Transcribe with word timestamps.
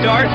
start. 0.00 0.28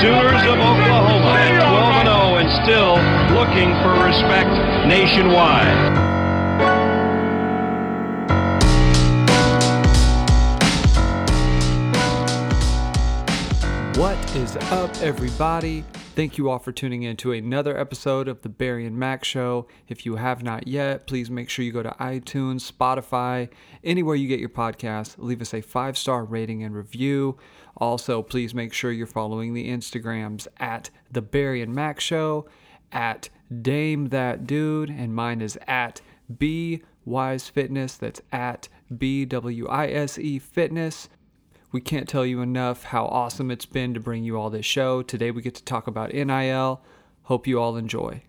Sooners 0.00 0.42
of 0.42 0.58
Oklahoma 0.58 1.38
at 1.38 1.62
12 1.62 2.06
0 2.06 2.36
and 2.42 2.50
still 2.64 2.98
looking 3.38 3.70
for 3.82 3.92
respect 4.04 4.50
nationwide. 4.88 6.06
What 13.96 14.18
is 14.36 14.56
up, 14.72 14.94
everybody? 15.00 15.84
Thank 16.16 16.38
you 16.38 16.48
all 16.48 16.58
for 16.58 16.72
tuning 16.72 17.02
in 17.02 17.16
to 17.18 17.32
another 17.32 17.78
episode 17.78 18.26
of 18.26 18.40
the 18.40 18.48
Barry 18.48 18.86
and 18.86 18.96
Mack 18.96 19.22
Show. 19.22 19.68
If 19.86 20.06
you 20.06 20.16
have 20.16 20.42
not 20.42 20.66
yet, 20.66 21.06
please 21.06 21.30
make 21.30 21.50
sure 21.50 21.64
you 21.64 21.72
go 21.72 21.82
to 21.82 21.94
iTunes, 22.00 22.70
Spotify, 22.72 23.50
anywhere 23.84 24.16
you 24.16 24.26
get 24.26 24.40
your 24.40 24.48
podcasts. 24.48 25.14
Leave 25.18 25.42
us 25.42 25.52
a 25.52 25.60
five 25.60 25.98
star 25.98 26.24
rating 26.24 26.62
and 26.62 26.74
review. 26.74 27.36
Also, 27.76 28.22
please 28.22 28.54
make 28.54 28.72
sure 28.72 28.90
you're 28.90 29.06
following 29.06 29.52
the 29.52 29.68
Instagrams 29.68 30.46
at 30.58 30.90
the 31.10 31.22
Barry 31.22 31.60
and 31.62 31.74
Mack 31.74 32.00
Show, 32.00 32.46
at 32.92 33.28
Dame 33.62 34.08
That 34.08 34.46
Dude, 34.46 34.88
and 34.90 35.14
mine 35.14 35.40
is 35.40 35.58
at 35.66 36.00
B 36.38 36.82
Wise 37.04 37.48
Fitness. 37.48 37.96
That's 37.96 38.22
at 38.32 38.68
B 38.96 39.24
W 39.24 39.66
I 39.68 39.88
S 39.88 40.18
E 40.18 40.38
Fitness. 40.38 41.08
We 41.72 41.80
can't 41.80 42.08
tell 42.08 42.24
you 42.24 42.40
enough 42.40 42.84
how 42.84 43.06
awesome 43.06 43.50
it's 43.50 43.66
been 43.66 43.92
to 43.94 44.00
bring 44.00 44.24
you 44.24 44.38
all 44.38 44.50
this 44.50 44.64
show. 44.64 45.02
Today 45.02 45.30
we 45.30 45.42
get 45.42 45.54
to 45.56 45.64
talk 45.64 45.86
about 45.86 46.14
NIL. 46.14 46.82
Hope 47.24 47.46
you 47.46 47.60
all 47.60 47.76
enjoy. 47.76 48.22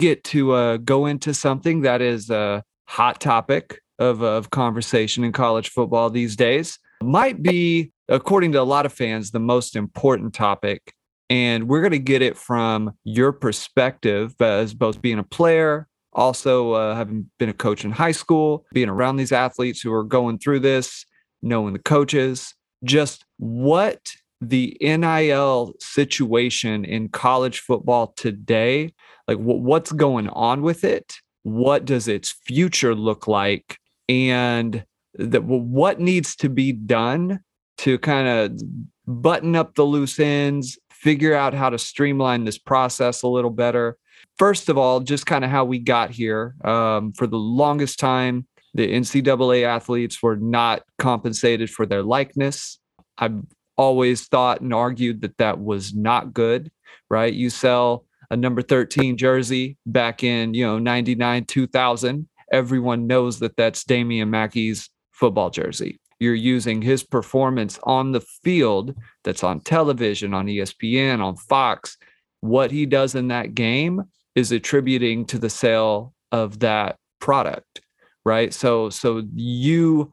Get 0.00 0.24
to 0.24 0.52
uh, 0.52 0.76
go 0.78 1.06
into 1.06 1.34
something 1.34 1.82
that 1.82 2.00
is 2.00 2.30
a 2.30 2.64
hot 2.88 3.20
topic 3.20 3.80
of, 3.98 4.22
of 4.22 4.50
conversation 4.50 5.22
in 5.22 5.32
college 5.32 5.68
football 5.68 6.10
these 6.10 6.34
days. 6.34 6.78
Might 7.02 7.42
be, 7.42 7.92
according 8.10 8.52
to 8.52 8.60
a 8.60 8.64
lot 8.64 8.84
of 8.84 8.92
fans, 8.92 9.30
the 9.30 9.38
most 9.38 9.76
important 9.76 10.34
topic. 10.34 10.92
And 11.30 11.68
we're 11.68 11.80
going 11.80 11.92
to 11.92 11.98
get 11.98 12.22
it 12.22 12.36
from 12.36 12.92
your 13.04 13.32
perspective 13.32 14.34
as 14.40 14.74
both 14.74 15.00
being 15.00 15.20
a 15.20 15.24
player, 15.24 15.86
also 16.12 16.72
uh, 16.72 16.96
having 16.96 17.30
been 17.38 17.48
a 17.48 17.54
coach 17.54 17.84
in 17.84 17.92
high 17.92 18.10
school, 18.12 18.66
being 18.72 18.88
around 18.88 19.16
these 19.16 19.30
athletes 19.30 19.80
who 19.80 19.92
are 19.92 20.02
going 20.02 20.38
through 20.38 20.58
this, 20.60 21.06
knowing 21.40 21.72
the 21.72 21.78
coaches, 21.78 22.52
just 22.82 23.24
what 23.38 24.12
the 24.40 24.76
NIL 24.80 25.74
situation 25.78 26.84
in 26.84 27.08
college 27.10 27.60
football 27.60 28.12
today, 28.16 28.92
like 29.28 29.38
what's 29.38 29.92
going 29.92 30.28
on 30.30 30.62
with 30.62 30.82
it? 30.82 31.14
What 31.44 31.84
does 31.84 32.08
its 32.08 32.32
future 32.32 32.94
look 32.94 33.28
like? 33.28 33.78
And 34.08 34.84
that 35.14 35.44
what 35.44 36.00
needs 36.00 36.34
to 36.36 36.48
be 36.48 36.72
done 36.72 37.40
to 37.80 37.98
kind 37.98 38.28
of 38.28 38.60
button 39.06 39.56
up 39.56 39.74
the 39.74 39.84
loose 39.84 40.18
ends, 40.18 40.78
figure 40.90 41.34
out 41.34 41.54
how 41.54 41.70
to 41.70 41.78
streamline 41.78 42.44
this 42.44 42.58
process 42.58 43.22
a 43.22 43.28
little 43.28 43.50
better. 43.50 43.96
First 44.38 44.68
of 44.68 44.76
all, 44.76 45.00
just 45.00 45.26
kind 45.26 45.44
of 45.44 45.50
how 45.50 45.64
we 45.64 45.78
got 45.78 46.10
here. 46.10 46.54
Um, 46.64 47.12
for 47.12 47.26
the 47.26 47.38
longest 47.38 47.98
time, 47.98 48.46
the 48.74 48.86
NCAA 48.86 49.64
athletes 49.64 50.22
were 50.22 50.36
not 50.36 50.82
compensated 50.98 51.70
for 51.70 51.86
their 51.86 52.02
likeness. 52.02 52.78
I've 53.18 53.40
always 53.76 54.26
thought 54.28 54.60
and 54.60 54.74
argued 54.74 55.22
that 55.22 55.38
that 55.38 55.58
was 55.58 55.94
not 55.94 56.34
good, 56.34 56.70
right? 57.08 57.32
You 57.32 57.50
sell 57.50 58.04
a 58.30 58.36
number 58.36 58.62
13 58.62 59.16
jersey 59.16 59.76
back 59.86 60.22
in, 60.22 60.54
you 60.54 60.66
know, 60.66 60.78
99, 60.78 61.46
2000. 61.46 62.28
Everyone 62.52 63.06
knows 63.06 63.38
that 63.40 63.56
that's 63.56 63.84
Damian 63.84 64.30
Mackey's 64.30 64.90
football 65.12 65.50
jersey. 65.50 65.99
You're 66.20 66.34
using 66.34 66.82
his 66.82 67.02
performance 67.02 67.80
on 67.82 68.12
the 68.12 68.20
field 68.20 68.94
that's 69.24 69.42
on 69.42 69.60
television, 69.60 70.34
on 70.34 70.46
ESPN, 70.46 71.20
on 71.20 71.36
Fox. 71.36 71.96
What 72.40 72.70
he 72.70 72.86
does 72.86 73.14
in 73.14 73.28
that 73.28 73.54
game 73.54 74.04
is 74.34 74.52
attributing 74.52 75.24
to 75.26 75.38
the 75.38 75.50
sale 75.50 76.14
of 76.32 76.60
that 76.60 76.96
product 77.20 77.80
right 78.24 78.52
so 78.52 78.90
so 78.90 79.22
you 79.34 80.12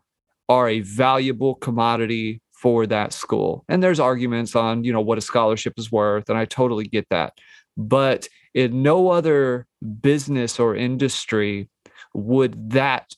are 0.50 0.70
a 0.70 0.82
valuable 0.82 1.56
commodity 1.56 2.42
for 2.52 2.88
that 2.88 3.14
school 3.14 3.64
and 3.70 3.84
there's 3.84 4.00
arguments 4.00 4.56
on 4.56 4.84
you 4.84 4.92
know 4.92 5.02
what 5.02 5.18
a 5.18 5.22
scholarship 5.22 5.74
is 5.78 5.92
worth 5.92 6.30
and 6.30 6.38
i 6.38 6.46
totally 6.46 6.86
get 6.86 7.08
that 7.10 7.34
but 7.76 8.28
in 8.54 8.82
no 8.82 9.10
other 9.10 9.68
business 10.02 10.60
or 10.60 10.76
industry 10.76 11.70
would 12.14 12.72
that 12.72 13.14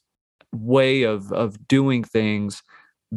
way 0.52 1.04
of 1.04 1.32
of 1.32 1.68
doing 1.68 2.04
things 2.04 2.64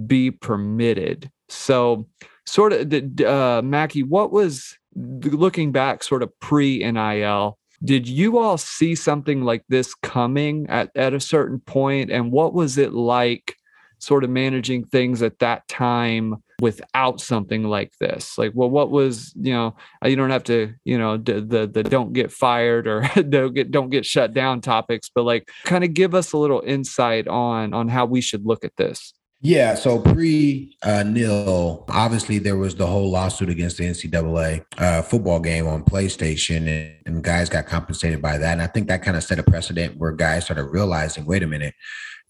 be 0.07 0.31
permitted. 0.31 1.31
So 1.49 2.07
sort 2.47 2.73
of 2.73 3.21
uh, 3.21 3.63
Mackey 3.63 4.03
what 4.03 4.33
was 4.33 4.77
looking 4.95 5.73
back 5.73 6.03
sort 6.03 6.23
of 6.23 6.39
pre 6.41 6.79
nil 6.91 7.59
did 7.85 8.07
you 8.07 8.39
all 8.39 8.59
see 8.59 8.95
something 8.95 9.43
like 9.43 9.65
this 9.69 9.93
coming 9.95 10.67
at, 10.69 10.91
at 10.95 11.15
a 11.15 11.21
certain 11.21 11.59
point? 11.59 12.11
and 12.11 12.31
what 12.31 12.55
was 12.55 12.79
it 12.79 12.93
like 12.93 13.57
sort 13.99 14.25
of 14.25 14.31
managing 14.31 14.85
things 14.85 15.23
at 15.23 15.39
that 15.39 15.67
time 15.69 16.35
without 16.61 17.21
something 17.21 17.65
like 17.65 17.93
this? 18.01 18.37
Like 18.39 18.53
well 18.55 18.71
what 18.71 18.91
was 18.91 19.33
you 19.37 19.53
know 19.53 19.77
uh, 20.05 20.09
you 20.09 20.17
don't 20.17 20.31
have 20.31 20.45
to 20.45 20.75
you 20.85 20.99
know 20.99 21.17
the 21.17 21.41
the, 21.41 21.67
the 21.67 21.83
don't 21.83 22.13
get 22.13 22.31
fired 22.31 22.87
or 22.87 23.03
don't 23.29 23.55
get 23.55 23.71
don't 23.71 23.91
get 23.91 24.07
shut 24.07 24.33
down 24.33 24.61
topics 24.61 25.11
but 25.13 25.25
like 25.25 25.49
kind 25.65 25.85
of 25.85 25.95
give 25.95 26.15
us 26.15 26.33
a 26.33 26.39
little 26.39 26.63
insight 26.65 27.27
on 27.29 27.75
on 27.75 27.89
how 27.89 28.05
we 28.05 28.21
should 28.21 28.45
look 28.47 28.65
at 28.65 28.77
this 28.77 29.13
yeah, 29.45 29.75
so 29.75 29.99
pre 29.99 30.77
uh, 30.85 31.03
nil, 31.03 31.85
obviously 31.89 32.39
there 32.39 32.57
was 32.57 32.77
the 32.77 32.87
whole 32.87 33.11
lawsuit 33.11 33.51
against 33.51 33.77
the 33.77 33.85
NCAA 33.85 34.65
uh, 34.79 35.03
football 35.03 35.41
game 35.41 35.67
on 35.67 35.83
PlayStation, 35.83 36.69
and, 36.69 36.95
and 37.07 37.25
guys 37.25 37.49
got 37.49 37.67
compensated 37.67 38.23
by 38.23 38.39
that. 38.39 38.53
And 38.53 38.63
I 38.63 38.69
think 38.69 38.87
that 38.87 39.03
kind 39.03 39.17
of 39.17 39.25
set 39.25 39.41
a 39.41 39.43
precedent 39.43 39.97
where 39.97 40.13
guys 40.13 40.45
started 40.45 40.67
realizing, 40.67 41.25
wait 41.25 41.43
a 41.43 41.49
minute, 41.49 41.75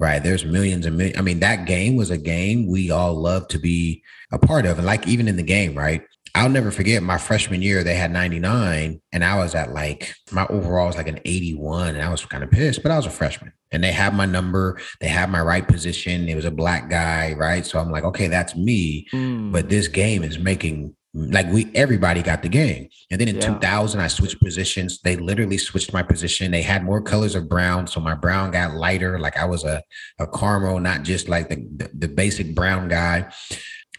right? 0.00 0.22
There's 0.22 0.46
millions 0.46 0.86
and 0.86 0.96
millions. 0.96 1.18
I 1.18 1.20
mean, 1.20 1.40
that 1.40 1.66
game 1.66 1.96
was 1.96 2.10
a 2.10 2.16
game 2.16 2.66
we 2.66 2.90
all 2.90 3.14
love 3.14 3.46
to 3.48 3.58
be 3.58 4.02
a 4.32 4.38
part 4.38 4.64
of, 4.64 4.78
and 4.78 4.86
like 4.86 5.06
even 5.06 5.28
in 5.28 5.36
the 5.36 5.42
game, 5.42 5.76
right? 5.76 6.00
I'll 6.34 6.48
never 6.48 6.70
forget 6.70 7.02
my 7.02 7.18
freshman 7.18 7.60
year, 7.60 7.84
they 7.84 7.94
had 7.94 8.10
99, 8.10 9.00
and 9.12 9.24
I 9.24 9.36
was 9.36 9.54
at 9.54 9.72
like 9.72 10.14
my 10.30 10.46
overall 10.46 10.86
was 10.86 10.96
like 10.96 11.08
an 11.08 11.20
81, 11.24 11.94
and 11.94 12.02
I 12.02 12.10
was 12.10 12.24
kind 12.24 12.42
of 12.42 12.50
pissed, 12.50 12.82
but 12.82 12.90
I 12.90 12.96
was 12.96 13.06
a 13.06 13.10
freshman 13.10 13.52
and 13.72 13.82
they 13.82 13.90
had 13.90 14.14
my 14.14 14.26
number, 14.26 14.78
they 15.00 15.08
had 15.08 15.30
my 15.30 15.40
right 15.40 15.66
position. 15.66 16.28
It 16.28 16.36
was 16.36 16.44
a 16.44 16.50
black 16.50 16.88
guy, 16.90 17.32
right? 17.32 17.64
So 17.66 17.78
I'm 17.78 17.90
like, 17.90 18.04
okay, 18.04 18.28
that's 18.28 18.54
me. 18.54 19.08
Mm. 19.12 19.50
But 19.50 19.68
this 19.68 19.88
game 19.88 20.22
is 20.22 20.38
making 20.38 20.94
like 21.14 21.46
we 21.52 21.70
everybody 21.74 22.22
got 22.22 22.42
the 22.42 22.48
game. 22.48 22.88
And 23.10 23.20
then 23.20 23.28
in 23.28 23.36
yeah. 23.36 23.54
2000, 23.54 24.00
I 24.00 24.06
switched 24.06 24.42
positions. 24.42 25.00
They 25.00 25.16
literally 25.16 25.58
switched 25.58 25.92
my 25.92 26.02
position. 26.02 26.50
They 26.50 26.62
had 26.62 26.84
more 26.84 27.02
colors 27.02 27.34
of 27.34 27.48
brown, 27.48 27.86
so 27.86 28.00
my 28.00 28.14
brown 28.14 28.50
got 28.50 28.74
lighter. 28.74 29.18
Like 29.18 29.36
I 29.36 29.44
was 29.44 29.64
a 29.64 29.82
a 30.18 30.26
caramel, 30.26 30.80
not 30.80 31.02
just 31.02 31.28
like 31.28 31.48
the 31.48 31.56
the, 31.76 31.90
the 31.94 32.08
basic 32.08 32.54
brown 32.54 32.88
guy. 32.88 33.30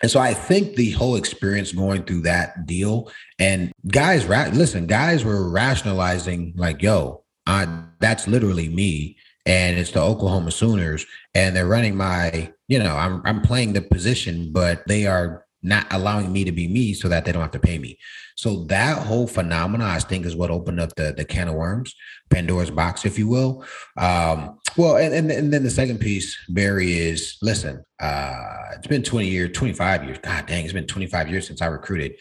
And 0.03 0.11
so 0.11 0.19
I 0.19 0.33
think 0.33 0.75
the 0.75 0.91
whole 0.91 1.15
experience 1.15 1.71
going 1.71 2.03
through 2.03 2.23
that 2.23 2.67
deal 2.67 3.09
and 3.39 3.71
guys, 3.87 4.25
ra- 4.25 4.49
listen, 4.51 4.85
guys 4.85 5.23
were 5.23 5.49
rationalizing 5.49 6.53
like, 6.57 6.81
yo, 6.81 7.23
uh, 7.47 7.83
that's 8.01 8.27
literally 8.27 8.67
me. 8.67 9.15
And 9.45 9.79
it's 9.79 9.91
the 9.91 10.01
Oklahoma 10.01 10.51
Sooners. 10.51 11.05
And 11.33 11.55
they're 11.55 11.67
running 11.67 11.95
my, 11.95 12.51
you 12.67 12.79
know, 12.79 12.95
I'm, 12.95 13.21
I'm 13.25 13.41
playing 13.41 13.73
the 13.73 13.81
position, 13.81 14.51
but 14.51 14.85
they 14.87 15.07
are 15.07 15.45
not 15.61 15.87
allowing 15.91 16.33
me 16.33 16.43
to 16.43 16.51
be 16.51 16.67
me 16.67 16.93
so 16.93 17.07
that 17.07 17.23
they 17.23 17.31
don't 17.31 17.41
have 17.41 17.51
to 17.51 17.59
pay 17.59 17.79
me. 17.79 17.97
So 18.35 18.65
that 18.65 18.97
whole 18.97 19.27
phenomena, 19.27 19.85
I 19.85 19.99
think, 19.99 20.25
is 20.25 20.35
what 20.35 20.51
opened 20.51 20.81
up 20.81 20.94
the, 20.95 21.13
the 21.15 21.23
can 21.23 21.47
of 21.47 21.56
worms, 21.56 21.95
Pandora's 22.29 22.71
box, 22.71 23.06
if 23.06 23.17
you 23.17 23.29
will. 23.29 23.63
Um, 23.97 24.59
well, 24.77 24.97
and, 24.97 25.13
and, 25.13 25.31
and 25.31 25.53
then 25.53 25.63
the 25.63 25.69
second 25.69 25.99
piece, 25.99 26.37
Barry, 26.49 26.93
is 26.93 27.37
listen, 27.41 27.83
uh, 27.99 28.71
it's 28.75 28.87
been 28.87 29.03
20 29.03 29.27
years, 29.27 29.51
25 29.53 30.03
years. 30.05 30.17
God 30.19 30.45
dang, 30.45 30.63
it's 30.63 30.73
been 30.73 30.87
25 30.87 31.29
years 31.29 31.47
since 31.47 31.61
I 31.61 31.67
recruited. 31.67 32.13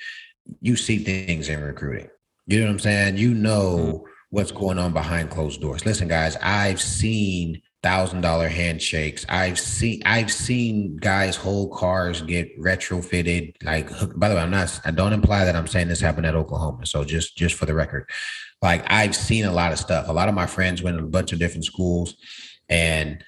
You 0.61 0.77
see 0.77 0.99
things 0.99 1.49
in 1.49 1.63
recruiting. 1.63 2.09
You 2.47 2.61
know 2.61 2.67
what 2.67 2.73
I'm 2.73 2.79
saying? 2.81 3.17
You 3.17 3.35
know 3.35 3.77
mm-hmm. 3.77 4.07
what's 4.31 4.53
going 4.53 4.79
on 4.79 4.93
behind 4.93 5.31
closed 5.31 5.61
doors. 5.61 5.87
Listen, 5.87 6.09
guys, 6.09 6.37
I've 6.43 6.81
seen 6.81 7.63
thousand 7.83 8.21
dollar 8.21 8.49
handshakes. 8.49 9.27
I've 9.29 9.59
seen 9.59 10.03
I've 10.07 10.33
seen 10.33 10.97
guys' 10.97 11.37
whole 11.37 11.69
cars 11.69 12.23
get 12.23 12.59
retrofitted. 12.61 13.55
Like, 13.65 13.91
by 14.17 14.29
the 14.29 14.37
way, 14.37 14.41
I'm 14.41 14.51
not. 14.51 14.81
I 14.85 14.91
don't 14.91 15.13
imply 15.13 15.45
that 15.45 15.57
I'm 15.57 15.67
saying 15.67 15.89
this 15.89 16.01
happened 16.01 16.27
at 16.27 16.35
Oklahoma. 16.35 16.87
So 16.87 17.05
just 17.05 17.37
just 17.37 17.57
for 17.57 17.67
the 17.67 17.75
record, 17.75 18.09
like 18.63 18.85
I've 18.91 19.17
seen 19.17 19.45
a 19.45 19.53
lot 19.53 19.73
of 19.73 19.79
stuff. 19.79 20.09
A 20.09 20.13
lot 20.13 20.29
of 20.29 20.35
my 20.35 20.47
friends 20.47 20.83
went 20.83 20.99
to 20.99 21.05
a 21.05 21.09
bunch 21.09 21.33
of 21.33 21.39
different 21.39 21.65
schools, 21.65 22.15
and 22.69 23.23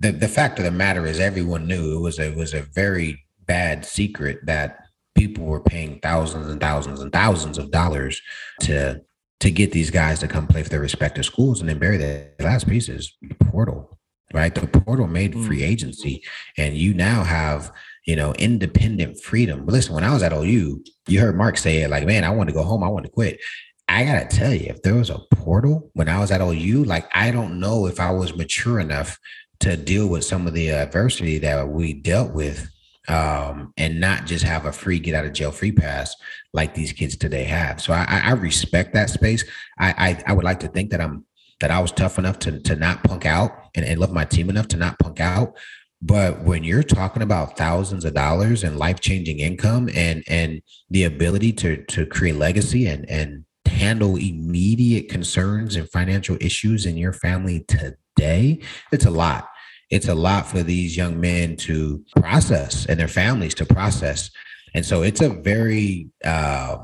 the 0.00 0.10
the 0.10 0.28
fact 0.28 0.58
of 0.58 0.64
the 0.64 0.70
matter 0.70 1.06
is, 1.06 1.20
everyone 1.20 1.66
knew 1.66 1.96
it 1.96 2.00
was 2.00 2.18
a 2.18 2.32
it 2.32 2.36
was 2.36 2.54
a 2.54 2.62
very 2.62 3.24
bad 3.46 3.84
secret 3.84 4.40
that 4.46 4.78
people 5.14 5.44
were 5.44 5.60
paying 5.60 6.00
thousands 6.00 6.48
and 6.48 6.60
thousands 6.60 7.00
and 7.00 7.12
thousands 7.12 7.58
of 7.58 7.70
dollars 7.70 8.20
to 8.60 9.00
to 9.42 9.50
get 9.50 9.72
these 9.72 9.90
guys 9.90 10.18
to 10.20 10.28
come 10.28 10.46
play 10.46 10.62
for 10.62 10.68
their 10.68 10.80
respective 10.80 11.24
schools. 11.24 11.60
And 11.60 11.68
then 11.68 11.78
Barry 11.78 11.96
the 11.96 12.30
last 12.40 12.68
piece 12.68 12.88
is 12.88 13.16
the 13.20 13.34
portal, 13.34 13.98
right? 14.32 14.54
The 14.54 14.66
portal 14.66 15.06
made 15.06 15.34
free 15.34 15.60
mm. 15.60 15.68
agency, 15.68 16.24
and 16.56 16.76
you 16.76 16.94
now 16.94 17.22
have 17.22 17.72
you 18.04 18.16
know, 18.16 18.32
independent 18.34 19.20
freedom. 19.20 19.64
But 19.64 19.72
listen, 19.72 19.94
when 19.94 20.04
I 20.04 20.12
was 20.12 20.22
at 20.22 20.32
OU, 20.32 20.82
you 21.06 21.20
heard 21.20 21.36
Mark 21.36 21.56
say 21.56 21.82
it 21.82 21.90
like, 21.90 22.06
man, 22.06 22.24
I 22.24 22.30
want 22.30 22.48
to 22.48 22.54
go 22.54 22.62
home. 22.62 22.82
I 22.82 22.88
want 22.88 23.04
to 23.06 23.12
quit. 23.12 23.40
I 23.88 24.04
gotta 24.04 24.26
tell 24.26 24.52
you, 24.54 24.68
if 24.68 24.82
there 24.82 24.94
was 24.94 25.10
a 25.10 25.20
portal 25.34 25.90
when 25.94 26.08
I 26.08 26.18
was 26.18 26.30
at 26.30 26.40
OU, 26.40 26.84
like 26.84 27.08
I 27.14 27.30
don't 27.30 27.60
know 27.60 27.86
if 27.86 28.00
I 28.00 28.10
was 28.10 28.34
mature 28.34 28.80
enough 28.80 29.18
to 29.60 29.76
deal 29.76 30.08
with 30.08 30.24
some 30.24 30.46
of 30.46 30.54
the 30.54 30.70
adversity 30.70 31.38
that 31.38 31.68
we 31.68 31.92
dealt 31.92 32.32
with 32.32 32.68
um, 33.08 33.72
and 33.76 34.00
not 34.00 34.26
just 34.26 34.44
have 34.44 34.66
a 34.66 34.72
free 34.72 34.98
get 34.98 35.14
out 35.14 35.24
of 35.24 35.32
jail 35.32 35.50
free 35.50 35.72
pass 35.72 36.14
like 36.52 36.74
these 36.74 36.92
kids 36.92 37.16
today 37.16 37.44
have. 37.44 37.80
So 37.80 37.92
I, 37.92 38.22
I 38.24 38.32
respect 38.32 38.94
that 38.94 39.10
space. 39.10 39.44
I, 39.78 39.90
I, 39.96 40.22
I 40.28 40.32
would 40.32 40.44
like 40.44 40.60
to 40.60 40.68
think 40.68 40.90
that 40.90 41.00
I'm 41.00 41.24
that 41.60 41.70
I 41.70 41.80
was 41.80 41.92
tough 41.92 42.18
enough 42.18 42.38
to 42.40 42.60
to 42.60 42.76
not 42.76 43.04
punk 43.04 43.26
out 43.26 43.52
and, 43.74 43.84
and 43.84 44.00
love 44.00 44.12
my 44.12 44.24
team 44.24 44.50
enough 44.50 44.68
to 44.68 44.76
not 44.76 44.98
punk 44.98 45.20
out. 45.20 45.56
But 46.00 46.42
when 46.42 46.64
you're 46.64 46.82
talking 46.82 47.22
about 47.22 47.56
thousands 47.56 48.04
of 48.04 48.14
dollars 48.14 48.64
and 48.64 48.76
life 48.76 49.00
changing 49.00 49.38
income 49.38 49.88
and 49.94 50.24
and 50.28 50.60
the 50.90 51.04
ability 51.04 51.52
to 51.54 51.84
to 51.84 52.06
create 52.06 52.36
legacy 52.36 52.86
and 52.86 53.08
and 53.08 53.44
handle 53.66 54.16
immediate 54.16 55.08
concerns 55.08 55.76
and 55.76 55.88
financial 55.90 56.36
issues 56.40 56.84
in 56.86 56.96
your 56.96 57.12
family 57.12 57.64
today, 57.68 58.60
it's 58.90 59.06
a 59.06 59.10
lot. 59.10 59.48
It's 59.92 60.08
a 60.08 60.14
lot 60.14 60.46
for 60.46 60.62
these 60.62 60.96
young 60.96 61.20
men 61.20 61.56
to 61.58 62.02
process 62.16 62.86
and 62.86 62.98
their 62.98 63.08
families 63.08 63.54
to 63.56 63.66
process. 63.66 64.30
And 64.74 64.86
so 64.86 65.02
it's 65.02 65.20
a 65.20 65.28
very, 65.28 66.08
uh, 66.24 66.78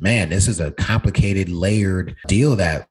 man, 0.00 0.28
this 0.28 0.46
is 0.46 0.60
a 0.60 0.70
complicated, 0.70 1.48
layered 1.48 2.14
deal 2.28 2.54
that 2.56 2.86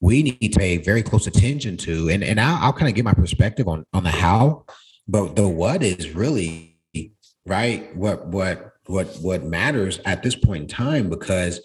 we 0.00 0.22
need 0.22 0.52
to 0.52 0.58
pay 0.58 0.76
very 0.76 1.02
close 1.02 1.26
attention 1.26 1.76
to. 1.78 2.08
And, 2.08 2.22
and 2.22 2.40
I'll, 2.40 2.66
I'll 2.66 2.72
kind 2.72 2.88
of 2.88 2.94
give 2.94 3.04
my 3.04 3.12
perspective 3.12 3.66
on, 3.66 3.84
on 3.92 4.04
the 4.04 4.10
how, 4.10 4.64
but 5.08 5.34
the 5.34 5.48
what 5.48 5.82
is 5.82 6.14
really 6.14 6.78
right. 7.44 7.94
What, 7.96 8.28
what, 8.28 8.74
what, 8.86 9.08
what 9.20 9.42
matters 9.42 9.98
at 10.04 10.22
this 10.22 10.36
point 10.36 10.62
in 10.62 10.68
time, 10.68 11.10
because 11.10 11.60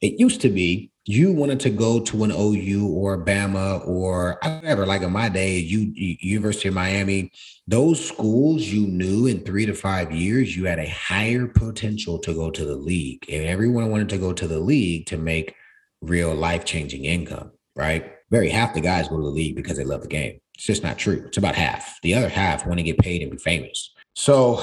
it 0.00 0.18
used 0.18 0.40
to 0.40 0.48
be 0.48 0.90
you 1.04 1.32
wanted 1.32 1.58
to 1.60 1.70
go 1.70 2.00
to 2.00 2.22
an 2.22 2.30
OU 2.30 2.88
or 2.94 3.24
Bama 3.24 3.86
or 3.86 4.38
whatever, 4.42 4.86
like 4.86 5.02
in 5.02 5.10
my 5.10 5.28
day, 5.28 5.58
you, 5.58 5.92
University 5.94 6.68
of 6.68 6.74
Miami, 6.74 7.32
those 7.66 8.04
schools 8.04 8.62
you 8.62 8.86
knew 8.86 9.26
in 9.26 9.40
three 9.40 9.66
to 9.66 9.74
five 9.74 10.12
years, 10.12 10.56
you 10.56 10.66
had 10.66 10.78
a 10.78 10.88
higher 10.88 11.48
potential 11.48 12.18
to 12.20 12.32
go 12.32 12.50
to 12.50 12.64
the 12.64 12.76
league. 12.76 13.24
And 13.28 13.44
everyone 13.44 13.90
wanted 13.90 14.10
to 14.10 14.18
go 14.18 14.32
to 14.32 14.46
the 14.46 14.60
league 14.60 15.06
to 15.06 15.16
make 15.16 15.56
real 16.02 16.34
life 16.34 16.64
changing 16.64 17.04
income, 17.04 17.50
right? 17.74 18.12
Very 18.30 18.48
half 18.48 18.74
the 18.74 18.80
guys 18.80 19.08
go 19.08 19.16
to 19.16 19.22
the 19.22 19.28
league 19.28 19.56
because 19.56 19.76
they 19.76 19.84
love 19.84 20.02
the 20.02 20.08
game. 20.08 20.40
It's 20.54 20.64
just 20.64 20.84
not 20.84 20.98
true. 20.98 21.24
It's 21.26 21.38
about 21.38 21.56
half. 21.56 21.98
The 22.02 22.14
other 22.14 22.28
half 22.28 22.64
want 22.64 22.78
to 22.78 22.84
get 22.84 22.98
paid 22.98 23.22
and 23.22 23.30
be 23.30 23.38
famous. 23.38 23.92
So 24.14 24.62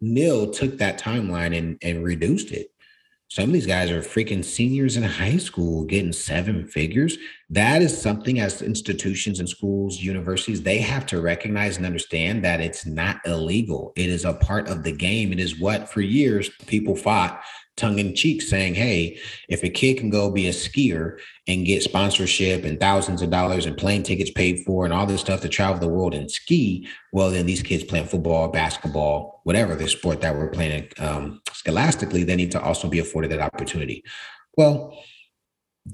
NIL 0.00 0.50
took 0.50 0.78
that 0.78 1.00
timeline 1.00 1.56
and, 1.56 1.78
and 1.82 2.04
reduced 2.04 2.52
it 2.52 2.71
some 3.32 3.44
of 3.44 3.52
these 3.54 3.64
guys 3.64 3.90
are 3.90 4.02
freaking 4.02 4.44
seniors 4.44 4.98
in 4.98 5.02
high 5.04 5.38
school 5.38 5.84
getting 5.84 6.12
seven 6.12 6.66
figures. 6.66 7.16
That 7.48 7.80
is 7.80 7.98
something 7.98 8.40
as 8.40 8.60
institutions 8.60 9.40
and 9.40 9.48
schools, 9.48 10.02
universities, 10.02 10.60
they 10.60 10.76
have 10.80 11.06
to 11.06 11.18
recognize 11.22 11.78
and 11.78 11.86
understand 11.86 12.44
that 12.44 12.60
it's 12.60 12.84
not 12.84 13.22
illegal. 13.24 13.94
It 13.96 14.10
is 14.10 14.26
a 14.26 14.34
part 14.34 14.68
of 14.68 14.82
the 14.82 14.92
game. 14.92 15.32
It 15.32 15.40
is 15.40 15.58
what 15.58 15.88
for 15.88 16.02
years 16.02 16.50
people 16.66 16.94
fought 16.94 17.42
tongue 17.76 17.98
in 17.98 18.14
cheek 18.14 18.42
saying, 18.42 18.74
hey, 18.74 19.18
if 19.48 19.62
a 19.62 19.68
kid 19.68 19.98
can 19.98 20.10
go 20.10 20.30
be 20.30 20.46
a 20.46 20.52
skier 20.52 21.18
and 21.48 21.66
get 21.66 21.82
sponsorship 21.82 22.64
and 22.64 22.78
thousands 22.78 23.22
of 23.22 23.30
dollars 23.30 23.66
and 23.66 23.76
plane 23.76 24.02
tickets 24.02 24.30
paid 24.30 24.60
for 24.64 24.84
and 24.84 24.92
all 24.92 25.06
this 25.06 25.20
stuff 25.20 25.40
to 25.40 25.48
travel 25.48 25.80
the 25.80 25.88
world 25.88 26.14
and 26.14 26.30
ski, 26.30 26.86
well, 27.12 27.30
then 27.30 27.46
these 27.46 27.62
kids 27.62 27.84
playing 27.84 28.06
football, 28.06 28.48
basketball, 28.48 29.40
whatever 29.44 29.74
the 29.74 29.88
sport 29.88 30.20
that 30.20 30.36
we're 30.36 30.50
playing 30.50 30.88
um, 30.98 31.40
scholastically, 31.52 32.24
they 32.24 32.36
need 32.36 32.52
to 32.52 32.60
also 32.62 32.88
be 32.88 32.98
afforded 32.98 33.30
that 33.30 33.40
opportunity. 33.40 34.04
Well, 34.56 34.96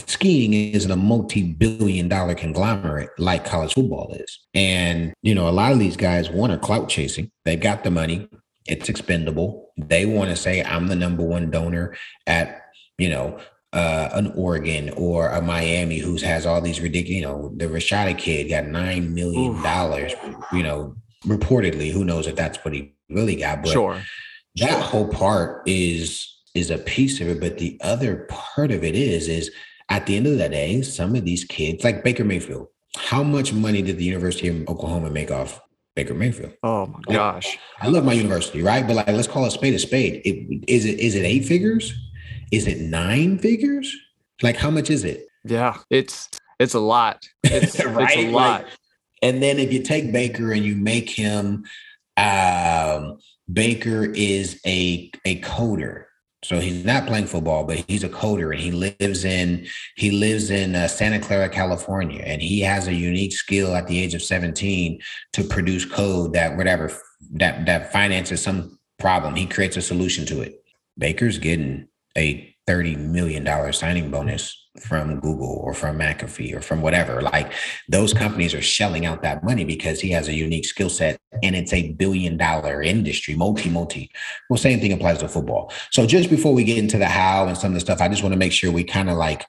skiing 0.06 0.52
isn't 0.52 0.90
a 0.90 0.96
multi-billion 0.96 2.08
dollar 2.08 2.34
conglomerate 2.34 3.10
like 3.19 3.44
college 3.44 3.74
football 3.74 4.12
is. 4.14 4.40
And, 4.52 5.14
you 5.22 5.34
know, 5.34 5.48
a 5.48 5.50
lot 5.50 5.72
of 5.72 5.78
these 5.78 5.96
guys, 5.96 6.28
want 6.28 6.52
are 6.52 6.58
clout 6.58 6.88
chasing. 6.88 7.31
They've 7.44 7.60
got 7.60 7.84
the 7.84 7.90
money 7.90 8.28
it's 8.69 8.88
expendable. 8.88 9.68
They 9.78 10.06
want 10.06 10.30
to 10.30 10.36
say 10.36 10.62
I'm 10.62 10.88
the 10.88 10.96
number 10.96 11.22
one 11.22 11.50
donor 11.50 11.96
at, 12.26 12.62
you 12.98 13.08
know, 13.08 13.38
uh, 13.72 14.08
an 14.12 14.32
Oregon 14.34 14.90
or 14.96 15.28
a 15.28 15.42
Miami 15.42 15.98
who 15.98 16.16
has 16.16 16.46
all 16.46 16.60
these 16.60 16.80
ridiculous, 16.80 17.16
you 17.16 17.22
know, 17.22 17.52
the 17.56 17.66
Rashada 17.66 18.16
kid 18.16 18.48
got 18.48 18.66
nine 18.66 19.14
million 19.14 19.62
dollars, 19.62 20.12
you 20.52 20.62
know, 20.62 20.96
reportedly. 21.25 21.92
Who 21.92 22.04
knows 22.04 22.26
if 22.26 22.36
that's 22.36 22.58
what 22.64 22.75
he 22.75 22.94
really 23.10 23.36
got? 23.36 23.62
But 23.62 23.72
sure. 23.72 24.02
that 24.56 24.82
whole 24.82 25.08
part 25.08 25.62
is 25.66 26.34
is 26.54 26.70
a 26.70 26.78
piece 26.78 27.20
of 27.20 27.28
it. 27.28 27.40
But 27.40 27.58
the 27.58 27.78
other 27.82 28.26
part 28.28 28.70
of 28.70 28.82
it 28.82 28.94
is, 28.94 29.28
is 29.28 29.50
at 29.88 30.06
the 30.06 30.16
end 30.16 30.26
of 30.26 30.38
the 30.38 30.48
day, 30.48 30.82
some 30.82 31.14
of 31.14 31.24
these 31.24 31.44
kids, 31.44 31.84
like 31.84 32.04
Baker 32.04 32.24
Mayfield, 32.24 32.69
how 32.96 33.22
much 33.22 33.52
money 33.52 33.82
did 33.82 33.98
the 33.98 34.04
University 34.04 34.48
of 34.48 34.69
Oklahoma 34.69 35.10
make 35.10 35.31
off 35.31 35.60
Baker 35.98 36.14
Mayfield. 36.14 36.52
Oh 36.62 36.86
my 36.86 37.00
gosh. 37.12 37.58
I 37.80 37.88
love 37.88 38.04
my 38.04 38.12
university, 38.12 38.62
right? 38.62 38.86
But 38.86 38.94
like 38.94 39.08
let's 39.08 39.26
call 39.26 39.44
a 39.46 39.50
spade 39.50 39.74
a 39.74 39.80
spade. 39.80 40.22
It, 40.24 40.64
is 40.68 40.84
it 40.84 41.00
is 41.00 41.16
it 41.16 41.24
eight 41.24 41.44
figures? 41.44 41.92
Is 42.52 42.68
it 42.68 42.78
nine 42.78 43.36
figures? 43.36 43.92
Like 44.40 44.56
how 44.56 44.70
much 44.70 44.90
is 44.90 45.02
it? 45.02 45.26
Yeah, 45.44 45.76
it's 45.90 46.28
it's 46.60 46.74
a 46.74 46.78
lot. 46.78 47.28
It's, 47.42 47.84
right? 47.84 48.10
it's 48.16 48.16
a 48.16 48.30
lot. 48.30 48.62
Like, 48.62 48.72
and 49.22 49.42
then 49.42 49.58
if 49.58 49.72
you 49.72 49.82
take 49.82 50.12
Baker 50.12 50.52
and 50.52 50.64
you 50.64 50.76
make 50.76 51.10
him 51.10 51.64
um 52.16 53.18
Baker 53.52 54.04
is 54.04 54.60
a 54.64 55.10
a 55.24 55.40
coder. 55.40 56.04
So 56.44 56.61
he's 56.61 56.85
not 56.85 57.06
playing 57.06 57.26
football, 57.26 57.64
but 57.64 57.85
he's 57.88 58.05
a 58.05 58.08
coder, 58.08 58.52
and 58.52 58.61
he 58.61 58.70
lives 58.70 59.25
in 59.25 59.67
he 59.96 60.12
lives 60.12 60.50
in 60.50 60.76
uh, 60.76 60.87
Santa 60.87 61.19
Clara, 61.19 61.49
California, 61.49 62.23
and 62.25 62.40
he 62.40 62.61
has 62.61 62.87
a 62.87 62.94
unique 62.94 63.32
skill 63.32 63.75
at 63.75 63.88
the 63.88 63.99
age 63.99 64.14
of 64.14 64.23
seventeen 64.23 65.00
to 65.32 65.43
produce 65.43 65.85
code 65.85 66.32
that 66.35 66.56
whatever 66.56 66.93
that 67.32 67.67
that 67.67 67.93
finances 67.93 68.40
some 68.40 68.79
problem. 68.99 69.35
He 69.35 69.46
creates 69.46 69.76
a 69.76 69.82
solution 69.82 70.25
to 70.26 70.40
it. 70.43 70.62
Baker's 70.96 71.38
getting 71.38 71.88
a 72.17 72.55
thirty 72.69 72.97
million 72.97 73.44
dollar 73.44 73.73
signing 73.73 74.11
bonus 74.11 74.69
from 74.79 75.20
Google 75.20 75.61
or 75.65 75.73
from 75.73 75.99
McAfee 75.99 76.55
or 76.55 76.60
from 76.60 76.82
whatever. 76.82 77.22
Like 77.22 77.51
those 77.89 78.13
companies 78.13 78.53
are 78.53 78.60
shelling 78.60 79.06
out 79.06 79.22
that 79.22 79.43
money 79.43 79.65
because 79.65 80.01
he 80.01 80.10
has 80.10 80.29
a 80.29 80.34
unique 80.34 80.67
skill 80.67 80.91
set 80.91 81.19
and 81.43 81.56
it's 81.56 81.72
a 81.72 81.93
billion 81.94 82.37
dollar 82.37 82.82
industry, 82.82 83.34
multi, 83.34 83.70
multi. 83.70 84.10
Well, 84.51 84.58
same 84.58 84.81
thing 84.81 84.93
applies 84.93 85.19
to 85.20 85.29
football. 85.29 85.72
So 85.91 86.06
just 86.06 86.29
before 86.29 86.53
we 86.53 86.63
get 86.63 86.77
into 86.77 86.98
the 86.98 87.06
how 87.06 87.48
and 87.48 87.56
some 87.56 87.70
of 87.70 87.75
the 87.75 87.81
stuff, 87.81 88.03
I 88.03 88.08
just 88.08 88.22
want 88.22 88.34
to 88.34 88.39
make 88.39 88.53
sure 88.53 88.70
we 88.70 88.84
kind 88.84 89.08
of 89.08 89.17
like 89.17 89.46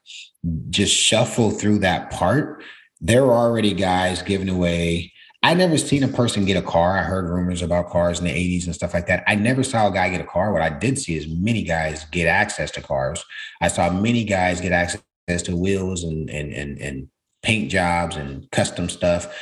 just 0.69 0.95
shuffle 0.95 1.51
through 1.51 1.79
that 1.79 2.11
part. 2.11 2.63
There 3.01 3.25
are 3.25 3.47
already 3.47 3.73
guys 3.73 4.21
giving 4.21 4.49
away. 4.49 5.11
I 5.41 5.53
never 5.53 5.77
seen 5.77 6.03
a 6.03 6.07
person 6.07 6.45
get 6.45 6.57
a 6.57 6.61
car. 6.61 6.97
I 6.97 7.03
heard 7.03 7.29
rumors 7.29 7.61
about 7.61 7.89
cars 7.89 8.19
in 8.19 8.25
the 8.25 8.31
80s 8.31 8.65
and 8.65 8.75
stuff 8.75 8.93
like 8.93 9.07
that. 9.07 9.23
I 9.25 9.35
never 9.35 9.63
saw 9.63 9.87
a 9.87 9.91
guy 9.91 10.09
get 10.09 10.19
a 10.19 10.25
car. 10.25 10.51
What 10.51 10.61
I 10.61 10.69
did 10.69 10.99
see 10.99 11.15
is 11.15 11.27
many 11.27 11.63
guys 11.63 12.05
get 12.05 12.27
access 12.27 12.71
to 12.71 12.81
cars. 12.81 13.23
I 13.61 13.69
saw 13.69 13.89
many 13.89 14.25
guys 14.25 14.59
get 14.59 14.73
access 14.73 15.01
to 15.43 15.55
wheels 15.55 16.03
and 16.03 16.29
and 16.29 16.51
and 16.51 16.77
and 16.79 17.07
paint 17.41 17.71
jobs 17.71 18.17
and 18.17 18.49
custom 18.51 18.89
stuff. 18.89 19.33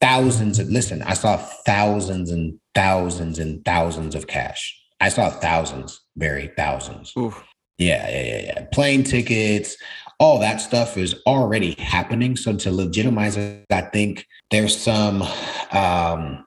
Thousands 0.00 0.58
of 0.58 0.68
listen, 0.68 1.02
I 1.02 1.14
saw 1.14 1.38
thousands 1.38 2.30
and 2.30 2.60
thousands 2.74 3.38
and 3.38 3.64
thousands 3.64 4.14
of 4.14 4.26
cash. 4.26 4.78
I 5.00 5.08
saw 5.08 5.30
thousands, 5.30 6.02
very 6.16 6.48
thousands. 6.56 7.12
Oof. 7.18 7.42
Yeah, 7.78 8.08
yeah, 8.10 8.22
yeah, 8.22 8.42
yeah. 8.42 8.66
Plane 8.72 9.04
tickets, 9.04 9.76
all 10.18 10.38
that 10.40 10.60
stuff 10.60 10.96
is 10.96 11.14
already 11.26 11.72
happening. 11.78 12.36
So 12.36 12.56
to 12.56 12.72
legitimize 12.72 13.36
it, 13.36 13.66
I 13.70 13.82
think 13.82 14.26
there's 14.50 14.76
some 14.76 15.22
um 15.72 16.44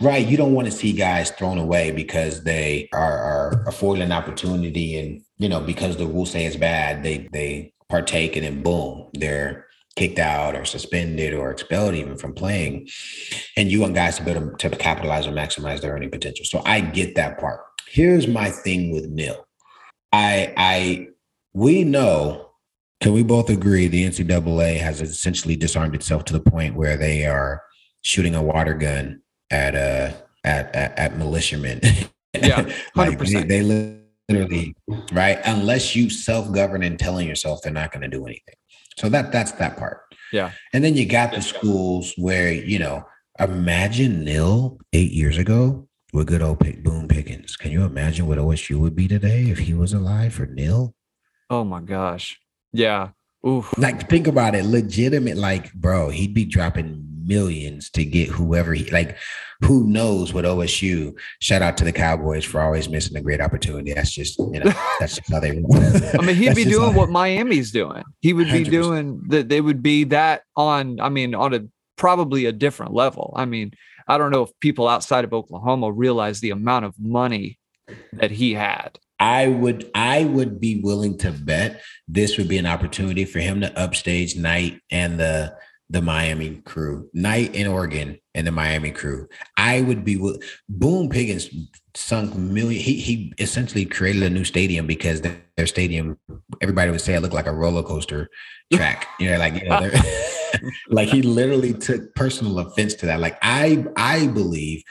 right 0.00 0.26
you 0.26 0.36
don't 0.36 0.54
want 0.54 0.66
to 0.66 0.72
see 0.72 0.92
guys 0.92 1.30
thrown 1.30 1.58
away 1.58 1.90
because 1.90 2.42
they 2.44 2.88
are, 2.92 3.18
are 3.18 3.64
afforded 3.66 4.02
an 4.02 4.12
opportunity 4.12 4.98
and 4.98 5.20
you 5.36 5.48
know 5.48 5.60
because 5.60 5.96
the 5.96 6.06
rules 6.06 6.30
say 6.30 6.46
it's 6.46 6.56
bad 6.56 7.02
they 7.02 7.28
they 7.32 7.74
partake 7.88 8.36
and 8.36 8.44
then 8.44 8.62
boom, 8.62 9.08
they're 9.12 9.66
kicked 9.96 10.18
out 10.18 10.56
or 10.56 10.64
suspended 10.64 11.32
or 11.32 11.50
expelled 11.50 11.94
even 11.94 12.16
from 12.16 12.34
playing. 12.34 12.88
And 13.56 13.70
you 13.70 13.80
want 13.80 13.94
guys 13.94 14.16
to 14.16 14.24
be 14.24 14.32
able 14.32 14.56
to, 14.56 14.68
to 14.68 14.76
capitalize 14.76 15.26
or 15.26 15.30
maximize 15.30 15.80
their 15.80 15.92
earning 15.92 16.10
potential. 16.10 16.44
So 16.44 16.62
I 16.66 16.80
get 16.80 17.14
that 17.14 17.38
part. 17.38 17.60
Here's 17.88 18.26
my 18.26 18.50
thing 18.50 18.90
with 18.90 19.08
NIL. 19.08 19.46
I 20.12 20.52
I 20.56 21.08
we 21.52 21.84
know, 21.84 22.50
can 23.04 23.12
we 23.12 23.22
both 23.22 23.50
agree 23.50 23.86
the 23.86 24.06
NCAA 24.06 24.78
has 24.78 25.02
essentially 25.02 25.56
disarmed 25.56 25.94
itself 25.94 26.24
to 26.24 26.32
the 26.32 26.40
point 26.40 26.74
where 26.74 26.96
they 26.96 27.26
are 27.26 27.62
shooting 28.00 28.34
a 28.34 28.42
water 28.42 28.72
gun 28.72 29.20
at 29.50 29.74
uh 29.74 30.10
at 30.42 30.74
at, 30.74 30.98
at 30.98 31.18
militiamen. 31.18 31.80
Yeah, 32.32 32.62
100%. 32.62 32.72
like 32.96 33.18
they, 33.18 33.42
they 33.42 33.60
literally 33.60 34.74
right 35.12 35.38
unless 35.44 35.94
you 35.94 36.08
self-govern 36.08 36.82
and 36.82 36.98
telling 36.98 37.28
yourself 37.28 37.60
they're 37.62 37.72
not 37.72 37.92
going 37.92 38.00
to 38.00 38.08
do 38.08 38.24
anything 38.24 38.54
so 38.96 39.10
that 39.10 39.30
that's 39.30 39.52
that 39.52 39.76
part 39.76 40.00
yeah 40.32 40.50
and 40.72 40.82
then 40.82 40.96
you 40.96 41.06
got 41.06 41.30
the 41.30 41.42
schools 41.42 42.14
where 42.16 42.50
you 42.50 42.78
know 42.78 43.04
imagine 43.38 44.24
nil 44.24 44.78
eight 44.94 45.12
years 45.12 45.36
ago 45.36 45.86
with 46.14 46.26
good 46.26 46.42
old 46.42 46.58
Pick, 46.60 46.82
Boone 46.82 47.06
Pickens. 47.06 47.54
Can 47.56 47.70
you 47.70 47.84
imagine 47.84 48.26
what 48.26 48.38
OSU 48.38 48.78
would 48.78 48.96
be 48.96 49.06
today 49.06 49.50
if 49.50 49.58
he 49.58 49.74
was 49.74 49.92
alive 49.92 50.32
for 50.32 50.46
nil? 50.46 50.94
Oh 51.50 51.64
my 51.64 51.80
gosh. 51.80 52.40
Yeah. 52.74 53.10
Oof. 53.46 53.76
Like, 53.78 54.08
think 54.08 54.26
about 54.26 54.54
it. 54.54 54.64
Legitimate, 54.64 55.36
like, 55.36 55.72
bro, 55.74 56.08
he'd 56.08 56.34
be 56.34 56.44
dropping 56.44 57.06
millions 57.26 57.90
to 57.90 58.04
get 58.04 58.28
whoever 58.28 58.74
he 58.74 58.84
like. 58.90 59.16
Who 59.62 59.86
knows 59.86 60.32
what 60.32 60.44
OSU? 60.44 61.16
Shout 61.40 61.62
out 61.62 61.76
to 61.78 61.84
the 61.84 61.92
Cowboys 61.92 62.44
for 62.44 62.60
always 62.60 62.88
missing 62.88 63.16
a 63.16 63.20
great 63.20 63.40
opportunity. 63.40 63.94
That's 63.94 64.10
just 64.10 64.38
you 64.38 64.60
know 64.60 64.72
that's 65.00 65.16
just 65.16 65.30
how 65.30 65.40
they. 65.40 65.50
I 65.50 66.22
mean, 66.22 66.36
he'd 66.36 66.54
be 66.56 66.64
doing 66.64 66.94
what 66.94 67.10
Miami's 67.10 67.70
doing. 67.70 68.02
He 68.20 68.32
would 68.32 68.50
be 68.50 68.64
100%. 68.64 68.70
doing 68.70 69.22
that. 69.28 69.48
They 69.48 69.60
would 69.60 69.82
be 69.82 70.04
that 70.04 70.42
on. 70.56 71.00
I 71.00 71.08
mean, 71.08 71.34
on 71.34 71.54
a 71.54 71.60
probably 71.96 72.46
a 72.46 72.52
different 72.52 72.92
level. 72.92 73.32
I 73.36 73.44
mean, 73.44 73.72
I 74.08 74.18
don't 74.18 74.30
know 74.30 74.42
if 74.42 74.50
people 74.60 74.88
outside 74.88 75.24
of 75.24 75.32
Oklahoma 75.32 75.92
realize 75.92 76.40
the 76.40 76.50
amount 76.50 76.84
of 76.84 76.94
money 76.98 77.58
that 78.12 78.30
he 78.30 78.54
had. 78.54 78.98
I 79.24 79.48
would 79.48 79.90
I 79.94 80.24
would 80.26 80.60
be 80.60 80.82
willing 80.82 81.16
to 81.18 81.32
bet 81.32 81.80
this 82.06 82.36
would 82.36 82.46
be 82.46 82.58
an 82.58 82.66
opportunity 82.66 83.24
for 83.24 83.38
him 83.38 83.62
to 83.62 83.78
upstage 83.78 84.36
Knight 84.36 84.82
and 84.90 85.18
the 85.18 85.56
the 85.88 86.02
Miami 86.02 86.56
crew, 86.66 87.08
Knight 87.14 87.54
in 87.54 87.66
Oregon 87.66 88.18
and 88.34 88.46
the 88.46 88.50
Miami 88.50 88.90
crew. 88.90 89.26
I 89.56 89.80
would 89.80 90.04
be 90.04 90.18
with 90.18 90.42
Boone 90.68 91.08
Pickens 91.08 91.48
sunk 91.94 92.34
million. 92.34 92.82
He 92.82 93.00
he 93.00 93.32
essentially 93.38 93.86
created 93.86 94.24
a 94.24 94.30
new 94.30 94.44
stadium 94.44 94.86
because 94.86 95.22
their 95.22 95.66
stadium, 95.66 96.18
everybody 96.60 96.90
would 96.90 97.00
say 97.00 97.14
it 97.14 97.20
looked 97.20 97.32
like 97.32 97.46
a 97.46 97.52
roller 97.52 97.82
coaster 97.82 98.28
track. 98.74 99.08
you 99.18 99.30
know, 99.30 99.38
like 99.38 99.54
you 99.54 99.66
know, 99.70 99.90
like 100.90 101.08
he 101.08 101.22
literally 101.22 101.72
took 101.72 102.14
personal 102.14 102.58
offense 102.58 102.92
to 102.96 103.06
that. 103.06 103.20
Like 103.20 103.38
I 103.40 103.86
I 103.96 104.26
believe 104.26 104.82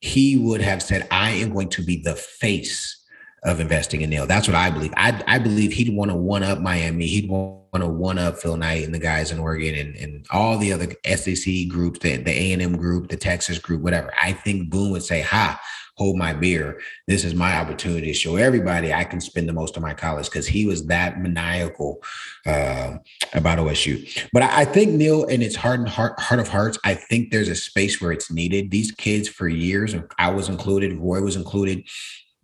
he 0.00 0.38
would 0.38 0.62
have 0.62 0.82
said, 0.82 1.06
I 1.10 1.32
am 1.32 1.52
going 1.52 1.68
to 1.70 1.82
be 1.82 2.00
the 2.02 2.16
face 2.16 3.01
of 3.44 3.58
investing 3.58 4.02
in 4.02 4.10
NIL. 4.10 4.26
That's 4.26 4.46
what 4.46 4.54
I 4.54 4.70
believe. 4.70 4.92
I, 4.96 5.20
I 5.26 5.38
believe 5.38 5.72
he'd 5.72 5.94
want 5.94 6.10
to 6.10 6.16
one 6.16 6.44
up 6.44 6.60
Miami. 6.60 7.06
He'd 7.06 7.28
want 7.28 7.62
to 7.74 7.88
one 7.88 8.18
up 8.18 8.38
Phil 8.38 8.56
Knight 8.56 8.84
and 8.84 8.94
the 8.94 9.00
guys 9.00 9.32
in 9.32 9.40
Oregon 9.40 9.74
and, 9.74 9.96
and 9.96 10.26
all 10.30 10.58
the 10.58 10.72
other 10.72 10.86
SEC 11.16 11.68
groups, 11.68 11.98
the, 11.98 12.22
A&M 12.24 12.76
group, 12.76 13.08
the 13.08 13.16
Texas 13.16 13.58
group, 13.58 13.82
whatever. 13.82 14.12
I 14.20 14.32
think 14.32 14.70
Boone 14.70 14.92
would 14.92 15.02
say, 15.02 15.22
ha, 15.22 15.60
hold 15.96 16.16
my 16.16 16.32
beer. 16.32 16.80
This 17.08 17.24
is 17.24 17.34
my 17.34 17.58
opportunity 17.58 18.06
to 18.06 18.14
show 18.14 18.36
everybody 18.36 18.92
I 18.92 19.04
can 19.04 19.20
spend 19.20 19.48
the 19.48 19.52
most 19.52 19.76
of 19.76 19.82
my 19.82 19.92
college 19.92 20.26
because 20.26 20.46
he 20.46 20.64
was 20.64 20.86
that 20.86 21.20
maniacal 21.20 22.00
uh, 22.46 22.98
about 23.34 23.58
OSU. 23.58 24.28
But 24.32 24.44
I, 24.44 24.60
I, 24.60 24.64
think 24.64 24.92
NIL, 24.92 25.24
in 25.24 25.42
its 25.42 25.56
heart 25.56 25.80
and 25.80 25.88
heart, 25.88 26.18
heart 26.20 26.40
of 26.40 26.48
hearts, 26.48 26.78
I 26.84 26.94
think 26.94 27.30
there's 27.30 27.48
a 27.48 27.56
space 27.56 28.00
where 28.00 28.12
it's 28.12 28.30
needed. 28.30 28.70
These 28.70 28.92
kids 28.92 29.28
for 29.28 29.48
years, 29.48 29.94
I 30.18 30.30
was 30.30 30.48
included, 30.48 30.96
Roy 30.96 31.20
was 31.20 31.36
included, 31.36 31.84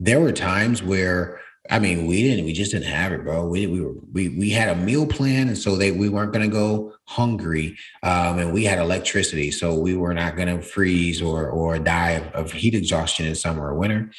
there 0.01 0.21
were 0.21 0.33
times 0.33 0.83
where 0.83 1.41
I 1.71 1.79
mean, 1.79 2.07
we 2.07 2.23
didn't, 2.23 2.47
we 2.47 2.55
just 2.55 2.71
didn't 2.73 2.87
have 2.87 3.13
it, 3.13 3.25
bro. 3.25 3.47
We 3.47 3.67
we 3.67 3.83
were 3.83 3.95
we 4.13 4.31
we 4.31 4.51
had 4.51 4.69
a 4.69 4.81
meal 4.81 5.07
plan, 5.07 5.49
and 5.49 5.59
so 5.59 5.77
they 5.77 5.93
we 5.93 6.09
weren't 6.09 6.33
gonna 6.33 6.49
go 6.49 6.95
hungry. 7.05 7.77
Um, 8.03 8.39
and 8.39 8.53
we 8.55 8.65
had 8.65 8.79
electricity, 8.79 9.51
so 9.51 9.75
we 9.79 9.95
were 9.95 10.15
not 10.15 10.37
gonna 10.37 10.63
freeze 10.63 11.21
or 11.21 11.51
or 11.51 11.79
die 11.79 12.13
of, 12.13 12.27
of 12.33 12.53
heat 12.53 12.75
exhaustion 12.75 13.27
in 13.27 13.35
summer 13.35 13.67
or 13.67 13.75
winter. 13.75 14.11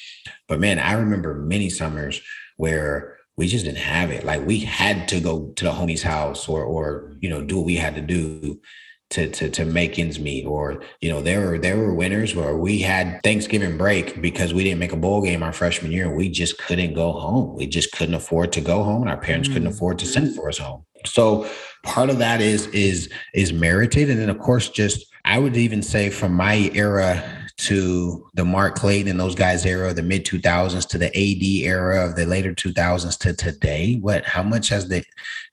But 0.48 0.60
man, 0.60 0.78
I 0.78 0.94
remember 0.94 1.34
many 1.34 1.70
summers 1.70 2.22
where 2.58 3.18
we 3.36 3.48
just 3.48 3.66
didn't 3.66 3.80
have 3.80 4.12
it. 4.12 4.26
Like 4.26 4.46
we 4.46 4.60
had 4.60 5.08
to 5.08 5.20
go 5.20 5.48
to 5.56 5.64
the 5.64 5.72
homie's 5.72 6.04
house 6.04 6.48
or 6.48 6.64
or 6.64 7.16
you 7.20 7.30
know 7.30 7.42
do 7.42 7.58
what 7.58 7.66
we 7.66 7.78
had 7.78 7.96
to 7.96 8.02
do 8.02 8.62
to 9.10 9.30
to 9.30 9.50
to 9.50 9.66
make 9.66 9.98
ends 9.98 10.20
meet 10.20 10.46
or 10.46 10.84
you 11.02 11.10
know 11.10 11.22
there 11.22 11.48
were 11.48 11.58
there 11.58 11.78
were 11.78 11.94
winners 11.94 12.36
where 12.36 12.56
we 12.56 12.80
had 12.80 13.22
Thanksgiving 13.24 13.78
break 13.78 14.22
because 14.22 14.54
we 14.54 14.64
didn't 14.64 14.80
make 14.80 14.94
a 14.94 14.98
bowl 14.98 15.22
game 15.22 15.42
our 15.42 15.54
freshman 15.54 15.92
year. 15.92 16.08
And 16.08 16.16
we 16.16 16.30
just 16.30 16.58
couldn't 16.60 16.94
go 16.94 17.12
home. 17.12 17.56
We 17.56 17.68
just 17.68 17.92
couldn't 17.92 18.16
afford 18.16 18.52
to 18.54 18.62
go 18.62 18.84
home 18.84 19.02
and 19.02 19.10
our 19.10 19.18
parents 19.18 19.50
mm. 19.50 19.54
couldn't 19.54 19.70
afford 19.70 20.00
to 20.00 20.06
send 20.06 20.36
for 20.36 20.50
us 20.50 20.60
home. 20.60 20.86
So 21.06 21.50
part 21.84 22.10
of 22.10 22.20
that 22.20 22.42
is 22.42 22.68
is 22.68 23.10
is 23.34 23.52
merited. 23.52 24.10
And 24.10 24.20
then 24.20 24.30
of 24.30 24.40
course 24.40 24.70
just 24.70 25.08
I 25.26 25.40
would 25.40 25.58
even 25.58 25.82
say 25.82 26.10
from 26.10 26.34
my 26.34 26.72
era 26.74 27.24
to 27.58 28.26
the 28.36 28.46
Mark 28.46 28.76
Clayton 28.76 29.10
and 29.10 29.20
those 29.20 29.36
guys 29.36 29.66
era, 29.66 29.94
the 29.94 30.02
mid 30.02 30.26
2000s 30.26 30.88
to 30.88 30.98
the 30.98 31.08
AD 31.08 31.68
era 31.68 32.06
of 32.06 32.16
the 32.16 32.26
later 32.26 32.54
2000s 32.54 33.18
to 33.20 33.34
today, 33.34 33.98
what 34.00 34.24
how 34.24 34.44
much 34.44 34.70
has 34.70 34.88
the 34.88 35.04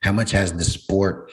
how 0.02 0.12
much 0.12 0.30
has 0.30 0.52
the 0.52 0.64
sport 0.64 1.30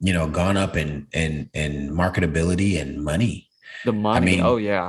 you 0.00 0.12
know, 0.12 0.28
gone 0.28 0.56
up 0.56 0.76
in 0.76 1.06
in 1.12 1.50
in 1.54 1.90
marketability 1.90 2.80
and 2.80 3.02
money. 3.02 3.48
The 3.84 3.92
money. 3.92 4.16
I 4.16 4.20
mean, 4.20 4.40
oh 4.40 4.56
yeah. 4.56 4.88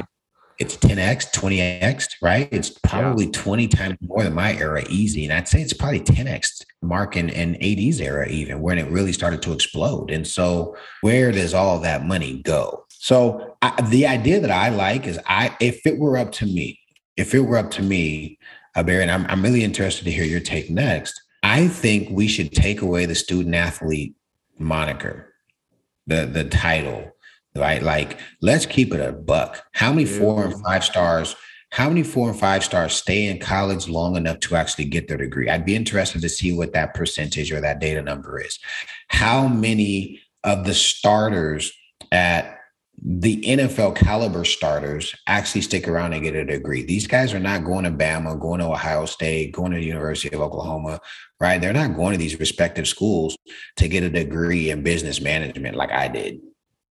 It's 0.60 0.76
10x, 0.76 1.34
20x, 1.34 2.16
right? 2.22 2.50
It's 2.52 2.70
probably 2.70 3.28
yeah. 3.28 3.32
20 3.32 3.68
times 3.70 3.98
more 4.02 4.24
than 4.24 4.34
my 4.34 4.58
era 4.58 4.84
easy. 4.90 5.24
And 5.24 5.32
I'd 5.32 5.48
say 5.48 5.62
it's 5.62 5.72
probably 5.72 6.02
10x 6.02 6.66
Mark 6.82 7.16
in, 7.16 7.30
and 7.30 7.56
AD's 7.64 8.02
era, 8.02 8.28
even 8.28 8.60
when 8.60 8.78
it 8.78 8.92
really 8.92 9.14
started 9.14 9.42
to 9.44 9.54
explode. 9.54 10.12
And 10.12 10.28
so 10.28 10.76
where 11.00 11.32
does 11.32 11.54
all 11.54 11.80
that 11.80 12.06
money 12.06 12.42
go? 12.44 12.86
So 12.90 13.56
I, 13.62 13.82
the 13.84 14.06
idea 14.06 14.42
that 14.42 14.52
I 14.52 14.68
like 14.68 15.08
is 15.08 15.18
I 15.26 15.56
if 15.62 15.86
it 15.86 15.98
were 15.98 16.18
up 16.18 16.34
to 16.34 16.46
me, 16.46 16.78
if 17.16 17.34
it 17.34 17.40
were 17.40 17.58
up 17.58 17.72
to 17.72 17.82
me, 17.82 18.38
uh, 18.76 18.84
Barry, 18.84 19.04
and 19.04 19.12
I'm, 19.12 19.26
I'm 19.28 19.42
really 19.42 19.64
interested 19.64 20.04
to 20.04 20.12
hear 20.12 20.26
your 20.26 20.42
take 20.42 20.70
next. 20.70 21.22
I 21.42 21.70
think 21.70 22.10
we 22.12 22.28
should 22.28 22.52
take 22.52 22.82
away 22.82 23.06
the 23.06 23.16
student 23.16 23.56
athlete 23.56 24.14
moniker, 24.60 25.34
the 26.08 26.26
the 26.26 26.44
title, 26.44 27.12
right? 27.56 27.82
Like, 27.82 28.20
let's 28.42 28.66
keep 28.66 28.94
it 28.94 29.02
a 29.02 29.12
buck. 29.12 29.64
How 29.74 29.92
many 29.92 30.06
four 30.06 30.44
and 30.44 30.54
mm-hmm. 30.54 30.64
five 30.64 30.84
stars? 30.84 31.36
How 31.72 31.88
many 31.88 32.02
four 32.02 32.30
and 32.30 32.40
five 32.40 32.64
stars 32.64 32.94
stay 32.94 33.28
in 33.28 33.40
college 33.40 33.88
long 33.88 34.16
enough 34.16 34.40
to 34.42 34.56
actually 34.56 34.86
get 34.86 35.08
their 35.08 35.18
degree? 35.18 35.50
I'd 35.50 35.66
be 35.66 35.76
interested 35.76 36.22
to 36.22 36.30
see 36.30 36.52
what 36.52 36.74
that 36.74 36.96
percentage 36.96 37.52
or 37.52 37.62
that 37.62 37.80
data 37.80 38.02
number 38.02 38.40
is. 38.42 38.58
How 39.10 39.48
many 39.48 40.20
of 40.44 40.66
the 40.66 40.74
starters 40.74 41.72
at 42.12 42.59
the 43.02 43.42
NFL 43.42 43.96
caliber 43.96 44.44
starters 44.44 45.16
actually 45.28 45.62
stick 45.62 45.88
around 45.88 46.14
and 46.14 46.24
get 46.24 46.36
a 46.36 46.46
degree. 46.46 46.84
These 46.84 47.08
guys 47.08 47.34
are 47.34 47.40
not 47.40 47.64
going 47.64 47.86
to 47.86 47.92
Bama, 47.92 48.40
going 48.40 48.60
to 48.60 48.66
Ohio 48.66 49.06
State, 49.06 49.54
going 49.54 49.72
to 49.72 49.78
the 49.78 49.86
University 49.86 50.34
of 50.36 50.42
Oklahoma, 50.42 51.00
right? 51.40 51.62
They're 51.62 51.74
not 51.74 51.96
going 51.96 52.14
to 52.14 52.18
these 52.18 52.40
respective 52.40 52.88
schools 52.88 53.38
to 53.78 53.88
get 53.88 54.04
a 54.04 54.10
degree 54.10 54.70
in 54.70 54.84
business 54.84 55.22
management 55.22 55.78
like 55.78 55.92
I 55.92 56.08
did. 56.08 56.42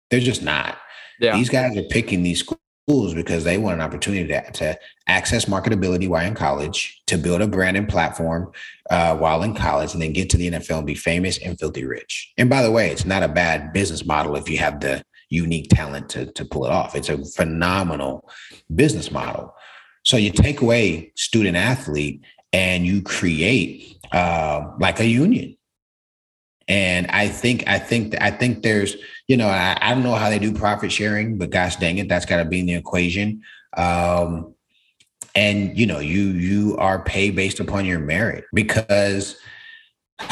They're 0.10 0.20
just 0.20 0.44
not. 0.44 0.78
Yeah. 1.20 1.36
These 1.36 1.50
guys 1.50 1.78
are 1.78 1.84
picking 1.84 2.24
these 2.24 2.40
schools 2.40 3.14
because 3.14 3.44
they 3.44 3.58
want 3.58 3.76
an 3.76 3.82
opportunity 3.82 4.28
to, 4.28 4.52
to 4.52 4.80
access 5.08 5.46
marketability 5.46 6.08
while 6.08 6.26
in 6.26 6.34
college, 6.34 7.02
to 7.08 7.18
build 7.18 7.42
a 7.42 7.48
brand 7.48 7.78
and 7.78 7.88
platform 7.88 8.52
uh, 8.90 9.16
while 9.16 9.44
in 9.44 9.54
college, 9.54 9.94
and 9.94 10.02
then 10.02 10.14
get 10.14 10.30
to 10.32 10.38
the 10.38 10.50
NFL 10.50 10.80
and 10.80 10.88
be 10.88 10.96
famous 10.96 11.38
and 11.38 11.60
filthy 11.60 11.86
rich. 11.86 12.34
And 12.38 12.50
by 12.50 12.64
the 12.64 12.72
way, 12.72 12.90
it's 12.90 13.06
not 13.06 13.24
a 13.24 13.28
bad 13.28 13.72
business 13.72 14.06
model 14.06 14.36
if 14.36 14.50
you 14.50 14.58
have 14.58 14.80
the 14.80 15.04
unique 15.32 15.70
talent 15.70 16.10
to, 16.10 16.28
to 16.34 16.46
pull 16.46 16.66
it 16.66 16.72
off. 16.72 16.96
It's 16.96 17.10
a 17.10 17.24
phenomenal 17.26 18.30
business 18.76 19.12
model. 19.12 19.56
So 20.04 20.18
you 20.18 20.32
take 20.32 20.62
away 20.62 21.12
student 21.16 21.58
athlete 21.58 22.24
and 22.54 22.86
you 22.86 23.02
create 23.02 23.98
uh, 24.12 24.72
like 24.80 25.00
a 25.00 25.06
union. 25.06 25.58
And 26.68 27.08
I 27.08 27.28
think 27.28 27.68
I 27.68 27.80
think 27.80 28.16
I 28.22 28.32
think 28.32 28.62
there's 28.62 28.96
you 29.28 29.36
know 29.36 29.48
I, 29.48 29.78
I 29.82 29.94
don't 29.94 30.04
know 30.04 30.16
how 30.16 30.30
they 30.30 30.40
do 30.40 30.54
profit 30.54 30.92
sharing, 30.92 31.38
but 31.38 31.50
gosh 31.50 31.76
dang 31.78 31.98
it, 31.98 32.08
that's 32.08 32.26
got 32.26 32.38
to 32.38 32.46
be 32.46 32.60
in 32.60 32.66
the 32.66 32.76
equation. 32.76 33.42
Um, 33.76 34.54
and 35.34 35.78
you 35.78 35.86
know 35.86 36.00
you 36.00 36.24
you 36.30 36.78
are 36.78 37.04
paid 37.04 37.36
based 37.36 37.60
upon 37.60 37.86
your 37.86 38.00
merit 38.00 38.46
because 38.54 39.38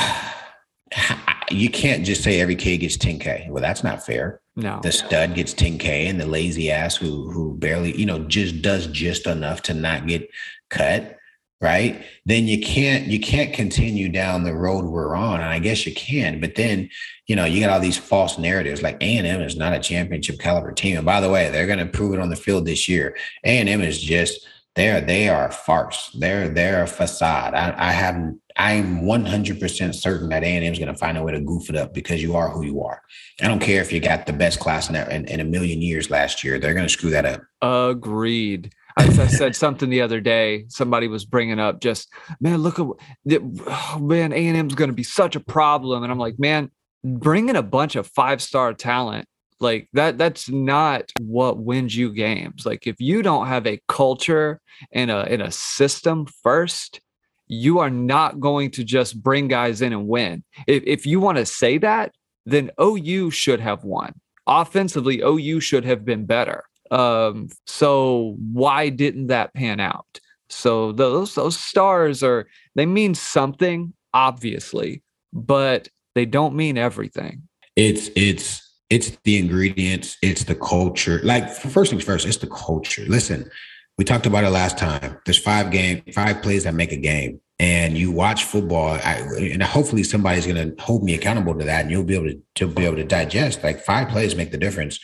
you 1.52 1.70
can't 1.70 2.06
just 2.06 2.24
say 2.24 2.40
every 2.40 2.56
kid 2.56 2.78
gets 2.78 2.98
10k. 2.98 3.50
Well, 3.50 3.62
that's 3.62 3.84
not 3.84 4.06
fair. 4.06 4.42
No. 4.60 4.80
The 4.84 4.92
stud 4.92 5.36
gets 5.36 5.54
10K 5.54 6.10
and 6.10 6.20
the 6.20 6.26
lazy 6.26 6.70
ass 6.70 6.96
who 6.96 7.32
who 7.32 7.56
barely, 7.58 7.98
you 7.98 8.06
know, 8.06 8.20
just 8.20 8.62
does 8.62 8.88
just 8.88 9.26
enough 9.26 9.62
to 9.64 9.74
not 9.74 10.08
get 10.08 10.30
cut, 10.70 11.18
right? 11.62 12.04
Then 12.26 12.48
you 12.48 12.62
can't 12.62 13.08
you 13.08 13.20
can't 13.20 13.54
continue 13.54 14.10
down 14.10 14.44
the 14.44 14.54
road 14.54 14.86
we're 14.86 15.16
on. 15.16 15.42
And 15.42 15.50
I 15.50 15.60
guess 15.60 15.86
you 15.86 15.94
can, 15.94 16.40
but 16.40 16.56
then, 16.56 16.90
you 17.28 17.36
know, 17.36 17.46
you 17.46 17.62
got 17.62 17.70
all 17.70 17.80
these 17.80 17.98
false 17.98 18.38
narratives 18.38 18.82
like 18.82 18.98
A&M 19.02 19.42
is 19.42 19.56
not 19.56 19.74
a 19.74 19.80
championship 19.80 20.40
caliber 20.40 20.72
team. 20.72 20.98
And 20.98 21.06
by 21.06 21.22
the 21.22 21.30
way, 21.30 21.50
they're 21.50 21.68
going 21.68 21.80
to 21.80 21.86
prove 21.86 22.14
it 22.14 22.20
on 22.20 22.30
the 22.30 22.36
field 22.36 22.66
this 22.66 22.88
year. 22.88 23.16
A&M 23.46 23.82
is 23.82 24.02
just 24.02 24.46
they're 24.76 25.02
they 25.02 25.30
are 25.30 25.48
a 25.48 25.52
farce. 25.52 26.16
They're 26.20 26.50
they're 26.50 26.84
a 26.84 26.88
facade. 26.88 27.54
I, 27.54 27.74
I 27.78 27.92
have 27.92 28.34
I'm 28.60 29.04
100% 29.04 29.96
certain 29.96 30.28
that 30.30 30.44
A&M 30.44 30.62
is 30.62 30.78
going 30.78 30.92
to 30.92 30.98
find 31.00 31.18
a 31.18 31.24
way 31.24 31.32
to 31.32 31.40
goof 31.40 31.70
it 31.70 31.78
up 31.78 31.94
because 31.94 32.22
you 32.22 32.36
are 32.36 32.50
who 32.50 32.66
you 32.66 32.84
are. 32.84 33.02
I 33.42 33.48
don't 33.48 33.62
care 33.62 33.82
if 33.82 33.94
you 33.94 34.02
got 34.02 34.26
the 34.26 34.34
best 34.34 34.60
class 34.60 34.90
in, 34.90 34.98
in, 34.98 35.26
in 35.30 35.40
a 35.40 35.46
million 35.46 35.82
years 35.82 36.10
last 36.10 36.44
year. 36.44 36.60
They're 36.60 36.74
going 36.74 36.86
to 36.86 36.92
screw 36.92 37.10
that 37.12 37.26
up. 37.26 37.42
Agreed. 37.62 38.74
I, 38.98 39.06
I 39.06 39.28
said 39.28 39.56
something 39.56 39.90
the 39.90 40.02
other 40.02 40.20
day. 40.20 40.66
Somebody 40.68 41.08
was 41.08 41.24
bringing 41.24 41.58
up 41.58 41.80
just, 41.80 42.10
man, 42.42 42.58
look 42.58 42.80
at, 42.80 42.86
oh, 42.86 43.98
man, 44.02 44.34
A&M 44.34 44.68
is 44.68 44.76
going 44.76 44.90
to 44.90 44.96
be 44.96 45.04
such 45.04 45.38
a 45.38 45.40
problem. 45.40 46.04
And 46.04 46.12
I'm 46.12 46.20
like, 46.20 46.38
man, 46.38 46.70
bringing 47.04 47.56
a 47.56 47.64
bunch 47.64 47.96
of 47.96 48.08
five-star 48.08 48.74
talent 48.74 49.26
Like 49.62 49.88
that 49.94 50.18
that's 50.18 50.50
not 50.50 51.12
what 51.22 51.58
wins 51.60 51.96
you 51.96 52.12
games. 52.14 52.66
Like 52.66 52.88
if 52.88 53.00
you 53.00 53.22
don't 53.22 53.48
have 53.48 53.66
a 53.68 53.82
culture 53.88 54.60
and 54.92 55.10
a 55.10 55.20
and 55.20 55.42
a 55.42 55.52
system 55.52 56.26
first, 56.44 57.00
you 57.50 57.80
are 57.80 57.90
not 57.90 58.40
going 58.40 58.72
to 58.72 58.84
just 58.84 59.22
bring 59.22 59.48
guys 59.48 59.82
in 59.82 59.92
and 59.92 60.08
win. 60.08 60.44
If 60.68 60.84
if 60.86 61.06
you 61.06 61.20
want 61.20 61.38
to 61.40 61.46
say 61.46 61.78
that, 61.80 62.14
then 62.46 62.72
OU 62.80 63.32
should 63.32 63.60
have 63.60 63.84
won. 63.84 64.14
Offensively, 64.48 65.22
OU 65.22 65.60
should 65.60 65.84
have 65.84 66.06
been 66.06 66.26
better. 66.26 66.64
Um, 66.92 67.50
so 67.66 68.36
why 68.52 68.90
didn't 68.90 69.28
that 69.28 69.54
pan 69.54 69.80
out? 69.80 70.20
So 70.50 70.92
those 70.92 71.36
those 71.36 71.60
stars 71.60 72.24
are 72.24 72.48
they 72.76 72.86
mean 72.86 73.14
something, 73.14 73.94
obviously, 74.14 75.04
but 75.34 75.90
they 76.16 76.26
don't 76.26 76.56
mean 76.56 76.78
everything. 76.78 77.44
It's 77.76 78.10
it's 78.16 78.66
it's 78.90 79.18
the 79.24 79.38
ingredients, 79.38 80.18
it's 80.22 80.46
the 80.46 80.56
culture. 80.56 81.20
Like 81.24 81.50
first 81.50 81.92
things 81.92 82.04
first, 82.04 82.26
it's 82.26 82.38
the 82.38 82.48
culture. 82.48 83.06
Listen, 83.08 83.50
we 84.00 84.06
talked 84.06 84.26
about 84.26 84.46
it 84.46 84.50
last 84.50 84.78
time. 84.78 85.18
There's 85.26 85.38
five 85.38 85.72
game, 85.72 86.02
five 86.16 86.42
plays 86.42 86.64
that 86.64 86.74
make 86.74 86.94
a 86.94 86.98
game. 86.98 87.42
And 87.60 87.98
you 87.98 88.12
watch 88.12 88.46
football, 88.46 88.92
I, 88.92 89.22
and 89.38 89.62
hopefully 89.62 90.04
somebody's 90.04 90.48
going 90.48 90.74
to 90.74 90.82
hold 90.82 91.04
me 91.04 91.16
accountable 91.16 91.54
to 91.60 91.66
that, 91.66 91.82
and 91.82 91.92
you'll 91.92 92.06
be 92.06 92.16
able 92.16 92.28
to, 92.28 92.42
to 92.56 92.68
be 92.68 92.86
able 92.86 92.96
to 92.96 93.04
digest. 93.04 93.62
Like 93.62 93.82
five 93.82 94.08
plays 94.08 94.38
make 94.38 94.52
the 94.52 94.58
difference. 94.58 95.02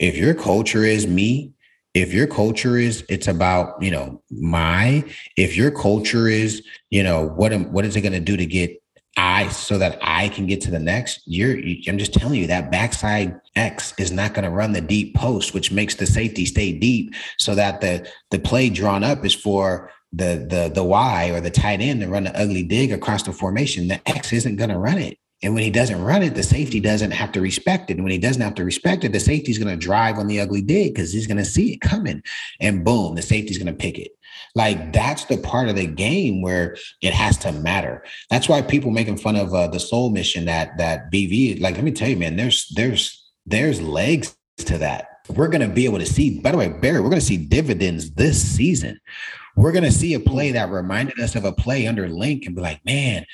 If 0.00 0.16
your 0.16 0.34
culture 0.34 0.82
is 0.82 1.06
me, 1.06 1.52
if 1.94 2.12
your 2.12 2.26
culture 2.26 2.76
is 2.76 3.04
it's 3.08 3.28
about 3.28 3.80
you 3.80 3.92
know 3.92 4.20
my 4.30 5.02
if 5.36 5.56
your 5.56 5.70
culture 5.70 6.28
is 6.28 6.62
you 6.90 7.02
know 7.02 7.28
what 7.28 7.54
am, 7.54 7.72
what 7.72 7.86
is 7.86 7.96
it 7.96 8.02
going 8.02 8.12
to 8.12 8.20
do 8.20 8.36
to 8.36 8.44
get 8.44 8.82
I 9.16 9.48
so 9.48 9.78
that 9.78 9.98
I 10.02 10.28
can 10.28 10.46
get 10.46 10.60
to 10.62 10.70
the 10.70 10.78
next. 10.78 11.22
You're 11.24 11.56
I'm 11.88 11.98
just 11.98 12.12
telling 12.12 12.40
you 12.40 12.46
that 12.48 12.70
backside 12.70 13.40
X 13.54 13.94
is 13.98 14.12
not 14.12 14.34
going 14.34 14.44
to 14.44 14.50
run 14.50 14.72
the 14.72 14.80
deep 14.80 15.14
post, 15.14 15.54
which 15.54 15.72
makes 15.72 15.94
the 15.94 16.06
safety 16.06 16.44
stay 16.44 16.72
deep 16.72 17.14
so 17.38 17.54
that 17.54 17.80
the 17.80 18.08
the 18.30 18.38
play 18.38 18.68
drawn 18.68 19.02
up 19.02 19.24
is 19.24 19.34
for 19.34 19.90
the 20.12 20.46
the 20.48 20.70
the 20.74 20.84
Y 20.84 21.30
or 21.30 21.40
the 21.40 21.50
tight 21.50 21.80
end 21.80 22.00
to 22.00 22.08
run 22.08 22.24
the 22.24 22.38
ugly 22.38 22.62
dig 22.62 22.92
across 22.92 23.22
the 23.22 23.32
formation. 23.32 23.88
The 23.88 24.06
X 24.08 24.32
isn't 24.32 24.56
going 24.56 24.70
to 24.70 24.78
run 24.78 24.98
it. 24.98 25.18
And 25.42 25.54
when 25.54 25.62
he 25.62 25.70
doesn't 25.70 26.02
run 26.02 26.22
it, 26.22 26.34
the 26.34 26.42
safety 26.42 26.80
doesn't 26.80 27.10
have 27.10 27.30
to 27.32 27.42
respect 27.42 27.90
it. 27.90 27.94
And 27.94 28.04
when 28.04 28.12
he 28.12 28.18
doesn't 28.18 28.40
have 28.40 28.54
to 28.54 28.64
respect 28.64 29.04
it, 29.04 29.12
the 29.12 29.20
safety's 29.20 29.58
going 29.58 29.78
to 29.78 29.86
drive 29.86 30.18
on 30.18 30.28
the 30.28 30.40
ugly 30.40 30.62
dig 30.62 30.94
because 30.94 31.12
he's 31.12 31.26
going 31.26 31.36
to 31.36 31.44
see 31.44 31.74
it 31.74 31.82
coming. 31.82 32.22
And 32.58 32.84
boom, 32.84 33.14
the 33.14 33.22
safety's 33.22 33.58
going 33.58 33.66
to 33.66 33.74
pick 33.74 33.98
it. 33.98 34.12
Like 34.54 34.92
that's 34.92 35.24
the 35.26 35.38
part 35.38 35.68
of 35.68 35.76
the 35.76 35.86
game 35.86 36.42
where 36.42 36.76
it 37.02 37.12
has 37.12 37.38
to 37.38 37.52
matter. 37.52 38.04
That's 38.30 38.48
why 38.48 38.62
people 38.62 38.90
making 38.90 39.18
fun 39.18 39.36
of 39.36 39.54
uh, 39.54 39.68
the 39.68 39.80
soul 39.80 40.10
mission 40.10 40.46
that 40.46 40.78
that 40.78 41.12
BV. 41.12 41.60
Like, 41.60 41.74
let 41.74 41.84
me 41.84 41.92
tell 41.92 42.08
you, 42.08 42.16
man, 42.16 42.36
there's 42.36 42.66
there's 42.74 43.30
there's 43.44 43.80
legs 43.80 44.36
to 44.58 44.78
that. 44.78 45.08
We're 45.28 45.48
gonna 45.48 45.68
be 45.68 45.84
able 45.84 45.98
to 45.98 46.06
see. 46.06 46.40
By 46.40 46.52
the 46.52 46.58
way, 46.58 46.68
Barry, 46.68 47.00
we're 47.00 47.10
gonna 47.10 47.20
see 47.20 47.36
dividends 47.36 48.12
this 48.12 48.40
season. 48.40 49.00
We're 49.56 49.72
gonna 49.72 49.90
see 49.90 50.14
a 50.14 50.20
play 50.20 50.52
that 50.52 50.70
reminded 50.70 51.18
us 51.20 51.34
of 51.34 51.44
a 51.44 51.52
play 51.52 51.86
under 51.86 52.08
Link 52.08 52.46
and 52.46 52.54
be 52.54 52.62
like, 52.62 52.84
man, 52.84 53.26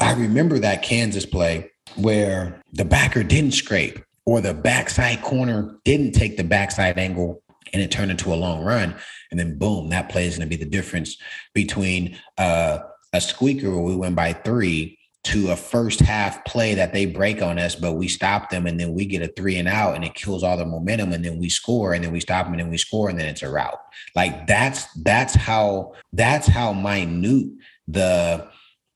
I 0.00 0.14
remember 0.14 0.58
that 0.58 0.82
Kansas 0.82 1.26
play 1.26 1.70
where 1.96 2.62
the 2.72 2.84
backer 2.84 3.22
didn't 3.22 3.52
scrape 3.52 4.00
or 4.26 4.40
the 4.40 4.54
backside 4.54 5.22
corner 5.22 5.76
didn't 5.84 6.12
take 6.12 6.36
the 6.36 6.44
backside 6.44 6.98
angle 6.98 7.42
and 7.72 7.82
it 7.82 7.90
turned 7.90 8.10
into 8.10 8.32
a 8.32 8.36
long 8.36 8.62
run. 8.62 8.94
And 9.30 9.38
then 9.38 9.58
boom, 9.58 9.90
that 9.90 10.08
play 10.08 10.26
is 10.26 10.36
going 10.36 10.48
to 10.48 10.56
be 10.56 10.62
the 10.62 10.70
difference 10.70 11.16
between 11.54 12.18
uh, 12.36 12.78
a 13.12 13.20
squeaker 13.20 13.70
where 13.70 13.82
we 13.82 13.96
win 13.96 14.14
by 14.14 14.32
three 14.32 14.98
to 15.24 15.50
a 15.50 15.56
first 15.56 16.00
half 16.00 16.42
play 16.44 16.74
that 16.74 16.94
they 16.94 17.04
break 17.04 17.42
on 17.42 17.58
us, 17.58 17.74
but 17.74 17.94
we 17.94 18.08
stop 18.08 18.48
them 18.48 18.66
and 18.66 18.80
then 18.80 18.94
we 18.94 19.04
get 19.04 19.20
a 19.20 19.28
three 19.36 19.58
and 19.58 19.68
out 19.68 19.94
and 19.94 20.04
it 20.04 20.14
kills 20.14 20.42
all 20.42 20.56
the 20.56 20.64
momentum 20.64 21.12
and 21.12 21.24
then 21.24 21.38
we 21.38 21.50
score 21.50 21.92
and 21.92 22.02
then 22.02 22.12
we 22.12 22.20
stop 22.20 22.46
them 22.46 22.54
and 22.54 22.62
then 22.62 22.70
we 22.70 22.78
score 22.78 23.10
and 23.10 23.18
then 23.18 23.26
it's 23.26 23.42
a 23.42 23.50
route. 23.50 23.78
Like 24.14 24.46
that's 24.46 24.86
that's 25.02 25.34
how 25.34 25.92
that's 26.12 26.46
how 26.46 26.72
minute 26.72 27.50
the 27.86 28.48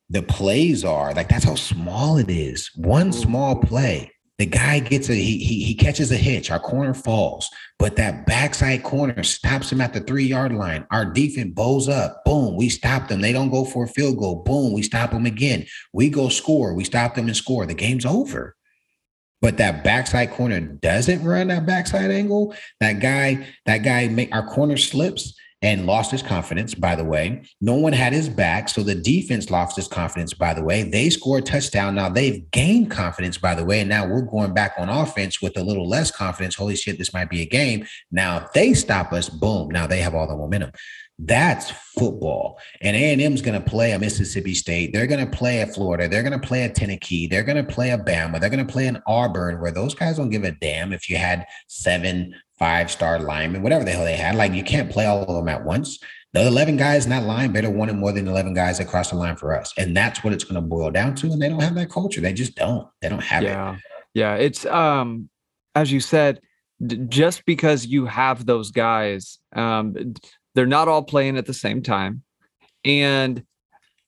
the 0.09 0.23
plays 0.23 0.85
are. 0.85 1.13
Like 1.13 1.29
that's 1.29 1.45
how 1.45 1.55
small 1.55 2.17
it 2.17 2.31
is. 2.31 2.71
One 2.77 3.13
small 3.13 3.57
play 3.57 4.13
the 4.43 4.47
guy 4.47 4.81
gets 4.81 5.09
a 5.09 5.15
he, 5.15 5.39
he 5.39 5.63
he 5.63 5.73
catches 5.73 6.11
a 6.11 6.17
hitch. 6.17 6.51
Our 6.51 6.59
corner 6.59 6.95
falls, 6.95 7.49
but 7.79 7.95
that 7.95 8.27
backside 8.27 8.83
corner 8.83 9.23
stops 9.23 9.71
him 9.71 9.81
at 9.81 9.93
the 9.93 10.01
three 10.01 10.25
yard 10.25 10.53
line. 10.53 10.85
Our 10.91 11.05
defense 11.05 11.53
bows 11.55 11.89
up. 11.89 12.25
Boom, 12.25 12.57
we 12.57 12.69
stop 12.69 13.07
them. 13.07 13.21
They 13.21 13.33
don't 13.33 13.53
go 13.53 13.65
for 13.65 13.85
a 13.85 13.89
field 13.89 14.19
goal. 14.19 14.43
Boom, 14.43 14.73
we 14.73 14.83
stop 14.83 15.13
them 15.13 15.27
again. 15.27 15.65
We 15.93 16.11
go 16.11 16.29
score. 16.29 16.75
We 16.75 16.83
stop 16.83 17.15
them 17.15 17.29
and 17.29 17.37
score. 17.37 17.67
The 17.67 17.75
game's 17.75 18.05
over. 18.05 18.57
But 19.41 19.59
that 19.59 19.85
backside 19.85 20.33
corner 20.33 20.59
doesn't 20.59 21.23
run 21.23 21.47
that 21.47 21.65
backside 21.65 22.11
angle. 22.11 22.53
That 22.81 22.95
guy, 22.95 23.47
that 23.67 23.79
guy 23.79 24.09
make 24.09 24.35
our 24.35 24.45
corner 24.45 24.77
slips 24.77 25.39
and 25.63 25.87
lost 25.87 26.11
his 26.11 26.23
confidence, 26.23 26.75
by 26.75 26.97
the 26.97 27.05
way. 27.05 27.43
No 27.61 27.75
one 27.75 27.93
had 27.93 28.13
his 28.13 28.29
back. 28.29 28.69
So 28.69 28.83
the 28.83 28.97
defense 28.97 29.51
lost 29.51 29.77
his 29.77 29.87
confidence, 29.87 30.35
by 30.35 30.55
the 30.55 30.63
way. 30.63 30.83
They 30.83 31.09
scored 31.09 31.45
a 31.45 31.47
touchdown. 31.47 31.95
Now 31.95 32.09
they've 32.09 32.51
gained 32.51 32.91
confidence, 32.91 33.39
by 33.39 33.55
the 33.55 33.65
way. 33.65 33.81
And 33.81 33.89
now 33.89 34.07
we're 34.07 34.23
going 34.23 34.55
back 34.55 34.75
on 34.77 34.89
offense 34.89 35.41
with 35.41 35.57
a 35.57 35.63
little 35.63 35.89
less 35.89 36.11
confidence. 36.11 36.57
Holy 36.57 36.75
shit, 36.75 36.99
this 36.99 37.15
might 37.15 37.31
be 37.31 37.43
a 37.43 37.47
game. 37.47 37.87
Now, 38.11 38.39
if 38.39 38.53
they 38.53 38.75
stop 38.75 39.13
us, 39.13 39.29
boom. 39.29 39.69
Now 39.69 39.87
they 39.87 40.01
have 40.01 40.15
all 40.15 40.27
the 40.27 40.37
momentum. 40.37 40.73
That's 41.25 41.71
football. 41.71 42.59
And 42.81 42.97
A&M 42.97 43.33
is 43.33 43.43
going 43.43 43.61
to 43.61 43.71
play 43.71 43.93
a 43.93 43.99
Mississippi 43.99 44.55
State. 44.55 44.93
They're 44.93 45.07
going 45.07 45.25
to 45.25 45.31
play 45.31 45.61
a 45.61 45.67
Florida. 45.67 46.09
They're 46.09 46.23
going 46.23 46.39
to 46.39 46.47
play 46.47 46.65
a 46.65 46.69
Tennessee. 46.69 47.29
They're 47.29 47.45
going 47.45 47.65
to 47.65 47.73
play 47.73 47.91
a 47.91 47.99
Bama. 47.99 48.41
They're 48.41 48.51
going 48.51 48.67
to 48.67 48.73
play 48.73 48.89
an 48.89 49.01
Auburn 49.07 49.61
where 49.61 49.71
those 49.71 49.95
guys 49.95 50.17
don't 50.17 50.31
give 50.31 50.43
a 50.43 50.51
damn 50.51 50.93
if 50.93 51.09
you 51.09 51.17
had 51.17 51.47
seven 51.69 52.35
five 52.59 52.91
star 52.91 53.21
linemen, 53.21 53.63
whatever 53.63 53.85
the 53.85 53.93
hell 53.93 54.05
they 54.05 54.17
had. 54.17 54.35
Like 54.35 54.53
you 54.53 54.65
can't 54.65 54.91
play 54.91 55.07
all 55.07 55.23
of 55.23 55.29
them 55.29 55.49
at 55.49 55.65
once. 55.65 55.99
The 56.33 56.47
11 56.47 56.77
guys 56.77 57.05
in 57.05 57.11
that 57.11 57.25
line 57.25 57.53
better 57.53 57.71
want 57.71 57.91
it 57.91 57.95
more 57.95 58.13
than 58.13 58.27
11 58.27 58.55
guys 58.55 58.81
across 58.81 59.11
the 59.11 59.17
line 59.17 59.37
for 59.37 59.57
us. 59.57 59.73
And 59.77 59.97
that's 59.97 60.25
what 60.25 60.33
it's 60.33 60.45
going 60.45 60.55
to 60.55 60.67
boil 60.67 60.91
down 60.91 61.15
to. 61.17 61.27
And 61.31 61.41
they 61.41 61.49
don't 61.49 61.61
have 61.61 61.75
that 61.75 61.91
culture. 61.91 62.21
They 62.21 62.33
just 62.33 62.57
don't. 62.57 62.89
They 63.01 63.11
don't 63.11 63.23
have 63.23 63.43
yeah. 63.43 63.75
it. 63.75 63.81
Yeah. 64.15 64.35
It's, 64.37 64.65
um, 64.65 65.29
as 65.75 65.93
you 65.93 66.01
said, 66.01 66.41
just 67.09 67.45
because 67.45 67.87
you 67.87 68.07
have 68.07 68.47
those 68.47 68.71
guys, 68.71 69.39
um, 69.55 70.15
they're 70.55 70.67
not 70.67 70.89
all 70.89 71.03
playing 71.03 71.37
at 71.37 71.47
the 71.47 71.55
same 71.55 71.83
time. 71.83 72.23
And 72.85 73.45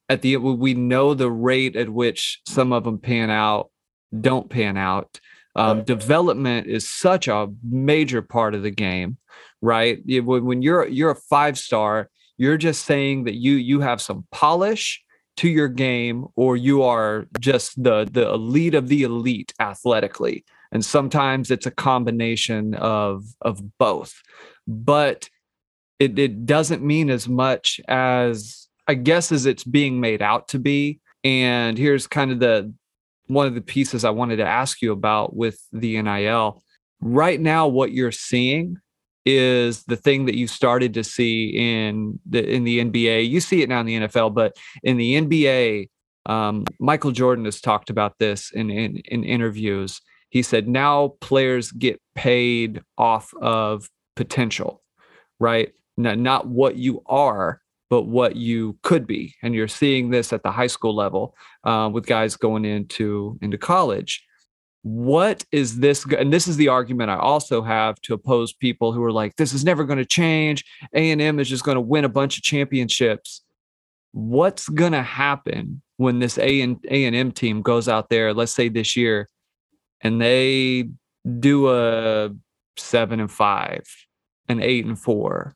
at 0.09 0.23
the 0.23 0.37
we 0.37 0.75
know 0.75 1.15
the 1.15 1.31
rate 1.31 1.77
at 1.77 1.89
which 1.89 2.41
some 2.47 2.73
of 2.73 2.85
them 2.85 2.99
pan 2.99 3.31
out, 3.31 3.71
don't 4.21 4.51
pan 4.51 4.77
out. 4.77 5.21
Um, 5.57 5.85
development 5.85 6.67
is 6.67 6.89
such 6.89 7.29
a 7.29 7.49
major 7.63 8.23
part 8.23 8.55
of 8.55 8.63
the 8.63 8.73
game, 8.73 9.19
right? 9.63 10.01
When 10.05 10.63
you're 10.63 10.87
you're 10.89 11.13
a 11.13 11.17
five 11.17 11.57
star, 11.59 12.11
you're 12.37 12.57
just 12.57 12.85
saying 12.85 13.25
that 13.25 13.35
you 13.35 13.53
you 13.55 13.81
have 13.81 14.03
some 14.03 14.27
polish 14.33 15.01
to 15.37 15.49
your 15.49 15.69
game, 15.69 16.27
or 16.37 16.57
you 16.57 16.83
are 16.83 17.27
just 17.39 17.83
the 17.83 18.09
the 18.11 18.29
elite 18.31 18.75
of 18.75 18.89
the 18.89 19.05
elite 19.05 19.53
athletically. 19.61 20.45
And 20.73 20.85
sometimes 20.85 21.53
it's 21.53 21.67
a 21.67 21.71
combination 21.71 22.75
of 22.75 23.25
of 23.41 23.63
both, 23.79 24.21
but 24.67 25.29
it 25.99 26.19
it 26.19 26.47
doesn't 26.47 26.83
mean 26.83 27.11
as 27.11 27.29
much 27.29 27.81
as 27.89 28.69
I 28.87 28.95
guess 28.95 29.33
as 29.33 29.47
it's 29.47 29.65
being 29.65 30.01
made 30.01 30.23
out 30.23 30.49
to 30.49 30.59
be. 30.59 31.01
And 31.23 31.79
here's 31.79 32.07
kind 32.07 32.31
of 32.31 32.41
the 32.41 32.73
one 33.27 33.47
of 33.47 33.55
the 33.55 33.63
pieces 33.63 34.05
I 34.05 34.11
wanted 34.11 34.37
to 34.37 34.47
ask 34.47 34.83
you 34.83 34.93
about 34.93 35.35
with 35.35 35.59
the 35.73 36.01
NIL. 36.01 36.63
Right 37.01 37.41
now, 37.41 37.67
what 37.67 37.93
you're 37.93 38.13
seeing 38.13 38.77
is 39.25 39.85
the 39.85 39.97
thing 39.97 40.27
that 40.27 40.37
you 40.37 40.47
started 40.47 40.95
to 40.95 41.05
see 41.05 41.49
in 41.49 42.19
the 42.29 42.47
in 42.47 42.65
the 42.65 42.81
NBA. 42.81 43.29
You 43.29 43.41
see 43.41 43.63
it 43.63 43.69
now 43.69 43.81
in 43.81 43.87
the 43.87 44.01
NFL, 44.01 44.35
but 44.35 44.57
in 44.83 44.97
the 44.97 45.21
NBA, 45.21 45.89
um, 46.27 46.65
Michael 46.79 47.11
Jordan 47.11 47.45
has 47.47 47.61
talked 47.61 47.91
about 47.91 48.19
this 48.19 48.51
in, 48.53 48.71
in 48.71 48.97
in 49.07 49.25
interviews. 49.25 50.01
He 50.29 50.43
said 50.43 50.69
now 50.69 51.15
players 51.21 51.71
get 51.73 52.01
paid 52.15 52.83
off 52.99 53.33
of 53.41 53.89
potential, 54.17 54.83
right? 55.39 55.73
Not, 55.97 56.19
not 56.19 56.49
what 56.49 56.77
you 56.77 57.03
are, 57.07 57.61
but 57.91 58.03
what 58.03 58.37
you 58.37 58.77
could 58.83 59.07
be. 59.07 59.35
And 59.43 59.55
you're 59.55 59.69
seeing 59.69 60.11
this 60.11 60.33
at 60.33 60.43
the 60.43 60.51
high 60.51 60.67
school 60.67 60.95
level 60.95 61.37
uh, 61.65 61.89
with 61.93 62.07
guys 62.07 62.37
going 62.37 62.65
into 62.65 63.39
into 63.41 63.59
college. 63.59 64.25
What 64.83 65.45
is 65.53 65.79
this? 65.79 66.05
And 66.07 66.33
this 66.33 66.49
is 66.49 66.57
the 66.57 66.69
argument 66.69 67.11
I 67.11 67.17
also 67.17 67.63
have 67.63 68.01
to 68.03 68.15
oppose 68.15 68.53
people 68.53 68.93
who 68.93 69.03
are 69.03 69.13
like, 69.13 69.37
"This 69.37 69.53
is 69.53 69.65
never 69.65 69.85
going 69.85 69.99
to 69.99 70.05
change. 70.05 70.65
A 70.95 71.11
and 71.11 71.23
M 71.23 71.39
is 71.39 71.49
just 71.49 71.65
going 71.65 71.77
to 71.77 71.81
win 71.81 72.05
a 72.05 72.09
bunch 72.09 72.37
of 72.37 72.43
championships." 72.43 73.43
What's 74.13 74.69
going 74.69 74.93
to 74.93 75.03
happen 75.03 75.83
when 75.97 76.19
this 76.19 76.39
A 76.39 76.61
and 76.61 76.85
A 76.91 77.05
and 77.05 77.17
M 77.17 77.33
team 77.33 77.63
goes 77.63 77.89
out 77.89 78.11
there? 78.11 78.35
Let's 78.35 78.53
say 78.53 78.69
this 78.69 78.97
year, 78.97 79.29
and 80.01 80.21
they 80.21 80.89
do 81.41 81.71
a 81.71 82.31
seven 82.77 83.21
and 83.21 83.31
five, 83.31 83.85
an 84.49 84.61
eight 84.61 84.85
and 84.85 84.99
four, 84.99 85.55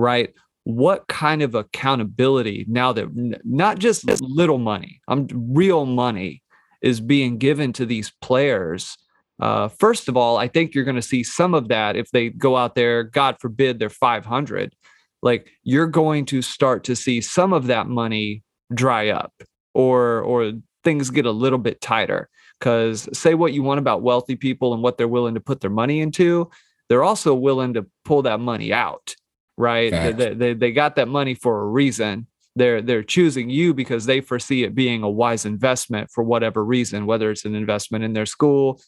right? 0.00 0.34
what 0.64 1.08
kind 1.08 1.42
of 1.42 1.54
accountability 1.54 2.66
now 2.68 2.92
that 2.92 3.08
not 3.44 3.78
just 3.78 4.04
little 4.20 4.58
money, 4.58 5.00
I'm 5.08 5.26
real 5.32 5.86
money 5.86 6.42
is 6.82 7.00
being 7.00 7.38
given 7.38 7.72
to 7.74 7.86
these 7.86 8.12
players. 8.20 8.96
Uh, 9.40 9.68
first 9.68 10.08
of 10.08 10.16
all, 10.16 10.36
I 10.36 10.48
think 10.48 10.74
you're 10.74 10.84
going 10.84 10.96
to 10.96 11.02
see 11.02 11.22
some 11.22 11.54
of 11.54 11.68
that 11.68 11.96
if 11.96 12.10
they 12.10 12.28
go 12.30 12.56
out 12.56 12.74
there, 12.74 13.02
God 13.02 13.36
forbid, 13.40 13.78
they're 13.78 13.88
500. 13.88 14.74
Like 15.22 15.48
you're 15.62 15.86
going 15.86 16.26
to 16.26 16.42
start 16.42 16.84
to 16.84 16.96
see 16.96 17.20
some 17.20 17.52
of 17.52 17.66
that 17.66 17.86
money 17.86 18.42
dry 18.72 19.08
up 19.08 19.32
or 19.74 20.20
or 20.22 20.52
things 20.84 21.10
get 21.10 21.26
a 21.26 21.30
little 21.30 21.58
bit 21.58 21.80
tighter 21.80 22.28
because 22.58 23.08
say 23.12 23.34
what 23.34 23.52
you 23.52 23.62
want 23.62 23.78
about 23.78 24.02
wealthy 24.02 24.36
people 24.36 24.72
and 24.72 24.82
what 24.82 24.96
they're 24.96 25.08
willing 25.08 25.34
to 25.34 25.40
put 25.40 25.60
their 25.60 25.70
money 25.70 26.00
into 26.00 26.48
they're 26.88 27.02
also 27.02 27.34
willing 27.34 27.74
to 27.74 27.84
pull 28.04 28.22
that 28.22 28.40
money 28.40 28.72
out 28.72 29.14
right? 29.60 29.90
They, 30.12 30.34
they, 30.34 30.54
they 30.54 30.72
got 30.72 30.96
that 30.96 31.08
money 31.08 31.34
for 31.34 31.60
a 31.60 31.66
reason. 31.66 32.26
They're 32.56 32.82
they're 32.82 33.04
choosing 33.04 33.48
you 33.48 33.72
because 33.74 34.06
they 34.06 34.20
foresee 34.20 34.64
it 34.64 34.74
being 34.74 35.04
a 35.04 35.10
wise 35.10 35.46
investment 35.46 36.10
for 36.10 36.24
whatever 36.24 36.64
reason 36.64 37.06
whether 37.06 37.30
it's 37.30 37.44
an 37.44 37.54
investment 37.54 38.02
in 38.02 38.12
their 38.12 38.26
school 38.26 38.82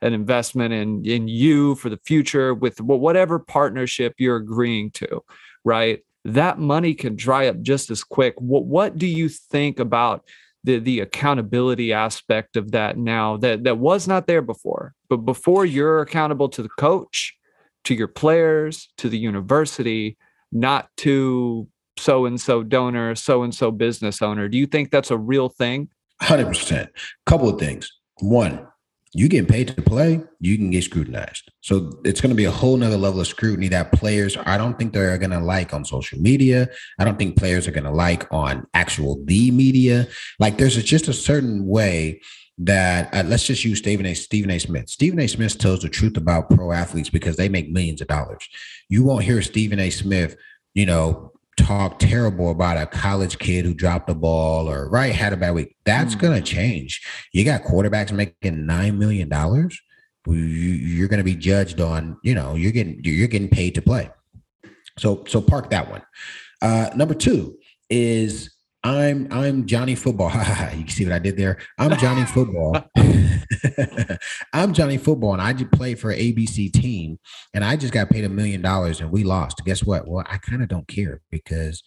an 0.00 0.12
investment 0.12 0.72
in 0.72 1.04
in 1.04 1.26
you 1.26 1.74
for 1.74 1.88
the 1.88 1.98
future 2.06 2.54
with 2.54 2.80
whatever 2.80 3.40
partnership 3.40 4.14
you're 4.18 4.36
agreeing 4.36 4.92
to 4.92 5.24
right? 5.64 6.00
That 6.24 6.58
money 6.58 6.94
can 6.94 7.16
dry 7.16 7.46
up 7.46 7.60
just 7.62 7.90
as 7.90 8.04
quick. 8.04 8.34
What 8.38 8.64
what 8.64 8.98
do 8.98 9.06
you 9.06 9.28
think 9.28 9.78
about 9.78 10.24
the 10.64 10.78
the 10.78 11.00
accountability 11.00 11.92
aspect 11.92 12.56
of 12.56 12.72
that 12.72 12.98
now 12.98 13.38
that 13.38 13.64
that 13.64 13.78
was 13.78 14.06
not 14.06 14.26
there 14.26 14.42
before? 14.42 14.94
But 15.08 15.18
before 15.18 15.64
you're 15.64 16.00
accountable 16.00 16.48
to 16.50 16.62
the 16.62 16.68
coach 16.68 17.36
to 17.84 17.94
your 17.94 18.08
players 18.08 18.88
to 18.96 19.08
the 19.08 19.18
university 19.18 20.16
not 20.52 20.88
to 20.96 21.68
so 21.98 22.26
and 22.26 22.40
so 22.40 22.62
donor 22.62 23.14
so 23.14 23.42
and 23.42 23.54
so 23.54 23.70
business 23.70 24.22
owner 24.22 24.48
do 24.48 24.58
you 24.58 24.66
think 24.66 24.90
that's 24.90 25.10
a 25.10 25.18
real 25.18 25.48
thing 25.48 25.88
100% 26.22 26.88
couple 27.26 27.48
of 27.48 27.58
things 27.58 27.90
one 28.20 28.66
you 29.12 29.28
get 29.28 29.48
paid 29.48 29.66
to 29.68 29.82
play, 29.82 30.22
you 30.38 30.56
can 30.56 30.70
get 30.70 30.84
scrutinized. 30.84 31.50
So 31.62 31.90
it's 32.04 32.20
going 32.20 32.30
to 32.30 32.36
be 32.36 32.44
a 32.44 32.50
whole 32.50 32.76
nother 32.76 32.96
level 32.96 33.20
of 33.20 33.26
scrutiny 33.26 33.66
that 33.68 33.90
players, 33.90 34.36
I 34.46 34.56
don't 34.56 34.78
think 34.78 34.92
they're 34.92 35.18
going 35.18 35.32
to 35.32 35.40
like 35.40 35.74
on 35.74 35.84
social 35.84 36.20
media. 36.20 36.68
I 36.98 37.04
don't 37.04 37.18
think 37.18 37.36
players 37.36 37.66
are 37.66 37.72
going 37.72 37.84
to 37.84 37.90
like 37.90 38.32
on 38.32 38.68
actual 38.72 39.20
the 39.24 39.50
media. 39.50 40.06
Like 40.38 40.58
there's 40.58 40.80
just 40.84 41.08
a 41.08 41.12
certain 41.12 41.66
way 41.66 42.20
that 42.62 43.12
uh, 43.14 43.22
let's 43.26 43.46
just 43.46 43.64
use 43.64 43.78
Stephen 43.78 44.04
A. 44.06 44.14
Stephen 44.14 44.50
A. 44.50 44.58
Smith. 44.58 44.88
Stephen 44.88 45.18
A. 45.18 45.26
Smith 45.26 45.56
tells 45.58 45.80
the 45.80 45.88
truth 45.88 46.16
about 46.16 46.50
pro 46.50 46.72
athletes 46.72 47.08
because 47.08 47.36
they 47.36 47.48
make 47.48 47.70
millions 47.70 48.02
of 48.02 48.08
dollars. 48.08 48.46
You 48.88 49.02
won't 49.02 49.24
hear 49.24 49.40
Stephen 49.40 49.80
A. 49.80 49.88
Smith, 49.88 50.36
you 50.74 50.84
know, 50.84 51.32
talk 51.56 51.98
terrible 51.98 52.50
about 52.50 52.76
a 52.76 52.86
college 52.86 53.38
kid 53.38 53.64
who 53.64 53.72
dropped 53.72 54.08
the 54.08 54.14
ball 54.14 54.68
or 54.68 54.90
right 54.90 55.14
had 55.14 55.32
a 55.32 55.38
bad 55.38 55.54
week. 55.54 55.76
That's 55.84 56.14
mm. 56.14 56.20
going 56.20 56.42
to 56.42 56.46
change. 56.46 57.00
You 57.32 57.44
got 57.44 57.62
quarterbacks 57.62 58.12
making 58.12 58.66
nine 58.66 58.98
million 58.98 59.28
dollars. 59.30 59.80
You're 60.26 61.08
going 61.08 61.18
to 61.18 61.24
be 61.24 61.34
judged 61.34 61.80
on. 61.80 62.18
You 62.22 62.34
know, 62.34 62.56
you're 62.56 62.72
getting 62.72 63.00
you're 63.02 63.28
getting 63.28 63.48
paid 63.48 63.74
to 63.76 63.82
play. 63.82 64.10
So 64.98 65.24
so 65.26 65.40
park 65.40 65.70
that 65.70 65.90
one. 65.90 66.02
Uh, 66.60 66.90
number 66.94 67.14
two 67.14 67.56
is 67.88 68.54
I'm 68.82 69.28
I'm 69.30 69.66
Johnny 69.66 69.94
Football. 69.94 70.30
you 70.76 70.84
can 70.84 70.88
see 70.88 71.04
what 71.04 71.12
I 71.12 71.18
did 71.18 71.36
there? 71.36 71.58
I'm 71.78 71.98
Johnny 71.98 72.24
Football. 72.26 72.76
I'm 74.54 74.72
Johnny 74.72 74.96
Football, 74.96 75.34
and 75.34 75.42
I 75.42 75.52
just 75.52 75.70
played 75.72 75.98
for 75.98 76.10
an 76.10 76.18
ABC 76.18 76.72
team, 76.72 77.18
and 77.52 77.62
I 77.62 77.76
just 77.76 77.92
got 77.92 78.08
paid 78.08 78.24
a 78.24 78.28
million 78.30 78.62
dollars, 78.62 79.00
and 79.00 79.10
we 79.10 79.22
lost. 79.22 79.62
Guess 79.66 79.84
what? 79.84 80.08
Well, 80.08 80.24
I 80.28 80.38
kind 80.38 80.62
of 80.62 80.68
don't 80.68 80.88
care 80.88 81.20
because 81.30 81.82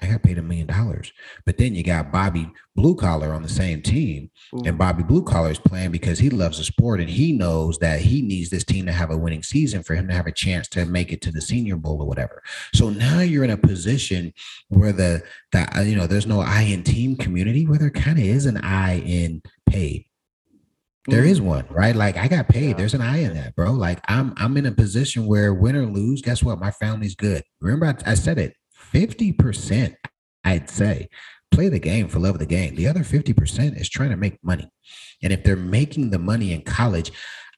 I 0.00 0.08
got 0.08 0.22
paid 0.22 0.36
a 0.36 0.42
million 0.42 0.66
dollars. 0.66 1.10
But 1.46 1.56
then 1.56 1.74
you 1.74 1.82
got 1.82 2.12
Bobby 2.12 2.50
Blue 2.74 2.94
Collar 2.94 3.32
on 3.32 3.42
the 3.42 3.48
same 3.48 3.80
team. 3.80 4.30
Ooh. 4.54 4.62
And 4.66 4.76
Bobby 4.76 5.02
Blue 5.02 5.22
Collar 5.22 5.50
is 5.50 5.58
playing 5.58 5.90
because 5.90 6.18
he 6.18 6.28
loves 6.28 6.58
the 6.58 6.64
sport 6.64 7.00
and 7.00 7.08
he 7.08 7.32
knows 7.32 7.78
that 7.78 8.00
he 8.00 8.20
needs 8.20 8.50
this 8.50 8.64
team 8.64 8.84
to 8.86 8.92
have 8.92 9.10
a 9.10 9.16
winning 9.16 9.42
season 9.42 9.82
for 9.82 9.94
him 9.94 10.06
to 10.08 10.14
have 10.14 10.26
a 10.26 10.32
chance 10.32 10.68
to 10.68 10.84
make 10.84 11.12
it 11.12 11.22
to 11.22 11.32
the 11.32 11.40
senior 11.40 11.76
bowl 11.76 12.02
or 12.02 12.06
whatever. 12.06 12.42
So 12.74 12.90
now 12.90 13.20
you're 13.20 13.44
in 13.44 13.50
a 13.50 13.56
position 13.56 14.34
where 14.68 14.92
the 14.92 15.22
that 15.52 15.74
uh, 15.76 15.80
you 15.80 15.96
know 15.96 16.06
there's 16.06 16.26
no 16.26 16.40
I 16.40 16.62
in 16.62 16.82
team 16.82 17.16
community 17.16 17.66
where 17.66 17.78
there 17.78 17.90
kind 17.90 18.18
of 18.18 18.24
is 18.24 18.44
an 18.44 18.58
I 18.58 18.98
in 18.98 19.42
paid. 19.66 20.04
There 21.08 21.24
is 21.24 21.40
one, 21.40 21.66
right? 21.70 21.94
Like 21.94 22.16
I 22.16 22.26
got 22.26 22.48
paid. 22.48 22.76
There's 22.76 22.94
an 22.94 23.00
I 23.00 23.18
in 23.18 23.34
that, 23.34 23.54
bro. 23.54 23.72
Like 23.72 24.00
I'm 24.08 24.34
I'm 24.36 24.56
in 24.58 24.66
a 24.66 24.72
position 24.72 25.26
where 25.26 25.54
win 25.54 25.76
or 25.76 25.86
lose, 25.86 26.20
guess 26.20 26.42
what? 26.42 26.58
My 26.58 26.72
family's 26.72 27.14
good. 27.14 27.44
Remember, 27.60 27.86
I, 27.86 28.10
I 28.10 28.14
said 28.14 28.38
it 28.38 28.54
50%, 28.92 29.94
I'd 30.44 30.70
say, 30.70 31.08
play 31.50 31.68
the 31.68 31.78
game 31.78 32.08
for 32.08 32.18
love 32.18 32.34
of 32.34 32.40
the 32.40 32.46
game. 32.46 32.74
The 32.74 32.88
other 32.88 33.00
50% 33.00 33.80
is 33.80 33.88
trying 33.88 34.10
to 34.10 34.16
make 34.16 34.42
money. 34.42 34.70
And 35.22 35.32
if 35.32 35.42
they're 35.42 35.56
making 35.56 36.10
the 36.10 36.18
money 36.18 36.52
in 36.52 36.62
college, 36.62 37.12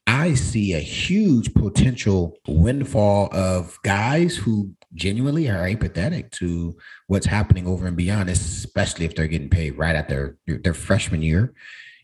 I 0.07 0.33
see 0.33 0.73
a 0.73 0.79
huge 0.79 1.53
potential 1.53 2.37
windfall 2.47 3.29
of 3.31 3.77
guys 3.83 4.35
who 4.35 4.71
genuinely 4.95 5.49
are 5.49 5.67
apathetic 5.67 6.31
to 6.31 6.75
what's 7.07 7.27
happening 7.27 7.67
over 7.67 7.85
and 7.85 7.95
beyond, 7.95 8.29
especially 8.29 9.05
if 9.05 9.15
they're 9.15 9.27
getting 9.27 9.49
paid 9.49 9.77
right 9.77 9.95
at 9.95 10.09
their 10.09 10.37
their 10.47 10.73
freshman 10.73 11.21
year. 11.21 11.53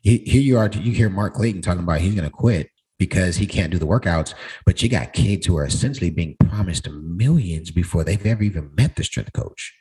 Here 0.03 0.41
you 0.41 0.59
are, 0.59 0.69
you 0.71 0.91
hear 0.91 1.09
Mark 1.09 1.33
Clayton 1.33 1.63
talking 1.63 1.81
about 1.81 1.99
he's 1.99 2.13
going 2.13 2.29
to 2.29 2.35
quit 2.35 2.69
because 2.97 3.37
he 3.37 3.47
can't 3.47 3.71
do 3.71 3.77
the 3.77 3.87
workouts. 3.87 4.33
But 4.65 4.81
you 4.81 4.89
got 4.89 5.13
kids 5.13 5.45
who 5.45 5.57
are 5.57 5.65
essentially 5.65 6.09
being 6.09 6.35
promised 6.39 6.89
millions 6.89 7.71
before 7.71 8.03
they've 8.03 8.25
ever 8.25 8.43
even 8.43 8.71
met 8.75 8.95
the 8.95 9.03
strength 9.03 9.33
coach. 9.33 9.73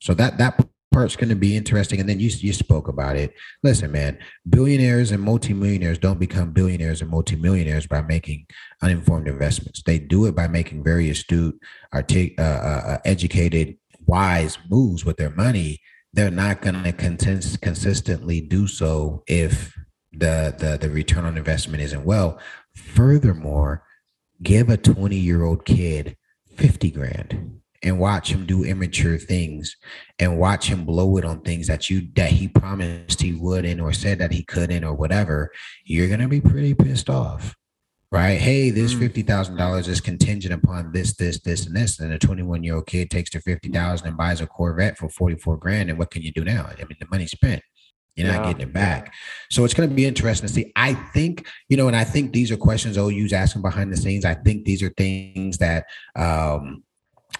So 0.00 0.14
that 0.14 0.38
that 0.38 0.60
part's 0.94 1.16
going 1.16 1.28
to 1.28 1.34
be 1.34 1.56
interesting. 1.56 1.98
And 2.00 2.08
then 2.08 2.20
you 2.20 2.28
you 2.28 2.52
spoke 2.52 2.88
about 2.88 3.16
it. 3.16 3.34
Listen, 3.62 3.90
man, 3.90 4.18
billionaires 4.48 5.10
and 5.10 5.22
multimillionaires 5.22 5.98
don't 5.98 6.20
become 6.20 6.52
billionaires 6.52 7.02
and 7.02 7.10
multimillionaires 7.10 7.86
by 7.86 8.00
making 8.00 8.46
uninformed 8.80 9.28
investments. 9.28 9.82
They 9.82 9.98
do 9.98 10.26
it 10.26 10.36
by 10.36 10.46
making 10.46 10.84
very 10.84 11.10
astute, 11.10 11.58
artic- 11.92 12.38
uh, 12.38 12.42
uh, 12.42 12.82
uh 12.86 12.98
educated, 13.04 13.76
wise 14.06 14.58
moves 14.70 15.04
with 15.04 15.16
their 15.16 15.30
money. 15.30 15.80
They're 16.12 16.30
not 16.30 16.62
going 16.62 16.80
to 16.80 16.92
consistently 16.92 18.40
do 18.40 18.68
so 18.68 19.24
if 19.26 19.76
the 20.16 20.54
the 20.58 20.78
the 20.80 20.90
return 20.90 21.24
on 21.24 21.36
investment 21.36 21.82
isn't 21.82 22.04
well. 22.04 22.38
Furthermore, 22.74 23.84
give 24.42 24.68
a 24.68 24.76
20 24.76 25.16
year 25.16 25.42
old 25.42 25.64
kid 25.64 26.16
50 26.56 26.90
grand 26.90 27.60
and 27.84 27.98
watch 27.98 28.30
him 28.30 28.46
do 28.46 28.64
immature 28.64 29.18
things 29.18 29.76
and 30.18 30.38
watch 30.38 30.66
him 30.66 30.84
blow 30.84 31.16
it 31.18 31.24
on 31.24 31.40
things 31.40 31.66
that 31.66 31.90
you 31.90 32.08
that 32.16 32.30
he 32.30 32.48
promised 32.48 33.20
he 33.20 33.32
wouldn't 33.32 33.80
or 33.80 33.92
said 33.92 34.18
that 34.18 34.32
he 34.32 34.42
couldn't 34.42 34.84
or 34.84 34.94
whatever 34.94 35.50
you're 35.84 36.08
gonna 36.08 36.28
be 36.28 36.40
pretty 36.40 36.74
pissed 36.74 37.10
off 37.10 37.54
right 38.10 38.40
hey 38.40 38.70
this 38.70 38.94
mm. 38.94 39.08
$50000 39.08 39.88
is 39.88 40.00
contingent 40.00 40.54
upon 40.54 40.92
this 40.92 41.14
this 41.16 41.40
this 41.40 41.66
and 41.66 41.76
this 41.76 42.00
and 42.00 42.12
a 42.12 42.18
21 42.18 42.62
year 42.64 42.76
old 42.76 42.86
kid 42.86 43.10
takes 43.10 43.30
the 43.30 43.40
50000 43.40 44.06
and 44.08 44.16
buys 44.16 44.40
a 44.40 44.46
corvette 44.46 44.96
for 44.96 45.08
44 45.08 45.56
grand 45.58 45.90
and 45.90 45.98
what 45.98 46.10
can 46.10 46.22
you 46.22 46.32
do 46.32 46.44
now 46.44 46.66
i 46.66 46.76
mean 46.84 46.96
the 46.98 47.06
money's 47.10 47.32
spent 47.32 47.62
you're 48.16 48.32
not 48.32 48.44
getting 48.44 48.60
it 48.60 48.72
back. 48.72 49.12
So 49.50 49.64
it's 49.64 49.74
going 49.74 49.88
to 49.88 49.94
be 49.94 50.06
interesting 50.06 50.46
to 50.46 50.52
see. 50.52 50.72
I 50.76 50.94
think, 50.94 51.46
you 51.68 51.76
know, 51.76 51.88
and 51.88 51.96
I 51.96 52.04
think 52.04 52.32
these 52.32 52.50
are 52.52 52.56
questions 52.56 52.96
OU's 52.96 53.32
asking 53.32 53.62
behind 53.62 53.92
the 53.92 53.96
scenes. 53.96 54.24
I 54.24 54.34
think 54.34 54.64
these 54.64 54.82
are 54.82 54.90
things 54.90 55.58
that 55.58 55.86
um, 56.14 56.84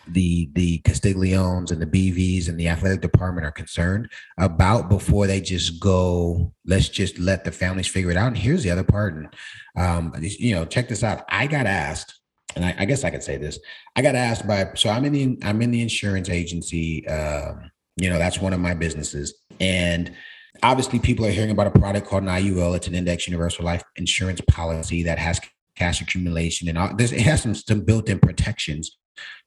the 0.09 0.51
the 0.53 0.81
Castigliones 0.81 1.71
and 1.71 1.81
the 1.81 1.87
BVs 1.87 2.49
and 2.49 2.59
the 2.59 2.69
athletic 2.69 3.01
department 3.01 3.47
are 3.47 3.53
concerned 3.53 4.11
about 4.39 4.89
before 4.89 5.27
they 5.27 5.41
just 5.41 5.81
go, 5.81 6.53
let's 6.67 6.89
just 6.89 7.19
let 7.19 7.45
the 7.45 7.53
families 7.53 7.87
figure 7.87 8.11
it 8.11 8.17
out. 8.17 8.29
And 8.29 8.37
here's 8.37 8.63
the 8.63 8.71
other 8.71 8.85
part. 8.85 9.15
And 9.15 9.29
um, 9.77 10.13
you 10.21 10.55
know, 10.55 10.65
check 10.65 10.89
this 10.89 11.05
out. 11.05 11.25
I 11.29 11.47
got 11.47 11.67
asked, 11.67 12.19
and 12.57 12.65
I, 12.65 12.75
I 12.81 12.85
guess 12.85 13.05
I 13.05 13.11
could 13.11 13.23
say 13.23 13.37
this. 13.37 13.59
I 13.97 14.03
got 14.03 14.15
asked 14.15 14.47
by 14.47 14.73
so 14.75 14.91
I'm 14.91 15.05
in 15.05 15.13
the 15.13 15.39
I'm 15.43 15.63
in 15.63 15.71
the 15.71 15.83
insurance 15.83 16.29
agency. 16.29 17.07
Um, 17.09 17.71
you 17.97 18.11
know, 18.11 18.19
that's 18.19 18.41
one 18.41 18.53
of 18.53 18.61
my 18.61 18.75
businesses. 18.75 19.35
And 19.61 20.13
obviously 20.63 20.99
people 20.99 21.27
are 21.27 21.31
hearing 21.31 21.51
about 21.51 21.67
a 21.67 21.79
product 21.79 22.07
called 22.07 22.23
an 22.23 22.29
IUL. 22.29 22.77
It's 22.77 22.87
an 22.87 22.95
index 22.95 23.27
universal 23.27 23.65
life 23.65 23.83
insurance 23.97 24.41
policy 24.49 25.03
that 25.03 25.19
has 25.19 25.41
cash 25.77 26.01
accumulation 26.01 26.69
and 26.69 26.79
all, 26.79 26.91
it 26.99 27.11
has 27.21 27.43
some, 27.43 27.55
some 27.55 27.81
built-in 27.81 28.21
protections. 28.21 28.97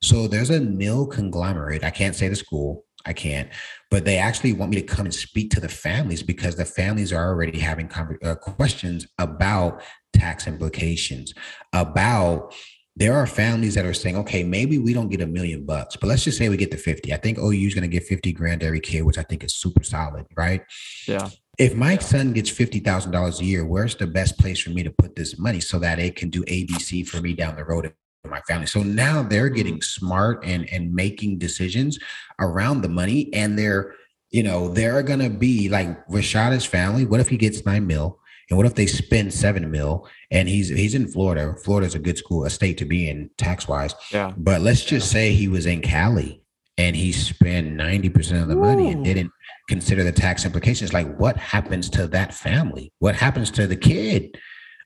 So 0.01 0.27
there's 0.27 0.49
a 0.49 0.59
nil 0.59 1.07
conglomerate. 1.07 1.83
I 1.83 1.89
can't 1.89 2.15
say 2.15 2.27
the 2.27 2.35
school. 2.35 2.85
I 3.05 3.13
can't, 3.13 3.49
but 3.89 4.03
they 4.03 4.17
actually 4.17 4.51
want 4.51 4.71
me 4.71 4.81
to 4.81 4.85
come 4.85 5.05
and 5.05 5.15
speak 5.15 5.49
to 5.51 5.61
the 5.61 5.69
families 5.69 6.21
because 6.23 6.57
the 6.57 6.65
families 6.65 7.13
are 7.13 7.25
already 7.25 7.57
having 7.57 7.89
uh, 8.21 8.35
questions 8.35 9.07
about 9.17 9.81
tax 10.13 10.45
implications, 10.45 11.33
about 11.71 12.53
there 12.97 13.13
are 13.13 13.27
families 13.27 13.75
that 13.75 13.85
are 13.85 13.93
saying, 13.93 14.17
okay, 14.17 14.43
maybe 14.43 14.79
we 14.79 14.91
don't 14.91 15.09
get 15.09 15.21
a 15.21 15.27
million 15.27 15.63
bucks, 15.63 15.95
but 15.95 16.07
let's 16.07 16.23
just 16.23 16.35
say 16.35 16.49
we 16.49 16.57
get 16.57 16.71
the 16.71 16.77
50. 16.77 17.13
I 17.13 17.17
think 17.17 17.37
OU 17.37 17.67
is 17.67 17.75
going 17.75 17.83
to 17.83 17.87
get 17.87 18.03
50 18.03 18.33
grand 18.33 18.63
every 18.63 18.79
kid, 18.79 19.03
which 19.03 19.19
I 19.19 19.21
think 19.21 19.43
is 19.43 19.53
super 19.53 19.83
solid, 19.83 20.25
right? 20.35 20.63
Yeah. 21.07 21.29
If 21.59 21.75
my 21.75 21.93
yeah. 21.93 21.99
son 21.99 22.33
gets 22.33 22.49
$50,000 22.49 23.39
a 23.39 23.45
year, 23.45 23.65
where's 23.67 23.95
the 23.95 24.07
best 24.07 24.39
place 24.39 24.59
for 24.59 24.71
me 24.71 24.81
to 24.81 24.89
put 24.89 25.15
this 25.15 25.37
money 25.37 25.59
so 25.59 25.77
that 25.77 25.99
it 25.99 26.15
can 26.15 26.31
do 26.31 26.43
ABC 26.45 27.07
for 27.07 27.21
me 27.21 27.33
down 27.33 27.55
the 27.55 27.63
road 27.63 27.93
for 28.23 28.31
my 28.31 28.41
family. 28.41 28.65
So 28.65 28.81
now 28.81 29.21
they're 29.21 29.49
getting 29.49 29.75
mm-hmm. 29.75 30.05
smart 30.05 30.43
and 30.43 30.67
and 30.71 30.91
making 30.91 31.37
decisions 31.37 31.99
around 32.39 32.81
the 32.81 32.89
money 32.89 33.31
and 33.33 33.57
they're 33.57 33.93
you 34.29 34.43
know, 34.43 34.67
they're 34.67 35.03
gonna 35.03 35.29
be 35.29 35.69
like 35.69 36.05
Rashada's 36.07 36.65
family. 36.65 37.05
What 37.05 37.19
if 37.19 37.29
he 37.29 37.37
gets 37.37 37.65
nine 37.65 37.87
mil? 37.87 38.19
And 38.49 38.57
what 38.57 38.65
if 38.65 38.75
they 38.75 38.85
spend 38.85 39.33
seven 39.33 39.69
mil 39.69 40.07
and 40.31 40.47
he's 40.47 40.69
he's 40.69 40.95
in 40.95 41.07
Florida? 41.07 41.55
Florida's 41.63 41.95
a 41.95 41.99
good 41.99 42.17
school, 42.17 42.45
a 42.45 42.49
state 42.49 42.77
to 42.77 42.85
be 42.85 43.09
in 43.09 43.29
tax 43.37 43.67
wise. 43.67 43.93
Yeah. 44.11 44.33
But 44.37 44.61
let's 44.61 44.85
just 44.85 45.11
say 45.11 45.33
he 45.33 45.47
was 45.47 45.65
in 45.65 45.81
Cali 45.81 46.41
and 46.77 46.95
he 46.95 47.11
spent 47.11 47.75
90% 47.75 48.43
of 48.43 48.47
the 48.47 48.55
money 48.55 48.91
and 48.91 49.03
didn't 49.03 49.31
consider 49.67 50.03
the 50.03 50.11
tax 50.11 50.45
implications. 50.45 50.93
Like, 50.93 51.17
what 51.17 51.35
happens 51.35 51.89
to 51.91 52.07
that 52.07 52.33
family? 52.33 52.93
What 52.99 53.15
happens 53.15 53.49
to 53.51 53.67
the 53.67 53.75
kid? 53.75 54.37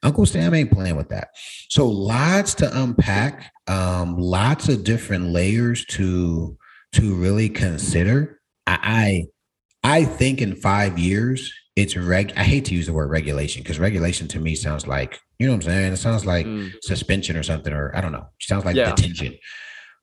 Uncle 0.04 0.26
Sam 0.26 0.54
ain't 0.54 0.72
playing 0.72 0.96
with 0.96 1.10
that. 1.10 1.30
So 1.70 1.88
lots 1.88 2.56
to 2.56 2.82
unpack, 2.82 3.52
um, 3.68 4.18
lots 4.18 4.68
of 4.68 4.84
different 4.84 5.30
layers 5.30 5.86
to 5.86 6.58
to 6.94 7.16
really 7.16 7.50
consider. 7.50 8.42
I 8.66 9.28
I, 9.84 10.02
I 10.02 10.06
think 10.06 10.42
in 10.42 10.56
five 10.56 10.98
years, 10.98 11.54
it's 11.76 11.96
reg. 11.96 12.34
I 12.36 12.44
hate 12.44 12.66
to 12.66 12.76
use 12.76 12.86
the 12.86 12.94
word 12.94 13.10
regulation 13.10 13.64
because 13.64 13.80
regulation 13.80 14.28
to 14.30 14.40
me 14.40 14.56
sounds 14.56 14.88
like 14.88 15.20
you 15.40 15.48
know 15.48 15.54
what 15.54 15.66
I'm 15.66 15.72
saying. 15.72 15.94
It 15.94 15.98
sounds 15.98 16.26
like 16.26 16.46
mm. 16.46 16.72
suspension 16.84 17.36
or 17.36 17.44
something, 17.44 17.74
or 17.74 17.96
I 17.96 18.02
don't 18.02 18.12
know. 18.12 18.28
It 18.40 18.48
sounds 18.48 18.66
like 18.66 18.76
yeah. 18.76 18.94
detention. 18.94 19.38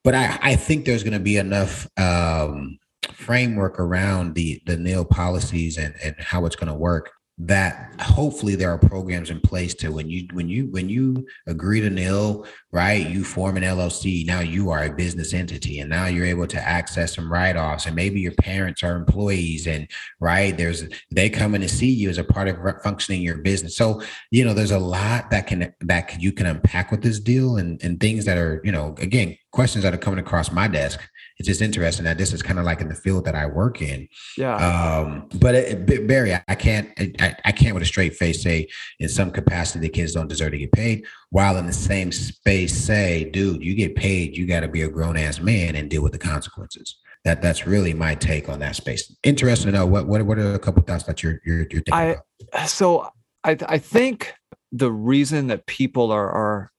But 0.04 0.14
I, 0.14 0.38
I 0.42 0.56
think 0.56 0.84
there's 0.84 1.02
going 1.02 1.12
to 1.12 1.20
be 1.20 1.36
enough 1.36 1.88
um, 1.98 2.78
framework 3.12 3.78
around 3.78 4.34
the 4.34 4.60
the 4.66 4.76
nil 4.76 5.04
policies 5.04 5.76
and 5.76 5.94
and 6.02 6.14
how 6.18 6.46
it's 6.46 6.56
going 6.56 6.72
to 6.72 6.78
work 6.78 7.10
that 7.40 7.94
hopefully 8.00 8.56
there 8.56 8.70
are 8.70 8.78
programs 8.78 9.30
in 9.30 9.40
place 9.40 9.72
to 9.72 9.92
when 9.92 10.10
you 10.10 10.26
when 10.32 10.48
you 10.48 10.66
when 10.66 10.88
you 10.88 11.24
agree 11.46 11.80
to 11.80 11.88
nil 11.88 12.44
right? 12.72 13.08
You 13.08 13.24
form 13.24 13.56
an 13.56 13.62
llc 13.62 14.26
now 14.26 14.40
you 14.40 14.70
are 14.70 14.84
a 14.84 14.92
business 14.92 15.32
entity 15.32 15.78
and 15.78 15.88
now 15.88 16.06
you're 16.06 16.26
able 16.26 16.48
to 16.48 16.60
access 16.60 17.14
some 17.14 17.32
write-offs 17.32 17.86
and 17.86 17.94
maybe 17.94 18.20
your 18.20 18.32
parents 18.32 18.82
are 18.82 18.96
employees 18.96 19.66
and 19.68 19.88
right? 20.18 20.56
There's 20.56 20.84
they 21.12 21.30
come 21.30 21.54
in 21.54 21.60
to 21.60 21.68
see 21.68 21.90
you 21.90 22.10
as 22.10 22.18
a 22.18 22.24
part 22.24 22.48
of 22.48 22.56
functioning 22.82 23.22
your 23.22 23.38
business. 23.38 23.76
So 23.76 24.02
you 24.32 24.44
know 24.44 24.52
there's 24.52 24.72
a 24.72 24.78
lot 24.78 25.30
that 25.30 25.46
can 25.46 25.72
that 25.80 26.20
you 26.20 26.32
can 26.32 26.46
unpack 26.46 26.90
with 26.90 27.02
this 27.02 27.20
deal 27.20 27.56
and 27.56 27.82
and 27.84 28.00
things 28.00 28.24
that 28.24 28.36
are 28.36 28.60
you 28.64 28.72
know 28.72 28.96
again 28.98 29.36
questions 29.52 29.84
that 29.84 29.94
are 29.94 29.98
coming 29.98 30.20
across 30.20 30.50
my 30.50 30.66
desk 30.66 31.00
it's 31.38 31.46
just 31.46 31.62
interesting 31.62 32.04
that 32.04 32.18
this 32.18 32.32
is 32.32 32.42
kind 32.42 32.58
of 32.58 32.64
like 32.64 32.80
in 32.80 32.88
the 32.88 32.94
field 32.94 33.24
that 33.26 33.34
I 33.34 33.46
work 33.46 33.80
in. 33.80 34.08
Yeah. 34.36 34.56
Um, 34.56 35.28
but 35.34 35.54
it, 35.54 36.06
Barry, 36.08 36.34
I 36.34 36.54
can't, 36.54 36.90
I, 37.20 37.36
I 37.44 37.52
can't 37.52 37.74
with 37.74 37.82
a 37.82 37.86
straight 37.86 38.16
face 38.16 38.42
say 38.42 38.68
in 38.98 39.08
some 39.08 39.30
capacity 39.30 39.80
the 39.80 39.88
kids 39.88 40.12
don't 40.12 40.28
deserve 40.28 40.52
to 40.52 40.58
get 40.58 40.72
paid, 40.72 41.06
while 41.30 41.56
in 41.56 41.66
the 41.66 41.72
same 41.72 42.10
space 42.10 42.76
say, 42.76 43.24
dude, 43.30 43.62
you 43.62 43.74
get 43.74 43.94
paid, 43.94 44.36
you 44.36 44.46
got 44.46 44.60
to 44.60 44.68
be 44.68 44.82
a 44.82 44.88
grown 44.88 45.16
ass 45.16 45.40
man 45.40 45.76
and 45.76 45.88
deal 45.88 46.02
with 46.02 46.12
the 46.12 46.18
consequences. 46.18 46.96
That 47.24 47.42
that's 47.42 47.66
really 47.66 47.94
my 47.94 48.14
take 48.14 48.48
on 48.48 48.60
that 48.60 48.76
space. 48.76 49.14
Interesting 49.22 49.72
to 49.72 49.78
know 49.78 49.86
what 49.86 50.06
what 50.06 50.22
what 50.22 50.38
are 50.38 50.54
a 50.54 50.58
couple 50.58 50.82
thoughts 50.82 51.04
that 51.04 51.22
you're 51.22 51.40
you're, 51.44 51.58
you're 51.58 51.82
thinking 51.82 51.94
I, 51.94 52.16
about? 52.52 52.68
So 52.68 53.10
I 53.42 53.56
I 53.68 53.78
think 53.78 54.32
the 54.70 54.90
reason 54.90 55.48
that 55.48 55.66
people 55.66 56.12
are 56.12 56.30
are 56.30 56.72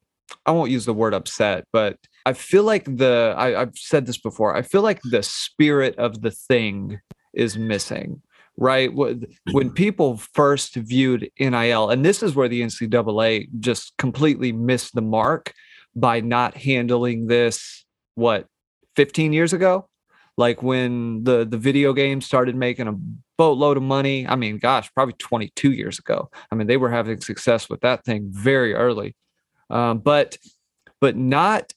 I 0.46 0.52
won't 0.52 0.72
use 0.72 0.86
the 0.86 0.94
word 0.94 1.14
upset, 1.14 1.66
but 1.74 1.98
I 2.30 2.34
feel 2.34 2.64
like 2.64 2.86
the 2.86 3.34
I, 3.36 3.50
have 3.52 3.76
said 3.76 4.06
this 4.06 4.20
before. 4.20 4.56
I 4.56 4.62
feel 4.62 4.84
like 4.84 5.02
the 5.02 5.24
spirit 5.24 5.96
of 5.98 6.22
the 6.22 6.30
thing 6.30 7.00
is 7.34 7.58
missing, 7.58 8.22
right? 8.56 8.94
When 8.94 9.22
mm-hmm. 9.48 9.70
people 9.70 10.18
first 10.34 10.76
viewed 10.76 11.32
NIL, 11.40 11.90
and 11.90 12.06
this 12.06 12.22
is 12.22 12.36
where 12.36 12.48
the 12.48 12.62
NCAA 12.62 13.48
just 13.60 13.98
completely 13.98 14.52
missed 14.52 14.94
the 14.94 15.02
mark 15.02 15.54
by 15.96 16.20
not 16.20 16.56
handling 16.56 17.26
this. 17.26 17.84
What 18.14 18.46
15 18.96 19.34
years 19.34 19.52
ago, 19.52 19.90
like 20.38 20.62
when 20.62 21.24
the 21.24 21.48
the 21.50 21.58
video 21.58 21.94
game 21.94 22.22
started 22.22 22.56
making 22.56 22.88
a 22.88 22.96
boatload 23.40 23.78
of 23.78 23.84
money. 23.84 24.28
I 24.28 24.36
mean, 24.36 24.60
gosh, 24.60 24.94
probably 24.94 25.16
22 25.18 25.72
years 25.72 25.98
ago. 25.98 26.30
I 26.52 26.56
mean, 26.56 26.68
they 26.68 26.78
were 26.78 26.92
having 26.92 27.22
success 27.22 27.70
with 27.70 27.82
that 27.82 28.04
thing 28.04 28.28
very 28.30 28.76
early, 28.76 29.16
um, 29.72 29.98
but 29.98 30.38
but 31.02 31.16
not 31.16 31.74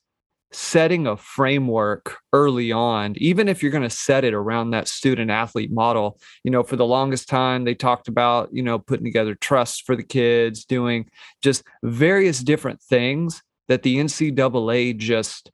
setting 0.53 1.07
a 1.07 1.17
framework 1.17 2.19
early 2.33 2.71
on 2.71 3.15
even 3.17 3.49
if 3.49 3.63
you're 3.63 3.73
going 3.73 3.83
to 3.83 3.91
set 3.91 4.25
it 4.25 4.35
around 4.35 4.71
that 4.71 4.89
student 4.89 5.31
athlete 5.31 5.73
model. 5.73 6.19
You 6.45 6.51
know 6.51 6.63
for 6.63 6.77
the 6.77 6.87
longest 6.87 7.29
time 7.29 7.65
they 7.65 7.75
talked 7.75 8.09
about 8.09 8.51
you 8.53 8.63
know 8.63 8.79
putting 8.79 9.05
together 9.05 9.35
trusts 9.35 9.81
for 9.81 9.97
the 9.97 10.03
kids 10.03 10.65
doing 10.65 11.09
just 11.43 11.63
various 11.83 12.41
different 12.41 12.81
things 12.83 13.43
that 13.69 13.83
the 13.83 13.97
ncaa 13.97 14.97
just 14.97 15.51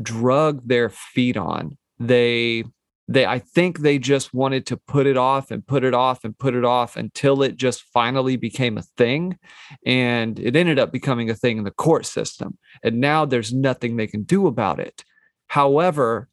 drug 0.00 0.66
their 0.66 0.88
feet 0.88 1.36
on. 1.36 1.76
They 1.98 2.64
they 3.10 3.26
i 3.26 3.38
think 3.38 3.80
they 3.80 3.98
just 3.98 4.32
wanted 4.32 4.64
to 4.64 4.76
put 4.76 5.06
it 5.06 5.16
off 5.16 5.50
and 5.50 5.66
put 5.66 5.84
it 5.84 5.92
off 5.92 6.24
and 6.24 6.38
put 6.38 6.54
it 6.54 6.64
off 6.64 6.96
until 6.96 7.42
it 7.42 7.56
just 7.56 7.82
finally 7.82 8.36
became 8.36 8.78
a 8.78 8.82
thing. 8.96 9.36
And 9.84 10.38
it 10.38 10.56
ended 10.56 10.78
up 10.78 10.92
becoming 10.92 11.28
a 11.28 11.34
thing 11.34 11.58
in 11.58 11.64
the 11.64 11.70
court 11.70 12.06
system. 12.06 12.56
And 12.82 13.00
now 13.00 13.24
there's 13.24 13.52
nothing 13.52 13.96
they 13.96 14.06
can 14.06 14.22
do 14.22 14.46
about 14.46 14.78
it. 14.80 15.04
However 15.48 16.30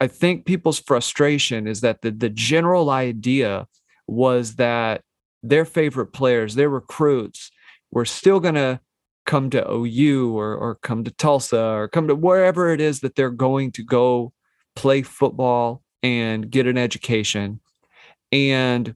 i 0.00 0.06
think 0.06 0.46
people's 0.46 0.80
frustration 0.80 1.66
is 1.66 1.82
that 1.82 2.02
the, 2.02 2.10
the 2.10 2.30
general 2.30 2.90
idea 2.90 3.66
was 4.06 4.56
that 4.56 5.02
their 5.42 5.64
favorite 5.64 6.12
players 6.12 6.54
their 6.54 6.70
recruits 6.70 7.50
were 7.90 8.04
still 8.04 8.40
going 8.40 8.54
to 8.54 8.80
come 9.26 9.50
to 9.50 9.64
ou 9.70 10.36
or, 10.36 10.56
or 10.56 10.74
come 10.76 11.04
to 11.04 11.10
tulsa 11.10 11.62
or 11.62 11.88
come 11.88 12.08
to 12.08 12.14
wherever 12.14 12.72
it 12.72 12.80
is 12.80 13.00
that 13.00 13.14
they're 13.14 13.30
going 13.30 13.70
to 13.70 13.84
go 13.84 14.32
play 14.74 15.02
football 15.02 15.82
and 16.02 16.50
get 16.50 16.66
an 16.66 16.78
education. 16.78 17.60
And 18.32 18.94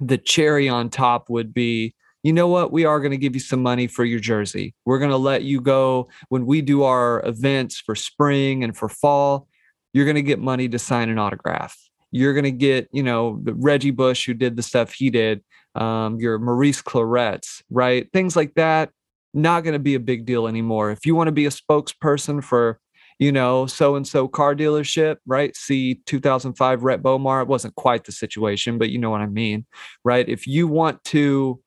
the 0.00 0.18
cherry 0.18 0.68
on 0.68 0.90
top 0.90 1.30
would 1.30 1.54
be 1.54 1.94
you 2.24 2.32
know 2.32 2.48
what? 2.48 2.72
We 2.72 2.86
are 2.86 3.00
going 3.00 3.10
to 3.10 3.18
give 3.18 3.34
you 3.34 3.40
some 3.40 3.62
money 3.62 3.86
for 3.86 4.02
your 4.02 4.18
jersey. 4.18 4.74
We're 4.86 4.98
going 4.98 5.10
to 5.10 5.16
let 5.18 5.42
you 5.42 5.60
go 5.60 6.08
when 6.30 6.46
we 6.46 6.62
do 6.62 6.82
our 6.82 7.22
events 7.26 7.78
for 7.78 7.94
spring 7.94 8.64
and 8.64 8.74
for 8.74 8.88
fall. 8.88 9.46
You're 9.92 10.06
going 10.06 10.16
to 10.16 10.22
get 10.22 10.40
money 10.40 10.66
to 10.70 10.78
sign 10.78 11.10
an 11.10 11.18
autograph. 11.18 11.76
You're 12.10 12.32
going 12.32 12.44
to 12.44 12.50
get, 12.50 12.88
you 12.92 13.02
know, 13.02 13.42
Reggie 13.44 13.90
Bush 13.90 14.24
who 14.24 14.32
did 14.32 14.56
the 14.56 14.62
stuff 14.62 14.94
he 14.94 15.10
did, 15.10 15.44
um, 15.74 16.18
your 16.18 16.38
Maurice 16.38 16.80
Clarets, 16.80 17.62
right? 17.68 18.10
Things 18.12 18.36
like 18.36 18.54
that. 18.54 18.88
Not 19.34 19.62
going 19.62 19.74
to 19.74 19.78
be 19.78 19.94
a 19.94 20.00
big 20.00 20.24
deal 20.24 20.46
anymore. 20.46 20.92
If 20.92 21.04
you 21.04 21.14
want 21.14 21.28
to 21.28 21.32
be 21.32 21.44
a 21.44 21.50
spokesperson 21.50 22.42
for 22.42 22.80
you 23.18 23.30
know, 23.30 23.66
so 23.66 23.96
and 23.96 24.06
so 24.06 24.26
car 24.28 24.54
dealership, 24.54 25.16
right? 25.26 25.56
See 25.56 26.00
2005 26.06 26.82
Rhett 26.82 27.02
Bomar. 27.02 27.42
It 27.42 27.48
wasn't 27.48 27.74
quite 27.76 28.04
the 28.04 28.12
situation, 28.12 28.78
but 28.78 28.90
you 28.90 28.98
know 28.98 29.10
what 29.10 29.20
I 29.20 29.26
mean, 29.26 29.66
right? 30.04 30.28
If 30.28 30.46
you 30.46 30.66
want 30.66 31.02
to 31.04 31.60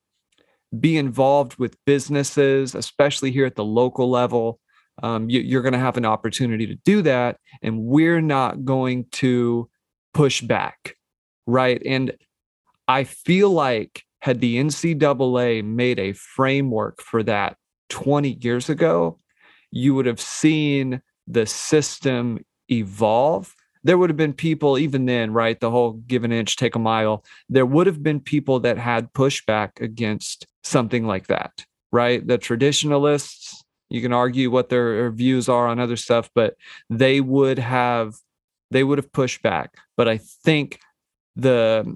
be 0.78 0.98
involved 0.98 1.58
with 1.58 1.78
businesses, 1.86 2.76
especially 2.76 3.32
here 3.32 3.46
at 3.46 3.56
the 3.56 3.64
local 3.64 4.10
level, 4.10 4.60
um, 5.04 5.30
you, 5.30 5.58
are 5.58 5.62
going 5.62 5.74
to 5.74 5.80
have 5.80 5.98
an 5.98 6.06
opportunity 6.06 6.66
to 6.68 6.76
do 6.76 7.02
that. 7.04 7.38
And 7.62 7.84
we're 7.84 8.22
not 8.22 8.66
going 8.66 9.06
to 9.14 9.70
push 10.14 10.42
back, 10.42 10.96
right? 11.46 11.82
And 11.86 12.14
I 12.88 13.04
feel 13.04 13.52
like 13.52 14.04
had 14.20 14.42
the 14.42 14.58
NCAA 14.58 15.64
made 15.64 16.00
a 16.00 16.14
framework 16.14 17.02
for 17.02 17.24
that 17.24 17.58
20 17.90 18.40
years 18.42 18.70
ago, 18.70 19.18
you 19.72 19.94
would 19.94 20.06
have 20.06 20.20
seen 20.20 21.02
the 21.28 21.46
system 21.46 22.44
evolve 22.70 23.54
there 23.84 23.98
would 23.98 24.10
have 24.10 24.18
been 24.18 24.34
people 24.34 24.78
even 24.78 25.06
then 25.06 25.32
right 25.32 25.60
the 25.60 25.72
whole 25.72 25.94
give 26.08 26.24
an 26.24 26.32
inch 26.32 26.56
take 26.56 26.76
a 26.76 26.80
mile 26.80 27.24
there 27.50 27.66
would 27.66 27.88
have 27.88 28.04
been 28.04 28.20
people 28.20 28.60
that 28.60 28.78
had 28.78 29.12
pushback 29.14 29.80
against 29.80 30.46
something 30.64 31.06
like 31.06 31.28
that 31.28 31.66
right? 31.92 32.26
The 32.26 32.38
traditionalists 32.38 33.64
you 33.90 34.02
can 34.02 34.12
argue 34.12 34.52
what 34.52 34.68
their 34.68 35.10
views 35.12 35.48
are 35.48 35.68
on 35.68 35.80
other 35.80 35.96
stuff 35.96 36.30
but 36.36 36.56
they 36.90 37.22
would 37.22 37.60
have 37.60 38.16
they 38.70 38.84
would 38.84 38.98
have 38.98 39.12
pushed 39.12 39.42
back. 39.42 39.78
But 39.96 40.08
i 40.08 40.18
think 40.18 40.80
the 41.36 41.96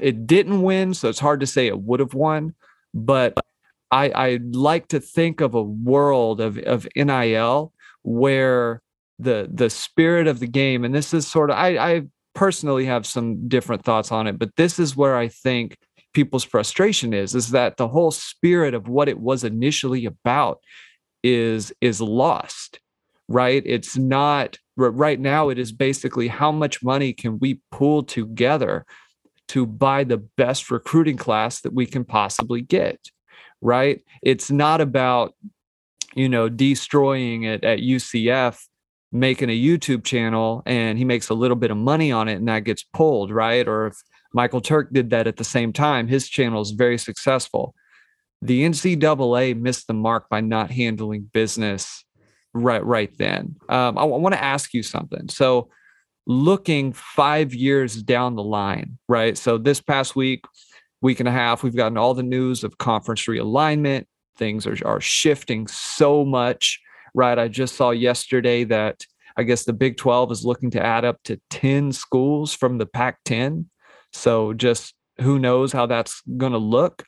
it 0.00 0.26
didn't 0.26 0.62
win 0.62 0.92
so 0.92 1.08
it's 1.08 1.18
hard 1.18 1.40
to 1.40 1.46
say 1.46 1.66
it 1.66 1.80
would 1.80 2.00
have 2.00 2.14
won 2.14 2.54
but 2.92 3.32
i 3.90 4.10
i 4.10 4.40
like 4.50 4.88
to 4.88 5.00
think 5.00 5.40
of 5.40 5.54
a 5.54 5.62
world 5.62 6.40
of 6.40 6.58
of 6.58 6.86
nil 6.94 7.72
where 8.02 8.82
the 9.18 9.48
the 9.52 9.70
spirit 9.70 10.26
of 10.26 10.40
the 10.40 10.46
game 10.46 10.84
and 10.84 10.94
this 10.94 11.14
is 11.14 11.26
sort 11.26 11.50
of 11.50 11.56
I, 11.56 11.76
I 11.76 12.02
personally 12.34 12.86
have 12.86 13.06
some 13.06 13.48
different 13.48 13.84
thoughts 13.84 14.10
on 14.10 14.26
it 14.26 14.38
but 14.38 14.56
this 14.56 14.78
is 14.78 14.96
where 14.96 15.16
i 15.16 15.28
think 15.28 15.76
people's 16.14 16.44
frustration 16.44 17.12
is 17.12 17.34
is 17.34 17.50
that 17.50 17.76
the 17.76 17.88
whole 17.88 18.10
spirit 18.10 18.74
of 18.74 18.88
what 18.88 19.08
it 19.08 19.18
was 19.18 19.44
initially 19.44 20.06
about 20.06 20.58
is 21.22 21.72
is 21.80 22.00
lost 22.00 22.80
right? 23.32 23.62
It's 23.64 23.96
not 23.96 24.58
right 24.76 25.18
now 25.18 25.48
it 25.48 25.58
is 25.58 25.72
basically 25.72 26.28
how 26.28 26.52
much 26.52 26.82
money 26.82 27.12
can 27.12 27.38
we 27.38 27.60
pool 27.70 28.02
together 28.02 28.84
to 29.48 29.66
buy 29.66 30.04
the 30.04 30.16
best 30.16 30.70
recruiting 30.70 31.16
class 31.16 31.60
that 31.60 31.74
we 31.74 31.86
can 31.86 32.04
possibly 32.04 32.60
get 32.60 32.98
right? 33.64 34.02
It's 34.22 34.50
not 34.50 34.80
about 34.80 35.34
you 36.14 36.28
know, 36.28 36.48
Deestroying 36.48 37.44
it 37.44 37.64
at 37.64 37.80
UCF, 37.80 38.58
making 39.12 39.50
a 39.50 39.60
YouTube 39.60 40.04
channel 40.04 40.62
and 40.66 40.98
he 40.98 41.04
makes 41.04 41.28
a 41.28 41.34
little 41.34 41.56
bit 41.56 41.70
of 41.70 41.76
money 41.76 42.10
on 42.12 42.28
it 42.28 42.34
and 42.34 42.48
that 42.48 42.64
gets 42.64 42.82
pulled, 42.82 43.30
right? 43.30 43.66
Or 43.68 43.88
if 43.88 43.96
Michael 44.32 44.60
Turk 44.60 44.92
did 44.92 45.10
that 45.10 45.26
at 45.26 45.36
the 45.36 45.44
same 45.44 45.72
time, 45.72 46.08
his 46.08 46.28
channel 46.28 46.62
is 46.62 46.70
very 46.70 46.98
successful. 46.98 47.74
the 48.40 48.64
NCAA 48.64 49.58
missed 49.58 49.86
the 49.86 49.94
mark 49.94 50.28
by 50.28 50.40
not 50.40 50.70
handling 50.70 51.30
business 51.32 52.04
right 52.54 52.84
right 52.84 53.16
then. 53.18 53.56
Um, 53.68 53.96
I, 53.96 54.02
I 54.02 54.04
want 54.04 54.34
to 54.34 54.42
ask 54.42 54.74
you 54.74 54.82
something. 54.82 55.28
So, 55.28 55.68
looking 56.26 56.92
five 56.92 57.52
years 57.54 58.02
down 58.02 58.36
the 58.36 58.42
line, 58.42 58.98
right? 59.08 59.36
So 59.36 59.58
this 59.58 59.80
past 59.80 60.14
week, 60.14 60.44
week 61.00 61.18
and 61.18 61.28
a 61.28 61.32
half, 61.32 61.62
we've 61.62 61.74
gotten 61.74 61.98
all 61.98 62.14
the 62.14 62.22
news 62.22 62.62
of 62.62 62.78
conference 62.78 63.26
realignment. 63.26 64.04
Things 64.36 64.66
are 64.66 64.76
are 64.84 65.00
shifting 65.00 65.66
so 65.66 66.24
much, 66.24 66.80
right? 67.14 67.38
I 67.38 67.48
just 67.48 67.74
saw 67.74 67.90
yesterday 67.90 68.64
that 68.64 69.04
I 69.36 69.42
guess 69.42 69.64
the 69.64 69.72
Big 69.72 69.96
12 69.96 70.32
is 70.32 70.44
looking 70.44 70.70
to 70.72 70.84
add 70.84 71.04
up 71.04 71.22
to 71.24 71.40
10 71.50 71.92
schools 71.92 72.54
from 72.54 72.78
the 72.78 72.86
Pac 72.86 73.18
10. 73.24 73.68
So 74.12 74.52
just 74.52 74.94
who 75.20 75.38
knows 75.38 75.72
how 75.72 75.86
that's 75.86 76.22
going 76.36 76.52
to 76.52 76.58
look. 76.58 77.04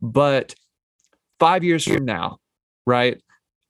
But 0.00 0.54
five 1.38 1.64
years 1.64 1.84
from 1.84 2.04
now, 2.04 2.38
right? 2.86 3.20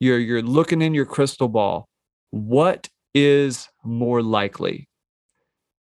You're 0.01 0.19
you're 0.19 0.43
looking 0.43 0.83
in 0.83 0.95
your 0.95 1.07
crystal 1.07 1.49
ball. 1.49 1.89
What 2.31 2.89
is 3.15 3.69
more 3.85 4.23
likely 4.23 4.89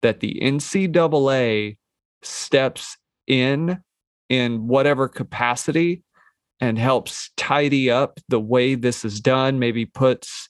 that 0.02 0.20
the 0.20 0.38
NCAA 0.40 1.78
steps 2.22 2.96
in 3.26 3.80
in 4.28 4.68
whatever 4.68 5.08
capacity 5.08 6.02
and 6.60 6.78
helps 6.78 7.30
tidy 7.36 7.90
up 7.90 8.20
the 8.28 8.40
way 8.40 8.74
this 8.74 9.04
is 9.04 9.20
done, 9.20 9.58
maybe 9.58 9.86
puts 9.86 10.48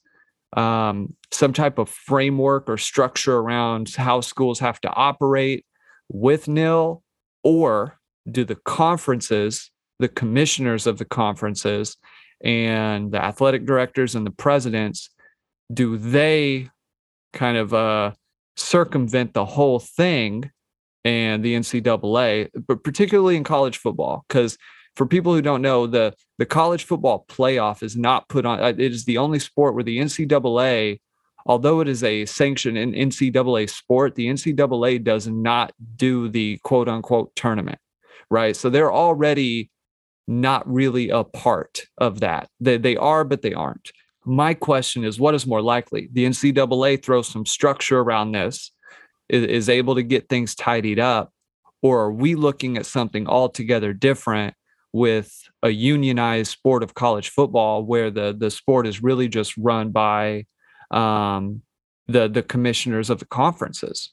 um, 0.57 1.15
some 1.31 1.53
type 1.53 1.79
of 1.79 1.89
framework 1.89 2.69
or 2.69 2.77
structure 2.77 3.37
around 3.37 3.95
how 3.97 4.21
schools 4.21 4.61
have 4.61 4.81
to 4.83 4.91
operate 4.91 5.65
with 6.09 6.47
NIL, 6.49 7.03
or 7.43 7.99
do 8.31 8.45
the 8.45 8.55
conferences, 8.55 9.71
the 9.99 10.09
commissioners 10.09 10.87
of 10.87 10.99
the 10.99 11.05
conferences, 11.05 11.97
and 12.43 13.11
the 13.11 13.23
athletic 13.23 13.65
directors 13.65 14.15
and 14.15 14.27
the 14.27 14.31
presidents, 14.31 15.11
do 15.73 15.97
they 15.97 16.69
kind 17.33 17.57
of 17.57 17.73
uh, 17.73 18.13
circumvent 18.57 19.33
the 19.33 19.45
whole 19.45 19.79
thing 19.79 20.51
and 21.05 21.45
the 21.45 21.55
NCAA, 21.55 22.51
but 22.67 22.85
particularly 22.85 23.37
in 23.37 23.45
college 23.45 23.79
football? 23.79 24.25
Because 24.29 24.57
for 24.97 25.07
people 25.07 25.35
who 25.35 25.43
don't 25.43 25.63
know, 25.63 25.87
the 25.87 26.15
the 26.39 26.47
college 26.47 26.85
football 26.85 27.25
playoff 27.29 27.83
is 27.83 27.97
not 27.97 28.29
put 28.29 28.47
on. 28.47 28.61
Uh, 28.61 28.69
it 28.69 28.81
is 28.81 29.05
the 29.05 29.19
only 29.19 29.39
sport 29.39 29.75
where 29.75 29.85
the 29.85 29.99
NCAA, 29.99 31.01
although 31.47 31.81
it 31.81 31.89
is 31.89 32.03
a 32.03 32.27
sanctioned 32.27 32.77
NCAA 32.77 33.69
sport, 33.71 34.15
the 34.15 34.29
NCAA 34.29 35.03
does 35.03 35.27
not 35.27 35.73
do 35.97 36.29
the 36.29 36.59
quote 36.63 36.89
unquote 36.89 37.35
tournament, 37.35 37.79
right? 38.31 38.57
So 38.57 38.71
they're 38.71 38.93
already 38.93 39.71
not 40.27 40.67
really 40.73 41.11
a 41.11 41.25
part 41.25 41.83
of 41.99 42.21
that. 42.21 42.49
They 42.61 42.77
they 42.77 42.97
are, 42.97 43.25
but 43.25 43.43
they 43.43 43.53
aren't. 43.53 43.93
My 44.25 44.55
question 44.55 45.05
is, 45.05 45.21
what 45.21 45.35
is 45.35 45.47
more 45.47 45.61
likely? 45.61 46.09
The 46.13 46.25
NCAA 46.25 47.03
throws 47.03 47.29
some 47.29 47.45
structure 47.45 48.01
around 48.01 48.33
this, 48.33 48.73
is, 49.29 49.45
is 49.45 49.69
able 49.69 49.97
to 49.97 50.03
get 50.03 50.31
things 50.31 50.55
tidied 50.55 50.99
up, 50.99 51.33
or 51.83 52.05
are 52.05 52.13
we 52.13 52.35
looking 52.35 52.79
at 52.79 52.87
something 52.87 53.27
altogether 53.27 53.93
different? 53.93 54.55
With 54.95 55.51
a 55.65 55.71
unionized 55.71 56.53
sport 56.53 56.85
of 56.85 56.95
college 56.95 57.29
football 57.29 57.85
where 57.85 58.13
the 58.13 58.33
the 58.33 58.49
sport 58.51 58.87
is 58.87 59.03
really 59.03 59.29
just 59.29 59.57
run 59.57 59.91
by 59.91 60.47
um, 60.93 61.63
the 62.07 62.29
the 62.29 62.43
commissioners 62.43 63.11
of 63.11 63.19
the 63.19 63.27
conferences. 63.27 64.13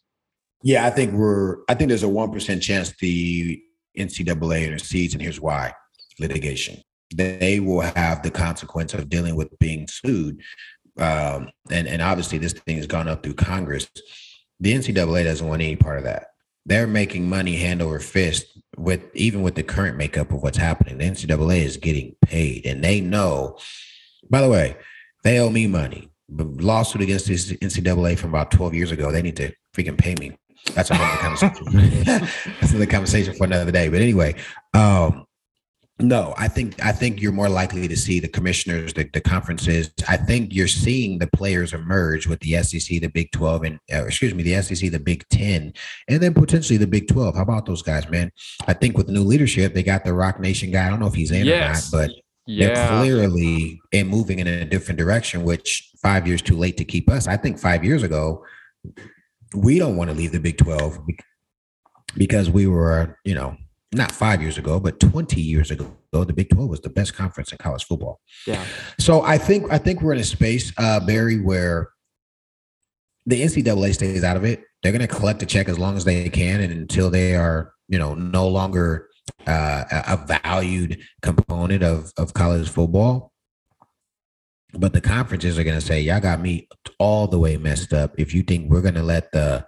Yeah, 0.64 0.86
I 0.86 0.90
think 0.90 1.14
we're. 1.14 1.58
I 1.70 1.76
think 1.76 1.90
there's 1.90 2.04
a 2.04 2.10
one 2.10 2.32
percent 2.32 2.64
chance 2.64 2.94
the 3.00 3.62
NCAA 3.98 4.66
intercedes, 4.66 5.14
and 5.14 5.22
here's 5.22 5.40
why: 5.40 5.74
litigation. 6.20 6.82
They 7.14 7.60
will 7.60 7.82
have 7.82 8.24
the 8.24 8.32
consequence 8.32 8.96
of 8.96 9.08
dealing 9.08 9.36
with 9.36 9.58
being 9.60 9.88
sued, 9.88 10.42
um, 10.98 11.52
and 11.70 11.88
and 11.88 12.02
obviously 12.02 12.40
this 12.40 12.54
thing 12.54 12.78
has 12.78 12.88
gone 12.88 13.08
up 13.08 13.22
through 13.22 13.36
Congress. 13.36 13.88
The 14.60 14.74
NCAA 14.74 15.26
doesn't 15.26 15.48
want 15.48 15.62
any 15.62 15.76
part 15.76 16.00
of 16.00 16.06
that. 16.06 16.28
They're 16.66 16.88
making 16.88 17.28
money 17.28 17.56
hand 17.58 17.82
over 17.82 18.00
fist 18.00 18.46
with 18.78 19.04
even 19.16 19.42
with 19.42 19.56
the 19.56 19.64
current 19.64 19.98
makeup 19.98 20.32
of 20.32 20.42
what's 20.42 20.58
happening, 20.58 20.98
the 20.98 21.06
NCAA 21.06 21.64
is 21.64 21.78
getting 21.78 22.16
paid, 22.22 22.66
and 22.66 22.84
they 22.84 23.02
know. 23.02 23.58
By 24.30 24.42
the 24.42 24.50
way, 24.50 24.78
they 25.24 25.40
owe 25.40 25.50
me 25.50 25.68
money. 25.68 26.10
The 26.30 26.46
lawsuit 26.46 27.02
against 27.02 27.28
the 27.28 27.58
NCAA 27.58 28.18
from 28.18 28.30
about 28.30 28.52
twelve 28.52 28.74
years 28.74 28.92
ago. 28.92 29.12
They 29.12 29.22
need 29.22 29.38
to 29.38 29.52
freaking 29.76 29.98
pay 29.98 30.16
me. 30.16 30.38
That's 30.74 30.90
another 30.90 31.18
conversation. 31.18 31.66
That's 32.06 32.72
another 32.72 32.86
conversation 32.86 33.34
for 33.34 33.46
another 33.46 33.72
day. 33.72 33.90
But 33.90 34.02
anyway, 34.02 34.36
um, 34.74 35.26
no, 36.02 36.34
I 36.38 36.48
think 36.48 36.84
I 36.84 36.92
think 36.92 37.22
you're 37.22 37.32
more 37.32 37.50
likely 37.50 37.88
to 37.88 37.96
see 37.96 38.20
the 38.20 38.28
commissioners, 38.28 38.94
the, 38.94 39.10
the 39.14 39.22
conferences. 39.22 39.92
I 40.08 40.18
think 40.18 40.54
you're 40.54 40.68
seeing 40.68 41.20
the 41.20 41.28
players 41.28 41.74
emerge 41.74 42.28
with 42.28 42.40
the 42.40 42.62
SEC, 42.64 43.02
the 43.02 43.08
Big 43.08 43.32
Twelve, 43.32 43.64
and 43.64 43.80
uh, 43.94 44.06
excuse 44.06 44.34
me, 44.34 44.44
the 44.44 44.62
SEC, 44.62 44.92
the 44.92 45.00
Big 45.00 45.28
Ten, 45.30 45.74
and 46.08 46.22
then 46.22 46.34
potentially 46.34 46.78
the 46.78 46.88
Big 46.88 47.08
Twelve. 47.08 47.36
How 47.36 47.44
about 47.44 47.66
those 47.66 47.82
guys, 47.82 48.10
man? 48.10 48.32
I 48.68 48.74
think 48.74 48.98
with 48.98 49.08
the 49.08 49.14
new 49.14 49.24
leadership, 49.24 49.74
they 49.74 49.84
got 49.84 50.04
the 50.04 50.14
Roc 50.14 50.40
Nation 50.40 50.72
guy. 50.72 50.88
I 50.88 50.90
don't 50.90 51.00
know 51.00 51.08
if 51.08 51.14
he's 51.14 51.32
in 51.32 51.46
yes. 51.46 51.94
or 51.94 51.98
not, 51.98 52.08
but 52.08 52.16
yeah. 52.48 52.74
they're 52.74 52.88
clearly 52.88 53.80
and 53.94 54.10
moving 54.10 54.40
in 54.40 54.48
a 54.48 54.66
different 54.66 54.98
direction. 54.98 55.44
Which 55.44 55.92
five 56.02 56.28
years 56.28 56.42
too 56.42 56.58
late 56.58 56.78
to 56.78 56.86
keep 56.86 57.10
us. 57.10 57.28
I 57.28 57.38
think 57.38 57.60
five 57.60 57.86
years 57.86 58.04
ago, 58.04 58.44
we 59.56 59.78
don't 59.78 59.98
want 59.98 60.10
to 60.10 60.16
leave 60.16 60.32
the 60.32 60.40
Big 60.40 60.58
Twelve 60.58 61.00
because 62.16 62.50
we 62.50 62.68
were, 62.68 63.18
you 63.24 63.36
know, 63.36 63.56
not 63.94 64.12
five 64.12 64.42
years 64.42 64.58
ago, 64.58 64.80
but 64.80 65.00
20 65.00 65.42
years 65.42 65.70
ago, 65.70 65.94
the 66.12 66.34
Big 66.34 66.50
12 66.50 66.70
was 66.70 66.82
the 66.82 66.90
best 66.90 67.14
conference 67.14 67.52
in 67.52 67.58
college 67.58 67.84
football. 67.84 68.22
Yeah. 68.48 68.64
So 69.00 69.22
I 69.22 69.38
think 69.38 69.72
I 69.72 69.78
think 69.78 70.02
we're 70.02 70.14
in 70.14 70.20
a 70.20 70.24
space, 70.24 70.72
uh, 70.78 71.00
Barry, 71.02 71.40
where 71.40 71.90
the 73.26 73.42
NCAA 73.42 73.94
stays 73.94 74.24
out 74.24 74.38
of 74.38 74.46
it. 74.46 74.64
They're 74.82 74.92
going 74.92 75.08
to 75.08 75.14
collect 75.14 75.44
a 75.44 75.46
check 75.46 75.68
as 75.70 75.78
long 75.78 75.98
as 75.98 76.06
they 76.06 76.30
can, 76.30 76.62
and 76.62 76.72
until 76.72 77.10
they 77.10 77.36
are, 77.36 77.74
you 77.88 78.00
know, 78.00 78.16
no 78.16 78.48
longer 78.48 79.10
uh, 79.46 79.84
a 80.08 80.18
valued 80.44 81.02
component 81.22 81.84
of 81.84 82.12
of 82.18 82.34
college 82.34 82.70
football. 82.70 83.32
But 84.74 84.94
the 84.94 85.02
conferences 85.02 85.60
are 85.60 85.64
going 85.64 85.80
to 85.80 85.86
say, 85.86 86.02
"Y'all 86.02 86.22
got 86.22 86.40
me 86.40 86.68
all 86.98 87.28
the 87.28 87.40
way 87.40 87.58
messed 87.58 87.92
up." 87.92 88.14
If 88.18 88.34
you 88.34 88.42
think 88.42 88.72
we're 88.72 88.82
going 88.82 88.96
to 88.96 89.04
let 89.04 89.32
the, 89.34 89.66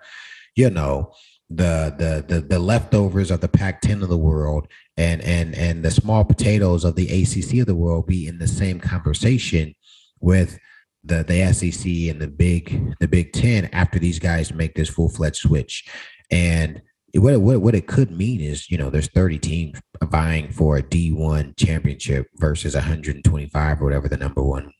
you 0.56 0.70
know, 0.70 1.14
the 1.50 1.94
the 1.98 2.36
the 2.36 2.42
the 2.42 2.60
leftovers 2.60 3.30
of 3.30 3.42
the 3.42 3.48
Pac-10 3.48 4.02
of 4.02 4.10
the 4.10 4.18
world 4.18 4.68
and 4.98 5.22
and 5.22 5.54
and 5.56 5.84
the 5.84 5.92
small 5.92 6.24
potatoes 6.24 6.84
of 6.84 6.96
the 6.96 7.08
ACC 7.08 7.60
of 7.60 7.68
the 7.68 7.76
world 7.76 8.08
be 8.08 8.28
in 8.28 8.40
the 8.40 8.48
same 8.48 8.80
conversation 8.80 9.74
with 10.20 10.58
the 11.04 11.24
the 11.24 11.54
SEC 11.54 11.86
and 11.86 12.22
the 12.22 12.28
big 12.28 12.96
the 13.00 13.08
Big 13.08 13.34
Ten 13.34 13.66
after 13.74 14.00
these 14.00 14.20
guys 14.20 14.54
make 14.54 14.76
this 14.76 14.90
full 14.90 15.10
fledged 15.10 15.38
switch, 15.38 15.86
and 16.32 16.82
what 17.16 17.42
what 17.42 17.62
what 17.62 17.76
it 17.76 17.88
could 17.88 18.12
mean 18.12 18.40
is 18.40 18.72
you 18.72 18.78
know 18.78 18.90
there's 18.90 19.10
30 19.10 19.38
teams 19.40 19.82
vying 20.04 20.50
for 20.52 20.78
a 20.78 20.84
D1 20.84 21.58
championship 21.58 22.28
versus 22.36 22.74
125 22.74 23.82
or 23.82 23.84
whatever 23.84 24.08
the 24.08 24.18
number 24.18 24.42
one 24.42 24.72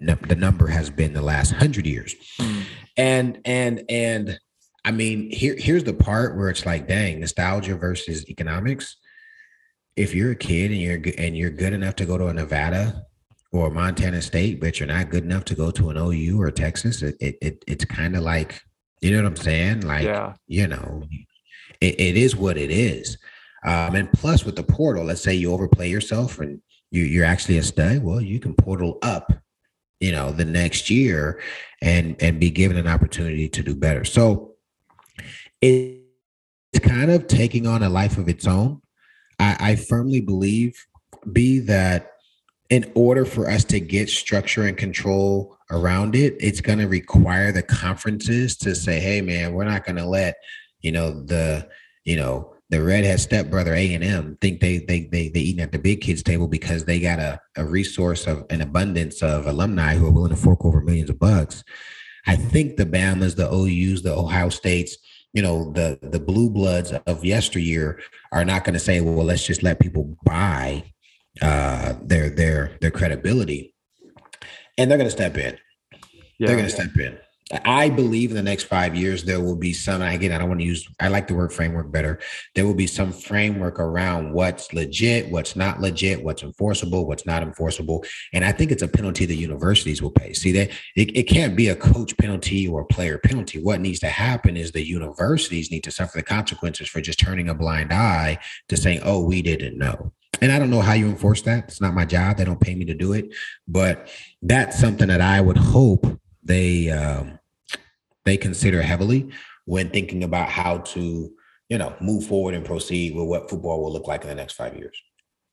the 0.00 0.36
number 0.36 0.66
has 0.68 0.90
been 0.90 1.12
the 1.12 1.22
last 1.22 1.52
hundred 1.52 1.86
years, 1.86 2.14
mm. 2.38 2.62
and 2.96 3.40
and 3.44 3.82
and 3.88 4.38
I 4.86 4.92
mean, 4.92 5.30
here 5.32 5.56
here's 5.58 5.82
the 5.82 5.92
part 5.92 6.36
where 6.36 6.48
it's 6.48 6.64
like, 6.64 6.86
dang, 6.86 7.18
nostalgia 7.18 7.74
versus 7.74 8.28
economics. 8.30 8.96
If 9.96 10.14
you're 10.14 10.30
a 10.30 10.36
kid 10.36 10.70
and 10.70 10.80
you're 10.80 11.02
and 11.18 11.36
you're 11.36 11.50
good 11.50 11.72
enough 11.72 11.96
to 11.96 12.06
go 12.06 12.16
to 12.16 12.28
a 12.28 12.32
Nevada 12.32 13.04
or 13.50 13.68
Montana 13.70 14.22
State, 14.22 14.60
but 14.60 14.78
you're 14.78 14.86
not 14.86 15.10
good 15.10 15.24
enough 15.24 15.44
to 15.46 15.56
go 15.56 15.72
to 15.72 15.90
an 15.90 15.96
OU 15.96 16.40
or 16.40 16.52
Texas, 16.52 17.02
it, 17.02 17.16
it, 17.20 17.36
it 17.42 17.64
it's 17.66 17.84
kind 17.84 18.14
of 18.14 18.22
like, 18.22 18.62
you 19.00 19.10
know 19.10 19.18
what 19.18 19.26
I'm 19.26 19.36
saying? 19.36 19.80
Like, 19.80 20.04
yeah. 20.04 20.34
you 20.46 20.68
know, 20.68 21.02
it, 21.80 22.00
it 22.00 22.16
is 22.16 22.36
what 22.36 22.56
it 22.56 22.70
is. 22.70 23.18
Um, 23.64 23.96
and 23.96 24.12
plus 24.12 24.44
with 24.44 24.54
the 24.54 24.62
portal, 24.62 25.04
let's 25.04 25.22
say 25.22 25.34
you 25.34 25.52
overplay 25.52 25.90
yourself 25.90 26.38
and 26.38 26.60
you, 26.92 27.02
you're 27.02 27.24
actually 27.24 27.58
a 27.58 27.62
stud. 27.64 28.04
Well, 28.04 28.20
you 28.20 28.38
can 28.38 28.54
portal 28.54 28.98
up, 29.02 29.32
you 29.98 30.12
know, 30.12 30.30
the 30.30 30.44
next 30.44 30.90
year 30.90 31.40
and 31.82 32.14
and 32.20 32.38
be 32.38 32.50
given 32.50 32.76
an 32.76 32.86
opportunity 32.86 33.48
to 33.48 33.62
do 33.64 33.74
better. 33.74 34.04
So 34.04 34.55
it's 35.62 36.80
kind 36.82 37.10
of 37.10 37.26
taking 37.26 37.66
on 37.66 37.82
a 37.82 37.88
life 37.88 38.18
of 38.18 38.28
its 38.28 38.46
own. 38.46 38.80
I, 39.38 39.56
I 39.60 39.76
firmly 39.76 40.20
believe, 40.20 40.74
be 41.32 41.58
that 41.60 42.12
in 42.70 42.90
order 42.94 43.24
for 43.24 43.48
us 43.48 43.64
to 43.64 43.80
get 43.80 44.08
structure 44.08 44.64
and 44.64 44.76
control 44.76 45.56
around 45.70 46.14
it, 46.14 46.36
it's 46.40 46.60
going 46.60 46.78
to 46.78 46.88
require 46.88 47.52
the 47.52 47.62
conferences 47.62 48.56
to 48.58 48.74
say, 48.74 49.00
"Hey, 49.00 49.20
man, 49.20 49.52
we're 49.52 49.64
not 49.64 49.84
going 49.84 49.96
to 49.96 50.06
let 50.06 50.36
you 50.80 50.92
know 50.92 51.22
the 51.22 51.68
you 52.04 52.16
know 52.16 52.54
the 52.70 52.82
redhead 52.82 53.20
stepbrother 53.20 53.74
A 53.74 53.94
and 53.94 54.02
M 54.02 54.36
think 54.40 54.60
they 54.60 54.78
they 54.78 55.08
they 55.12 55.28
they 55.28 55.40
eating 55.40 55.62
at 55.62 55.72
the 55.72 55.78
big 55.78 56.00
kids 56.00 56.22
table 56.22 56.48
because 56.48 56.84
they 56.84 56.98
got 56.98 57.18
a, 57.18 57.40
a 57.56 57.64
resource 57.64 58.26
of 58.26 58.44
an 58.50 58.60
abundance 58.60 59.22
of 59.22 59.46
alumni 59.46 59.94
who 59.94 60.06
are 60.06 60.12
willing 60.12 60.30
to 60.30 60.36
fork 60.36 60.64
over 60.64 60.80
millions 60.80 61.10
of 61.10 61.18
bucks." 61.18 61.62
I 62.28 62.34
think 62.34 62.76
the 62.76 62.86
Bama's, 62.86 63.36
the 63.36 63.48
OU's, 63.48 64.02
the 64.02 64.12
Ohio 64.12 64.48
States, 64.48 64.96
you 65.36 65.42
know 65.42 65.70
the 65.72 65.98
the 66.00 66.18
blue 66.18 66.48
bloods 66.48 66.92
of 67.06 67.22
yesteryear 67.22 68.00
are 68.32 68.44
not 68.44 68.64
going 68.64 68.72
to 68.72 68.80
say 68.80 69.02
well 69.02 69.26
let's 69.26 69.46
just 69.46 69.62
let 69.62 69.78
people 69.78 70.16
buy 70.24 70.82
uh, 71.42 71.94
their 72.02 72.30
their 72.30 72.78
their 72.80 72.90
credibility, 72.90 73.74
and 74.78 74.90
they're 74.90 74.96
going 74.96 75.06
to 75.06 75.10
step 75.10 75.36
in. 75.36 75.58
Yeah. 76.38 76.46
They're 76.46 76.56
going 76.56 76.68
to 76.68 76.74
step 76.74 76.96
in. 76.96 77.18
I 77.64 77.90
believe 77.90 78.30
in 78.30 78.36
the 78.36 78.42
next 78.42 78.64
five 78.64 78.96
years 78.96 79.22
there 79.22 79.40
will 79.40 79.54
be 79.54 79.72
some. 79.72 80.02
Again, 80.02 80.32
I 80.32 80.38
don't 80.38 80.48
want 80.48 80.60
to 80.60 80.66
use. 80.66 80.88
I 80.98 81.06
like 81.06 81.28
the 81.28 81.34
word 81.34 81.52
framework 81.52 81.92
better. 81.92 82.18
There 82.56 82.66
will 82.66 82.74
be 82.74 82.88
some 82.88 83.12
framework 83.12 83.78
around 83.78 84.32
what's 84.32 84.72
legit, 84.72 85.30
what's 85.30 85.54
not 85.54 85.80
legit, 85.80 86.24
what's 86.24 86.42
enforceable, 86.42 87.06
what's 87.06 87.24
not 87.24 87.44
enforceable, 87.44 88.04
and 88.32 88.44
I 88.44 88.50
think 88.50 88.72
it's 88.72 88.82
a 88.82 88.88
penalty 88.88 89.26
the 89.26 89.36
universities 89.36 90.02
will 90.02 90.10
pay. 90.10 90.32
See 90.32 90.50
that 90.52 90.70
it, 90.96 91.16
it 91.16 91.24
can't 91.24 91.54
be 91.54 91.68
a 91.68 91.76
coach 91.76 92.16
penalty 92.18 92.66
or 92.66 92.80
a 92.80 92.86
player 92.86 93.18
penalty. 93.18 93.62
What 93.62 93.80
needs 93.80 94.00
to 94.00 94.08
happen 94.08 94.56
is 94.56 94.72
the 94.72 94.84
universities 94.84 95.70
need 95.70 95.84
to 95.84 95.92
suffer 95.92 96.18
the 96.18 96.24
consequences 96.24 96.88
for 96.88 97.00
just 97.00 97.20
turning 97.20 97.48
a 97.48 97.54
blind 97.54 97.92
eye 97.92 98.38
to 98.68 98.76
saying, 98.76 99.00
"Oh, 99.04 99.24
we 99.24 99.40
didn't 99.40 99.78
know." 99.78 100.12
And 100.42 100.50
I 100.50 100.58
don't 100.58 100.70
know 100.70 100.82
how 100.82 100.94
you 100.94 101.06
enforce 101.06 101.42
that. 101.42 101.64
It's 101.68 101.80
not 101.80 101.94
my 101.94 102.04
job. 102.04 102.36
They 102.38 102.44
don't 102.44 102.60
pay 102.60 102.74
me 102.74 102.86
to 102.86 102.94
do 102.94 103.12
it, 103.12 103.32
but 103.68 104.08
that's 104.42 104.78
something 104.78 105.06
that 105.08 105.20
I 105.20 105.40
would 105.40 105.56
hope 105.56 106.20
they 106.46 106.90
um, 106.90 107.38
they 108.24 108.36
consider 108.36 108.82
heavily 108.82 109.30
when 109.64 109.90
thinking 109.90 110.24
about 110.24 110.48
how 110.48 110.78
to 110.78 111.30
you 111.68 111.78
know 111.78 111.94
move 112.00 112.26
forward 112.26 112.54
and 112.54 112.64
proceed 112.64 113.14
with 113.14 113.26
what 113.26 113.50
football 113.50 113.82
will 113.82 113.92
look 113.92 114.06
like 114.06 114.22
in 114.22 114.28
the 114.28 114.34
next 114.34 114.54
five 114.54 114.76
years. 114.76 114.96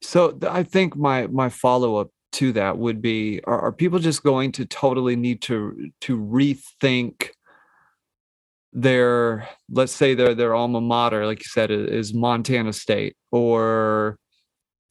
So 0.01 0.37
I 0.47 0.63
think 0.63 0.95
my 0.95 1.27
my 1.27 1.49
follow 1.49 1.97
up 1.97 2.09
to 2.33 2.51
that 2.53 2.77
would 2.77 3.01
be: 3.01 3.41
are, 3.45 3.59
are 3.59 3.71
people 3.71 3.99
just 3.99 4.23
going 4.23 4.51
to 4.53 4.65
totally 4.65 5.15
need 5.15 5.41
to 5.43 5.91
to 6.01 6.17
rethink? 6.17 7.29
their 8.75 9.47
let's 9.69 9.91
say 9.91 10.15
their 10.15 10.33
their 10.33 10.55
alma 10.55 10.81
mater 10.81 11.27
like 11.27 11.37
you 11.39 11.47
said 11.47 11.69
is 11.69 12.11
montana 12.11 12.73
state 12.73 13.15
or 13.31 14.17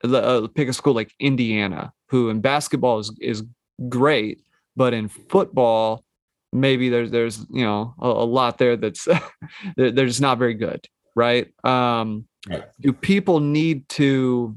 uh, 0.05 0.47
pick 0.55 0.69
a 0.69 0.73
school 0.73 0.95
like 0.95 1.11
indiana 1.19 1.93
who 2.09 2.29
in 2.29 2.41
basketball 2.41 3.01
is 3.01 3.13
is 3.21 3.43
great 3.89 4.39
but 4.77 4.95
in 4.95 5.09
football 5.09 6.05
maybe 6.53 6.89
there's 6.89 7.11
there's 7.11 7.47
you 7.51 7.65
know 7.65 7.95
a, 8.01 8.07
a 8.07 8.27
lot 8.27 8.59
there 8.59 8.77
that's 8.77 9.09
they're, 9.77 9.91
they're 9.91 10.07
just 10.07 10.21
not 10.21 10.39
very 10.39 10.55
good 10.55 10.87
right 11.15 11.49
um 11.65 12.27
right. 12.49 12.65
do 12.81 12.93
people 12.93 13.41
need 13.41 13.89
to 13.89 14.57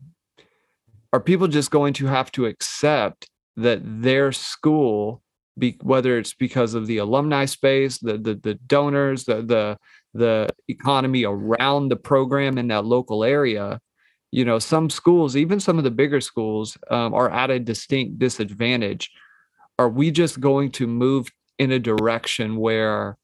are 1.13 1.19
people 1.19 1.47
just 1.47 1.71
going 1.71 1.93
to 1.93 2.07
have 2.07 2.31
to 2.33 2.45
accept 2.45 3.29
that 3.55 3.79
their 3.83 4.33
school 4.33 5.21
be, 5.57 5.77
whether 5.81 6.17
it's 6.17 6.33
because 6.33 6.73
of 6.73 6.87
the 6.87 6.97
alumni 6.97 7.45
space 7.45 7.97
the 7.99 8.17
the, 8.17 8.35
the 8.35 8.55
donors 8.67 9.23
the 9.23 9.41
the 9.41 9.77
the 10.13 10.49
economy 10.67 11.23
around 11.25 11.89
the 11.89 11.95
program 11.95 12.57
in 12.57 12.67
that 12.67 12.85
local 12.85 13.23
area 13.23 13.79
you 14.31 14.43
know 14.43 14.59
some 14.59 14.89
schools 14.89 15.37
even 15.37 15.59
some 15.59 15.77
of 15.77 15.85
the 15.85 15.91
bigger 15.91 16.19
schools 16.19 16.77
um, 16.89 17.13
are 17.13 17.29
at 17.29 17.49
a 17.49 17.59
distinct 17.59 18.19
disadvantage 18.19 19.11
are 19.77 19.89
we 19.89 20.11
just 20.11 20.39
going 20.39 20.71
to 20.71 20.87
move 20.87 21.27
in 21.59 21.71
a 21.71 21.79
direction 21.79 22.57
where 22.57 23.17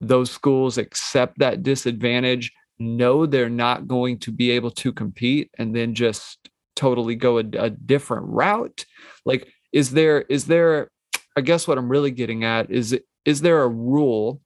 those 0.00 0.30
schools 0.30 0.78
accept 0.78 1.38
that 1.38 1.62
disadvantage, 1.62 2.52
know 2.78 3.26
they're 3.26 3.48
not 3.48 3.86
going 3.86 4.18
to 4.18 4.32
be 4.32 4.50
able 4.50 4.70
to 4.70 4.92
compete, 4.92 5.50
and 5.58 5.74
then 5.74 5.94
just 5.94 6.38
totally 6.74 7.14
go 7.14 7.38
a, 7.38 7.44
a 7.58 7.70
different 7.70 8.26
route? 8.26 8.84
Like, 9.24 9.48
is 9.72 9.92
there, 9.92 10.22
is 10.22 10.46
there, 10.46 10.90
I 11.36 11.40
guess 11.40 11.68
what 11.68 11.78
I'm 11.78 11.88
really 11.88 12.10
getting 12.10 12.44
at 12.44 12.70
is, 12.70 12.98
is 13.24 13.40
there 13.40 13.62
a 13.62 13.68
rule 13.68 14.40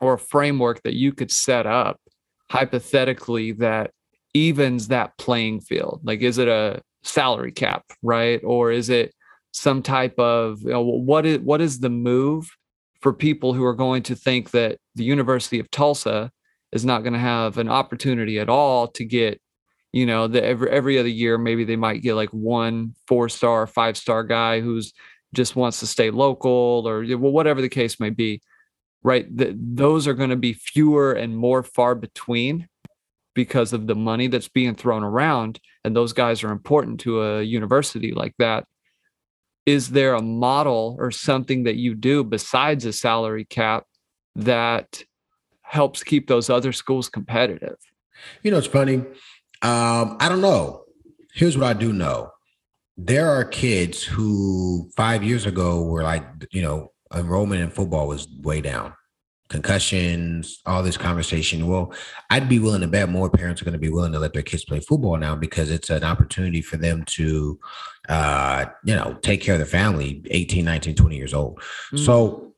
or 0.00 0.14
a 0.14 0.18
framework 0.18 0.82
that 0.82 0.94
you 0.94 1.12
could 1.12 1.30
set 1.30 1.66
up 1.66 2.00
hypothetically 2.50 3.52
that 3.52 3.90
evens 4.34 4.88
that 4.88 5.16
playing 5.18 5.60
field? 5.60 6.00
Like, 6.04 6.20
is 6.20 6.38
it 6.38 6.48
a 6.48 6.82
salary 7.02 7.52
cap, 7.52 7.84
right? 8.02 8.40
Or 8.44 8.70
is 8.70 8.88
it 8.88 9.12
some 9.56 9.82
type 9.82 10.18
of 10.18 10.60
you 10.62 10.70
know, 10.70 10.82
what 10.82 11.24
is 11.26 11.38
what 11.38 11.60
is 11.60 11.80
the 11.80 11.90
move 11.90 12.50
for 13.00 13.12
people 13.12 13.54
who 13.54 13.64
are 13.64 13.74
going 13.74 14.02
to 14.04 14.14
think 14.14 14.50
that 14.50 14.78
the 14.94 15.04
University 15.04 15.58
of 15.58 15.70
Tulsa 15.70 16.30
is 16.72 16.84
not 16.84 17.02
going 17.02 17.12
to 17.12 17.18
have 17.18 17.58
an 17.58 17.68
opportunity 17.68 18.38
at 18.38 18.48
all 18.48 18.88
to 18.88 19.04
get 19.04 19.40
you 19.92 20.06
know 20.06 20.26
the 20.28 20.44
every 20.44 20.70
every 20.70 20.98
other 20.98 21.08
year 21.08 21.38
maybe 21.38 21.64
they 21.64 21.76
might 21.76 22.02
get 22.02 22.14
like 22.14 22.30
one 22.30 22.94
four 23.06 23.28
star 23.28 23.66
five 23.66 23.96
star 23.96 24.24
guy 24.24 24.60
who's 24.60 24.92
just 25.34 25.56
wants 25.56 25.80
to 25.80 25.86
stay 25.86 26.10
local 26.10 26.84
or 26.86 27.04
whatever 27.04 27.60
the 27.60 27.68
case 27.68 27.98
may 27.98 28.10
be 28.10 28.40
right? 29.06 29.34
The, 29.34 29.56
those 29.56 30.08
are 30.08 30.14
going 30.14 30.30
to 30.30 30.36
be 30.36 30.52
fewer 30.52 31.12
and 31.12 31.36
more 31.36 31.62
far 31.62 31.94
between 31.94 32.68
because 33.34 33.72
of 33.72 33.86
the 33.86 33.94
money 33.94 34.26
that's 34.26 34.48
being 34.48 34.74
thrown 34.74 35.04
around 35.04 35.60
and 35.84 35.94
those 35.94 36.12
guys 36.12 36.42
are 36.42 36.50
important 36.50 36.98
to 37.00 37.22
a 37.22 37.42
university 37.42 38.12
like 38.12 38.34
that 38.40 38.64
is 39.66 39.90
there 39.90 40.14
a 40.14 40.22
model 40.22 40.96
or 40.98 41.10
something 41.10 41.64
that 41.64 41.76
you 41.76 41.94
do 41.94 42.24
besides 42.24 42.84
a 42.84 42.92
salary 42.92 43.44
cap 43.44 43.84
that 44.36 45.02
helps 45.62 46.04
keep 46.04 46.28
those 46.28 46.48
other 46.48 46.72
schools 46.72 47.08
competitive? 47.08 47.76
You 48.42 48.52
know, 48.52 48.58
it's 48.58 48.66
funny. 48.66 48.96
Um, 49.62 50.16
I 50.20 50.28
don't 50.28 50.40
know. 50.40 50.84
Here's 51.34 51.58
what 51.58 51.66
I 51.66 51.72
do 51.72 51.92
know. 51.92 52.30
There 52.96 53.28
are 53.28 53.44
kids 53.44 54.02
who 54.02 54.88
five 54.96 55.22
years 55.22 55.44
ago 55.44 55.82
were 55.82 56.02
like, 56.02 56.24
you 56.50 56.62
know, 56.62 56.92
enrollment 57.12 57.60
in 57.60 57.70
football 57.70 58.08
was 58.08 58.26
way 58.40 58.60
down 58.60 58.94
concussions, 59.48 60.60
all 60.66 60.82
this 60.82 60.96
conversation. 60.96 61.66
Well, 61.66 61.92
I'd 62.30 62.48
be 62.48 62.58
willing 62.58 62.80
to 62.80 62.88
bet 62.88 63.08
more 63.08 63.30
parents 63.30 63.62
are 63.62 63.64
going 63.64 63.72
to 63.72 63.78
be 63.78 63.90
willing 63.90 64.12
to 64.12 64.18
let 64.18 64.32
their 64.32 64.42
kids 64.42 64.64
play 64.64 64.80
football 64.80 65.16
now 65.16 65.36
because 65.36 65.70
it's 65.70 65.90
an 65.90 66.04
opportunity 66.04 66.62
for 66.62 66.76
them 66.76 67.04
to, 67.04 67.58
uh, 68.08 68.66
you 68.84 68.94
know, 68.94 69.16
take 69.22 69.40
care 69.40 69.54
of 69.54 69.60
their 69.60 69.66
family 69.66 70.22
18, 70.30 70.64
19, 70.64 70.94
20 70.96 71.16
years 71.16 71.34
old. 71.34 71.60
Mm. 71.92 72.04
So 72.04 72.54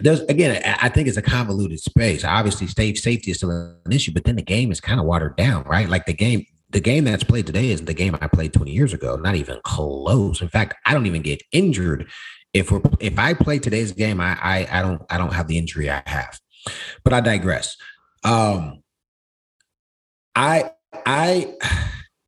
there's 0.00 0.20
again, 0.22 0.62
I 0.80 0.88
think 0.88 1.08
it's 1.08 1.16
a 1.16 1.22
convoluted 1.22 1.80
space. 1.80 2.24
Obviously, 2.24 2.66
stage 2.66 3.00
safety 3.00 3.30
is 3.30 3.38
still 3.38 3.50
an 3.50 3.92
issue, 3.92 4.12
but 4.12 4.24
then 4.24 4.36
the 4.36 4.42
game 4.42 4.70
is 4.70 4.80
kind 4.80 5.00
of 5.00 5.06
watered 5.06 5.36
down, 5.36 5.64
right? 5.64 5.88
Like 5.88 6.06
the 6.06 6.12
game, 6.12 6.46
the 6.70 6.80
game 6.80 7.04
that's 7.04 7.24
played 7.24 7.46
today 7.46 7.70
isn't 7.70 7.86
the 7.86 7.94
game 7.94 8.16
I 8.20 8.28
played 8.28 8.52
20 8.52 8.70
years 8.70 8.92
ago, 8.92 9.16
not 9.16 9.34
even 9.34 9.58
close. 9.64 10.40
In 10.40 10.48
fact, 10.48 10.74
I 10.86 10.94
don't 10.94 11.06
even 11.06 11.22
get 11.22 11.42
injured 11.52 12.08
if 12.54 12.70
we're 12.70 12.82
if 13.00 13.18
I 13.18 13.34
play 13.34 13.58
today's 13.58 13.92
game, 13.92 14.20
I 14.20 14.38
I, 14.40 14.68
I 14.70 14.82
don't 14.82 15.02
I 15.10 15.18
don't 15.18 15.32
have 15.32 15.48
the 15.48 15.58
injury 15.58 15.90
I 15.90 16.02
have. 16.06 16.38
But 17.04 17.12
I 17.12 17.20
digress. 17.20 17.76
Um 18.24 18.82
I 20.34 20.70
I 21.06 21.54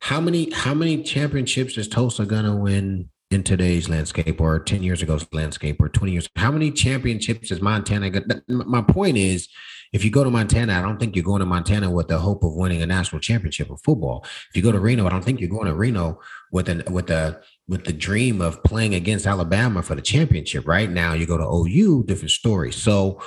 how 0.00 0.20
many 0.20 0.50
how 0.50 0.74
many 0.74 1.02
championships 1.02 1.76
is 1.78 1.88
Tulsa 1.88 2.26
gonna 2.26 2.56
win 2.56 3.10
in 3.30 3.42
today's 3.42 3.88
landscape 3.88 4.40
or 4.40 4.60
10 4.60 4.82
years 4.82 5.02
ago's 5.02 5.26
landscape 5.32 5.80
or 5.80 5.88
20 5.88 6.12
years? 6.12 6.28
How 6.36 6.50
many 6.50 6.70
championships 6.70 7.50
is 7.50 7.60
Montana 7.60 8.10
gonna 8.10 8.42
my 8.48 8.82
point 8.82 9.16
is 9.16 9.48
if 9.94 10.04
you 10.04 10.10
go 10.10 10.24
to 10.24 10.30
Montana, 10.30 10.76
I 10.76 10.82
don't 10.82 10.98
think 10.98 11.14
you're 11.14 11.24
going 11.24 11.38
to 11.38 11.46
Montana 11.46 11.88
with 11.88 12.08
the 12.08 12.18
hope 12.18 12.42
of 12.42 12.52
winning 12.52 12.82
a 12.82 12.86
national 12.86 13.20
championship 13.20 13.70
of 13.70 13.80
football. 13.84 14.24
If 14.50 14.56
you 14.56 14.60
go 14.62 14.72
to 14.72 14.80
Reno, 14.80 15.06
I 15.06 15.10
don't 15.10 15.24
think 15.24 15.38
you're 15.40 15.48
going 15.48 15.66
to 15.66 15.74
Reno 15.74 16.18
with 16.50 16.68
an 16.68 16.82
with 16.90 17.10
a 17.10 17.40
with 17.66 17.84
the 17.84 17.92
dream 17.92 18.40
of 18.40 18.62
playing 18.62 18.94
against 18.94 19.26
Alabama 19.26 19.82
for 19.82 19.94
the 19.94 20.02
championship. 20.02 20.66
Right 20.66 20.90
now, 20.90 21.14
you 21.14 21.26
go 21.26 21.38
to 21.38 21.44
OU, 21.44 22.04
different 22.04 22.30
story. 22.30 22.72
So 22.72 23.20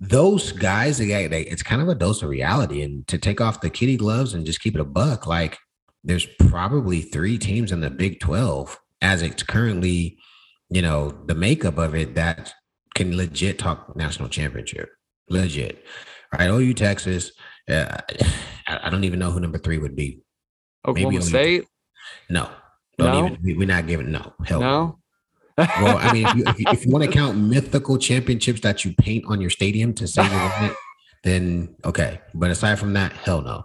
those 0.00 0.52
guys, 0.52 0.98
they, 0.98 1.26
they, 1.26 1.42
it's 1.42 1.62
kind 1.62 1.80
of 1.80 1.88
a 1.88 1.94
dose 1.94 2.22
of 2.22 2.28
reality. 2.28 2.82
And 2.82 3.06
to 3.08 3.18
take 3.18 3.40
off 3.40 3.60
the 3.60 3.70
kitty 3.70 3.96
gloves 3.96 4.34
and 4.34 4.46
just 4.46 4.60
keep 4.60 4.74
it 4.74 4.80
a 4.80 4.84
buck, 4.84 5.26
like 5.26 5.58
there's 6.04 6.26
probably 6.26 7.02
three 7.02 7.38
teams 7.38 7.72
in 7.72 7.80
the 7.80 7.90
Big 7.90 8.20
12 8.20 8.78
as 9.00 9.22
it's 9.22 9.42
currently, 9.42 10.18
you 10.70 10.82
know, 10.82 11.10
the 11.26 11.34
makeup 11.34 11.78
of 11.78 11.94
it 11.94 12.14
that 12.14 12.52
can 12.94 13.16
legit 13.16 13.58
talk 13.58 13.96
national 13.96 14.28
championship. 14.28 14.90
Legit. 15.30 15.84
Right. 16.32 16.50
OU, 16.50 16.74
Texas. 16.74 17.32
Uh, 17.68 17.96
I 18.68 18.90
don't 18.90 19.04
even 19.04 19.18
know 19.18 19.30
who 19.30 19.40
number 19.40 19.58
three 19.58 19.78
would 19.78 19.96
be. 19.96 20.20
Oklahoma 20.86 21.12
Maybe 21.12 21.24
State? 21.24 21.64
No. 22.28 22.50
Don't 22.98 23.12
no? 23.12 23.26
even. 23.26 23.58
We're 23.58 23.68
not 23.68 23.86
giving 23.86 24.10
no. 24.10 24.32
Hell 24.44 24.60
no. 24.60 24.98
well, 25.56 25.98
I 25.98 26.12
mean, 26.12 26.26
if 26.26 26.34
you, 26.34 26.44
if 26.46 26.58
you, 26.58 26.66
if 26.72 26.86
you 26.86 26.92
want 26.92 27.04
to 27.04 27.10
count 27.18 27.38
mythical 27.38 27.98
championships 27.98 28.60
that 28.60 28.84
you 28.84 28.94
paint 28.94 29.24
on 29.28 29.40
your 29.40 29.50
stadium 29.50 29.92
to 29.94 30.06
say 30.06 30.24
you 30.24 30.30
won 30.30 30.64
it, 30.64 30.76
then 31.24 31.76
okay. 31.84 32.20
But 32.34 32.50
aside 32.50 32.78
from 32.78 32.92
that, 32.94 33.12
hell 33.12 33.42
no. 33.42 33.64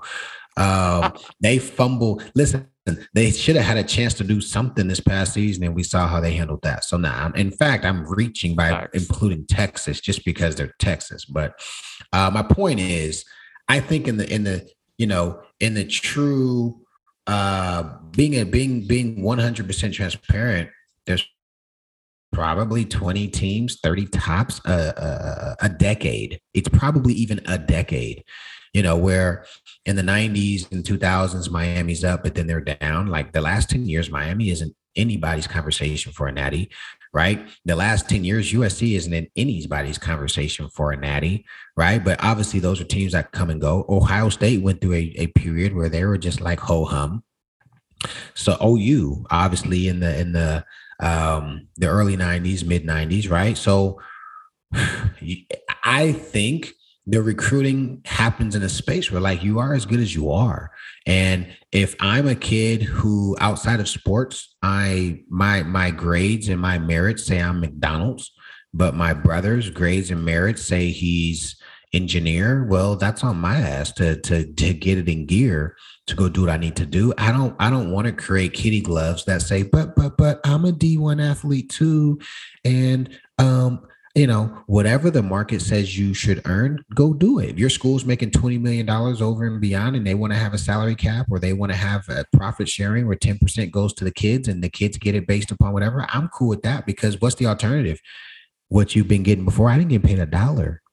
Um, 0.55 1.13
they 1.39 1.59
fumble. 1.59 2.21
Listen, 2.35 2.67
they 3.13 3.31
should 3.31 3.55
have 3.55 3.65
had 3.65 3.77
a 3.77 3.83
chance 3.83 4.13
to 4.15 4.23
do 4.23 4.41
something 4.41 4.87
this 4.87 4.99
past 4.99 5.33
season, 5.33 5.63
and 5.63 5.75
we 5.75 5.83
saw 5.83 6.07
how 6.07 6.19
they 6.19 6.33
handled 6.33 6.61
that. 6.63 6.83
So 6.83 6.97
now, 6.97 7.31
in 7.35 7.51
fact, 7.51 7.85
I'm 7.85 8.05
reaching 8.05 8.55
by 8.55 8.69
Facts. 8.69 8.89
including 8.93 9.45
Texas 9.47 10.01
just 10.01 10.25
because 10.25 10.55
they're 10.55 10.73
Texas. 10.79 11.25
But 11.25 11.53
uh, 12.11 12.29
my 12.33 12.43
point 12.43 12.79
is, 12.79 13.23
I 13.67 13.79
think 13.79 14.07
in 14.07 14.17
the 14.17 14.31
in 14.31 14.43
the 14.43 14.67
you 14.97 15.07
know 15.07 15.41
in 15.59 15.73
the 15.73 15.85
true 15.85 16.82
uh, 17.27 17.97
being 18.11 18.35
a 18.35 18.43
being 18.43 18.87
being 18.87 19.17
100% 19.17 19.93
transparent, 19.93 20.69
there's 21.05 21.25
probably 22.31 22.83
20 22.85 23.27
teams, 23.27 23.79
30 23.81 24.07
tops 24.07 24.59
a, 24.65 25.55
a, 25.61 25.65
a 25.65 25.69
decade. 25.69 26.39
It's 26.53 26.69
probably 26.69 27.13
even 27.13 27.41
a 27.47 27.57
decade 27.57 28.23
you 28.73 28.81
know, 28.81 28.97
where 28.97 29.45
in 29.85 29.95
the 29.95 30.01
90s 30.01 30.71
and 30.71 30.83
2000s, 30.83 31.49
Miami's 31.49 32.03
up, 32.03 32.23
but 32.23 32.35
then 32.35 32.47
they're 32.47 32.59
down. 32.59 33.07
Like 33.07 33.31
the 33.31 33.41
last 33.41 33.69
10 33.69 33.85
years, 33.85 34.09
Miami 34.09 34.49
isn't 34.49 34.75
anybody's 34.95 35.47
conversation 35.47 36.11
for 36.11 36.27
a 36.27 36.31
natty, 36.31 36.71
right? 37.13 37.47
The 37.65 37.75
last 37.75 38.09
10 38.09 38.23
years, 38.23 38.51
USC 38.51 38.95
isn't 38.95 39.13
in 39.13 39.27
anybody's 39.35 39.97
conversation 39.97 40.67
for 40.69 40.91
a 40.91 40.97
natty, 40.97 41.45
right? 41.77 42.03
But 42.03 42.23
obviously, 42.23 42.59
those 42.59 42.81
are 42.81 42.85
teams 42.85 43.11
that 43.13 43.31
come 43.31 43.49
and 43.49 43.61
go. 43.61 43.85
Ohio 43.87 44.29
State 44.29 44.63
went 44.63 44.81
through 44.81 44.93
a, 44.93 45.13
a 45.17 45.27
period 45.27 45.75
where 45.75 45.89
they 45.89 46.03
were 46.05 46.17
just 46.17 46.41
like 46.41 46.59
ho 46.59 46.85
hum. 46.85 47.23
So 48.33 48.57
OU, 48.61 49.25
obviously, 49.29 49.87
in 49.87 49.99
the 49.99 50.19
in 50.19 50.33
the 50.33 50.65
um 50.99 51.67
the 51.77 51.87
early 51.87 52.17
90s, 52.17 52.65
mid 52.65 52.85
90s, 52.85 53.29
right? 53.29 53.57
So 53.57 54.01
I 55.83 56.11
think 56.13 56.73
the 57.05 57.21
recruiting 57.21 58.01
happens 58.05 58.55
in 58.55 58.63
a 58.63 58.69
space 58.69 59.11
where 59.11 59.21
like 59.21 59.43
you 59.43 59.59
are 59.59 59.73
as 59.73 59.85
good 59.85 59.99
as 59.99 60.15
you 60.15 60.31
are 60.31 60.71
and 61.05 61.47
if 61.71 61.95
i'm 61.99 62.27
a 62.27 62.35
kid 62.35 62.81
who 62.81 63.35
outside 63.39 63.79
of 63.79 63.89
sports 63.89 64.55
i 64.61 65.19
my 65.29 65.63
my 65.63 65.91
grades 65.91 66.49
and 66.49 66.61
my 66.61 66.77
merits 66.77 67.25
say 67.25 67.41
i'm 67.41 67.59
mcdonald's 67.59 68.31
but 68.73 68.95
my 68.95 69.13
brother's 69.13 69.69
grades 69.69 70.11
and 70.11 70.23
merits 70.23 70.63
say 70.65 70.89
he's 70.89 71.55
engineer 71.93 72.65
well 72.65 72.95
that's 72.95 73.23
on 73.23 73.37
my 73.37 73.57
ass 73.57 73.91
to 73.91 74.19
to 74.21 74.51
to 74.53 74.73
get 74.73 74.97
it 74.97 75.07
in 75.07 75.25
gear 75.25 75.75
to 76.07 76.15
go 76.15 76.27
do 76.27 76.41
what 76.41 76.49
i 76.49 76.57
need 76.57 76.75
to 76.75 76.85
do. 76.85 77.13
I 77.17 77.31
don't 77.31 77.55
i 77.59 77.69
don't 77.69 77.91
want 77.91 78.07
to 78.07 78.13
create 78.13 78.53
kitty 78.53 78.81
gloves 78.81 79.25
that 79.25 79.41
say 79.41 79.63
but 79.63 79.95
but 79.95 80.17
but 80.17 80.39
i'm 80.43 80.65
a 80.65 80.71
d1 80.71 81.23
athlete 81.23 81.69
too. 81.69 82.19
And 82.65 83.17
um 83.37 83.85
you 84.15 84.27
know, 84.27 84.63
whatever 84.67 85.09
the 85.09 85.23
market 85.23 85.59
says 85.61 85.97
you 85.97 86.13
should 86.13 86.41
earn, 86.45 86.83
go 86.93 87.13
do 87.13 87.39
it. 87.39 87.57
Your 87.57 87.69
school's 87.69 88.05
making 88.05 88.29
$20 88.29 88.61
million 88.61 88.87
over 88.87 89.45
and 89.45 89.59
beyond, 89.59 89.95
and 89.95 90.05
they 90.05 90.13
want 90.13 90.33
to 90.33 90.37
have 90.37 90.53
a 90.53 90.57
salary 90.59 90.95
cap 90.95 91.25
or 91.31 91.39
they 91.39 91.53
want 91.53 91.71
to 91.71 91.77
have 91.77 92.07
a 92.09 92.23
profit 92.31 92.69
sharing 92.69 93.07
where 93.07 93.15
10% 93.15 93.71
goes 93.71 93.91
to 93.95 94.03
the 94.03 94.11
kids 94.11 94.47
and 94.47 94.63
the 94.63 94.69
kids 94.69 94.97
get 94.97 95.15
it 95.15 95.25
based 95.25 95.49
upon 95.49 95.73
whatever. 95.73 96.05
I'm 96.09 96.27
cool 96.27 96.49
with 96.49 96.61
that 96.61 96.85
because 96.85 97.19
what's 97.21 97.35
the 97.35 97.47
alternative? 97.47 97.99
What 98.67 98.95
you've 98.95 99.07
been 99.07 99.23
getting 99.23 99.45
before, 99.45 99.69
I 99.69 99.77
didn't 99.77 99.89
get 99.89 100.03
paid 100.03 100.19
a 100.19 100.27
dollar. 100.27 100.83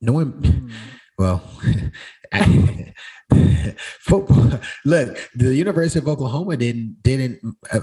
No 0.00 0.14
one, 0.14 0.32
mm. 0.32 0.72
well, 1.16 1.48
football. 4.00 4.60
Look, 4.84 5.30
the 5.34 5.54
University 5.54 6.00
of 6.00 6.08
Oklahoma 6.08 6.56
didn't 6.56 6.96
didn't. 7.02 7.40
Uh, 7.72 7.80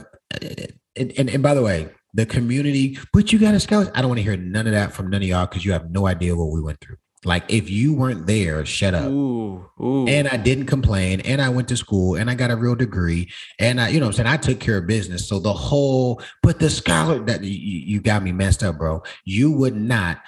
and, 0.95 1.13
and, 1.17 1.29
and 1.29 1.43
by 1.43 1.53
the 1.53 1.61
way, 1.61 1.89
the 2.13 2.25
community, 2.25 2.97
but 3.13 3.31
you 3.31 3.39
got 3.39 3.53
a 3.53 3.59
scout. 3.59 3.91
I 3.95 4.01
don't 4.01 4.09
want 4.09 4.19
to 4.19 4.23
hear 4.23 4.37
none 4.37 4.67
of 4.67 4.73
that 4.73 4.93
from 4.93 5.09
none 5.09 5.21
of 5.21 5.27
y'all 5.27 5.45
because 5.45 5.65
you 5.65 5.71
have 5.71 5.91
no 5.91 6.07
idea 6.07 6.35
what 6.35 6.51
we 6.51 6.61
went 6.61 6.79
through. 6.81 6.97
Like 7.23 7.43
if 7.49 7.69
you 7.69 7.93
weren't 7.93 8.25
there, 8.25 8.65
shut 8.65 8.95
up. 8.95 9.05
Ooh, 9.11 9.63
ooh. 9.79 10.07
And 10.07 10.27
I 10.27 10.37
didn't 10.37 10.65
complain. 10.65 11.21
And 11.21 11.39
I 11.39 11.49
went 11.49 11.67
to 11.67 11.77
school 11.77 12.15
and 12.15 12.31
I 12.31 12.35
got 12.35 12.49
a 12.49 12.55
real 12.55 12.73
degree. 12.73 13.29
And 13.59 13.79
I, 13.79 13.89
you 13.89 13.99
know 13.99 14.07
I'm 14.07 14.13
saying? 14.13 14.27
I 14.27 14.37
took 14.37 14.59
care 14.59 14.77
of 14.77 14.87
business. 14.87 15.29
So 15.29 15.39
the 15.39 15.53
whole, 15.53 16.21
but 16.41 16.57
the 16.59 16.69
scholar 16.69 17.19
that 17.25 17.43
you, 17.43 17.51
you 17.51 18.01
got 18.01 18.23
me 18.23 18.31
messed 18.31 18.63
up, 18.63 18.79
bro. 18.79 19.03
You 19.23 19.51
would 19.51 19.75
not 19.75 20.19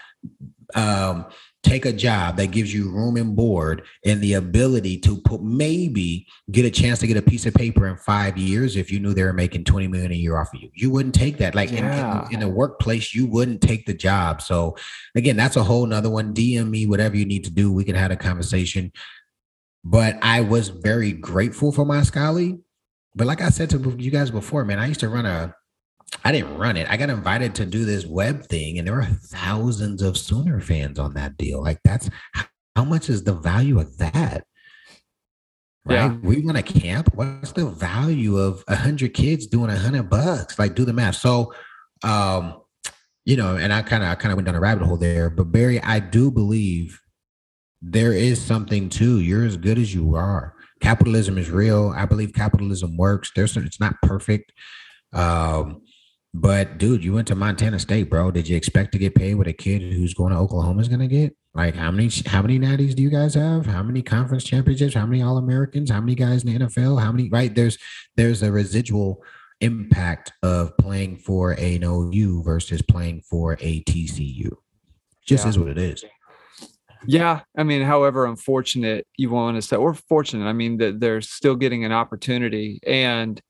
um 0.75 1.25
take 1.63 1.85
a 1.85 1.93
job 1.93 2.35
that 2.35 2.47
gives 2.47 2.73
you 2.73 2.91
room 2.91 3.15
and 3.15 3.35
board 3.35 3.83
and 4.05 4.21
the 4.21 4.33
ability 4.33 4.97
to 4.97 5.17
put 5.21 5.41
maybe 5.41 6.27
get 6.51 6.65
a 6.65 6.69
chance 6.69 6.99
to 6.99 7.07
get 7.07 7.15
a 7.15 7.21
piece 7.21 7.45
of 7.45 7.53
paper 7.53 7.87
in 7.87 7.95
five 7.95 8.37
years 8.37 8.75
if 8.75 8.91
you 8.91 8.99
knew 8.99 9.13
they 9.13 9.23
were 9.23 9.33
making 9.33 9.63
20 9.63 9.87
million 9.87 10.11
a 10.11 10.15
year 10.15 10.37
off 10.37 10.53
of 10.53 10.61
you. 10.61 10.69
You 10.73 10.91
wouldn't 10.91 11.15
take 11.15 11.37
that. 11.37 11.55
Like 11.55 11.71
yeah. 11.71 12.19
in, 12.19 12.25
in, 12.25 12.33
in, 12.33 12.39
the 12.41 12.49
workplace 12.49 13.15
you 13.15 13.27
wouldn't 13.27 13.61
take 13.61 13.85
the 13.85 13.93
job. 13.93 14.41
So 14.41 14.75
again 15.15 15.37
that's 15.37 15.55
a 15.55 15.63
whole 15.63 15.85
nother 15.85 16.09
one. 16.09 16.33
Dm 16.33 16.69
me 16.69 16.85
whatever 16.85 17.15
you 17.15 17.25
need 17.25 17.45
to 17.45 17.51
do. 17.51 17.71
We 17.71 17.85
can 17.85 17.95
have 17.95 18.11
a 18.11 18.17
conversation. 18.17 18.91
But 19.85 20.17
i 20.21 20.41
was 20.41 20.69
very 20.69 21.11
grateful 21.11 21.71
for 21.71 21.85
my 21.85 22.03
scholarly. 22.03 22.59
But 23.15 23.27
like 23.27 23.41
i 23.41 23.49
said 23.49 23.69
to 23.71 23.95
you 23.97 24.11
guys 24.11 24.31
before 24.31 24.65
man 24.65 24.79
i 24.79 24.87
used 24.87 24.99
to 24.99 25.09
run 25.09 25.25
a 25.25 25.55
I 26.23 26.31
didn't 26.31 26.57
run 26.57 26.77
it. 26.77 26.89
I 26.89 26.97
got 26.97 27.09
invited 27.09 27.55
to 27.55 27.65
do 27.65 27.85
this 27.85 28.05
web 28.05 28.45
thing, 28.45 28.77
and 28.77 28.87
there 28.87 28.95
were 28.95 29.05
thousands 29.05 30.01
of 30.01 30.17
Sooner 30.17 30.59
fans 30.59 30.99
on 30.99 31.13
that 31.15 31.37
deal. 31.37 31.61
Like, 31.61 31.79
that's 31.83 32.09
how 32.75 32.83
much 32.83 33.09
is 33.09 33.23
the 33.23 33.33
value 33.33 33.79
of 33.79 33.97
that? 33.97 34.45
Right? 35.85 35.95
Yeah. 35.95 36.17
We 36.23 36.41
want 36.41 36.57
a 36.57 36.63
camp. 36.63 37.09
What's 37.13 37.51
the 37.51 37.65
value 37.65 38.37
of 38.37 38.63
a 38.67 38.75
hundred 38.75 39.13
kids 39.13 39.47
doing 39.47 39.69
a 39.69 39.77
hundred 39.77 40.09
bucks? 40.09 40.57
Like, 40.57 40.75
do 40.75 40.85
the 40.85 40.93
math. 40.93 41.15
So, 41.15 41.53
um, 42.03 42.61
you 43.25 43.35
know, 43.35 43.57
and 43.57 43.73
I 43.73 43.81
kind 43.81 44.03
of, 44.03 44.09
I 44.09 44.15
kind 44.15 44.31
of 44.31 44.37
went 44.37 44.45
down 44.45 44.55
a 44.55 44.59
rabbit 44.61 44.85
hole 44.85 44.97
there. 44.97 45.29
But 45.29 45.51
Barry, 45.51 45.81
I 45.81 45.99
do 45.99 46.31
believe 46.31 46.99
there 47.81 48.13
is 48.13 48.41
something 48.41 48.87
to 48.89 49.19
you're 49.19 49.45
as 49.45 49.57
good 49.57 49.77
as 49.77 49.93
you 49.93 50.15
are. 50.15 50.55
Capitalism 50.81 51.37
is 51.37 51.49
real. 51.49 51.93
I 51.95 52.05
believe 52.05 52.33
capitalism 52.33 52.95
works. 52.95 53.31
There's, 53.35 53.55
it's 53.57 53.79
not 53.79 53.95
perfect. 54.01 54.53
Um, 55.11 55.81
but 56.33 56.77
dude, 56.77 57.03
you 57.03 57.13
went 57.13 57.27
to 57.27 57.35
Montana 57.35 57.79
State, 57.79 58.09
bro. 58.09 58.31
Did 58.31 58.47
you 58.47 58.57
expect 58.57 58.91
to 58.93 58.97
get 58.97 59.15
paid 59.15 59.35
what 59.35 59.47
a 59.47 59.53
kid 59.53 59.81
who's 59.81 60.13
going 60.13 60.33
to 60.33 60.39
Oklahoma 60.39 60.81
is 60.81 60.87
going 60.87 60.99
to 61.01 61.07
get? 61.07 61.35
Like 61.53 61.75
how 61.75 61.91
many 61.91 62.09
how 62.25 62.41
many 62.41 62.57
natties 62.57 62.95
do 62.95 63.03
you 63.03 63.11
guys 63.11 63.35
have? 63.35 63.65
How 63.67 63.83
many 63.83 64.01
conference 64.01 64.43
championships? 64.43 64.95
How 64.95 65.05
many 65.05 65.21
All 65.21 65.37
Americans? 65.37 65.91
How 65.91 65.99
many 65.99 66.15
guys 66.15 66.43
in 66.43 66.53
the 66.53 66.65
NFL? 66.65 66.99
How 66.99 67.11
many? 67.11 67.29
Right 67.29 67.53
there's 67.53 67.77
there's 68.15 68.41
a 68.41 68.51
residual 68.51 69.23
impact 69.61 70.33
of 70.41 70.75
playing 70.77 71.17
for 71.17 71.51
an 71.51 71.83
OU 71.83 72.41
versus 72.43 72.81
playing 72.81 73.21
for 73.21 73.53
a 73.59 73.83
TCU. 73.83 74.49
Just 75.25 75.45
yeah. 75.45 75.49
is 75.49 75.59
what 75.59 75.69
it 75.69 75.77
is. 75.77 76.03
Yeah, 77.05 77.41
I 77.57 77.63
mean, 77.63 77.81
however 77.81 78.25
unfortunate 78.25 79.05
you 79.17 79.29
want 79.29 79.57
to 79.57 79.61
say, 79.61 79.77
we're 79.77 79.93
fortunate, 79.93 80.45
I 80.45 80.53
mean 80.53 80.77
that 80.77 80.99
they're 80.99 81.21
still 81.21 81.55
getting 81.55 81.85
an 81.85 81.91
opportunity, 81.91 82.79
and 82.87 83.41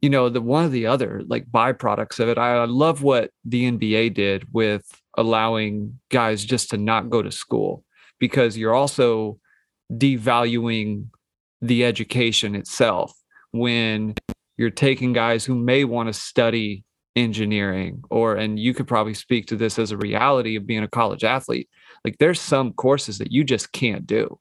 you 0.00 0.10
know 0.10 0.28
the 0.28 0.40
one 0.40 0.64
of 0.64 0.72
the 0.72 0.86
other 0.86 1.22
like 1.26 1.46
byproducts 1.46 2.20
of 2.20 2.28
it 2.28 2.38
I, 2.38 2.64
love 2.64 3.02
what 3.02 3.30
the 3.44 3.70
nba 3.70 4.12
did 4.14 4.52
with 4.52 4.84
allowing 5.16 5.98
guys 6.10 6.44
just 6.44 6.70
to 6.70 6.76
not 6.76 7.10
go 7.10 7.22
to 7.22 7.32
school 7.32 7.84
because 8.18 8.56
you're 8.56 8.74
also 8.74 9.38
devaluing 9.92 11.06
the 11.62 11.84
education 11.84 12.54
itself 12.54 13.12
when 13.52 14.14
you're 14.56 14.70
taking 14.70 15.12
guys 15.12 15.44
who 15.44 15.54
may 15.54 15.84
want 15.84 16.08
to 16.08 16.12
study 16.12 16.84
engineering 17.14 18.02
or 18.10 18.36
and 18.36 18.58
you 18.58 18.74
could 18.74 18.86
probably 18.86 19.14
speak 19.14 19.46
to 19.46 19.56
this 19.56 19.78
as 19.78 19.90
a 19.90 19.96
reality 19.96 20.56
of 20.56 20.66
being 20.66 20.82
a 20.82 20.88
college 20.88 21.24
athlete 21.24 21.68
like 22.04 22.18
there's 22.18 22.40
some 22.40 22.74
courses 22.74 23.16
that 23.16 23.32
you 23.32 23.42
just 23.42 23.72
can't 23.72 24.06
do 24.06 24.38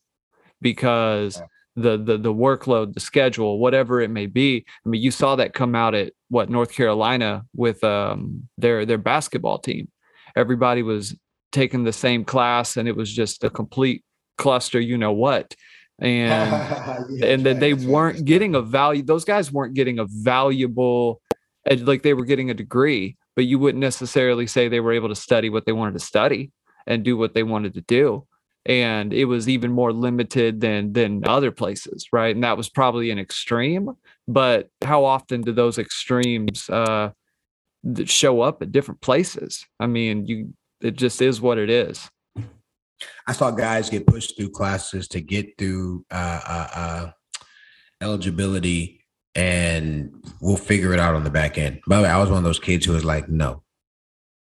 because 0.62 1.42
the 1.76 1.98
the 1.98 2.18
the 2.18 2.34
workload, 2.34 2.94
the 2.94 3.00
schedule, 3.00 3.60
whatever 3.60 4.02
it 4.02 4.10
may 4.10 4.28
be. 4.28 4.66
I 4.86 4.90
mean, 4.90 5.02
you 5.02 5.12
saw 5.12 5.36
that 5.36 5.54
come 5.54 5.76
out 5.76 5.94
at 5.94 6.14
what 6.30 6.50
North 6.50 6.72
Carolina 6.72 7.46
with 7.54 7.84
um, 7.84 8.48
their 8.58 8.86
their 8.86 8.98
basketball 8.98 9.60
team. 9.60 9.90
Everybody 10.36 10.84
was 10.84 11.16
taking 11.52 11.84
the 11.84 11.94
same 11.94 12.24
class, 12.24 12.78
and 12.78 12.88
it 12.88 12.96
was 12.96 13.12
just 13.12 13.44
a 13.44 13.50
complete 13.50 14.04
cluster. 14.38 14.80
You 14.80 14.98
know 14.98 15.12
what? 15.12 15.54
And 16.00 16.52
yeah, 17.10 17.26
and 17.26 17.46
then 17.46 17.60
they 17.60 17.74
weren't 17.74 18.26
getting 18.26 18.56
a 18.56 18.62
value. 18.62 19.04
Those 19.04 19.26
guys 19.26 19.52
weren't 19.52 19.74
getting 19.74 20.00
a 20.00 20.06
valuable, 20.06 21.22
like 21.82 22.04
they 22.04 22.14
were 22.14 22.26
getting 22.26 22.50
a 22.52 22.56
degree, 22.56 23.18
but 23.36 23.46
you 23.46 23.60
wouldn't 23.60 23.82
necessarily 23.82 24.48
say 24.48 24.68
they 24.68 24.80
were 24.80 24.94
able 24.94 25.10
to 25.10 25.16
study 25.16 25.50
what 25.50 25.66
they 25.66 25.74
wanted 25.74 25.94
to 25.94 26.06
study 26.06 26.52
and 26.88 27.04
do 27.04 27.18
what 27.18 27.34
they 27.34 27.44
wanted 27.44 27.74
to 27.74 27.82
do 27.82 28.26
and 28.66 29.14
it 29.14 29.26
was 29.26 29.48
even 29.48 29.72
more 29.72 29.94
limited 29.94 30.62
than 30.62 30.94
than 30.94 31.28
other 31.28 31.52
places 31.52 32.08
right? 32.12 32.36
And 32.36 32.44
that 32.44 32.58
was 32.58 32.70
probably 32.70 33.12
an 33.12 33.20
extreme 33.20 33.92
but 34.28 34.70
how 34.84 35.06
often 35.06 35.42
do 35.42 35.52
those 35.52 35.78
extremes 35.78 36.70
uh 36.70 37.12
show 38.06 38.42
up 38.42 38.62
at 38.62 38.72
different 38.72 39.02
places? 39.02 39.66
I 39.80 39.88
mean 39.88 40.26
you 40.26 40.54
it 40.82 40.96
just 40.96 41.22
is 41.22 41.42
what 41.42 41.58
it 41.58 41.70
is. 41.70 42.10
I 43.28 43.34
saw 43.34 43.52
guys 43.52 43.90
get 43.90 44.08
pushed 44.08 44.38
through 44.38 44.52
classes 44.52 45.08
to 45.10 45.22
get 45.22 45.58
through 45.58 46.06
uh, 46.12 46.42
uh, 46.48 46.68
uh 46.74 47.12
eligibility 48.02 49.02
and 49.36 50.12
we'll 50.42 50.56
figure 50.58 50.94
it 50.94 51.00
out 51.00 51.16
on 51.16 51.24
the 51.24 51.30
back 51.30 51.58
end. 51.58 51.82
By 51.88 51.98
the 51.98 52.04
way 52.04 52.10
i 52.10 52.18
was 52.18 52.30
one 52.30 52.40
of 52.40 52.44
those 52.44 52.60
kids 52.60 52.86
who 52.86 52.94
was 52.94 53.06
like 53.06 53.30
no 53.30 53.64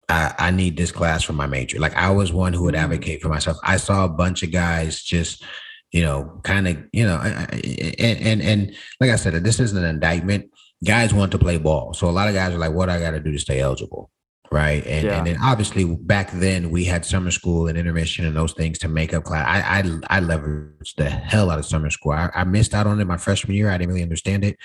I, 0.09 0.33
I 0.37 0.51
need 0.51 0.77
this 0.77 0.91
class 0.91 1.23
for 1.23 1.33
my 1.33 1.47
major. 1.47 1.79
Like 1.79 1.95
I 1.95 2.11
was 2.11 2.31
one 2.31 2.53
who 2.53 2.63
would 2.63 2.75
mm-hmm. 2.75 2.83
advocate 2.83 3.21
for 3.21 3.29
myself. 3.29 3.57
I 3.63 3.77
saw 3.77 4.05
a 4.05 4.09
bunch 4.09 4.43
of 4.43 4.51
guys 4.51 5.01
just, 5.01 5.43
you 5.91 6.01
know, 6.03 6.39
kind 6.43 6.67
of, 6.67 6.77
you 6.91 7.05
know, 7.05 7.17
and 7.17 8.19
and 8.19 8.41
and 8.41 8.75
like 8.99 9.09
I 9.09 9.15
said, 9.15 9.33
this 9.43 9.59
isn't 9.59 9.77
an 9.77 9.89
indictment. 9.89 10.51
Guys 10.83 11.13
want 11.13 11.31
to 11.31 11.39
play 11.39 11.57
ball, 11.57 11.93
so 11.93 12.07
a 12.07 12.11
lot 12.11 12.27
of 12.27 12.35
guys 12.35 12.53
are 12.53 12.57
like, 12.57 12.73
"What 12.73 12.89
I 12.89 12.99
got 12.99 13.11
to 13.11 13.19
do 13.19 13.31
to 13.31 13.39
stay 13.39 13.61
eligible?" 13.61 14.11
right? 14.51 14.85
And 14.85 15.05
yeah. 15.05 15.17
and 15.17 15.27
then 15.27 15.37
obviously 15.41 15.85
back 15.85 16.31
then 16.31 16.69
we 16.69 16.85
had 16.85 17.05
summer 17.05 17.31
school 17.31 17.67
and 17.67 17.77
intermission 17.77 18.25
and 18.25 18.35
those 18.35 18.53
things 18.53 18.77
to 18.79 18.87
make 18.87 19.13
up 19.13 19.23
class. 19.23 19.45
I 19.47 19.79
I, 19.79 20.17
I 20.17 20.21
leveraged 20.21 20.95
the 20.95 21.09
hell 21.09 21.49
out 21.49 21.59
of 21.59 21.65
summer 21.65 21.89
school. 21.89 22.11
I, 22.11 22.29
I 22.33 22.43
missed 22.43 22.73
out 22.73 22.87
on 22.87 22.99
it 22.99 23.05
my 23.05 23.17
freshman 23.17 23.55
year. 23.55 23.69
I 23.69 23.77
didn't 23.77 23.89
really 23.89 24.03
understand 24.03 24.43
it. 24.43 24.57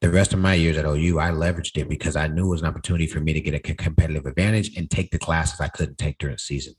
The 0.00 0.10
rest 0.10 0.32
of 0.32 0.38
my 0.38 0.54
years 0.54 0.76
at 0.76 0.84
OU, 0.84 1.18
I 1.18 1.30
leveraged 1.30 1.76
it 1.76 1.88
because 1.88 2.14
I 2.14 2.28
knew 2.28 2.46
it 2.46 2.50
was 2.50 2.60
an 2.60 2.68
opportunity 2.68 3.08
for 3.08 3.18
me 3.18 3.32
to 3.32 3.40
get 3.40 3.54
a 3.54 3.74
competitive 3.74 4.26
advantage 4.26 4.76
and 4.76 4.88
take 4.88 5.10
the 5.10 5.18
classes 5.18 5.60
I 5.60 5.68
couldn't 5.68 5.98
take 5.98 6.18
during 6.18 6.36
the 6.36 6.40
season. 6.40 6.74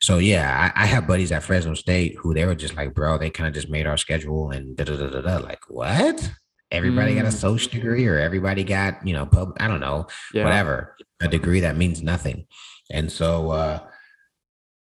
So 0.00 0.18
yeah, 0.18 0.72
I, 0.76 0.84
I 0.84 0.86
have 0.86 1.08
buddies 1.08 1.32
at 1.32 1.42
Fresno 1.42 1.74
State 1.74 2.16
who 2.16 2.32
they 2.32 2.44
were 2.44 2.54
just 2.54 2.76
like, 2.76 2.94
bro, 2.94 3.18
they 3.18 3.30
kind 3.30 3.48
of 3.48 3.54
just 3.54 3.70
made 3.70 3.86
our 3.86 3.96
schedule 3.96 4.50
and 4.50 4.76
da 4.76 4.84
da 4.84 4.96
da 4.96 5.08
da 5.08 5.20
da. 5.20 5.36
Like 5.38 5.62
what? 5.68 6.30
Everybody 6.70 7.14
mm. 7.14 7.16
got 7.16 7.24
a 7.24 7.36
mm. 7.36 7.40
social 7.40 7.72
degree, 7.72 8.06
or 8.06 8.18
everybody 8.18 8.62
got 8.62 9.04
you 9.04 9.12
know 9.12 9.26
pub. 9.26 9.56
I 9.58 9.66
don't 9.66 9.80
know, 9.80 10.06
yeah. 10.32 10.44
whatever 10.44 10.94
a 11.20 11.28
degree 11.28 11.60
that 11.60 11.76
means 11.76 12.02
nothing. 12.02 12.46
And 12.90 13.10
so 13.10 13.50
uh, 13.50 13.80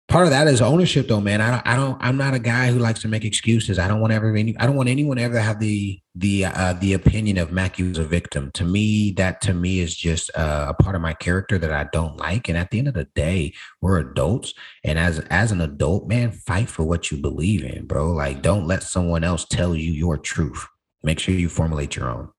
part 0.07 0.25
of 0.25 0.31
that 0.31 0.47
is 0.47 0.61
ownership, 0.61 1.07
though, 1.07 1.21
man. 1.21 1.41
I 1.41 1.51
don't, 1.51 1.67
I 1.67 1.75
don't, 1.75 1.97
I'm 1.99 2.17
not 2.17 2.33
a 2.33 2.39
guy 2.39 2.71
who 2.71 2.79
likes 2.79 3.01
to 3.01 3.07
make 3.07 3.25
excuses. 3.25 3.79
I 3.79 3.87
don't 3.87 3.99
want 3.99 4.13
ever, 4.13 4.35
any, 4.35 4.57
I 4.57 4.65
don't 4.65 4.75
want 4.75 4.89
anyone 4.89 5.17
ever 5.17 5.39
have 5.39 5.59
the 5.59 5.99
the 6.15 6.45
uh, 6.45 6.73
the 6.73 6.93
opinion 6.93 7.37
of 7.37 7.51
Mackey 7.51 7.83
was 7.83 7.97
a 7.97 8.05
victim. 8.05 8.51
To 8.53 8.63
me, 8.63 9.11
that 9.11 9.41
to 9.41 9.53
me 9.53 9.79
is 9.79 9.95
just 9.95 10.31
uh, 10.35 10.67
a 10.69 10.81
part 10.81 10.95
of 10.95 11.01
my 11.01 11.13
character 11.13 11.57
that 11.57 11.71
I 11.71 11.87
don't 11.91 12.17
like. 12.17 12.47
And 12.47 12.57
at 12.57 12.71
the 12.71 12.79
end 12.79 12.87
of 12.87 12.93
the 12.93 13.07
day, 13.15 13.53
we're 13.81 13.99
adults, 13.99 14.53
and 14.83 14.97
as 14.97 15.19
as 15.29 15.51
an 15.51 15.61
adult, 15.61 16.07
man, 16.07 16.31
fight 16.31 16.69
for 16.69 16.83
what 16.83 17.11
you 17.11 17.17
believe 17.17 17.63
in, 17.63 17.85
bro. 17.85 18.11
Like, 18.11 18.41
don't 18.41 18.67
let 18.67 18.83
someone 18.83 19.23
else 19.23 19.45
tell 19.45 19.75
you 19.75 19.91
your 19.91 20.17
truth. 20.17 20.65
Make 21.03 21.19
sure 21.19 21.35
you 21.35 21.49
formulate 21.49 21.95
your 21.95 22.09
own. 22.09 22.29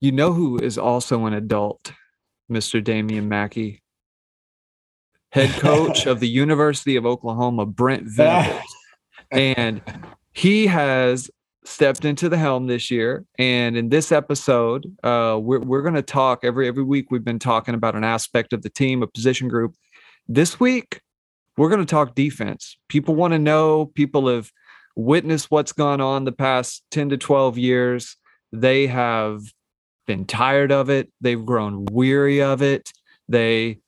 You 0.00 0.12
know 0.12 0.32
who 0.32 0.58
is 0.58 0.78
also 0.78 1.26
an 1.26 1.32
adult 1.32 1.92
Mr. 2.50 2.82
Damian 2.82 3.28
Mackey, 3.28 3.82
head 5.32 5.50
coach 5.60 6.06
of 6.06 6.20
the 6.20 6.28
University 6.28 6.96
of 6.96 7.04
Oklahoma, 7.04 7.66
Brent 7.66 8.04
Venables. 8.06 8.62
and 9.30 9.82
he 10.32 10.66
has 10.66 11.30
stepped 11.64 12.04
into 12.04 12.28
the 12.28 12.38
helm 12.38 12.66
this 12.66 12.90
year. 12.90 13.24
And 13.38 13.76
in 13.76 13.88
this 13.88 14.12
episode, 14.12 14.84
uh, 15.02 15.38
we're, 15.40 15.60
we're 15.60 15.82
going 15.82 15.94
to 15.94 16.02
talk 16.02 16.40
every 16.44 16.68
every 16.68 16.82
week. 16.82 17.10
We've 17.10 17.24
been 17.24 17.38
talking 17.38 17.74
about 17.74 17.96
an 17.96 18.04
aspect 18.04 18.52
of 18.52 18.62
the 18.62 18.70
team, 18.70 19.02
a 19.02 19.06
position 19.06 19.48
group. 19.48 19.74
This 20.28 20.60
week, 20.60 21.00
we're 21.56 21.68
going 21.68 21.80
to 21.80 21.86
talk 21.86 22.14
defense. 22.14 22.76
People 22.88 23.14
want 23.14 23.32
to 23.32 23.38
know. 23.38 23.86
People 23.86 24.28
have 24.28 24.50
witnessed 24.96 25.50
what's 25.50 25.72
gone 25.72 26.00
on 26.00 26.24
the 26.24 26.32
past 26.32 26.84
ten 26.90 27.08
to 27.10 27.16
twelve 27.16 27.58
years. 27.58 28.16
They 28.52 28.86
have 28.86 29.40
been 30.06 30.24
tired 30.26 30.72
of 30.72 30.90
it. 30.90 31.10
They've 31.20 31.44
grown 31.44 31.86
weary 31.86 32.42
of 32.42 32.60
it. 32.60 32.92
They, 33.28 33.78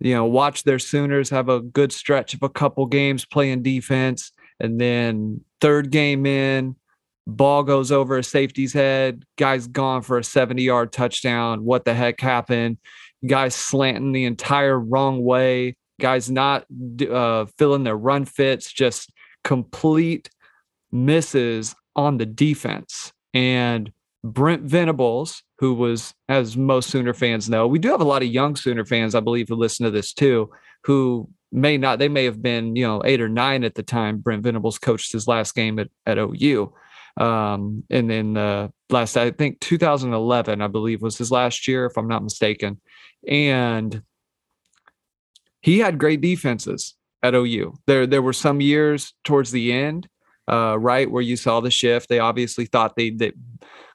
you 0.00 0.14
know, 0.14 0.24
watch 0.24 0.64
their 0.64 0.78
Sooners 0.78 1.30
have 1.30 1.48
a 1.48 1.60
good 1.60 1.92
stretch 1.92 2.34
of 2.34 2.42
a 2.42 2.48
couple 2.48 2.86
games 2.86 3.24
playing 3.24 3.62
defense. 3.62 4.32
And 4.60 4.80
then 4.80 5.42
third 5.60 5.90
game 5.90 6.26
in, 6.26 6.76
ball 7.26 7.62
goes 7.62 7.92
over 7.92 8.18
a 8.18 8.24
safety's 8.24 8.72
head. 8.72 9.24
Guy's 9.36 9.66
gone 9.66 10.02
for 10.02 10.18
a 10.18 10.24
70 10.24 10.62
yard 10.62 10.92
touchdown. 10.92 11.64
What 11.64 11.84
the 11.84 11.94
heck 11.94 12.20
happened? 12.20 12.78
Guys 13.26 13.54
slanting 13.54 14.12
the 14.12 14.24
entire 14.24 14.78
wrong 14.78 15.24
way. 15.24 15.76
Guys 16.00 16.30
not 16.30 16.64
uh, 17.10 17.46
filling 17.58 17.82
their 17.82 17.96
run 17.96 18.24
fits, 18.24 18.72
just 18.72 19.12
complete 19.42 20.30
misses 20.92 21.74
on 21.96 22.18
the 22.18 22.26
defense. 22.26 23.12
And 23.34 23.92
Brent 24.32 24.62
Venables, 24.62 25.42
who 25.58 25.74
was, 25.74 26.14
as 26.28 26.56
most 26.56 26.90
Sooner 26.90 27.14
fans 27.14 27.48
know, 27.48 27.66
we 27.66 27.78
do 27.78 27.90
have 27.90 28.00
a 28.00 28.04
lot 28.04 28.22
of 28.22 28.28
young 28.28 28.56
Sooner 28.56 28.84
fans, 28.84 29.14
I 29.14 29.20
believe, 29.20 29.48
who 29.48 29.56
listen 29.56 29.84
to 29.84 29.90
this 29.90 30.12
too, 30.12 30.50
who 30.84 31.28
may 31.50 31.78
not, 31.78 31.98
they 31.98 32.08
may 32.08 32.24
have 32.24 32.42
been, 32.42 32.76
you 32.76 32.86
know, 32.86 33.02
eight 33.04 33.20
or 33.20 33.28
nine 33.28 33.64
at 33.64 33.74
the 33.74 33.82
time 33.82 34.18
Brent 34.18 34.42
Venables 34.42 34.78
coached 34.78 35.12
his 35.12 35.26
last 35.26 35.54
game 35.54 35.78
at, 35.78 35.88
at 36.06 36.18
OU. 36.18 36.72
Um, 37.16 37.82
and 37.90 38.08
then 38.08 38.36
uh, 38.36 38.68
last, 38.90 39.16
I 39.16 39.30
think 39.30 39.60
2011, 39.60 40.62
I 40.62 40.66
believe, 40.68 41.02
was 41.02 41.18
his 41.18 41.32
last 41.32 41.66
year, 41.66 41.86
if 41.86 41.96
I'm 41.96 42.08
not 42.08 42.22
mistaken. 42.22 42.80
And 43.26 44.02
he 45.60 45.80
had 45.80 45.98
great 45.98 46.20
defenses 46.20 46.94
at 47.22 47.34
OU. 47.34 47.74
There, 47.86 48.06
there 48.06 48.22
were 48.22 48.32
some 48.32 48.60
years 48.60 49.14
towards 49.24 49.50
the 49.50 49.72
end, 49.72 50.08
uh, 50.46 50.78
right, 50.78 51.10
where 51.10 51.22
you 51.22 51.36
saw 51.36 51.60
the 51.60 51.70
shift. 51.70 52.08
They 52.08 52.20
obviously 52.20 52.66
thought 52.66 52.94
they, 52.94 53.10
they 53.10 53.32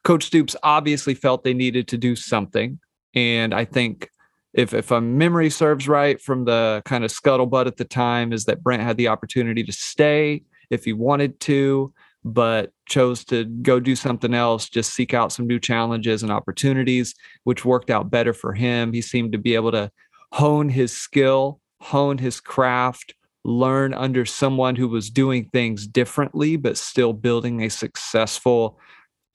Coach 0.03 0.25
Stoops 0.25 0.55
obviously 0.63 1.13
felt 1.13 1.43
they 1.43 1.53
needed 1.53 1.87
to 1.89 1.97
do 1.97 2.15
something. 2.15 2.79
And 3.15 3.53
I 3.53 3.65
think 3.65 4.09
if 4.53 4.73
if 4.73 4.91
a 4.91 5.01
memory 5.01 5.49
serves 5.49 5.87
right 5.87 6.21
from 6.21 6.45
the 6.45 6.81
kind 6.85 7.03
of 7.03 7.11
scuttlebutt 7.11 7.67
at 7.67 7.77
the 7.77 7.85
time, 7.85 8.33
is 8.33 8.45
that 8.45 8.63
Brent 8.63 8.83
had 8.83 8.97
the 8.97 9.07
opportunity 9.07 9.63
to 9.63 9.71
stay 9.71 10.43
if 10.69 10.85
he 10.85 10.93
wanted 10.93 11.39
to, 11.41 11.93
but 12.23 12.71
chose 12.87 13.23
to 13.25 13.45
go 13.45 13.79
do 13.79 13.95
something 13.95 14.33
else, 14.33 14.69
just 14.69 14.93
seek 14.93 15.13
out 15.13 15.31
some 15.31 15.47
new 15.47 15.59
challenges 15.59 16.23
and 16.23 16.31
opportunities, 16.31 17.15
which 17.43 17.65
worked 17.65 17.89
out 17.89 18.11
better 18.11 18.33
for 18.33 18.53
him. 18.53 18.93
He 18.93 19.01
seemed 19.01 19.31
to 19.31 19.37
be 19.37 19.55
able 19.55 19.71
to 19.71 19.91
hone 20.31 20.69
his 20.69 20.91
skill, 20.91 21.59
hone 21.79 22.17
his 22.17 22.39
craft, 22.39 23.13
learn 23.43 23.93
under 23.93 24.25
someone 24.25 24.75
who 24.75 24.87
was 24.87 25.09
doing 25.09 25.49
things 25.49 25.85
differently, 25.85 26.55
but 26.55 26.77
still 26.77 27.13
building 27.13 27.61
a 27.61 27.69
successful 27.69 28.79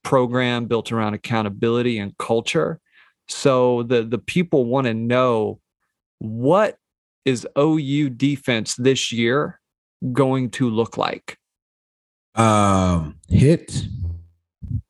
program 0.08 0.64
built 0.64 0.90
around 0.90 1.12
accountability 1.12 1.98
and 1.98 2.16
culture. 2.16 2.80
So 3.28 3.82
the 3.82 4.02
the 4.02 4.16
people 4.16 4.64
want 4.64 4.86
to 4.86 4.94
know 4.94 5.60
what 6.18 6.78
is 7.26 7.46
OU 7.58 8.08
defense 8.10 8.74
this 8.76 9.12
year 9.12 9.60
going 10.14 10.48
to 10.52 10.70
look 10.70 10.96
like? 10.96 11.36
Um, 12.36 13.16
hit 13.28 13.84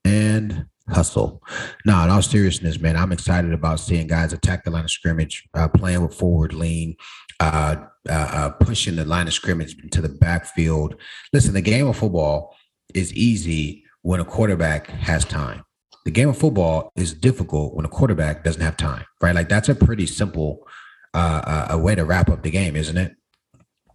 and 0.04 0.66
hustle. 0.88 1.42
No, 1.84 2.00
in 2.04 2.10
all 2.10 2.22
seriousness, 2.22 2.78
man, 2.78 2.96
I'm 2.96 3.10
excited 3.10 3.52
about 3.52 3.80
seeing 3.80 4.06
guys 4.06 4.32
attack 4.32 4.62
the 4.62 4.70
line 4.70 4.84
of 4.84 4.90
scrimmage, 4.90 5.48
uh, 5.52 5.66
playing 5.66 6.02
with 6.02 6.14
forward 6.14 6.52
lean, 6.54 6.94
uh, 7.40 7.74
uh, 8.08 8.12
uh, 8.12 8.50
pushing 8.50 8.94
the 8.94 9.04
line 9.04 9.26
of 9.26 9.34
scrimmage 9.34 9.76
into 9.82 10.00
the 10.00 10.08
backfield. 10.08 10.94
Listen, 11.32 11.54
the 11.54 11.60
game 11.60 11.88
of 11.88 11.96
football 11.96 12.54
is 12.94 13.12
easy 13.14 13.84
when 14.08 14.20
a 14.20 14.24
quarterback 14.24 14.86
has 14.86 15.22
time. 15.22 15.62
The 16.06 16.10
game 16.10 16.30
of 16.30 16.38
football 16.38 16.90
is 16.96 17.12
difficult 17.12 17.74
when 17.74 17.84
a 17.84 17.90
quarterback 17.90 18.42
doesn't 18.42 18.62
have 18.62 18.78
time, 18.78 19.04
right? 19.20 19.34
Like 19.34 19.50
that's 19.50 19.68
a 19.68 19.74
pretty 19.74 20.06
simple 20.06 20.66
uh, 21.12 21.42
uh, 21.44 21.66
a 21.72 21.78
way 21.78 21.94
to 21.94 22.06
wrap 22.06 22.30
up 22.30 22.42
the 22.42 22.50
game, 22.50 22.74
isn't 22.74 22.96
it? 22.96 23.12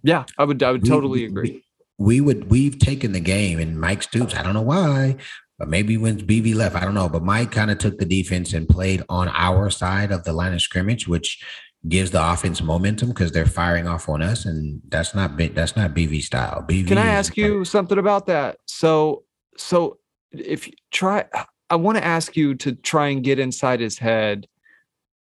Yeah, 0.04 0.26
I 0.38 0.44
would 0.44 0.62
I 0.62 0.72
would 0.72 0.84
we, 0.84 0.90
totally 0.90 1.26
agree. 1.26 1.64
We, 1.98 2.06
we 2.06 2.22
would 2.22 2.52
we've 2.52 2.78
taken 2.78 3.12
the 3.12 3.20
game 3.20 3.58
and 3.58 3.82
Mike 3.82 4.04
Stoops, 4.04 4.36
I 4.36 4.44
don't 4.44 4.54
know 4.54 4.62
why, 4.62 5.16
but 5.58 5.68
maybe 5.68 5.98
when 5.98 6.20
BV 6.20 6.54
left, 6.54 6.76
I 6.76 6.82
don't 6.82 6.94
know. 6.94 7.10
But 7.10 7.24
Mike 7.24 7.52
kind 7.52 7.72
of 7.72 7.80
took 7.80 7.98
the 7.98 8.06
defense 8.06 8.54
and 8.54 8.70
played 8.70 9.02
on 9.10 9.30
our 9.30 9.72
side 9.72 10.12
of 10.12 10.26
the 10.26 10.34
line 10.34 10.54
of 10.54 10.62
scrimmage, 10.62 11.08
which 11.08 11.44
gives 11.90 12.12
the 12.12 12.24
offense 12.24 12.62
momentum 12.62 13.10
because 13.10 13.32
they're 13.32 13.48
firing 13.48 13.88
off 13.88 14.08
on 14.08 14.22
us, 14.22 14.46
and 14.46 14.80
that's 14.90 15.16
not 15.16 15.40
that's 15.56 15.76
not 15.76 15.96
BV 15.96 16.22
style. 16.22 16.64
BV. 16.70 16.90
Can 16.90 17.00
I 17.00 17.08
ask 17.08 17.36
you 17.36 17.66
something 17.66 17.98
about 17.98 18.28
that? 18.28 18.58
So 18.68 19.24
so 19.58 19.98
if 20.34 20.68
you 20.68 20.74
try 20.92 21.26
i 21.70 21.76
want 21.76 21.98
to 21.98 22.04
ask 22.04 22.36
you 22.36 22.56
to 22.56 22.74
try 22.74 23.08
and 23.08 23.24
get 23.24 23.40
inside 23.40 23.80
his 23.80 23.98
head 23.98 24.48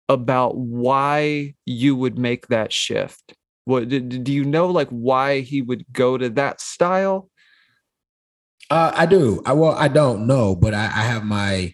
about 0.09 0.57
why 0.57 1.55
you 1.65 1.95
would 1.95 2.17
make 2.17 2.47
that 2.47 2.71
shift. 2.71 3.33
What 3.65 3.89
do 3.89 4.31
you 4.31 4.45
know 4.45 4.67
like 4.67 4.89
why 4.89 5.39
he 5.39 5.61
would 5.61 5.85
go 5.91 6.17
to 6.17 6.29
that 6.31 6.61
style? 6.61 7.29
Uh, 8.69 8.91
i 8.95 9.05
do. 9.05 9.41
I 9.45 9.53
well 9.53 9.73
i 9.73 9.87
don't 9.87 10.25
know 10.27 10.55
but 10.55 10.73
I, 10.73 10.85
I 10.85 11.03
have 11.03 11.23
my 11.23 11.73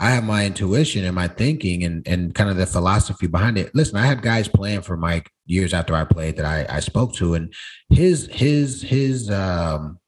I 0.00 0.10
have 0.10 0.22
my 0.22 0.46
intuition 0.46 1.04
and 1.04 1.14
my 1.14 1.26
thinking 1.26 1.82
and 1.82 2.06
and 2.06 2.34
kind 2.34 2.48
of 2.50 2.56
the 2.56 2.66
philosophy 2.66 3.26
behind 3.26 3.58
it. 3.58 3.74
Listen, 3.74 3.96
I 3.96 4.06
had 4.06 4.22
guys 4.22 4.46
playing 4.46 4.82
for 4.82 4.96
Mike 4.96 5.28
years 5.46 5.74
after 5.74 5.96
I 5.96 6.04
played 6.04 6.36
that 6.36 6.44
I 6.44 6.76
I 6.76 6.78
spoke 6.78 7.14
to, 7.14 7.34
and 7.34 7.52
his 7.90 8.28
his 8.30 8.80
his 8.82 9.28
um 9.28 9.98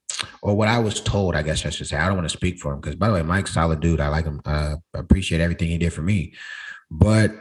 or 0.41 0.55
what 0.55 0.67
I 0.67 0.79
was 0.79 1.01
told, 1.01 1.35
I 1.35 1.41
guess 1.41 1.65
I 1.65 1.69
should 1.69 1.87
say. 1.87 1.97
I 1.97 2.07
don't 2.07 2.17
want 2.17 2.29
to 2.29 2.37
speak 2.37 2.59
for 2.59 2.73
him 2.73 2.79
because, 2.79 2.95
by 2.95 3.07
the 3.07 3.15
way, 3.15 3.21
Mike's 3.23 3.53
solid 3.53 3.79
dude. 3.79 3.99
I 3.99 4.07
like 4.09 4.25
him. 4.25 4.41
I 4.45 4.75
appreciate 4.93 5.41
everything 5.41 5.69
he 5.69 5.77
did 5.77 5.93
for 5.93 6.01
me. 6.01 6.33
But 6.89 7.31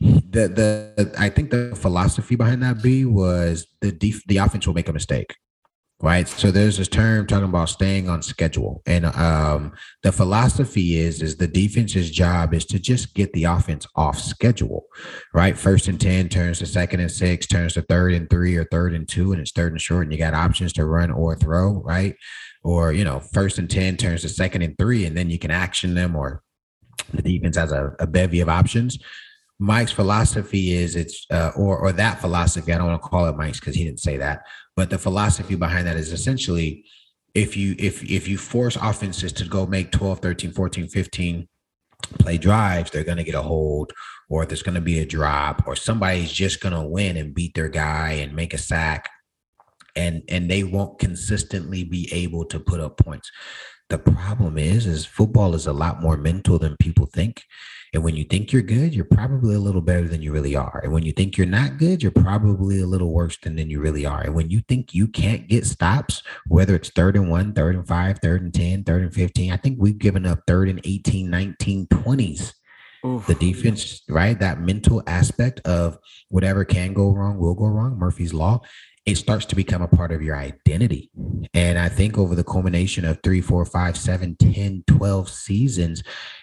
the 0.00 0.48
the 0.48 1.14
I 1.18 1.28
think 1.28 1.50
the 1.50 1.74
philosophy 1.74 2.36
behind 2.36 2.62
that 2.62 2.82
B 2.82 3.04
was 3.04 3.66
the 3.80 3.92
def, 3.92 4.22
the 4.26 4.38
offense 4.38 4.66
will 4.66 4.74
make 4.74 4.88
a 4.88 4.92
mistake 4.92 5.34
right? 6.00 6.28
So 6.28 6.50
there's 6.50 6.76
this 6.76 6.88
term 6.88 7.26
talking 7.26 7.48
about 7.48 7.70
staying 7.70 8.08
on 8.08 8.20
schedule. 8.20 8.82
And 8.86 9.06
um, 9.06 9.72
the 10.02 10.12
philosophy 10.12 10.96
is 10.96 11.22
is 11.22 11.36
the 11.36 11.46
defense's 11.46 12.10
job 12.10 12.52
is 12.52 12.66
to 12.66 12.78
just 12.78 13.14
get 13.14 13.32
the 13.32 13.44
offense 13.44 13.86
off 13.96 14.18
schedule 14.18 14.84
right? 15.32 15.56
First 15.56 15.88
and 15.88 16.00
10 16.00 16.28
turns 16.28 16.58
to 16.58 16.66
second 16.66 17.00
and 17.00 17.10
six 17.10 17.46
turns 17.46 17.74
to 17.74 17.82
third 17.82 18.12
and 18.12 18.28
three 18.28 18.56
or 18.56 18.64
third 18.64 18.94
and 18.94 19.08
two 19.08 19.32
and 19.32 19.40
it's 19.40 19.52
third 19.52 19.72
and 19.72 19.80
short 19.80 20.04
and 20.04 20.12
you 20.12 20.18
got 20.18 20.34
options 20.34 20.72
to 20.74 20.84
run 20.84 21.10
or 21.10 21.34
throw 21.34 21.82
right? 21.82 22.14
Or 22.62 22.92
you 22.92 23.04
know 23.04 23.20
first 23.20 23.58
and 23.58 23.70
10 23.70 23.96
turns 23.96 24.22
to 24.22 24.28
second 24.28 24.62
and 24.62 24.76
three 24.76 25.06
and 25.06 25.16
then 25.16 25.30
you 25.30 25.38
can 25.38 25.50
action 25.50 25.94
them 25.94 26.14
or 26.14 26.42
the 27.12 27.22
defense 27.22 27.56
has 27.56 27.72
a, 27.72 27.94
a 28.00 28.06
bevy 28.06 28.40
of 28.40 28.48
options 28.48 28.98
Mike's 29.58 29.92
philosophy 29.92 30.72
is 30.72 30.96
it's 30.96 31.26
uh, 31.30 31.52
or 31.56 31.78
or 31.78 31.92
that 31.92 32.20
philosophy. 32.20 32.72
I 32.72 32.78
don't 32.78 32.88
want 32.88 33.02
to 33.02 33.08
call 33.08 33.26
it 33.26 33.36
Mike's 33.36 33.60
because 33.60 33.74
he 33.74 33.84
didn't 33.84 34.00
say 34.00 34.16
that, 34.18 34.42
but 34.74 34.90
the 34.90 34.98
philosophy 34.98 35.54
behind 35.54 35.86
that 35.86 35.96
is 35.96 36.12
essentially 36.12 36.84
if 37.34 37.56
you 37.56 37.74
if 37.78 38.02
if 38.04 38.28
you 38.28 38.38
force 38.38 38.76
offenses 38.76 39.32
to 39.34 39.44
go 39.44 39.66
make 39.66 39.92
12, 39.92 40.20
13, 40.20 40.52
14, 40.52 40.88
15 40.88 41.48
play 42.18 42.38
drives, 42.38 42.90
they're 42.90 43.04
going 43.04 43.16
to 43.16 43.24
get 43.24 43.34
a 43.34 43.42
hold 43.42 43.92
or 44.28 44.44
there's 44.44 44.62
going 44.62 44.74
to 44.74 44.80
be 44.80 44.98
a 44.98 45.06
drop 45.06 45.66
or 45.66 45.76
somebody's 45.76 46.32
just 46.32 46.60
going 46.60 46.74
to 46.74 46.82
win 46.82 47.16
and 47.16 47.34
beat 47.34 47.54
their 47.54 47.68
guy 47.68 48.12
and 48.12 48.34
make 48.34 48.52
a 48.52 48.58
sack 48.58 49.08
and 49.96 50.22
and 50.28 50.50
they 50.50 50.62
won't 50.62 50.98
consistently 50.98 51.82
be 51.82 52.08
able 52.12 52.44
to 52.44 52.60
put 52.60 52.80
up 52.80 52.98
points. 52.98 53.30
The 53.88 53.98
problem 53.98 54.58
is 54.58 54.86
is 54.86 55.06
football 55.06 55.54
is 55.54 55.66
a 55.66 55.72
lot 55.72 56.02
more 56.02 56.16
mental 56.16 56.58
than 56.58 56.76
people 56.78 57.06
think. 57.06 57.42
And 57.94 58.02
when 58.04 58.16
you 58.16 58.24
think 58.24 58.52
you're 58.52 58.62
good, 58.62 58.94
you're 58.94 59.04
probably 59.04 59.54
a 59.54 59.60
little 59.60 59.80
better 59.80 60.08
than 60.08 60.22
you 60.22 60.32
really 60.32 60.56
are. 60.56 60.80
And 60.82 60.92
when 60.92 61.04
you 61.04 61.12
think 61.12 61.36
you're 61.36 61.46
not 61.46 61.78
good, 61.78 62.02
you're 62.02 62.12
probably 62.12 62.80
a 62.80 62.86
little 62.86 63.12
worse 63.12 63.36
than, 63.38 63.56
than 63.56 63.70
you 63.70 63.80
really 63.80 64.04
are. 64.04 64.22
And 64.22 64.34
when 64.34 64.50
you 64.50 64.60
think 64.68 64.94
you 64.94 65.08
can't 65.08 65.48
get 65.48 65.66
stops, 65.66 66.22
whether 66.46 66.74
it's 66.74 66.90
third 66.90 67.16
and 67.16 67.30
one, 67.30 67.52
third 67.52 67.76
and 67.76 67.86
five, 67.86 68.18
third 68.20 68.42
and 68.42 68.52
10, 68.52 68.84
third 68.84 69.02
and 69.02 69.14
15, 69.14 69.52
I 69.52 69.56
think 69.56 69.78
we've 69.80 69.98
given 69.98 70.26
up 70.26 70.40
third 70.46 70.68
and 70.68 70.80
18, 70.84 71.30
19, 71.30 71.86
20s. 71.86 72.54
Oof. 73.04 73.26
The 73.26 73.34
defense, 73.34 74.02
right? 74.08 74.38
That 74.38 74.60
mental 74.60 75.02
aspect 75.06 75.60
of 75.60 75.98
whatever 76.28 76.64
can 76.64 76.92
go 76.92 77.12
wrong 77.12 77.38
will 77.38 77.54
go 77.54 77.66
wrong. 77.66 77.96
Murphy's 77.98 78.34
Law 78.34 78.62
it 79.06 79.16
starts 79.16 79.46
to 79.46 79.56
become 79.56 79.82
a 79.82 79.88
part 79.88 80.10
of 80.10 80.20
your 80.20 80.36
identity. 80.36 81.10
And 81.54 81.78
I 81.78 81.88
think 81.88 82.18
over 82.18 82.34
the 82.34 82.42
culmination 82.42 83.04
of 83.04 83.20
three, 83.22 83.40
four, 83.40 83.64
five, 83.64 83.96
seven, 83.96 84.36
10, 84.36 84.82
12 84.88 85.28
seasons, 85.28 86.02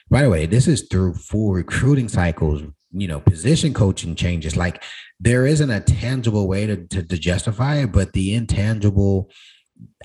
by 0.10 0.22
the 0.22 0.30
way, 0.30 0.46
this 0.46 0.68
is 0.68 0.88
through 0.90 1.16
full 1.16 1.52
recruiting 1.52 2.08
cycles, 2.08 2.64
you 2.94 3.08
know, 3.08 3.20
position 3.20 3.74
coaching 3.74 4.16
changes. 4.16 4.56
Like 4.56 4.82
there 5.20 5.46
isn't 5.46 5.70
a 5.70 5.82
tangible 5.82 6.48
way 6.48 6.66
to, 6.66 6.88
to, 6.88 7.04
to 7.04 7.18
justify 7.18 7.80
it, 7.80 7.92
but 7.92 8.14
the 8.14 8.34
intangible 8.34 9.30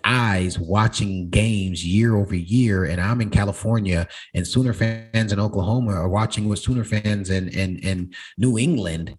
eyes 0.04 0.59
watching 0.59 1.30
games 1.30 1.84
year 1.84 2.16
over 2.16 2.34
year 2.34 2.84
and 2.84 3.00
I'm 3.00 3.20
in 3.20 3.30
California 3.30 4.09
and 4.34 4.46
Sooner 4.46 4.72
fans 4.72 5.32
in 5.32 5.38
Oklahoma 5.38 5.92
are 5.92 6.09
watching 6.09 6.48
with 6.48 6.59
Sooner 6.59 6.84
fans 6.84 7.30
in 7.30 7.48
in, 7.48 7.78
in 7.78 8.12
New 8.36 8.59
England 8.59 9.16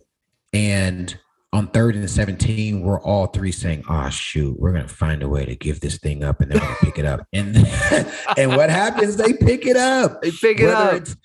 and 0.51 1.17
on 1.51 1.67
third 1.67 1.95
and 1.95 2.09
17, 2.09 2.81
we're 2.81 3.01
all 3.01 3.27
three 3.27 3.51
saying, 3.51 3.83
Oh 3.89 4.09
shoot, 4.09 4.59
we're 4.59 4.71
gonna 4.71 4.87
find 4.87 5.23
a 5.23 5.29
way 5.29 5.45
to 5.45 5.55
give 5.55 5.79
this 5.79 5.97
thing 5.97 6.23
up 6.23 6.41
and 6.41 6.51
they're 6.51 6.59
gonna 6.59 6.75
pick 6.81 6.99
it 6.99 7.05
up. 7.05 7.25
And 7.33 7.55
and 8.37 8.55
what 8.55 8.69
happens? 8.69 9.17
They 9.17 9.33
pick 9.33 9.65
it 9.65 9.75
up. 9.75 10.21
They 10.21 10.31
pick 10.31 10.59
it 10.59 10.65
Whether 10.65 10.75
up. 10.75 10.93
It's, 10.95 11.15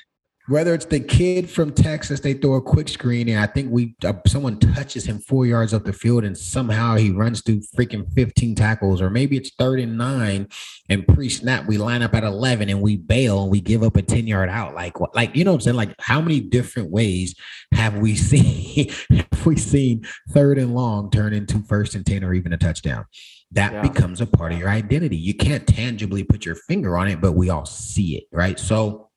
whether 0.47 0.74
it's 0.74 0.84
the 0.84 1.01
kid 1.01 1.49
from 1.49 1.72
Texas, 1.72 2.20
they 2.20 2.34
throw 2.34 2.55
a 2.55 2.62
quick 2.62 2.88
screen, 2.88 3.28
and 3.30 3.40
I 3.40 3.47
think 3.47 3.70
we 3.70 3.95
uh, 4.05 4.12
someone 4.26 4.59
touches 4.59 5.07
him 5.07 5.18
four 5.18 5.47
yards 5.47 5.72
up 5.72 5.84
the 5.84 5.92
field, 5.92 6.24
and 6.24 6.36
somehow 6.36 6.97
he 6.97 7.11
runs 7.11 7.40
through 7.40 7.62
freaking 7.76 8.12
15 8.12 8.55
tackles, 8.55 9.01
or 9.01 9.09
maybe 9.09 9.38
it's 9.38 9.55
third 9.55 9.80
and 9.80 9.97
nine, 9.97 10.49
and 10.90 11.07
pre-snap 11.09 11.66
we 11.66 11.78
line 11.78 12.03
up 12.03 12.14
at 12.14 12.24
11 12.24 12.68
and 12.68 12.82
we 12.82 12.97
bail 12.97 13.42
and 13.42 13.51
we 13.51 13.61
give 13.61 13.82
up 13.82 13.97
a 13.97 14.03
10 14.03 14.26
yard 14.26 14.51
out. 14.51 14.74
Like, 14.74 14.95
like 15.14 15.34
you 15.34 15.45
know 15.45 15.53
what 15.53 15.57
I'm 15.57 15.61
saying? 15.62 15.76
Like, 15.76 15.95
how 15.99 16.20
many 16.20 16.40
different 16.40 16.90
ways 16.90 17.34
have 17.72 17.97
we 17.97 18.14
seen 18.14 18.92
have 19.11 19.47
we 19.47 19.57
seen 19.57 20.07
third 20.30 20.59
and 20.59 20.74
long 20.74 21.11
turn 21.11 21.32
into 21.32 21.61
first 21.61 21.95
and 21.95 22.05
10 22.05 22.22
or 22.22 22.34
even 22.34 22.53
a 22.53 22.59
touchdown? 22.59 23.07
That 23.53 23.72
yeah. 23.72 23.82
becomes 23.82 24.20
a 24.20 24.26
part 24.26 24.53
of 24.53 24.59
your 24.59 24.68
identity. 24.68 25.16
You 25.16 25.34
can't 25.34 25.66
tangibly 25.66 26.22
put 26.22 26.45
your 26.45 26.57
finger 26.57 26.99
on 26.99 27.09
it, 27.09 27.20
but 27.20 27.32
we 27.32 27.51
all 27.51 27.66
see 27.66 28.16
it, 28.16 28.24
right? 28.32 28.59
So 28.59 29.11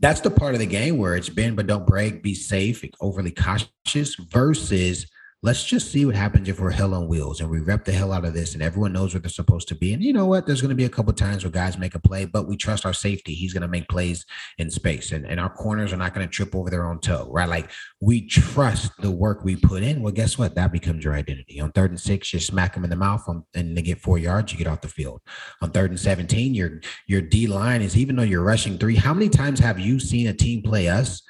that's 0.00 0.20
the 0.20 0.30
part 0.30 0.54
of 0.54 0.60
the 0.60 0.66
game 0.66 0.96
where 0.96 1.16
it's 1.16 1.28
bend 1.28 1.56
but 1.56 1.66
don't 1.66 1.86
break, 1.86 2.22
be 2.22 2.34
safe, 2.34 2.84
overly 3.00 3.32
cautious 3.32 4.14
versus 4.14 5.06
let's 5.44 5.62
just 5.62 5.92
see 5.92 6.04
what 6.04 6.16
happens 6.16 6.48
if 6.48 6.58
we're 6.58 6.70
hell 6.70 6.94
on 6.94 7.06
wheels 7.06 7.40
and 7.40 7.48
we 7.48 7.60
rep 7.60 7.84
the 7.84 7.92
hell 7.92 8.12
out 8.12 8.24
of 8.24 8.34
this 8.34 8.54
and 8.54 8.62
everyone 8.62 8.92
knows 8.92 9.14
where 9.14 9.20
they're 9.20 9.30
supposed 9.30 9.68
to 9.68 9.76
be. 9.76 9.92
And 9.92 10.02
you 10.02 10.12
know 10.12 10.26
what? 10.26 10.46
There's 10.46 10.60
going 10.60 10.70
to 10.70 10.74
be 10.74 10.84
a 10.84 10.88
couple 10.88 11.12
times 11.12 11.44
where 11.44 11.50
guys 11.52 11.78
make 11.78 11.94
a 11.94 12.00
play, 12.00 12.24
but 12.24 12.48
we 12.48 12.56
trust 12.56 12.84
our 12.84 12.92
safety. 12.92 13.34
He's 13.34 13.52
going 13.52 13.62
to 13.62 13.68
make 13.68 13.88
plays 13.88 14.26
in 14.58 14.68
space 14.68 15.12
and, 15.12 15.24
and 15.24 15.38
our 15.38 15.48
corners 15.48 15.92
are 15.92 15.96
not 15.96 16.12
going 16.12 16.26
to 16.26 16.32
trip 16.32 16.56
over 16.56 16.70
their 16.70 16.84
own 16.84 16.98
toe, 16.98 17.28
right? 17.30 17.48
Like 17.48 17.70
we 18.00 18.26
trust 18.26 18.90
the 18.98 19.12
work 19.12 19.44
we 19.44 19.54
put 19.54 19.84
in. 19.84 20.02
Well, 20.02 20.12
guess 20.12 20.38
what? 20.38 20.56
That 20.56 20.72
becomes 20.72 21.04
your 21.04 21.14
identity. 21.14 21.60
On 21.60 21.70
third 21.70 21.90
and 21.90 22.00
six, 22.00 22.32
you 22.32 22.40
smack 22.40 22.74
them 22.74 22.82
in 22.82 22.90
the 22.90 22.96
mouth 22.96 23.22
on, 23.28 23.44
and 23.54 23.76
they 23.76 23.82
get 23.82 24.00
four 24.00 24.18
yards, 24.18 24.50
you 24.50 24.58
get 24.58 24.66
off 24.66 24.80
the 24.80 24.88
field. 24.88 25.20
On 25.62 25.70
third 25.70 25.90
and 25.90 26.00
17, 26.00 26.52
your, 26.52 26.80
your 27.06 27.20
D 27.20 27.46
line 27.46 27.80
is 27.80 27.96
even 27.96 28.16
though 28.16 28.22
you're 28.22 28.42
rushing 28.42 28.76
three, 28.76 28.96
how 28.96 29.14
many 29.14 29.28
times 29.28 29.60
have 29.60 29.78
you 29.78 30.00
seen 30.00 30.26
a 30.26 30.34
team 30.34 30.62
play 30.62 30.88
us 30.88 31.22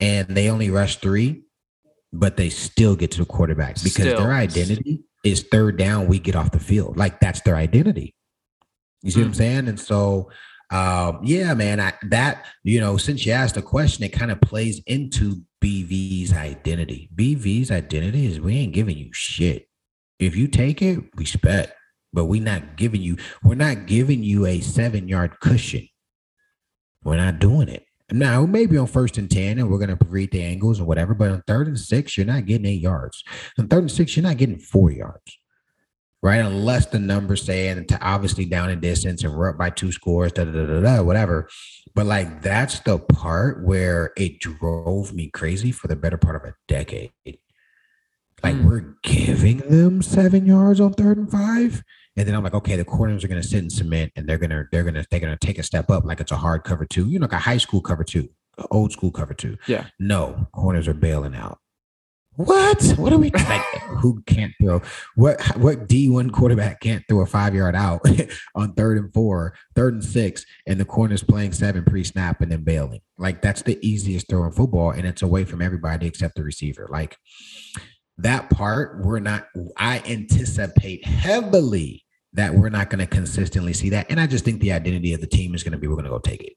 and 0.00 0.28
they 0.28 0.48
only 0.48 0.70
rush 0.70 0.96
three? 0.96 1.42
But 2.12 2.36
they 2.36 2.48
still 2.48 2.96
get 2.96 3.10
to 3.12 3.18
the 3.18 3.24
quarterback 3.24 3.76
because 3.76 3.92
still. 3.92 4.18
their 4.18 4.32
identity 4.32 5.02
is 5.24 5.46
third 5.50 5.76
down, 5.76 6.08
we 6.08 6.18
get 6.18 6.36
off 6.36 6.50
the 6.50 6.58
field. 6.58 6.96
Like 6.96 7.20
that's 7.20 7.40
their 7.42 7.56
identity. 7.56 8.14
You 9.02 9.10
see 9.10 9.20
mm. 9.20 9.22
what 9.22 9.26
I'm 9.26 9.32
hmm. 9.32 9.38
saying? 9.38 9.68
And 9.68 9.80
so, 9.80 10.30
um, 10.70 11.20
yeah, 11.22 11.54
man, 11.54 11.80
I, 11.80 11.92
that, 12.08 12.46
you 12.62 12.80
know, 12.80 12.96
since 12.96 13.24
you 13.24 13.32
asked 13.32 13.54
the 13.54 13.62
question, 13.62 14.04
it 14.04 14.10
kind 14.10 14.30
of 14.30 14.40
plays 14.40 14.80
into 14.86 15.42
BV's 15.62 16.32
identity. 16.32 17.08
BV's 17.14 17.70
identity 17.70 18.26
is 18.26 18.40
we 18.40 18.56
ain't 18.56 18.72
giving 18.72 18.96
you 18.96 19.10
shit. 19.12 19.68
If 20.18 20.36
you 20.36 20.48
take 20.48 20.82
it, 20.82 21.00
respect, 21.16 21.72
but 22.12 22.26
we 22.26 22.40
not 22.40 22.76
giving 22.76 23.02
you, 23.02 23.16
we're 23.42 23.54
not 23.54 23.86
giving 23.86 24.22
you 24.22 24.46
a 24.46 24.60
seven 24.60 25.08
yard 25.08 25.40
cushion. 25.40 25.88
We're 27.02 27.16
not 27.16 27.38
doing 27.38 27.68
it. 27.68 27.84
Now, 28.12 28.44
maybe 28.46 28.76
on 28.76 28.86
first 28.86 29.18
and 29.18 29.30
10, 29.30 29.58
and 29.58 29.70
we're 29.70 29.78
going 29.78 29.96
to 29.96 30.04
read 30.06 30.32
the 30.32 30.42
angles 30.42 30.80
or 30.80 30.84
whatever, 30.84 31.14
but 31.14 31.30
on 31.30 31.42
third 31.46 31.68
and 31.68 31.78
six, 31.78 32.16
you're 32.16 32.26
not 32.26 32.46
getting 32.46 32.66
eight 32.66 32.80
yards. 32.80 33.22
On 33.58 33.68
third 33.68 33.82
and 33.82 33.90
six, 33.90 34.16
you're 34.16 34.24
not 34.24 34.36
getting 34.36 34.58
four 34.58 34.90
yards, 34.90 35.38
right? 36.22 36.38
Unless 36.38 36.86
the 36.86 36.98
numbers 36.98 37.44
say, 37.44 37.68
and 37.68 37.88
to 37.88 38.00
obviously 38.00 38.44
down 38.44 38.70
in 38.70 38.80
distance 38.80 39.22
and 39.22 39.34
we're 39.34 39.50
up 39.50 39.58
by 39.58 39.70
two 39.70 39.92
scores, 39.92 40.32
da, 40.32 40.44
da, 40.44 40.52
da, 40.52 40.66
da, 40.66 40.80
da, 40.80 41.02
whatever. 41.02 41.48
But 41.94 42.06
like, 42.06 42.42
that's 42.42 42.80
the 42.80 42.98
part 42.98 43.64
where 43.64 44.12
it 44.16 44.40
drove 44.40 45.12
me 45.12 45.28
crazy 45.28 45.72
for 45.72 45.88
the 45.88 45.96
better 45.96 46.18
part 46.18 46.36
of 46.36 46.44
a 46.44 46.54
decade. 46.66 47.12
Like, 48.42 48.56
mm. 48.56 48.64
we're 48.64 48.94
giving 49.02 49.58
them 49.58 50.02
seven 50.02 50.46
yards 50.46 50.80
on 50.80 50.94
third 50.94 51.18
and 51.18 51.30
five. 51.30 51.82
And 52.16 52.26
then 52.26 52.34
I'm 52.34 52.42
like, 52.42 52.54
okay, 52.54 52.76
the 52.76 52.84
corners 52.84 53.24
are 53.24 53.28
going 53.28 53.40
to 53.40 53.46
sit 53.46 53.62
in 53.62 53.70
cement 53.70 54.12
and 54.16 54.28
they're 54.28 54.38
going 54.38 54.50
to, 54.50 54.64
they're 54.72 54.82
going 54.82 54.94
to, 54.94 55.06
they're 55.10 55.20
going 55.20 55.36
to 55.36 55.46
take 55.46 55.58
a 55.58 55.62
step 55.62 55.90
up 55.90 56.04
like 56.04 56.20
it's 56.20 56.32
a 56.32 56.36
hard 56.36 56.64
cover 56.64 56.84
two, 56.84 57.08
you 57.08 57.18
know, 57.18 57.24
like 57.24 57.32
a 57.32 57.38
high 57.38 57.56
school 57.56 57.80
cover 57.80 58.04
two, 58.04 58.28
old 58.70 58.92
school 58.92 59.10
cover 59.10 59.34
two. 59.34 59.56
Yeah. 59.66 59.86
No, 59.98 60.48
corners 60.52 60.88
are 60.88 60.94
bailing 60.94 61.34
out. 61.34 61.58
What? 62.36 62.82
What 62.96 63.12
are 63.12 63.18
we 63.18 63.30
like? 63.34 63.62
who 63.98 64.22
can't 64.22 64.52
throw? 64.60 64.80
What 65.14 65.42
what 65.56 65.88
D 65.88 66.08
one 66.08 66.30
quarterback 66.30 66.80
can't 66.80 67.04
throw 67.08 67.20
a 67.20 67.26
five 67.26 67.54
yard 67.54 67.74
out 67.74 68.00
on 68.54 68.72
third 68.74 68.98
and 68.98 69.12
four, 69.12 69.54
third 69.74 69.94
and 69.94 70.04
six, 70.04 70.46
and 70.66 70.78
the 70.80 70.84
corner's 70.84 71.22
playing 71.22 71.52
seven 71.52 71.84
pre 71.84 72.04
snap 72.04 72.40
and 72.40 72.50
then 72.50 72.62
bailing? 72.62 73.00
Like 73.18 73.42
that's 73.42 73.62
the 73.62 73.78
easiest 73.86 74.28
throw 74.28 74.44
in 74.44 74.52
football, 74.52 74.90
and 74.90 75.06
it's 75.06 75.22
away 75.22 75.44
from 75.44 75.60
everybody 75.60 76.06
except 76.06 76.36
the 76.36 76.44
receiver. 76.44 76.88
Like 76.90 77.18
that 78.22 78.50
part, 78.50 79.04
we're 79.04 79.20
not, 79.20 79.46
I 79.76 80.02
anticipate 80.06 81.04
heavily 81.06 82.04
that 82.32 82.54
we're 82.54 82.68
not 82.68 82.90
going 82.90 83.00
to 83.00 83.06
consistently 83.06 83.72
see 83.72 83.90
that. 83.90 84.06
And 84.10 84.20
I 84.20 84.26
just 84.26 84.44
think 84.44 84.60
the 84.60 84.72
identity 84.72 85.12
of 85.12 85.20
the 85.20 85.26
team 85.26 85.54
is 85.54 85.62
going 85.62 85.72
to 85.72 85.78
be 85.78 85.86
we're 85.88 85.94
going 85.94 86.04
to 86.04 86.10
go 86.10 86.18
take 86.18 86.42
it. 86.42 86.52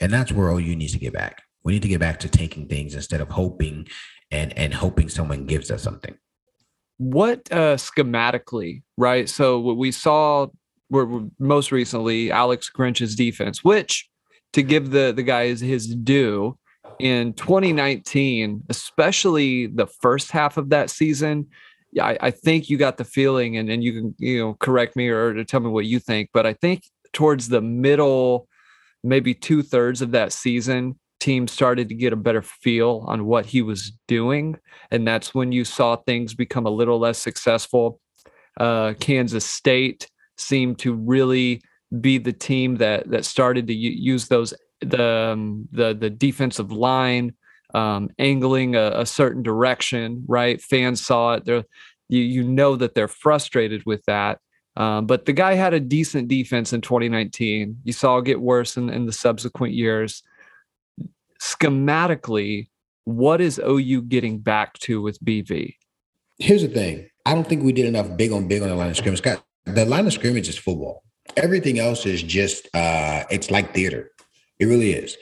And 0.00 0.12
that's 0.12 0.32
where 0.32 0.48
OU 0.48 0.76
needs 0.76 0.92
to 0.92 0.98
get 0.98 1.12
back. 1.12 1.42
We 1.64 1.72
need 1.72 1.82
to 1.82 1.88
get 1.88 2.00
back 2.00 2.20
to 2.20 2.28
taking 2.28 2.68
things 2.68 2.94
instead 2.94 3.20
of 3.20 3.28
hoping 3.30 3.88
and 4.30 4.56
and 4.56 4.74
hoping 4.74 5.08
someone 5.08 5.46
gives 5.46 5.70
us 5.70 5.82
something. 5.82 6.16
What 6.98 7.50
uh 7.50 7.76
schematically, 7.76 8.82
right? 8.96 9.28
So 9.28 9.58
what 9.58 9.76
we 9.76 9.90
saw 9.90 10.46
were 10.90 11.24
most 11.38 11.72
recently 11.72 12.30
Alex 12.30 12.70
Grinch's 12.70 13.14
defense, 13.14 13.64
which 13.64 14.08
to 14.52 14.62
give 14.62 14.90
the 14.90 15.12
the 15.14 15.22
guys 15.22 15.60
his 15.60 15.92
due, 15.94 16.56
in 16.98 17.32
2019, 17.34 18.64
especially 18.68 19.66
the 19.66 19.86
first 19.86 20.30
half 20.30 20.56
of 20.56 20.70
that 20.70 20.90
season, 20.90 21.46
I, 22.00 22.18
I, 22.20 22.30
think 22.30 22.68
you 22.68 22.76
got 22.76 22.96
the 22.96 23.04
feeling, 23.04 23.56
and, 23.56 23.70
and 23.70 23.82
you 23.82 23.92
can 23.92 24.14
you 24.18 24.38
know 24.38 24.54
correct 24.54 24.96
me 24.96 25.08
or, 25.08 25.44
tell 25.44 25.60
me 25.60 25.70
what 25.70 25.86
you 25.86 25.98
think, 25.98 26.30
but 26.32 26.46
I 26.46 26.52
think 26.52 26.84
towards 27.12 27.48
the 27.48 27.62
middle, 27.62 28.48
maybe 29.02 29.34
two 29.34 29.62
thirds 29.62 30.02
of 30.02 30.10
that 30.10 30.32
season, 30.32 30.98
teams 31.20 31.52
started 31.52 31.88
to 31.88 31.94
get 31.94 32.12
a 32.12 32.16
better 32.16 32.42
feel 32.42 33.04
on 33.06 33.24
what 33.24 33.46
he 33.46 33.62
was 33.62 33.92
doing, 34.08 34.58
and 34.90 35.06
that's 35.06 35.34
when 35.34 35.52
you 35.52 35.64
saw 35.64 35.96
things 35.96 36.34
become 36.34 36.66
a 36.66 36.70
little 36.70 36.98
less 36.98 37.18
successful. 37.18 38.00
Uh, 38.58 38.94
Kansas 39.00 39.46
State 39.46 40.10
seemed 40.36 40.78
to 40.80 40.94
really 40.94 41.62
be 42.00 42.18
the 42.18 42.32
team 42.32 42.76
that 42.76 43.08
that 43.10 43.24
started 43.24 43.66
to 43.68 43.74
use 43.74 44.28
those 44.28 44.52
the 44.80 45.32
um, 45.32 45.68
the 45.72 45.94
the 45.94 46.10
defensive 46.10 46.72
line 46.72 47.34
um, 47.74 48.10
angling 48.18 48.76
a, 48.76 48.92
a, 49.00 49.06
certain 49.06 49.42
direction. 49.42 50.24
Right, 50.26 50.60
fans 50.60 51.04
saw 51.04 51.34
it. 51.34 51.44
They're 51.44 51.64
you 52.08 52.20
you 52.20 52.42
know 52.42 52.76
that 52.76 52.94
they're 52.94 53.08
frustrated 53.08 53.84
with 53.86 54.04
that. 54.06 54.38
Um, 54.76 55.06
but 55.06 55.24
the 55.24 55.32
guy 55.32 55.54
had 55.54 55.72
a 55.72 55.80
decent 55.80 56.28
defense 56.28 56.72
in 56.72 56.82
2019. 56.82 57.78
You 57.84 57.92
saw 57.92 58.18
it 58.18 58.26
get 58.26 58.40
worse 58.40 58.76
in, 58.76 58.90
in 58.90 59.06
the 59.06 59.12
subsequent 59.12 59.72
years. 59.72 60.22
Schematically, 61.40 62.68
What 63.04 63.40
is 63.40 63.58
OU 63.58 64.02
getting 64.02 64.38
back 64.38 64.74
to 64.80 65.00
with 65.00 65.18
BV? 65.24 65.76
Here's 66.38 66.62
the 66.62 66.68
thing. 66.68 67.08
I 67.24 67.34
don't 67.34 67.48
think 67.48 67.62
we 67.62 67.72
did 67.72 67.86
enough 67.86 68.16
big 68.16 68.32
on 68.32 68.48
big 68.48 68.62
on 68.62 68.68
the 68.68 68.74
line 68.74 68.90
of 68.90 68.96
scrimmage. 68.96 69.22
The 69.64 69.84
line 69.84 70.06
of 70.06 70.12
scrimmage 70.12 70.48
is 70.48 70.58
football. 70.58 71.02
Everything 71.36 71.78
else 71.78 72.06
is 72.06 72.22
just 72.22 72.68
uh 72.74 73.24
it's 73.30 73.50
like 73.50 73.74
theater. 73.74 74.10
It 74.58 74.66
really 74.66 74.92
is. 74.92 75.16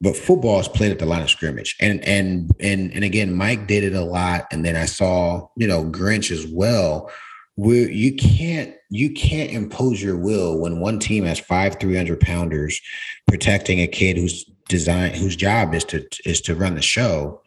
But 0.00 0.16
football 0.16 0.60
is 0.60 0.68
played 0.68 0.92
at 0.92 0.98
the 0.98 1.06
line 1.06 1.22
of 1.22 1.30
scrimmage. 1.30 1.76
And 1.80 2.04
and 2.04 2.54
and 2.60 2.92
and 2.92 3.04
again, 3.04 3.34
Mike 3.34 3.66
did 3.66 3.84
it 3.84 3.94
a 3.94 4.04
lot. 4.04 4.46
And 4.50 4.64
then 4.64 4.76
I 4.76 4.86
saw, 4.86 5.48
you 5.56 5.66
know, 5.66 5.84
Grinch 5.84 6.30
as 6.30 6.46
well. 6.46 7.10
Where 7.56 7.88
you 7.88 8.16
can't 8.16 8.74
you 8.90 9.12
can't 9.12 9.50
impose 9.50 10.02
your 10.02 10.16
will 10.16 10.58
when 10.58 10.80
one 10.80 10.98
team 10.98 11.24
has 11.24 11.38
five 11.38 11.76
300 11.80 12.20
pounders 12.20 12.80
protecting 13.28 13.80
a 13.80 13.86
kid 13.86 14.16
who's 14.16 14.44
designed 14.68 15.14
whose 15.16 15.36
job 15.36 15.74
is 15.74 15.84
to 15.84 16.06
is 16.24 16.40
to 16.42 16.54
run 16.54 16.74
the 16.74 16.82
show 16.82 17.40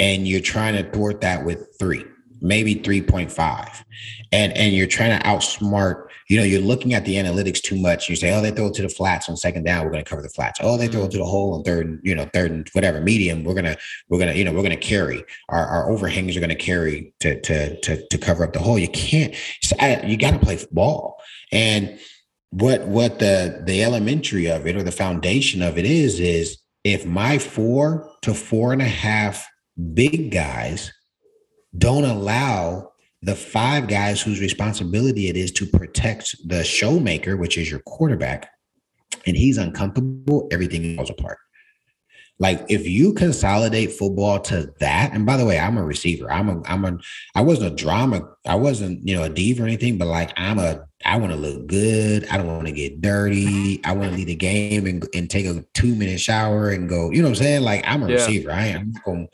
and 0.00 0.26
you're 0.26 0.40
trying 0.40 0.74
to 0.74 0.90
thwart 0.90 1.20
that 1.20 1.44
with 1.44 1.68
three 1.78 2.04
maybe 2.40 2.74
3.5 2.74 3.84
and 4.32 4.52
and 4.52 4.74
you're 4.74 4.86
trying 4.86 5.18
to 5.18 5.26
outsmart 5.26 6.06
you 6.28 6.36
know 6.36 6.44
you're 6.44 6.60
looking 6.60 6.94
at 6.94 7.04
the 7.04 7.14
analytics 7.14 7.60
too 7.62 7.76
much. 7.76 8.08
You 8.08 8.16
say 8.16 8.34
oh 8.34 8.40
they 8.40 8.50
throw 8.50 8.66
it 8.66 8.74
to 8.74 8.82
the 8.82 8.88
flats 8.88 9.28
on 9.28 9.36
second 9.36 9.64
down 9.64 9.84
we're 9.84 9.92
going 9.92 10.04
to 10.04 10.08
cover 10.08 10.22
the 10.22 10.28
flats. 10.28 10.58
Oh 10.62 10.76
they 10.76 10.88
throw 10.88 11.04
it 11.04 11.08
mm. 11.08 11.12
to 11.12 11.18
the 11.18 11.24
hole 11.24 11.54
on 11.54 11.62
third 11.62 12.00
you 12.02 12.14
know 12.14 12.28
third 12.32 12.50
and 12.50 12.68
whatever 12.72 13.00
medium 13.00 13.44
we're 13.44 13.54
going 13.54 13.64
to 13.64 13.76
we're 14.08 14.18
going 14.18 14.32
to 14.32 14.38
you 14.38 14.44
know 14.44 14.52
we're 14.52 14.62
going 14.62 14.70
to 14.70 14.76
carry. 14.76 15.24
Our, 15.48 15.64
our 15.66 15.90
overhangs 15.90 16.36
are 16.36 16.40
going 16.40 16.50
to 16.50 16.56
carry 16.56 17.14
to, 17.20 17.40
to 17.40 17.80
to 17.80 18.06
to 18.08 18.18
cover 18.18 18.44
up 18.44 18.52
the 18.52 18.58
hole. 18.58 18.78
You 18.78 18.88
can't 18.88 19.34
you 20.04 20.16
got 20.16 20.32
to 20.32 20.38
play 20.38 20.58
ball 20.72 21.20
and 21.52 21.98
what 22.50 22.86
what 22.86 23.18
the 23.18 23.62
the 23.64 23.82
elementary 23.82 24.46
of 24.46 24.66
it 24.66 24.76
or 24.76 24.82
the 24.82 24.92
foundation 24.92 25.62
of 25.62 25.78
it 25.78 25.84
is 25.84 26.20
is 26.20 26.58
if 26.84 27.04
my 27.04 27.38
four 27.38 28.10
to 28.22 28.32
four 28.32 28.72
and 28.72 28.82
a 28.82 28.86
half 28.86 29.46
big 29.94 30.30
guys 30.30 30.92
don't 31.76 32.04
allow 32.04 32.92
the 33.22 33.34
five 33.34 33.88
guys 33.88 34.20
whose 34.20 34.40
responsibility 34.40 35.28
it 35.28 35.36
is 35.36 35.50
to 35.52 35.66
protect 35.66 36.36
the 36.48 36.56
showmaker, 36.56 37.38
which 37.38 37.58
is 37.58 37.70
your 37.70 37.80
quarterback, 37.80 38.50
and 39.26 39.36
he's 39.36 39.58
uncomfortable, 39.58 40.48
everything 40.52 40.96
falls 40.96 41.10
apart. 41.10 41.38
Like 42.38 42.66
if 42.68 42.86
you 42.86 43.14
consolidate 43.14 43.92
football 43.92 44.40
to 44.40 44.72
that, 44.80 45.12
and 45.12 45.24
by 45.24 45.38
the 45.38 45.44
way, 45.46 45.58
I'm 45.58 45.78
a 45.78 45.84
receiver. 45.84 46.30
I'm 46.30 46.50
a 46.50 46.62
I'm 46.66 46.84
a 46.84 46.98
I 47.34 47.40
wasn't 47.40 47.72
a 47.72 47.74
drama, 47.74 48.28
I 48.46 48.56
wasn't, 48.56 49.06
you 49.08 49.16
know, 49.16 49.22
a 49.22 49.30
diva 49.30 49.62
or 49.62 49.66
anything, 49.66 49.96
but 49.96 50.06
like 50.08 50.32
I'm 50.36 50.58
a 50.58 50.86
I 51.04 51.16
want 51.16 51.32
to 51.32 51.38
look 51.38 51.66
good. 51.66 52.26
I 52.28 52.36
don't 52.36 52.46
want 52.46 52.66
to 52.66 52.72
get 52.72 53.00
dirty. 53.00 53.80
I 53.84 53.92
want 53.92 54.10
to 54.10 54.16
leave 54.16 54.26
the 54.26 54.34
game 54.34 54.86
and, 54.86 55.06
and 55.14 55.30
take 55.30 55.46
a 55.46 55.64
two 55.72 55.94
minute 55.94 56.20
shower 56.20 56.70
and 56.70 56.88
go, 56.88 57.10
you 57.10 57.22
know 57.22 57.28
what 57.28 57.38
I'm 57.38 57.44
saying? 57.44 57.62
Like 57.62 57.84
I'm 57.86 58.02
a 58.02 58.08
yeah. 58.08 58.14
receiver. 58.16 58.50
I 58.50 58.66
am 58.66 58.92
not 58.92 59.04
going 59.04 59.28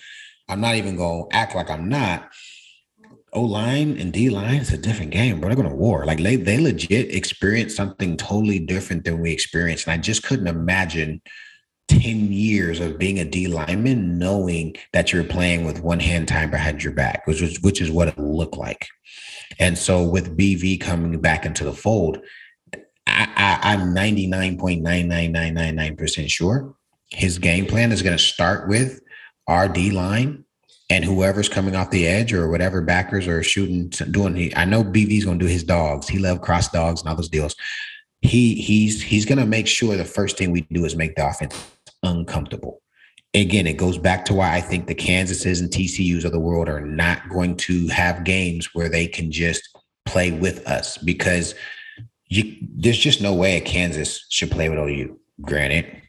I'm 0.48 0.60
not 0.60 0.74
even 0.74 0.96
going 0.96 1.30
to 1.30 1.36
act 1.36 1.54
like 1.54 1.70
I'm 1.70 1.88
not. 1.88 2.30
O 3.34 3.42
line 3.42 3.98
and 3.98 4.12
D 4.12 4.28
line 4.28 4.56
is 4.56 4.72
a 4.72 4.78
different 4.78 5.10
game, 5.10 5.40
bro. 5.40 5.48
They're 5.48 5.56
going 5.56 5.70
to 5.70 5.74
war. 5.74 6.04
Like 6.04 6.22
they, 6.22 6.36
they 6.36 6.58
legit 6.58 7.14
experience 7.14 7.74
something 7.74 8.16
totally 8.16 8.58
different 8.58 9.04
than 9.04 9.20
we 9.20 9.32
experienced. 9.32 9.86
And 9.86 9.94
I 9.94 9.96
just 9.96 10.22
couldn't 10.22 10.48
imagine 10.48 11.22
10 11.88 12.32
years 12.32 12.80
of 12.80 12.98
being 12.98 13.18
a 13.18 13.24
D 13.24 13.48
lineman 13.48 14.18
knowing 14.18 14.76
that 14.92 15.12
you're 15.12 15.24
playing 15.24 15.64
with 15.64 15.80
one 15.80 16.00
hand 16.00 16.28
tied 16.28 16.50
behind 16.50 16.82
your 16.82 16.92
back, 16.92 17.26
which 17.26 17.40
is 17.40 17.62
which 17.62 17.80
is 17.80 17.90
what 17.90 18.08
it 18.08 18.18
looked 18.18 18.58
like. 18.58 18.86
And 19.58 19.78
so 19.78 20.02
with 20.02 20.36
BV 20.36 20.80
coming 20.80 21.18
back 21.20 21.46
into 21.46 21.64
the 21.64 21.72
fold, 21.72 22.18
I, 23.06 23.28
I, 23.36 23.58
I'm 23.72 23.94
99.99999% 23.94 26.28
sure 26.28 26.74
his 27.10 27.38
game 27.38 27.66
plan 27.66 27.92
is 27.92 28.02
going 28.02 28.16
to 28.16 28.22
start 28.22 28.68
with 28.68 29.00
our 29.46 29.68
D 29.68 29.90
line 29.90 30.44
and 30.90 31.04
whoever's 31.04 31.48
coming 31.48 31.74
off 31.74 31.90
the 31.90 32.06
edge 32.06 32.32
or 32.32 32.48
whatever 32.48 32.82
backers 32.82 33.26
are 33.26 33.42
shooting, 33.42 33.88
doing. 34.10 34.52
I 34.56 34.64
know 34.64 34.84
BV's 34.84 35.24
going 35.24 35.38
to 35.38 35.44
do 35.44 35.50
his 35.50 35.64
dogs. 35.64 36.06
He 36.08 36.18
love 36.18 36.42
cross 36.42 36.68
dogs 36.68 37.00
and 37.00 37.08
all 37.08 37.16
those 37.16 37.30
deals. 37.30 37.56
He 38.20 38.54
he's 38.54 39.02
he's 39.02 39.24
going 39.24 39.38
to 39.38 39.46
make 39.46 39.66
sure 39.66 39.96
the 39.96 40.04
first 40.04 40.36
thing 40.36 40.50
we 40.52 40.60
do 40.70 40.84
is 40.84 40.94
make 40.94 41.16
the 41.16 41.26
offense 41.26 41.58
uncomfortable. 42.02 42.82
Again, 43.34 43.66
it 43.66 43.78
goes 43.78 43.96
back 43.96 44.26
to 44.26 44.34
why 44.34 44.54
I 44.54 44.60
think 44.60 44.86
the 44.86 44.94
Kansases 44.94 45.60
and 45.60 45.70
TCUs 45.70 46.24
of 46.24 46.32
the 46.32 46.38
world 46.38 46.68
are 46.68 46.82
not 46.82 47.28
going 47.30 47.56
to 47.56 47.88
have 47.88 48.24
games 48.24 48.74
where 48.74 48.90
they 48.90 49.06
can 49.06 49.32
just 49.32 49.66
play 50.04 50.30
with 50.30 50.66
us 50.66 50.98
because 50.98 51.54
you, 52.28 52.56
there's 52.76 52.98
just 52.98 53.22
no 53.22 53.32
way 53.34 53.58
Kansas 53.60 54.26
should 54.28 54.50
play 54.50 54.68
with 54.68 54.78
OU. 54.78 55.18
Granted, 55.40 56.02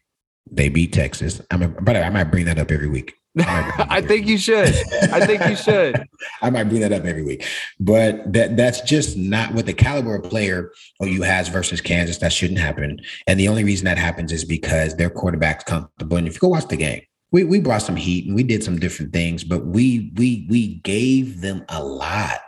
they 0.52 0.68
beat 0.68 0.92
Texas. 0.92 1.42
I 1.50 1.58
mean, 1.58 1.76
but 1.82 1.96
I 1.96 2.10
might 2.10 2.26
bring 2.26 2.46
that 2.46 2.60
up 2.60 2.72
every 2.72 2.90
week. 2.90 3.14
I 3.40 4.02
think 4.08 4.28
you 4.28 4.38
should. 4.38 4.70
I 5.12 5.26
think 5.26 5.46
you 5.48 5.56
should. 5.56 6.08
I 6.42 6.50
might 6.50 6.66
bring 6.66 6.82
that 6.82 6.92
up 6.92 7.06
every 7.06 7.24
week, 7.24 7.46
but 7.80 8.32
that 8.34 8.58
that's 8.58 8.82
just 8.82 9.18
not 9.18 9.54
what 9.54 9.66
the 9.66 9.74
caliber 9.74 10.16
of 10.16 10.30
player 10.30 10.72
OU 11.02 11.22
has 11.24 11.48
versus 11.48 11.82
Kansas. 11.82 12.18
That 12.20 12.32
shouldn't 12.32 12.60
happen. 12.60 13.00
And 13.28 13.40
the 13.40 13.48
only 13.48 13.64
reason 13.64 13.86
that 13.86 13.98
happens 13.98 14.32
is 14.32 14.46
because 14.46 14.96
their 14.96 15.10
quarterback's 15.10 15.64
comfortable. 15.64 16.18
And 16.18 16.28
if 16.28 16.36
you 16.36 16.40
go 16.40 16.50
watch 16.50 16.68
the 16.68 16.78
game, 16.78 17.02
we 17.32 17.44
we 17.44 17.60
brought 17.60 17.82
some 17.82 17.96
heat 17.96 18.28
and 18.28 18.36
we 18.36 18.44
did 18.44 18.64
some 18.64 18.80
different 18.80 19.14
things, 19.14 19.44
but 19.44 19.66
we 19.66 20.12
we 20.16 20.46
we 20.50 20.76
gave 20.76 21.42
them 21.42 21.66
a 21.70 21.84
lot. 21.84 22.40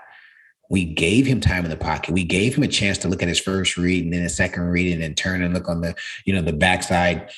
We 0.69 0.85
gave 0.85 1.25
him 1.25 1.41
time 1.41 1.63
in 1.63 1.69
the 1.69 1.77
pocket. 1.77 2.13
We 2.13 2.23
gave 2.23 2.55
him 2.55 2.63
a 2.63 2.67
chance 2.67 2.97
to 2.99 3.07
look 3.07 3.21
at 3.21 3.27
his 3.27 3.39
first 3.39 3.77
read 3.77 4.03
and 4.03 4.13
then 4.13 4.23
a 4.23 4.29
second 4.29 4.63
read 4.63 4.93
and 4.93 5.01
then 5.01 5.13
turn 5.13 5.43
and 5.43 5.53
look 5.53 5.69
on 5.69 5.81
the, 5.81 5.95
you 6.25 6.33
know, 6.33 6.41
the 6.41 6.53
backside 6.53 7.29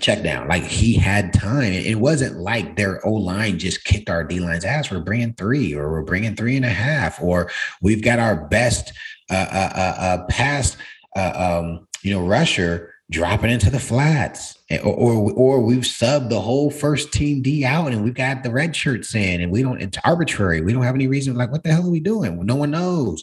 check 0.00 0.22
down. 0.22 0.48
Like 0.48 0.64
he 0.64 0.94
had 0.94 1.32
time. 1.32 1.72
It 1.72 1.98
wasn't 1.98 2.38
like 2.38 2.76
their 2.76 3.04
O 3.06 3.12
line 3.12 3.58
just 3.58 3.84
kicked 3.84 4.10
our 4.10 4.24
D 4.24 4.40
line's 4.40 4.64
ass. 4.64 4.90
We're 4.90 5.00
bringing 5.00 5.34
three, 5.34 5.74
or 5.74 5.90
we're 5.90 6.02
bringing 6.02 6.36
three 6.36 6.56
and 6.56 6.64
a 6.64 6.70
half, 6.70 7.22
or 7.22 7.50
we've 7.80 8.02
got 8.02 8.18
our 8.18 8.36
best 8.48 8.92
uh, 9.30 9.34
uh, 9.34 9.72
uh, 9.74 9.96
uh 9.98 10.24
pass, 10.26 10.76
uh, 11.16 11.62
um, 11.62 11.88
you 12.02 12.12
know, 12.12 12.26
rusher 12.26 12.94
dropping 13.10 13.50
into 13.50 13.70
the 13.70 13.78
flats, 13.78 14.58
or, 14.82 14.94
or, 14.94 15.32
or 15.32 15.60
we've 15.60 15.80
subbed 15.80 16.30
the 16.30 16.40
whole 16.40 16.70
first 16.70 17.12
team 17.12 17.42
D 17.42 17.64
out, 17.64 17.92
and 17.92 18.02
we've 18.02 18.14
got 18.14 18.42
the 18.42 18.50
red 18.50 18.74
shirts 18.74 19.14
in, 19.14 19.40
and 19.40 19.52
we 19.52 19.62
don't. 19.62 19.80
It's 19.80 19.98
arbitrary. 20.04 20.60
We 20.60 20.72
don't 20.72 20.82
have 20.82 20.94
any 20.94 21.06
reason. 21.06 21.34
Like, 21.34 21.52
what 21.52 21.62
the 21.62 21.72
hell 21.72 21.86
are 21.86 21.90
we 21.90 22.00
doing? 22.00 22.44
No 22.44 22.56
one 22.56 22.70
knows. 22.70 23.22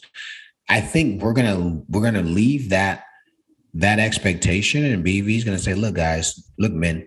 I 0.68 0.80
think 0.80 1.22
we're 1.22 1.34
gonna 1.34 1.82
we're 1.88 2.02
gonna 2.02 2.22
leave 2.22 2.70
that 2.70 3.04
that 3.74 3.98
expectation, 3.98 4.84
and 4.84 5.04
BV 5.04 5.36
is 5.36 5.44
going 5.44 5.56
to 5.56 5.62
say, 5.62 5.74
"Look, 5.74 5.94
guys, 5.94 6.50
look, 6.58 6.72
men, 6.72 7.06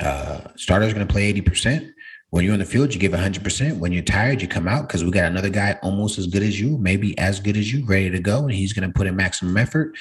uh, 0.00 0.40
starter's 0.56 0.94
going 0.94 1.06
to 1.06 1.12
play 1.12 1.24
eighty 1.24 1.40
percent. 1.40 1.92
When 2.30 2.44
you're 2.44 2.52
on 2.52 2.60
the 2.60 2.64
field, 2.64 2.94
you 2.94 3.00
give 3.00 3.10
100%. 3.10 3.78
When 3.78 3.90
you're 3.90 4.04
tired, 4.04 4.40
you 4.40 4.46
come 4.46 4.68
out 4.68 4.86
because 4.86 5.04
we 5.04 5.10
got 5.10 5.24
another 5.24 5.50
guy 5.50 5.76
almost 5.82 6.16
as 6.16 6.28
good 6.28 6.44
as 6.44 6.60
you, 6.60 6.78
maybe 6.78 7.18
as 7.18 7.40
good 7.40 7.56
as 7.56 7.72
you, 7.72 7.84
ready 7.84 8.08
to 8.08 8.20
go. 8.20 8.42
And 8.42 8.52
he's 8.52 8.72
going 8.72 8.88
to 8.88 8.96
put 8.96 9.08
in 9.08 9.16
maximum 9.16 9.56
effort. 9.56 9.96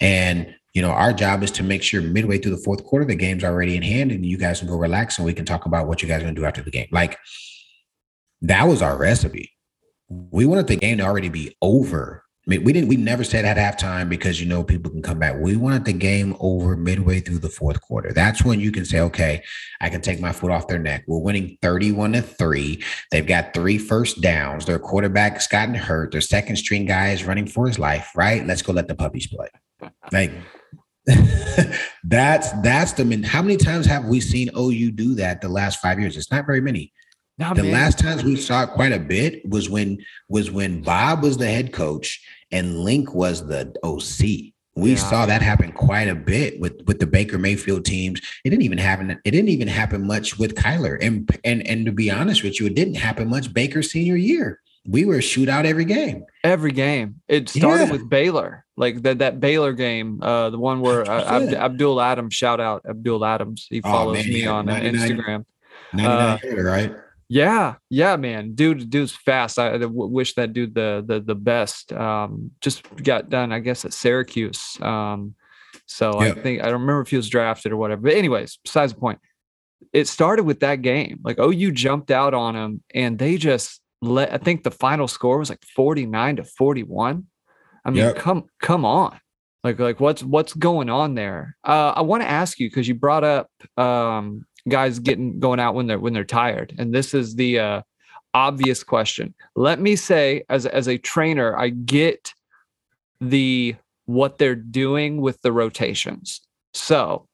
And, 0.00 0.54
you 0.74 0.80
know, 0.80 0.90
our 0.90 1.12
job 1.12 1.42
is 1.42 1.50
to 1.52 1.64
make 1.64 1.82
sure 1.82 2.00
midway 2.00 2.38
through 2.38 2.54
the 2.54 2.62
fourth 2.62 2.84
quarter, 2.84 3.04
the 3.04 3.16
game's 3.16 3.42
already 3.42 3.76
in 3.76 3.82
hand 3.82 4.12
and 4.12 4.24
you 4.24 4.38
guys 4.38 4.60
can 4.60 4.68
go 4.68 4.76
relax 4.76 5.18
and 5.18 5.26
we 5.26 5.34
can 5.34 5.44
talk 5.44 5.66
about 5.66 5.88
what 5.88 6.02
you 6.02 6.08
guys 6.08 6.18
are 6.18 6.24
going 6.24 6.36
to 6.36 6.40
do 6.40 6.46
after 6.46 6.62
the 6.62 6.70
game. 6.70 6.86
Like, 6.92 7.18
that 8.42 8.68
was 8.68 8.80
our 8.80 8.96
recipe. 8.96 9.50
We 10.08 10.46
wanted 10.46 10.68
the 10.68 10.76
game 10.76 10.98
to 10.98 11.04
already 11.04 11.30
be 11.30 11.56
over 11.60 12.21
I 12.44 12.50
mean, 12.50 12.64
we 12.64 12.72
didn't. 12.72 12.88
We 12.88 12.96
never 12.96 13.22
said 13.22 13.44
at 13.44 13.56
halftime 13.56 14.08
because 14.08 14.40
you 14.40 14.48
know 14.48 14.64
people 14.64 14.90
can 14.90 15.00
come 15.00 15.20
back. 15.20 15.36
We 15.38 15.54
wanted 15.54 15.84
the 15.84 15.92
game 15.92 16.34
over 16.40 16.76
midway 16.76 17.20
through 17.20 17.38
the 17.38 17.48
fourth 17.48 17.80
quarter. 17.80 18.12
That's 18.12 18.44
when 18.44 18.58
you 18.58 18.72
can 18.72 18.84
say, 18.84 18.98
"Okay, 18.98 19.44
I 19.80 19.88
can 19.88 20.00
take 20.00 20.20
my 20.20 20.32
foot 20.32 20.50
off 20.50 20.66
their 20.66 20.80
neck." 20.80 21.04
We're 21.06 21.20
winning 21.20 21.56
thirty-one 21.62 22.14
to 22.14 22.22
three. 22.22 22.82
They've 23.12 23.26
got 23.26 23.54
three 23.54 23.78
first 23.78 24.22
downs. 24.22 24.66
Their 24.66 24.80
quarterback's 24.80 25.46
gotten 25.46 25.76
hurt. 25.76 26.10
Their 26.10 26.20
second 26.20 26.56
string 26.56 26.84
guy 26.84 27.10
is 27.10 27.24
running 27.24 27.46
for 27.46 27.68
his 27.68 27.78
life. 27.78 28.10
Right? 28.16 28.44
Let's 28.44 28.62
go 28.62 28.72
let 28.72 28.88
the 28.88 28.96
puppies 28.96 29.28
play. 29.28 29.46
Like 30.10 30.32
that's 32.02 32.50
that's 32.62 32.92
the. 32.94 33.22
How 33.24 33.42
many 33.42 33.56
times 33.56 33.86
have 33.86 34.06
we 34.06 34.20
seen 34.20 34.50
OU 34.58 34.90
do 34.90 35.14
that 35.14 35.42
the 35.42 35.48
last 35.48 35.78
five 35.78 36.00
years? 36.00 36.16
It's 36.16 36.32
not 36.32 36.44
very 36.44 36.60
many 36.60 36.92
the 37.38 37.62
man. 37.62 37.72
last 37.72 37.98
times 37.98 38.22
we 38.24 38.36
saw 38.36 38.64
it 38.64 38.70
quite 38.70 38.92
a 38.92 38.98
bit 38.98 39.48
was 39.48 39.68
when 39.68 39.98
was 40.28 40.50
when 40.50 40.82
Bob 40.82 41.22
was 41.22 41.36
the 41.38 41.46
head 41.46 41.72
coach 41.72 42.20
and 42.52 42.80
Link 42.80 43.14
was 43.14 43.46
the 43.46 43.74
OC. 43.82 44.52
We 44.74 44.90
yeah. 44.90 44.96
saw 44.96 45.26
that 45.26 45.42
happen 45.42 45.72
quite 45.72 46.08
a 46.08 46.14
bit 46.14 46.58
with 46.60 46.80
with 46.86 46.98
the 46.98 47.06
Baker 47.06 47.38
Mayfield 47.38 47.84
teams. 47.84 48.20
It 48.44 48.50
didn't 48.50 48.62
even 48.62 48.78
happen. 48.78 49.10
It 49.10 49.30
didn't 49.30 49.50
even 49.50 49.68
happen 49.68 50.06
much 50.06 50.38
with 50.38 50.54
Kyler. 50.54 50.96
And 51.00 51.28
and 51.44 51.66
and 51.66 51.84
to 51.86 51.92
be 51.92 52.10
honest 52.10 52.42
with 52.42 52.58
you, 52.58 52.66
it 52.66 52.74
didn't 52.74 52.94
happen 52.94 53.28
much 53.28 53.52
Baker 53.52 53.82
senior 53.82 54.16
year. 54.16 54.60
We 54.86 55.04
were 55.04 55.16
a 55.16 55.18
shootout 55.18 55.64
every 55.64 55.84
game. 55.84 56.24
Every 56.42 56.72
game. 56.72 57.20
It 57.28 57.48
started 57.48 57.86
yeah. 57.86 57.92
with 57.92 58.08
Baylor, 58.08 58.64
like 58.76 59.02
that 59.02 59.18
that 59.18 59.40
Baylor 59.40 59.74
game, 59.74 60.20
uh, 60.22 60.50
the 60.50 60.58
one 60.58 60.80
where 60.80 61.08
uh, 61.08 61.42
Ab- 61.42 61.54
Abdul 61.54 62.00
Adams. 62.00 62.34
Shout 62.34 62.58
out 62.58 62.82
Abdul 62.88 63.24
Adams. 63.24 63.66
He 63.68 63.80
oh, 63.84 63.90
follows 63.90 64.18
oh, 64.18 64.22
man, 64.22 64.28
me 64.28 64.46
on 64.46 64.66
Instagram. 64.66 65.44
99 65.92 66.08
uh, 66.08 66.62
right? 66.62 66.94
Yeah, 67.32 67.76
yeah, 67.88 68.16
man, 68.16 68.54
dude, 68.54 68.90
dude's 68.90 69.16
fast. 69.16 69.58
I, 69.58 69.78
w- 69.78 69.90
wish 69.90 70.34
that 70.34 70.52
dude 70.52 70.74
the 70.74 71.02
the 71.06 71.18
the 71.18 71.34
best. 71.34 71.90
Um, 71.90 72.50
just 72.60 72.82
got 72.96 73.30
done, 73.30 73.52
I 73.52 73.58
guess, 73.60 73.86
at 73.86 73.94
Syracuse. 73.94 74.76
Um, 74.82 75.34
so 75.86 76.18
I 76.18 76.32
think 76.32 76.60
I 76.60 76.64
don't 76.64 76.82
remember 76.82 77.00
if 77.00 77.08
he 77.08 77.16
was 77.16 77.30
drafted 77.30 77.72
or 77.72 77.78
whatever. 77.78 78.02
But 78.02 78.16
anyways, 78.16 78.58
besides 78.62 78.92
the 78.92 79.00
point, 79.00 79.18
it 79.94 80.08
started 80.08 80.42
with 80.42 80.60
that 80.60 80.82
game. 80.82 81.20
Like 81.24 81.38
OU 81.38 81.72
jumped 81.72 82.10
out 82.10 82.34
on 82.34 82.54
him, 82.54 82.82
and 82.94 83.18
they 83.18 83.38
just 83.38 83.80
let 84.02 84.30
I 84.30 84.36
think 84.36 84.62
the 84.62 84.70
final 84.70 85.08
score 85.08 85.38
was 85.38 85.48
like 85.48 85.64
49 85.74 86.36
to 86.36 86.44
41. 86.44 87.26
I 87.86 87.90
mean, 87.90 87.96
yep. 87.96 88.16
come 88.16 88.44
come 88.60 88.84
on. 88.84 89.18
Like 89.64 89.78
like 89.78 90.00
what's 90.00 90.22
what's 90.22 90.52
going 90.52 90.90
on 90.90 91.14
there? 91.14 91.56
Uh, 91.64 91.94
I 91.96 92.02
want 92.02 92.22
to 92.24 92.30
ask 92.30 92.58
you 92.58 92.68
because 92.68 92.86
you 92.86 92.94
brought 92.94 93.24
up 93.24 93.48
um, 93.78 94.44
guys 94.68 94.98
getting 94.98 95.40
going 95.40 95.60
out 95.60 95.74
when 95.74 95.86
they're 95.86 95.98
when 95.98 96.12
they're 96.12 96.24
tired. 96.24 96.74
And 96.78 96.94
this 96.94 97.14
is 97.14 97.34
the 97.34 97.58
uh, 97.58 97.82
obvious 98.34 98.82
question. 98.84 99.34
Let 99.56 99.80
me 99.80 99.96
say 99.96 100.44
as 100.48 100.66
as 100.66 100.88
a 100.88 100.98
trainer, 100.98 101.56
I 101.56 101.70
get 101.70 102.32
the 103.20 103.76
what 104.06 104.38
they're 104.38 104.54
doing 104.54 105.20
with 105.20 105.40
the 105.42 105.52
rotations. 105.52 106.40
So, 106.74 107.28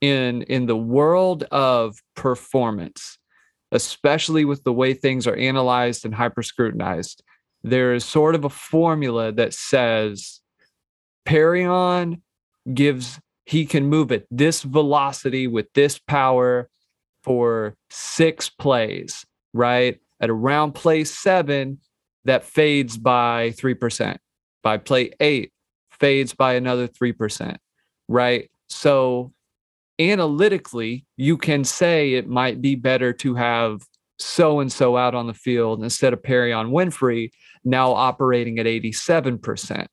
in 0.00 0.42
in 0.42 0.66
the 0.66 0.76
world 0.76 1.44
of 1.44 2.02
performance, 2.14 3.18
especially 3.72 4.44
with 4.44 4.64
the 4.64 4.72
way 4.72 4.94
things 4.94 5.26
are 5.26 5.36
analyzed 5.36 6.04
and 6.04 6.14
hyper 6.14 6.42
scrutinized, 6.42 7.22
there 7.62 7.94
is 7.94 8.04
sort 8.04 8.34
of 8.34 8.44
a 8.44 8.50
formula 8.50 9.32
that 9.32 9.54
says 9.54 10.40
Perrion 11.26 12.20
gives 12.72 13.18
he 13.46 13.66
can 13.66 13.86
move 13.86 14.10
at 14.10 14.24
this 14.30 14.62
velocity 14.62 15.46
with 15.46 15.66
this 15.74 15.98
power 15.98 16.70
for 17.24 17.74
six 17.90 18.50
plays, 18.50 19.24
right? 19.52 19.98
At 20.20 20.30
around 20.30 20.72
play 20.72 21.04
seven, 21.04 21.80
that 22.24 22.44
fades 22.44 22.96
by 22.96 23.50
3%. 23.56 24.16
By 24.62 24.78
play 24.78 25.10
eight, 25.20 25.52
fades 25.90 26.34
by 26.34 26.54
another 26.54 26.88
3%, 26.88 27.56
right? 28.08 28.50
So 28.68 29.32
analytically, 30.00 31.06
you 31.16 31.36
can 31.36 31.64
say 31.64 32.14
it 32.14 32.28
might 32.28 32.60
be 32.60 32.74
better 32.74 33.12
to 33.14 33.34
have 33.34 33.82
so 34.18 34.60
and 34.60 34.72
so 34.72 34.96
out 34.96 35.14
on 35.14 35.26
the 35.26 35.34
field 35.34 35.82
instead 35.82 36.12
of 36.12 36.22
Perrion 36.22 36.70
Winfrey 36.70 37.30
now 37.64 37.92
operating 37.92 38.58
at 38.58 38.66
87%. 38.66 39.86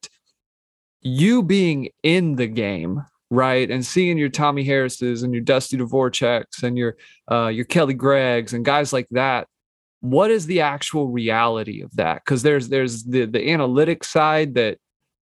You 1.02 1.44
being 1.44 1.90
in 2.04 2.36
the 2.36 2.48
game, 2.48 3.04
right, 3.32 3.72
and 3.72 3.84
seeing 3.84 4.20
your 4.20 4.30
Tommie 4.30 4.66
Harrises 4.66 5.24
and 5.24 5.34
your 5.34 5.42
Dusty 5.42 5.78
Dvoraceks 5.78 6.62
and 6.62 6.78
your 6.78 6.98
uh, 7.32 7.48
your 7.48 7.66
Kelly 7.66 7.96
Greggs 7.96 8.54
and 8.54 8.64
guys 8.64 8.94
like 8.94 9.08
that, 9.12 9.48
what 10.02 10.30
is 10.30 10.46
the 10.46 10.62
actual 10.62 11.08
reality 11.08 11.82
of 11.82 11.96
that? 11.96 12.22
Because 12.24 12.44
there's 12.44 12.70
there's 12.70 13.04
the 13.06 13.26
the 13.26 13.50
analytic 13.52 14.04
side 14.04 14.54
that 14.56 14.78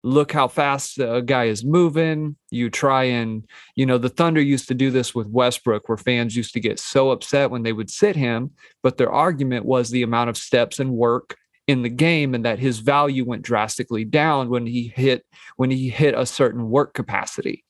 look 0.03 0.31
how 0.31 0.47
fast 0.47 0.97
a 0.97 1.21
guy 1.21 1.45
is 1.45 1.65
moving. 1.65 2.37
You 2.51 2.69
try 2.69 3.03
and, 3.03 3.45
you 3.75 3.85
know, 3.85 3.97
the 3.97 4.07
Thunder 4.07 4.41
used 4.41 4.69
to 4.69 4.73
do 4.73 4.91
this 4.91 5.13
with 5.13 5.27
Westbrook, 5.27 5.89
where 5.89 5.97
fans 5.97 6.37
used 6.37 6.53
to 6.53 6.61
get 6.61 6.79
so 6.79 7.11
upset 7.11 7.51
when 7.51 7.63
they 7.63 7.73
would 7.73 7.89
sit 7.89 8.15
him. 8.15 8.51
But 8.81 8.97
their 8.97 9.11
argument 9.11 9.65
was 9.65 9.89
the 9.89 10.03
amount 10.03 10.29
of 10.29 10.37
steps 10.37 10.79
and 10.79 10.91
work 10.91 11.35
in 11.67 11.81
the 11.83 11.89
game 11.89 12.33
and 12.33 12.45
that 12.45 12.59
his 12.59 12.79
value 12.79 13.25
went 13.25 13.43
drastically 13.43 14.05
down 14.05 14.49
when 14.49 14.65
he 14.65 14.91
hit 14.95 15.23
when 15.57 15.69
he 15.69 15.89
hit 15.89 16.15
a 16.17 16.25
certain 16.25 16.69
work 16.69 16.95
capacity 16.95 17.63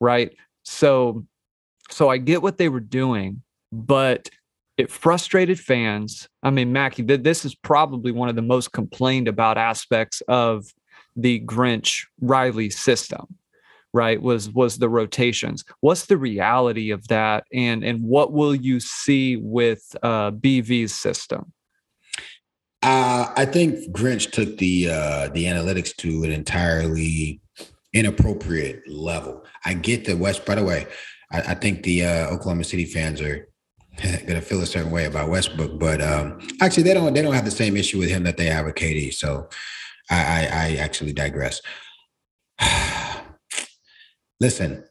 right 0.00 0.34
so 0.64 1.24
so 1.90 2.08
i 2.08 2.16
get 2.16 2.42
what 2.42 2.58
they 2.58 2.68
were 2.68 2.80
doing 2.80 3.42
but 3.72 4.28
it 4.76 4.90
frustrated 4.90 5.58
fans 5.58 6.28
i 6.42 6.50
mean 6.50 6.72
Mackey 6.72 7.02
this 7.02 7.44
is 7.44 7.54
probably 7.54 8.12
one 8.12 8.28
of 8.28 8.36
the 8.36 8.42
most 8.42 8.72
complained 8.72 9.28
about 9.28 9.58
aspects 9.58 10.22
of 10.28 10.66
the 11.16 11.40
Grinch 11.40 12.06
Riley 12.20 12.70
system, 12.70 13.26
right? 13.92 14.20
Was 14.20 14.50
was 14.50 14.78
the 14.78 14.88
rotations. 14.88 15.64
What's 15.80 16.06
the 16.06 16.18
reality 16.18 16.90
of 16.90 17.08
that, 17.08 17.44
and 17.52 17.82
and 17.82 18.02
what 18.02 18.32
will 18.32 18.54
you 18.54 18.78
see 18.78 19.36
with 19.36 19.96
uh, 20.02 20.30
BV's 20.32 20.94
system? 20.94 21.52
Uh, 22.82 23.32
I 23.34 23.46
think 23.46 23.90
Grinch 23.90 24.30
took 24.30 24.58
the 24.58 24.90
uh, 24.90 25.28
the 25.28 25.44
analytics 25.44 25.96
to 25.96 26.24
an 26.24 26.30
entirely 26.30 27.40
inappropriate 27.92 28.88
level. 28.88 29.44
I 29.64 29.74
get 29.74 30.04
the 30.04 30.16
West. 30.16 30.44
By 30.44 30.56
the 30.56 30.64
way, 30.64 30.86
I, 31.32 31.40
I 31.40 31.54
think 31.54 31.82
the 31.82 32.04
uh, 32.04 32.30
Oklahoma 32.30 32.64
City 32.64 32.84
fans 32.84 33.20
are 33.20 33.48
gonna 34.26 34.42
feel 34.42 34.62
a 34.62 34.66
certain 34.66 34.90
way 34.90 35.06
about 35.06 35.30
Westbrook, 35.30 35.78
but 35.78 36.02
um, 36.02 36.38
actually 36.60 36.82
they 36.82 36.94
don't 36.94 37.14
they 37.14 37.22
don't 37.22 37.34
have 37.34 37.44
the 37.44 37.50
same 37.50 37.76
issue 37.76 37.98
with 37.98 38.10
him 38.10 38.24
that 38.24 38.36
they 38.36 38.46
have 38.46 38.66
with 38.66 38.74
KD. 38.74 39.12
So 39.14 39.48
I, 40.10 40.16
I, 40.16 40.48
I 40.52 40.76
actually 40.76 41.12
digress. 41.12 41.60
Listen, 44.40 44.84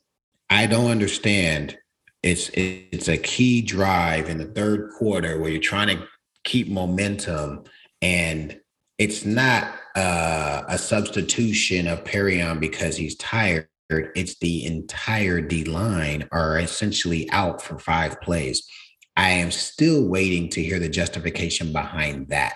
I 0.50 0.66
don't 0.68 0.92
understand. 0.92 1.78
It's 2.24 2.50
it's 2.54 3.08
a 3.08 3.18
key 3.18 3.62
drive 3.62 4.30
in 4.30 4.40
the 4.40 4.46
third 4.46 4.90
quarter 4.98 5.40
where 5.40 5.52
you're 5.52 5.62
trying 5.62 5.96
to 5.96 6.08
keep 6.44 6.68
momentum, 6.68 7.64
and 8.02 8.60
it's 8.98 9.26
not 9.26 9.76
uh, 9.96 10.64
a 10.68 10.78
substitution 10.78 11.88
of 11.88 12.04
Perrion 12.04 12.60
because 12.60 12.98
he's 12.98 13.16
tired. 13.16 13.68
It's 13.90 14.38
the 14.40 14.66
entire 14.66 15.42
D 15.42 15.64
line 15.64 16.28
are 16.32 16.60
essentially 16.60 17.30
out 17.32 17.62
for 17.62 17.78
five 17.80 18.20
plays. 18.22 18.68
I 19.16 19.30
am 19.30 19.52
still 19.52 20.08
waiting 20.08 20.50
to 20.50 20.62
hear 20.62 20.80
the 20.80 20.90
justification 20.90 21.72
behind 21.72 22.30
that 22.30 22.56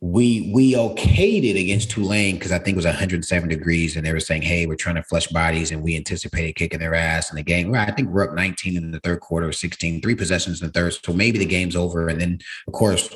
we 0.00 0.50
we 0.52 0.74
okayed 0.74 1.44
it 1.44 1.58
against 1.58 1.90
Tulane 1.90 2.34
because 2.34 2.52
I 2.52 2.58
think 2.58 2.74
it 2.74 2.76
was 2.76 2.84
107 2.84 3.48
degrees, 3.48 3.96
and 3.96 4.04
they 4.04 4.12
were 4.12 4.20
saying, 4.20 4.42
"Hey, 4.42 4.66
we're 4.66 4.76
trying 4.76 4.96
to 4.96 5.02
flush 5.02 5.26
bodies," 5.28 5.70
and 5.72 5.82
we 5.82 5.96
anticipated 5.96 6.54
kicking 6.54 6.80
their 6.80 6.94
ass 6.94 7.30
in 7.30 7.36
the 7.36 7.42
game. 7.42 7.70
Well, 7.70 7.80
I 7.80 7.90
think 7.92 8.10
we're 8.10 8.28
up 8.28 8.34
19 8.34 8.76
in 8.76 8.90
the 8.90 9.00
third 9.00 9.20
quarter, 9.20 9.50
16, 9.52 10.02
three 10.02 10.14
possessions 10.14 10.60
in 10.60 10.66
the 10.66 10.72
third, 10.72 10.92
so 11.02 11.14
maybe 11.14 11.38
the 11.38 11.46
game's 11.46 11.76
over. 11.76 12.08
And 12.08 12.20
then, 12.20 12.38
of 12.66 12.74
course, 12.74 13.08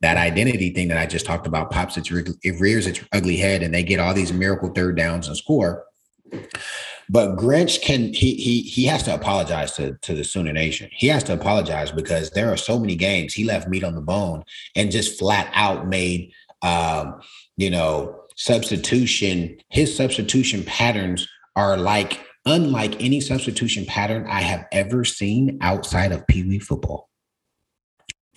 that 0.00 0.16
identity 0.16 0.70
thing 0.70 0.88
that 0.88 0.96
I 0.96 1.04
just 1.04 1.26
talked 1.26 1.46
about 1.46 1.70
pops 1.70 1.98
its 1.98 2.10
it 2.10 2.60
rears 2.60 2.86
its 2.86 3.00
ugly 3.12 3.36
head, 3.36 3.62
and 3.62 3.74
they 3.74 3.82
get 3.82 4.00
all 4.00 4.14
these 4.14 4.32
miracle 4.32 4.70
third 4.70 4.96
downs 4.96 5.28
and 5.28 5.36
score. 5.36 5.84
But 7.08 7.36
Grinch 7.36 7.82
can 7.82 8.12
he 8.12 8.34
he 8.34 8.62
he 8.62 8.84
has 8.84 9.02
to 9.04 9.14
apologize 9.14 9.72
to 9.76 9.96
to 10.02 10.14
the 10.14 10.24
Sooner 10.24 10.52
Nation. 10.52 10.88
He 10.92 11.08
has 11.08 11.22
to 11.24 11.34
apologize 11.34 11.92
because 11.92 12.30
there 12.30 12.52
are 12.52 12.56
so 12.56 12.78
many 12.78 12.96
games 12.96 13.34
he 13.34 13.44
left 13.44 13.68
meat 13.68 13.84
on 13.84 13.94
the 13.94 14.00
bone 14.00 14.44
and 14.76 14.90
just 14.90 15.18
flat 15.18 15.50
out 15.54 15.88
made 15.88 16.32
um, 16.62 17.20
you 17.56 17.70
know 17.70 18.20
substitution. 18.36 19.58
His 19.68 19.94
substitution 19.94 20.64
patterns 20.64 21.28
are 21.56 21.76
like 21.76 22.24
unlike 22.44 23.00
any 23.00 23.20
substitution 23.20 23.86
pattern 23.86 24.26
I 24.28 24.40
have 24.40 24.66
ever 24.72 25.04
seen 25.04 25.58
outside 25.60 26.12
of 26.12 26.26
Pee 26.26 26.44
Wee 26.44 26.58
football. 26.58 27.08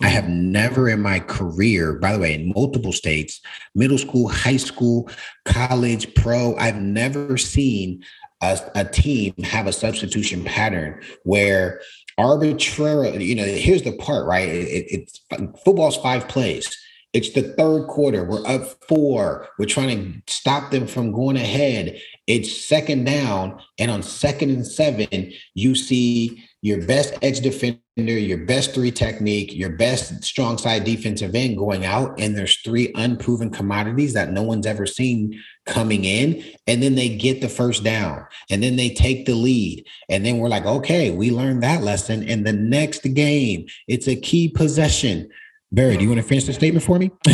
I 0.02 0.08
have 0.08 0.28
never 0.28 0.90
in 0.90 1.00
my 1.00 1.20
career, 1.20 1.94
by 1.94 2.12
the 2.12 2.18
way, 2.18 2.34
in 2.34 2.52
multiple 2.54 2.92
states, 2.92 3.40
middle 3.74 3.96
school, 3.96 4.28
high 4.28 4.58
school, 4.58 5.08
college, 5.46 6.14
pro, 6.14 6.54
I've 6.56 6.80
never 6.80 7.38
seen 7.38 8.04
a, 8.40 8.58
a 8.74 8.84
team 8.84 9.34
have 9.42 9.66
a 9.66 9.72
substitution 9.72 10.44
pattern 10.44 11.00
where 11.24 11.80
arbitrarily, 12.18 13.24
you 13.24 13.34
know, 13.34 13.44
here's 13.44 13.82
the 13.82 13.96
part, 13.96 14.26
right? 14.26 14.48
It, 14.48 14.86
it's 14.90 15.20
football's 15.64 15.96
five 15.96 16.28
plays. 16.28 16.76
It's 17.12 17.32
the 17.32 17.42
third 17.42 17.86
quarter. 17.86 18.24
We're 18.24 18.46
up 18.46 18.84
four. 18.88 19.48
We're 19.58 19.66
trying 19.66 20.22
to 20.26 20.32
stop 20.32 20.70
them 20.70 20.86
from 20.86 21.12
going 21.12 21.36
ahead. 21.36 21.98
It's 22.26 22.64
second 22.64 23.04
down. 23.04 23.60
And 23.78 23.90
on 23.90 24.02
second 24.02 24.50
and 24.50 24.66
seven, 24.66 25.32
you 25.54 25.74
see 25.74 26.44
your 26.66 26.84
best 26.84 27.14
edge 27.22 27.38
defender, 27.38 27.78
your 27.96 28.38
best 28.38 28.74
three 28.74 28.90
technique, 28.90 29.54
your 29.54 29.70
best 29.70 30.24
strong 30.24 30.58
side 30.58 30.82
defensive 30.82 31.32
end 31.32 31.56
going 31.56 31.84
out. 31.84 32.18
And 32.18 32.36
there's 32.36 32.56
three 32.56 32.90
unproven 32.96 33.50
commodities 33.50 34.14
that 34.14 34.32
no 34.32 34.42
one's 34.42 34.66
ever 34.66 34.84
seen 34.84 35.40
coming 35.64 36.04
in. 36.04 36.42
And 36.66 36.82
then 36.82 36.96
they 36.96 37.08
get 37.08 37.40
the 37.40 37.48
first 37.48 37.84
down 37.84 38.26
and 38.50 38.64
then 38.64 38.74
they 38.74 38.90
take 38.90 39.26
the 39.26 39.36
lead. 39.36 39.86
And 40.08 40.26
then 40.26 40.38
we're 40.38 40.48
like, 40.48 40.66
okay, 40.66 41.12
we 41.12 41.30
learned 41.30 41.62
that 41.62 41.84
lesson. 41.84 42.28
And 42.28 42.44
the 42.44 42.52
next 42.52 43.02
game, 43.14 43.66
it's 43.86 44.08
a 44.08 44.16
key 44.16 44.48
possession. 44.48 45.30
Barry, 45.76 45.98
do 45.98 46.04
you 46.04 46.08
want 46.08 46.22
to 46.22 46.26
finish 46.26 46.44
the 46.44 46.54
statement 46.54 46.86
for 46.86 46.98
me? 46.98 47.10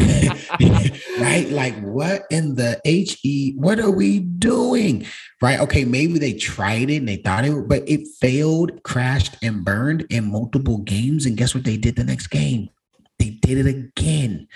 right? 1.20 1.46
Like, 1.50 1.80
what 1.80 2.24
in 2.28 2.56
the 2.56 2.80
HE? 2.84 3.54
What 3.56 3.78
are 3.78 3.92
we 3.92 4.18
doing? 4.18 5.06
Right? 5.40 5.60
Okay, 5.60 5.84
maybe 5.84 6.18
they 6.18 6.32
tried 6.32 6.90
it 6.90 6.96
and 6.96 7.08
they 7.08 7.18
thought 7.18 7.44
it, 7.44 7.68
but 7.68 7.88
it 7.88 8.08
failed, 8.20 8.82
crashed, 8.82 9.36
and 9.44 9.64
burned 9.64 10.06
in 10.10 10.32
multiple 10.32 10.78
games. 10.78 11.24
And 11.24 11.36
guess 11.36 11.54
what 11.54 11.62
they 11.62 11.76
did 11.76 11.94
the 11.94 12.02
next 12.02 12.26
game? 12.26 12.68
They 13.20 13.30
did 13.30 13.64
it 13.64 13.68
again. 13.68 14.48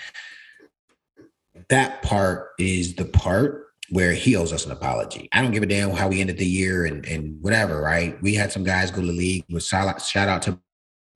That 1.69 2.01
part 2.01 2.49
is 2.59 2.95
the 2.95 3.05
part 3.05 3.67
where 3.89 4.11
he 4.11 4.35
owes 4.35 4.51
us 4.51 4.65
an 4.65 4.73
apology. 4.73 5.29
I 5.31 5.41
don't 5.41 5.51
give 5.51 5.63
a 5.63 5.65
damn 5.65 5.91
how 5.91 6.09
we 6.09 6.19
ended 6.19 6.39
the 6.39 6.45
year 6.45 6.85
and, 6.87 7.05
and 7.05 7.41
whatever, 7.41 7.81
right? 7.81 8.21
We 8.21 8.35
had 8.35 8.51
some 8.51 8.65
guys 8.65 8.91
go 8.91 8.99
to 8.99 9.07
the 9.07 9.13
league 9.13 9.45
with 9.49 9.63
shout 9.63 9.87
out, 9.87 10.01
shout 10.01 10.27
out 10.27 10.41
to 10.41 10.59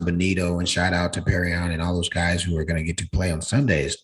Bonitto 0.02 0.60
and 0.60 0.68
shout 0.68 0.93
out 0.93 1.14
to 1.14 1.22
Perrion 1.22 1.72
and 1.72 1.82
all 1.82 1.95
those 1.95 2.10
guys 2.10 2.43
who 2.43 2.58
are 2.58 2.66
going 2.66 2.78
to 2.78 2.86
get 2.86 2.97
to 2.97 3.10
play 3.10 3.32
on 3.32 3.41
Sundays. 3.41 3.97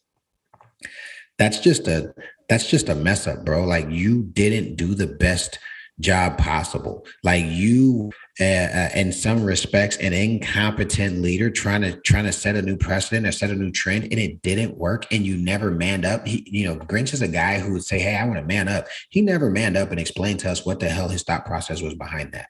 That's 1.38 1.60
just 1.60 1.88
a 1.88 2.14
that's 2.50 2.70
just 2.70 2.90
a 2.90 2.96
mess 2.96 3.28
up, 3.28 3.46
bro. 3.46 3.66
Like 3.66 3.90
you 3.90 4.24
didn't 4.24 4.76
do 4.76 4.96
the 4.96 5.08
best 5.08 5.60
job 6.00 6.38
possible. 6.38 7.06
Like 7.24 7.44
you, 7.46 8.12
uh, 8.40 8.44
uh, 8.44 8.90
in 8.96 9.12
some 9.12 9.44
respects, 9.44 9.98
an 9.98 10.14
incompetent 10.14 11.22
leader 11.22 11.50
trying 11.50 11.82
to 11.82 12.00
trying 12.02 12.26
to 12.26 12.32
set 12.32 12.56
a 12.56 12.62
new 12.62 12.78
precedent 12.78 13.26
or 13.26 13.32
set 13.32 13.50
a 13.50 13.56
new 13.56 13.72
trend, 13.72 14.04
and 14.06 14.20
it 14.20 14.42
didn't 14.42 14.78
work, 14.78 15.12
and 15.12 15.26
you 15.26 15.38
never 15.38 15.72
manned 15.72 16.06
up. 16.06 16.28
He, 16.28 16.48
you 16.48 16.66
know, 16.66 16.76
Grinch 16.76 17.14
is 17.14 17.22
a 17.22 17.28
guy 17.28 17.60
who 17.60 17.74
would 17.74 17.86
say, 17.86 18.00
"Hey, 18.00 18.16
I 18.16 18.26
want 18.26 18.40
to 18.40 18.46
man 18.46 18.68
up." 18.68 18.88
He 19.10 19.22
never 19.22 19.50
manned 19.50 19.78
up 19.78 19.92
and 19.92 20.00
explained 20.00 20.40
to 20.42 20.52
us 20.52 20.66
what 20.66 20.80
the 20.80 20.90
hell 20.90 21.10
his 21.10 21.24
thought 21.24 21.46
process 21.46 21.82
was 21.82 21.96
behind 21.96 22.32
that. 22.34 22.48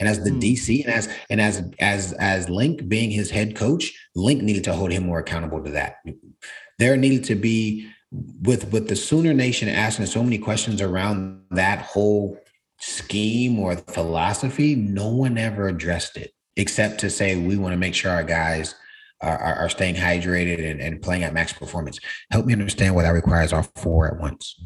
And 0.00 0.08
as 0.08 0.22
the 0.22 0.30
mm. 0.30 0.40
DC 0.40 0.84
and 0.84 0.92
as 0.92 1.08
and 1.28 1.40
as 1.40 1.70
as 1.80 2.12
as 2.14 2.48
Link 2.48 2.88
being 2.88 3.10
his 3.10 3.30
head 3.30 3.56
coach, 3.56 3.92
Link 4.14 4.42
needed 4.42 4.64
to 4.64 4.72
hold 4.72 4.92
him 4.92 5.06
more 5.06 5.18
accountable 5.18 5.62
to 5.64 5.70
that. 5.72 5.96
There 6.78 6.96
needed 6.96 7.24
to 7.24 7.34
be 7.34 7.90
with 8.42 8.72
with 8.72 8.88
the 8.88 8.96
Sooner 8.96 9.34
Nation 9.34 9.68
asking 9.68 10.06
so 10.06 10.22
many 10.22 10.38
questions 10.38 10.80
around 10.80 11.42
that 11.50 11.80
whole 11.80 12.38
scheme 12.80 13.58
or 13.58 13.76
philosophy, 13.76 14.74
no 14.74 15.08
one 15.08 15.36
ever 15.36 15.68
addressed 15.68 16.16
it 16.16 16.32
except 16.56 17.00
to 17.00 17.10
say 17.10 17.36
we 17.36 17.56
want 17.56 17.72
to 17.72 17.76
make 17.76 17.94
sure 17.94 18.10
our 18.10 18.24
guys 18.24 18.74
are, 19.20 19.38
are, 19.38 19.68
staying 19.68 19.96
hydrated 19.96 20.68
and, 20.68 20.80
and 20.80 21.02
playing 21.02 21.24
at 21.24 21.32
max 21.32 21.52
performance. 21.52 21.98
Help 22.30 22.46
me 22.46 22.52
understand 22.52 22.94
what 22.94 23.02
that 23.02 23.10
requires 23.10 23.52
all 23.52 23.66
four 23.76 24.06
at 24.06 24.20
once. 24.20 24.60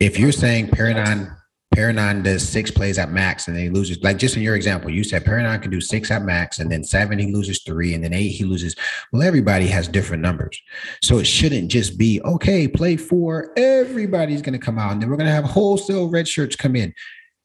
If 0.00 0.18
you're 0.18 0.32
saying 0.32 0.68
Paradigm 0.68 1.36
Perrion 1.74 2.22
does 2.22 2.48
six 2.48 2.70
plays 2.70 2.98
at 2.98 3.10
max 3.10 3.46
and 3.46 3.56
then 3.56 3.64
he 3.64 3.70
loses. 3.70 4.02
Like 4.02 4.18
just 4.18 4.36
in 4.36 4.42
your 4.42 4.56
example, 4.56 4.90
you 4.90 5.04
said 5.04 5.24
Perrion 5.24 5.60
can 5.60 5.70
do 5.70 5.80
six 5.80 6.10
at 6.10 6.22
max 6.22 6.58
and 6.58 6.72
then 6.72 6.82
seven, 6.82 7.18
he 7.18 7.32
loses 7.32 7.62
three, 7.62 7.94
and 7.94 8.02
then 8.02 8.12
eight, 8.12 8.30
he 8.30 8.44
loses. 8.44 8.74
Well, 9.12 9.22
everybody 9.22 9.66
has 9.66 9.86
different 9.86 10.22
numbers. 10.22 10.60
So 11.02 11.18
it 11.18 11.26
shouldn't 11.26 11.70
just 11.70 11.98
be, 11.98 12.20
okay, 12.22 12.66
play 12.66 12.96
four, 12.96 13.52
everybody's 13.56 14.42
going 14.42 14.58
to 14.58 14.64
come 14.64 14.78
out 14.78 14.92
and 14.92 15.02
then 15.02 15.10
we're 15.10 15.16
going 15.16 15.28
to 15.28 15.32
have 15.32 15.44
wholesale 15.44 16.08
red 16.08 16.26
shirts 16.26 16.56
come 16.56 16.74
in. 16.74 16.94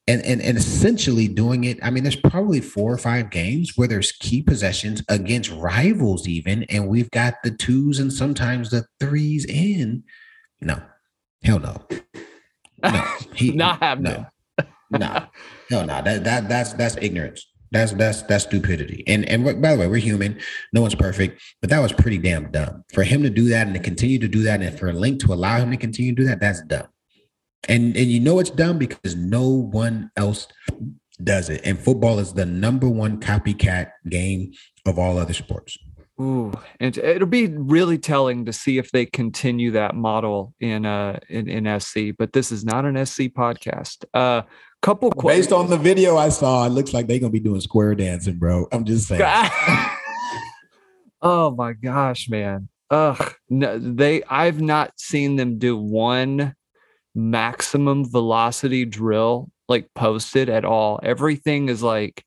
And, 0.05 0.21
and, 0.25 0.41
and 0.41 0.57
essentially 0.57 1.29
doing 1.29 1.63
it. 1.63 1.79
I 1.81 1.89
mean, 1.89 2.03
there's 2.03 2.17
probably 2.17 2.59
four 2.59 2.91
or 2.91 2.97
five 2.97 3.29
games 3.29 3.77
where 3.77 3.87
there's 3.87 4.11
key 4.11 4.41
possessions 4.41 5.01
against 5.07 5.49
rivals, 5.51 6.27
even, 6.27 6.63
and 6.63 6.89
we've 6.89 7.09
got 7.11 7.35
the 7.41 7.51
twos 7.51 7.99
and 7.99 8.11
sometimes 8.11 8.69
the 8.69 8.85
threes 8.99 9.45
in. 9.45 10.03
No, 10.59 10.81
hell 11.41 11.59
no. 11.59 11.87
No, 12.83 13.15
he 13.35 13.51
not 13.51 13.79
happening. 13.79 14.25
No, 14.91 14.97
no, 14.97 15.25
no, 15.71 15.85
no. 15.85 16.01
That 16.01 16.23
that 16.23 16.49
that's 16.49 16.73
that's 16.73 16.97
ignorance. 16.97 17.45
That's 17.71 17.91
that's 17.93 18.21
that's 18.23 18.43
stupidity. 18.43 19.03
And 19.07 19.27
and 19.27 19.43
by 19.61 19.73
the 19.73 19.79
way, 19.79 19.87
we're 19.87 19.97
human. 19.97 20.39
No 20.73 20.81
one's 20.81 20.95
perfect, 20.95 21.41
but 21.61 21.69
that 21.71 21.79
was 21.79 21.91
pretty 21.91 22.19
damn 22.19 22.51
dumb 22.51 22.83
for 22.93 23.03
him 23.03 23.23
to 23.23 23.29
do 23.29 23.49
that 23.49 23.65
and 23.65 23.75
to 23.75 23.81
continue 23.81 24.19
to 24.19 24.27
do 24.27 24.43
that, 24.43 24.61
and 24.61 24.77
for 24.77 24.89
a 24.89 24.93
link 24.93 25.19
to 25.21 25.33
allow 25.33 25.57
him 25.57 25.71
to 25.71 25.77
continue 25.77 26.13
to 26.13 26.21
do 26.21 26.27
that. 26.27 26.39
That's 26.39 26.61
dumb. 26.61 26.87
And 27.67 27.95
and 27.97 28.11
you 28.11 28.19
know 28.19 28.39
it's 28.39 28.51
dumb 28.51 28.77
because 28.77 29.15
no 29.15 29.47
one 29.49 30.11
else 30.17 30.47
does 31.23 31.49
it. 31.49 31.61
And 31.63 31.79
football 31.79 32.19
is 32.19 32.33
the 32.33 32.45
number 32.45 32.89
one 32.89 33.19
copycat 33.19 33.91
game 34.09 34.53
of 34.85 34.99
all 34.99 35.17
other 35.17 35.33
sports. 35.33 35.77
Ooh, 36.21 36.53
and 36.79 36.95
it'll 36.97 37.27
be 37.27 37.47
really 37.47 37.97
telling 37.97 38.45
to 38.45 38.53
see 38.53 38.77
if 38.77 38.91
they 38.91 39.05
continue 39.05 39.71
that 39.71 39.95
model 39.95 40.53
in 40.59 40.85
uh 40.85 41.19
in, 41.27 41.49
in 41.49 41.79
SC. 41.79 42.15
But 42.17 42.33
this 42.33 42.51
is 42.51 42.63
not 42.63 42.85
an 42.85 43.03
SC 43.05 43.23
podcast. 43.23 44.05
Uh, 44.13 44.43
couple 44.83 45.09
questions 45.11 45.47
based 45.47 45.53
on 45.53 45.69
the 45.69 45.77
video 45.77 46.17
I 46.17 46.29
saw, 46.29 46.65
it 46.65 46.69
looks 46.69 46.93
like 46.93 47.07
they're 47.07 47.19
gonna 47.19 47.31
be 47.31 47.39
doing 47.39 47.61
square 47.61 47.95
dancing, 47.95 48.37
bro. 48.37 48.67
I'm 48.71 48.85
just 48.85 49.07
saying. 49.07 49.21
oh 51.21 51.51
my 51.57 51.73
gosh, 51.73 52.29
man. 52.29 52.69
Ugh, 52.91 53.33
no, 53.49 53.79
they. 53.79 54.23
I've 54.23 54.61
not 54.61 54.91
seen 54.99 55.35
them 55.35 55.57
do 55.57 55.75
one 55.75 56.53
maximum 57.15 58.09
velocity 58.09 58.85
drill 58.85 59.49
like 59.67 59.87
posted 59.95 60.49
at 60.49 60.65
all. 60.65 60.99
Everything 61.01 61.69
is 61.69 61.81
like 61.81 62.23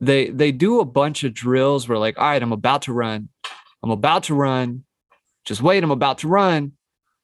they 0.00 0.28
they 0.28 0.52
do 0.52 0.80
a 0.80 0.84
bunch 0.84 1.24
of 1.24 1.34
drills 1.34 1.88
where 1.88 1.98
like 1.98 2.18
all 2.18 2.24
right 2.24 2.42
i'm 2.42 2.52
about 2.52 2.82
to 2.82 2.92
run. 2.92 3.28
I'm 3.82 3.90
about 3.90 4.24
to 4.24 4.34
run. 4.34 4.84
Just 5.44 5.62
wait 5.62 5.82
i'm 5.82 5.90
about 5.90 6.18
to 6.18 6.28
run. 6.28 6.72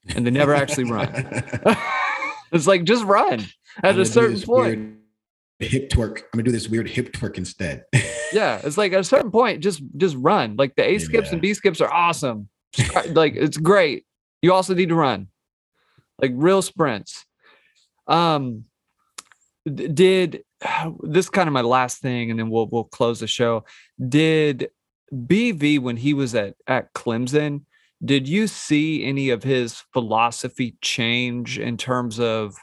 And 0.08 0.26
they 0.26 0.30
never 0.30 0.54
actually 0.54 0.84
run. 0.84 1.44
It's 2.52 2.66
like 2.66 2.82
just 2.82 3.04
run 3.04 3.46
at 3.84 3.96
a 3.96 4.04
certain 4.04 4.40
point. 4.40 4.96
hip 5.60 5.88
twerk. 5.88 6.18
I'm 6.18 6.24
gonna 6.32 6.42
do 6.42 6.50
this 6.50 6.68
weird 6.68 6.88
hip 6.88 7.12
twerk 7.12 7.38
instead. 7.38 7.84
Yeah 8.32 8.60
it's 8.62 8.78
like 8.78 8.92
at 8.92 9.00
a 9.00 9.04
certain 9.04 9.32
point 9.32 9.60
just 9.60 9.82
just 9.96 10.16
run. 10.16 10.54
Like 10.56 10.76
the 10.76 10.88
a 10.88 10.98
skips 10.98 11.28
yeah. 11.28 11.32
and 11.32 11.42
b 11.42 11.52
skips 11.52 11.80
are 11.80 11.92
awesome. 11.92 12.48
Like 13.08 13.34
it's 13.34 13.56
great. 13.56 14.04
You 14.40 14.52
also 14.52 14.72
need 14.72 14.90
to 14.90 14.94
run. 14.94 15.26
Like 16.20 16.30
real 16.34 16.62
sprints. 16.62 17.26
Um 18.06 18.66
did 19.66 20.44
this 21.02 21.26
is 21.26 21.30
kind 21.30 21.48
of 21.48 21.52
my 21.52 21.60
last 21.60 22.00
thing, 22.00 22.30
and 22.30 22.38
then 22.38 22.50
we'll 22.50 22.66
we'll 22.66 22.84
close 22.84 23.20
the 23.20 23.26
show. 23.26 23.64
Did 24.08 24.70
BV 25.12 25.80
when 25.80 25.96
he 25.96 26.14
was 26.14 26.34
at 26.34 26.54
at 26.66 26.92
Clemson? 26.94 27.62
Did 28.04 28.26
you 28.26 28.46
see 28.46 29.04
any 29.04 29.28
of 29.30 29.42
his 29.42 29.82
philosophy 29.92 30.76
change 30.80 31.58
in 31.58 31.76
terms 31.76 32.18
of 32.18 32.56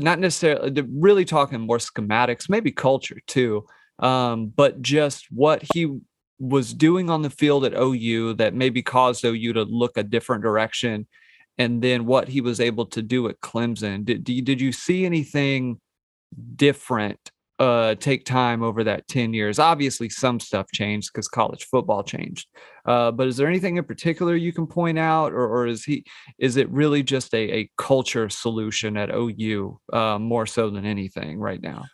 not 0.00 0.18
necessarily 0.18 0.82
really 0.92 1.24
talking 1.24 1.60
more 1.60 1.78
schematics, 1.78 2.50
maybe 2.50 2.70
culture 2.70 3.20
too, 3.26 3.64
um, 4.00 4.48
but 4.48 4.82
just 4.82 5.26
what 5.30 5.62
he 5.72 5.98
was 6.38 6.74
doing 6.74 7.08
on 7.08 7.22
the 7.22 7.30
field 7.30 7.64
at 7.64 7.72
OU 7.72 8.34
that 8.34 8.52
maybe 8.52 8.82
caused 8.82 9.24
OU 9.24 9.54
to 9.54 9.62
look 9.62 9.96
a 9.96 10.02
different 10.02 10.42
direction, 10.42 11.06
and 11.56 11.80
then 11.80 12.04
what 12.04 12.28
he 12.28 12.42
was 12.42 12.60
able 12.60 12.84
to 12.86 13.00
do 13.00 13.28
at 13.28 13.40
Clemson. 13.40 14.04
Did 14.04 14.24
did 14.24 14.60
you 14.60 14.72
see 14.72 15.06
anything 15.06 15.80
different 16.56 17.18
uh, 17.58 17.94
take 17.94 18.24
time 18.24 18.60
over 18.62 18.82
that 18.82 19.06
10 19.06 19.32
years. 19.34 19.60
Obviously, 19.60 20.08
some 20.08 20.40
stuff 20.40 20.66
changed 20.72 21.10
because 21.12 21.28
college 21.28 21.64
football 21.70 22.02
changed. 22.02 22.48
Uh, 22.84 23.12
but 23.12 23.28
is 23.28 23.36
there 23.36 23.46
anything 23.46 23.76
in 23.76 23.84
particular 23.84 24.34
you 24.34 24.52
can 24.52 24.66
point 24.66 24.98
out, 24.98 25.32
or, 25.32 25.46
or 25.46 25.66
is 25.68 25.84
he 25.84 26.04
is 26.38 26.56
it 26.56 26.68
really 26.70 27.04
just 27.04 27.32
a, 27.34 27.58
a 27.58 27.70
culture 27.78 28.28
solution 28.28 28.96
at 28.96 29.14
OU 29.14 29.78
uh, 29.92 30.18
more 30.18 30.44
so 30.44 30.70
than 30.70 30.84
anything 30.84 31.38
right 31.38 31.62
now? 31.62 31.84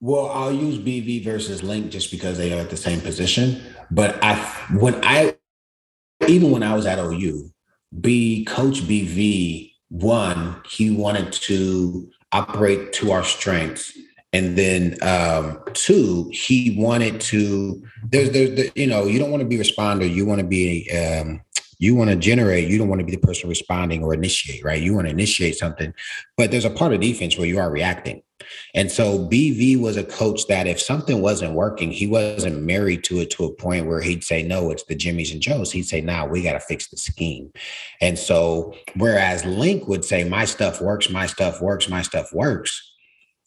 Well, 0.00 0.30
I'll 0.30 0.52
use 0.52 0.78
BV 0.78 1.24
versus 1.24 1.62
Link 1.62 1.90
just 1.90 2.10
because 2.10 2.38
they 2.38 2.52
are 2.52 2.62
at 2.62 2.70
the 2.70 2.76
same 2.76 3.00
position. 3.02 3.60
But 3.90 4.18
I 4.22 4.36
when 4.72 4.98
I 5.04 5.36
even 6.26 6.50
when 6.50 6.62
I 6.62 6.74
was 6.74 6.86
at 6.86 6.98
OU, 6.98 7.50
B 8.00 8.46
Coach 8.46 8.80
BV 8.80 9.72
one, 9.90 10.56
he 10.66 10.90
wanted 10.90 11.32
to 11.32 12.10
operate 12.32 12.92
to 12.94 13.12
our 13.12 13.24
strengths. 13.24 13.96
And 14.34 14.56
then 14.56 14.96
um, 15.02 15.60
two, 15.74 16.30
he 16.32 16.74
wanted 16.78 17.20
to. 17.22 17.82
There's, 18.08 18.30
there's, 18.30 18.50
the, 18.56 18.72
you 18.74 18.86
know, 18.86 19.04
you 19.04 19.18
don't 19.18 19.30
want 19.30 19.42
to 19.42 19.48
be 19.48 19.58
responder. 19.58 20.10
You 20.10 20.24
want 20.24 20.40
to 20.40 20.46
be, 20.46 20.90
um, 20.90 21.42
you 21.82 21.96
want 21.96 22.10
to 22.10 22.16
generate. 22.16 22.68
You 22.68 22.78
don't 22.78 22.88
want 22.88 23.00
to 23.00 23.04
be 23.04 23.10
the 23.10 23.26
person 23.26 23.48
responding 23.48 24.04
or 24.04 24.14
initiate, 24.14 24.62
right? 24.62 24.80
You 24.80 24.94
want 24.94 25.08
to 25.08 25.10
initiate 25.10 25.56
something, 25.56 25.92
but 26.36 26.52
there's 26.52 26.64
a 26.64 26.70
part 26.70 26.92
of 26.92 27.00
defense 27.00 27.36
where 27.36 27.46
you 27.46 27.58
are 27.58 27.72
reacting. 27.72 28.22
And 28.72 28.90
so 28.90 29.28
BV 29.28 29.80
was 29.80 29.96
a 29.96 30.04
coach 30.04 30.46
that 30.46 30.68
if 30.68 30.80
something 30.80 31.20
wasn't 31.20 31.54
working, 31.54 31.90
he 31.90 32.06
wasn't 32.06 32.62
married 32.62 33.02
to 33.04 33.18
it 33.18 33.30
to 33.32 33.46
a 33.46 33.52
point 33.52 33.86
where 33.86 34.00
he'd 34.00 34.22
say, 34.22 34.44
no, 34.44 34.70
it's 34.70 34.84
the 34.84 34.94
Jimmys 34.94 35.32
and 35.32 35.40
Joes. 35.40 35.72
He'd 35.72 35.82
say, 35.82 36.00
now 36.00 36.24
nah, 36.24 36.30
we 36.30 36.40
got 36.40 36.52
to 36.52 36.60
fix 36.60 36.86
the 36.86 36.96
scheme. 36.96 37.52
And 38.00 38.16
so, 38.16 38.74
whereas 38.96 39.44
Link 39.44 39.88
would 39.88 40.04
say, 40.04 40.22
my 40.22 40.44
stuff 40.44 40.80
works, 40.80 41.10
my 41.10 41.26
stuff 41.26 41.60
works, 41.60 41.88
my 41.88 42.02
stuff 42.02 42.32
works. 42.32 42.92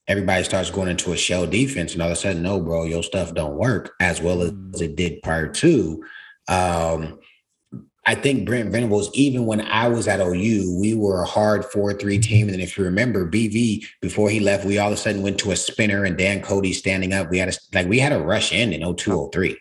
Everybody 0.09 0.43
starts 0.43 0.69
going 0.69 0.89
into 0.89 1.13
a 1.13 1.17
shell 1.17 1.47
defense, 1.47 1.93
and 1.93 2.01
all 2.01 2.09
of 2.09 2.13
a 2.13 2.17
sudden, 2.17 2.43
no, 2.43 2.59
bro, 2.59 2.83
your 2.83 3.01
stuff 3.01 3.33
don't 3.33 3.55
work 3.55 3.93
as 4.01 4.21
well 4.21 4.41
as 4.41 4.51
mm. 4.51 4.81
it 4.81 4.97
did 4.97 5.21
prior 5.23 5.47
to. 5.47 6.03
Um, 6.49 7.19
I 8.07 8.13
think 8.13 8.45
Brent 8.45 8.71
Venables, 8.71 9.09
even 9.13 9.45
when 9.45 9.61
I 9.61 9.87
was 9.87 10.07
at 10.07 10.19
OU, 10.19 10.77
we 10.79 10.93
were 10.93 11.21
a 11.21 11.25
hard 11.25 11.65
4 11.65 11.93
3 11.93 12.19
team. 12.19 12.49
And 12.49 12.61
if 12.61 12.77
you 12.77 12.83
remember, 12.83 13.29
BV, 13.29 13.85
before 14.01 14.29
he 14.29 14.39
left, 14.39 14.63
we 14.63 14.77
all 14.77 14.89
of 14.91 14.93
a 14.93 14.97
sudden 14.97 15.23
went 15.23 15.39
to 15.39 15.51
a 15.51 15.55
spinner 15.55 16.05
and 16.05 16.17
Dan 16.17 16.41
Cody 16.41 16.71
standing 16.71 17.13
up. 17.13 17.31
We 17.31 17.39
had 17.39 17.49
a, 17.49 17.53
like, 17.73 17.87
we 17.87 17.99
had 17.99 18.13
a 18.13 18.19
rush 18.19 18.51
in 18.53 18.73
in 18.73 18.81
0203. 18.81 19.57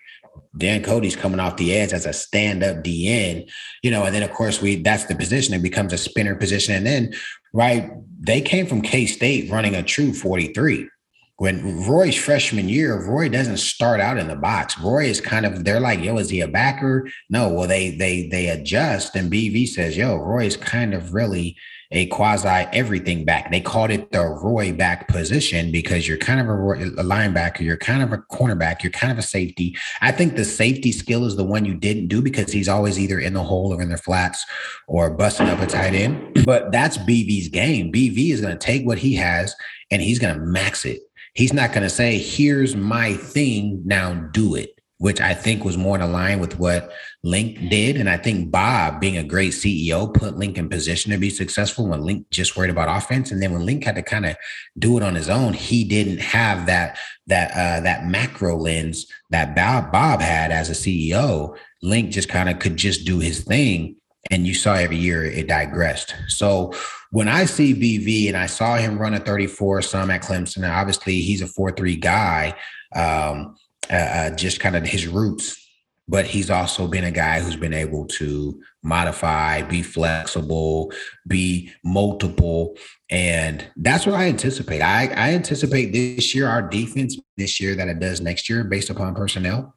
Dan 0.57 0.83
Cody's 0.83 1.17
coming 1.17 1.41
off 1.41 1.57
the 1.57 1.75
edge 1.75 1.93
as 1.93 2.07
a 2.07 2.13
stand 2.13 2.63
up 2.63 2.79
DN, 2.79 3.51
you 3.83 3.91
know, 3.91 4.05
and 4.05 4.15
then 4.15 4.23
of 4.23 4.33
course 4.33 4.63
we 4.63 4.77
that's 4.77 5.05
the 5.05 5.15
position. 5.15 5.55
It 5.55 5.63
becomes 5.63 5.93
a 5.93 5.99
spinner 5.99 6.37
position. 6.37 6.75
And 6.75 6.87
then, 6.87 7.15
right, 7.53 7.91
they 8.21 8.41
came 8.41 8.67
from 8.67 8.83
K 8.83 9.07
State 9.07 9.51
running 9.51 9.75
a 9.75 9.83
true 9.83 10.13
43 10.13 10.89
when 11.37 11.85
Roy's 11.87 12.17
freshman 12.17 12.69
year, 12.69 13.05
Roy 13.05 13.29
doesn't 13.29 13.57
start 13.57 14.01
out 14.01 14.19
in 14.19 14.29
the 14.29 14.37
box. 14.37 14.79
Roy 14.79 15.07
is 15.07 15.21
kind 15.21 15.45
of 15.45 15.65
they're 15.65 15.81
like, 15.81 16.01
yo, 16.01 16.17
is 16.19 16.31
he 16.31 16.41
a 16.41 16.49
backer? 16.49 17.09
No, 17.29 17.49
well, 17.49 17.67
they 17.67 17.91
they 17.91 18.29
they 18.29 18.49
adjust, 18.49 19.17
and 19.17 19.33
BV 19.33 19.69
says, 19.69 19.97
yo, 19.97 20.17
Roy 20.17 20.47
is 20.47 20.57
kind 20.57 20.95
of 20.95 21.13
really 21.13 21.57
a 21.91 22.07
quasi 22.07 22.49
everything 22.49 23.25
back. 23.25 23.51
They 23.51 23.61
called 23.61 23.91
it 23.91 24.11
the 24.11 24.25
Roy 24.25 24.73
back 24.73 25.09
position 25.09 25.71
because 25.71 26.09
you're 26.09 26.19
kind 26.19 26.41
of 26.41 26.49
a, 26.49 26.53
a, 26.53 27.05
linebacker, 27.05 27.61
you're 27.61 27.77
kind 27.77 28.03
of 28.03 28.13
a 28.13 28.19
cornerback, 28.19 28.83
you're 28.83 28.93
kind 28.93 29.13
of 29.13 29.19
a 29.19 29.23
safety. 29.23 29.77
I 30.01 30.11
think 30.11 30.35
the 30.35 30.45
safety 30.45 30.93
skill 30.93 31.25
is 31.25 31.37
the 31.37 31.45
one 31.45 31.65
you 31.65 31.75
didn't 31.75 32.09
do 32.09 32.21
because 32.21 32.53
he's 32.53 32.69
always 32.69 32.99
either 32.99 33.21
in 33.21 33.33
the 33.33 33.43
hole 33.43 33.73
or 33.73 33.81
in 33.81 33.91
the 33.91 33.97
flats 33.97 34.45
or 34.89 35.11
busting 35.11 35.49
up 35.49 35.61
a 35.61 35.67
tight 35.67 35.95
end. 35.95 36.33
But 36.45 36.73
that's 36.73 36.99
BV's 36.99 37.49
game. 37.49 37.91
BV 37.91 38.31
is 38.31 38.43
going 38.43 38.53
to 38.53 38.59
take 38.59 38.85
what 38.85 38.99
he 38.99 39.15
has 39.15 39.57
and 39.91 40.03
he's 40.03 40.19
going 40.19 40.35
to 40.35 40.41
max 40.45 40.85
it. 40.85 41.01
He's 41.35 41.53
not 41.53 41.73
going 41.73 41.83
to 41.83 41.91
say, 41.91 42.19
here's 42.19 42.77
my 42.77 43.15
thing, 43.15 43.83
now 43.85 44.15
do 44.15 44.55
it 44.55 44.75
which 44.99 45.21
I 45.21 45.35
think 45.35 45.65
was 45.65 45.77
more 45.77 45.99
in 45.99 46.13
line 46.13 46.41
with 46.41 46.59
what 46.59 46.93
Link 47.23 47.69
did. 47.69 47.97
And 47.97 48.09
I 48.09 48.17
think 48.17 48.51
Bob, 48.51 49.01
being 49.01 49.19
a 49.19 49.23
great 49.25 49.53
CEO, 49.53 50.13
put 50.13 50.39
Link 50.39 50.57
in 50.57 50.69
position 50.69 51.11
to 51.11 51.19
be 51.19 51.31
successful 51.31 51.89
when 51.89 52.03
Link 52.03 52.31
just 52.31 52.57
worried 52.57 52.71
about 52.71 52.97
offense. 52.97 53.31
And 53.31 53.43
then 53.43 53.53
when 53.53 53.67
Link 53.67 53.85
had 53.85 53.97
to 53.97 54.03
kind 54.03 54.25
of 54.25 54.37
do 54.79 54.97
it 54.97 55.03
on 55.03 55.15
his 55.15 55.29
own, 55.29 55.53
he 55.53 55.85
didn't 55.85 56.21
have 56.21 56.67
that 56.67 56.97
that 57.27 57.51
uh, 57.51 57.81
that 57.81 58.07
macro 58.07 58.57
lens 58.57 59.07
that 59.31 59.55
Bob 59.57 59.91
Bob 59.91 60.21
had 60.21 60.51
as 60.51 60.71
a 60.71 60.73
CEO. 60.73 61.57
Link 61.83 62.11
just 62.11 62.29
kind 62.29 62.49
of 62.49 62.59
could 62.59 62.77
just 62.77 63.05
do 63.05 63.19
his 63.19 63.43
thing. 63.43 63.97
And 64.31 64.47
you 64.47 64.55
saw 64.55 64.73
every 64.73 64.97
year 64.97 65.23
it 65.23 65.49
digressed. 65.49 66.15
So 66.29 66.73
when 67.15 67.29
I 67.29 67.45
see 67.45 67.73
BV 67.75 68.27
and 68.27 68.37
I 68.37 68.47
saw 68.47 68.75
him 68.75 68.99
run 68.99 69.15
a 69.15 69.21
34 69.21 69.83
some 69.83 70.11
at 70.11 70.25
Clemson, 70.25 70.69
obviously 70.69 71.21
he's 71.21 71.43
a 71.43 71.47
4-3 71.47 72.01
guy. 72.01 72.57
Um, 72.93 73.55
uh, 73.89 73.95
uh, 73.95 74.31
just 74.31 74.59
kind 74.59 74.75
of 74.75 74.85
his 74.85 75.07
roots. 75.07 75.61
But 76.09 76.27
he's 76.27 76.51
also 76.51 76.89
been 76.89 77.05
a 77.05 77.13
guy 77.13 77.39
who's 77.39 77.55
been 77.55 77.73
able 77.73 78.07
to 78.19 78.61
modify, 78.83 79.63
be 79.63 79.83
flexible, 79.83 80.93
be 81.29 81.71
multiple. 81.85 82.77
And 83.11 83.65
that's 83.77 84.07
what 84.07 84.17
I 84.17 84.27
anticipate. 84.27 84.83
I, 84.83 85.07
I 85.07 85.35
anticipate 85.35 85.93
this 85.93 86.35
year, 86.35 86.49
our 86.49 86.63
defense 86.63 87.17
this 87.37 87.61
year 87.61 87.77
that 87.77 87.89
it 87.89 88.01
does 88.01 88.21
next 88.21 88.51
year 88.51 88.65
based 88.65 88.91
upon 88.91 89.15
personnel. 89.15 89.73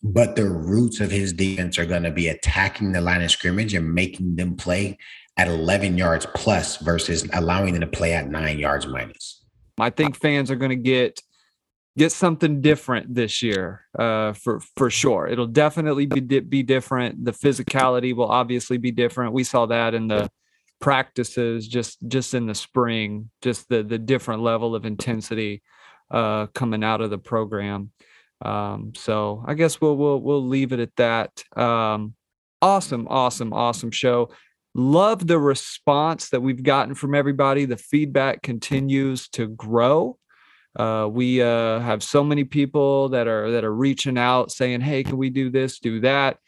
But 0.00 0.36
the 0.36 0.48
roots 0.48 1.00
of 1.00 1.10
his 1.10 1.32
defense 1.32 1.76
are 1.78 1.86
going 1.86 2.04
to 2.04 2.12
be 2.12 2.28
attacking 2.28 2.92
the 2.92 3.00
line 3.00 3.22
of 3.22 3.30
scrimmage 3.32 3.74
and 3.74 3.92
making 3.92 4.36
them 4.36 4.56
play 4.56 4.96
at 5.36 5.48
11 5.48 5.96
yards 5.96 6.26
plus 6.34 6.76
versus 6.78 7.26
allowing 7.32 7.72
them 7.72 7.80
to 7.80 7.86
play 7.86 8.12
at 8.12 8.28
nine 8.28 8.58
yards 8.58 8.86
minus. 8.86 9.44
I 9.78 9.90
think 9.90 10.16
fans 10.16 10.50
are 10.50 10.56
going 10.56 10.70
to 10.70 10.76
get 10.76 11.20
get 11.96 12.10
something 12.10 12.62
different 12.62 13.14
this 13.14 13.42
year 13.42 13.86
uh, 13.98 14.32
for 14.32 14.60
for 14.76 14.90
sure. 14.90 15.26
It'll 15.26 15.46
definitely 15.46 16.06
be 16.06 16.40
be 16.40 16.62
different. 16.62 17.24
The 17.24 17.32
physicality 17.32 18.14
will 18.14 18.30
obviously 18.30 18.78
be 18.78 18.90
different. 18.90 19.32
We 19.32 19.44
saw 19.44 19.66
that 19.66 19.94
in 19.94 20.08
the 20.08 20.30
practices 20.80 21.66
just 21.66 22.06
just 22.08 22.34
in 22.34 22.46
the 22.46 22.54
spring, 22.54 23.30
just 23.40 23.68
the 23.68 23.82
the 23.82 23.98
different 23.98 24.42
level 24.42 24.74
of 24.74 24.84
intensity 24.84 25.62
uh, 26.10 26.46
coming 26.48 26.84
out 26.84 27.00
of 27.00 27.10
the 27.10 27.18
program. 27.18 27.90
Um, 28.44 28.92
so 28.96 29.44
I 29.46 29.54
guess 29.54 29.80
we'll 29.80 29.96
we'll 29.96 30.20
we'll 30.20 30.46
leave 30.46 30.72
it 30.72 30.80
at 30.80 30.96
that. 30.96 31.42
Um, 31.56 32.14
awesome, 32.60 33.06
awesome, 33.08 33.52
awesome 33.52 33.90
show. 33.90 34.30
Love 34.74 35.26
the 35.26 35.38
response 35.38 36.30
that 36.30 36.40
we've 36.40 36.62
gotten 36.62 36.94
from 36.94 37.14
everybody. 37.14 37.66
The 37.66 37.76
feedback 37.76 38.42
continues 38.42 39.28
to 39.30 39.48
grow. 39.48 40.18
Uh, 40.74 41.06
we 41.10 41.42
uh, 41.42 41.78
have 41.80 42.02
so 42.02 42.24
many 42.24 42.44
people 42.44 43.10
that 43.10 43.28
are 43.28 43.50
that 43.50 43.64
are 43.64 43.74
reaching 43.74 44.16
out 44.16 44.50
saying, 44.50 44.80
"Hey, 44.80 45.04
can 45.04 45.18
we 45.18 45.28
do 45.28 45.50
this, 45.50 45.78
do 45.78 46.00
that?" 46.00 46.38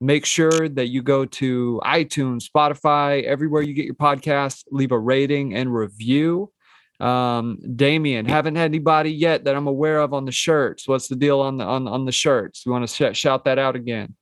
Make 0.00 0.24
sure 0.24 0.68
that 0.70 0.88
you 0.88 1.02
go 1.02 1.26
to 1.26 1.80
iTunes, 1.84 2.48
Spotify, 2.48 3.24
everywhere 3.24 3.62
you 3.62 3.74
get 3.74 3.84
your 3.84 3.94
podcasts. 3.94 4.64
Leave 4.70 4.92
a 4.92 4.98
rating 4.98 5.54
and 5.54 5.74
review. 5.74 6.52
Um, 7.00 7.58
Damian, 7.76 8.24
haven't 8.24 8.56
had 8.56 8.70
anybody 8.70 9.10
yet 9.10 9.44
that 9.44 9.54
I'm 9.54 9.66
aware 9.66 10.00
of 10.00 10.14
on 10.14 10.24
the 10.24 10.32
shirts. 10.32 10.88
What's 10.88 11.08
the 11.08 11.16
deal 11.16 11.40
on 11.40 11.58
the 11.58 11.64
on 11.64 11.86
on 11.86 12.06
the 12.06 12.12
shirts? 12.12 12.64
You 12.64 12.72
want 12.72 12.88
to 12.88 13.12
sh- 13.12 13.18
shout 13.18 13.44
that 13.44 13.58
out 13.58 13.76
again? 13.76 14.14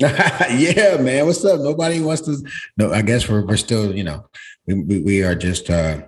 yeah, 0.50 0.96
man. 0.96 1.26
What's 1.26 1.44
up? 1.44 1.60
Nobody 1.60 2.00
wants 2.00 2.22
to. 2.22 2.36
No, 2.76 2.92
I 2.92 3.02
guess 3.02 3.28
we're 3.28 3.44
we're 3.44 3.56
still, 3.56 3.94
you 3.94 4.04
know, 4.04 4.24
we 4.66 5.00
we, 5.00 5.22
are 5.22 5.34
just 5.34 5.68
uh 5.68 6.02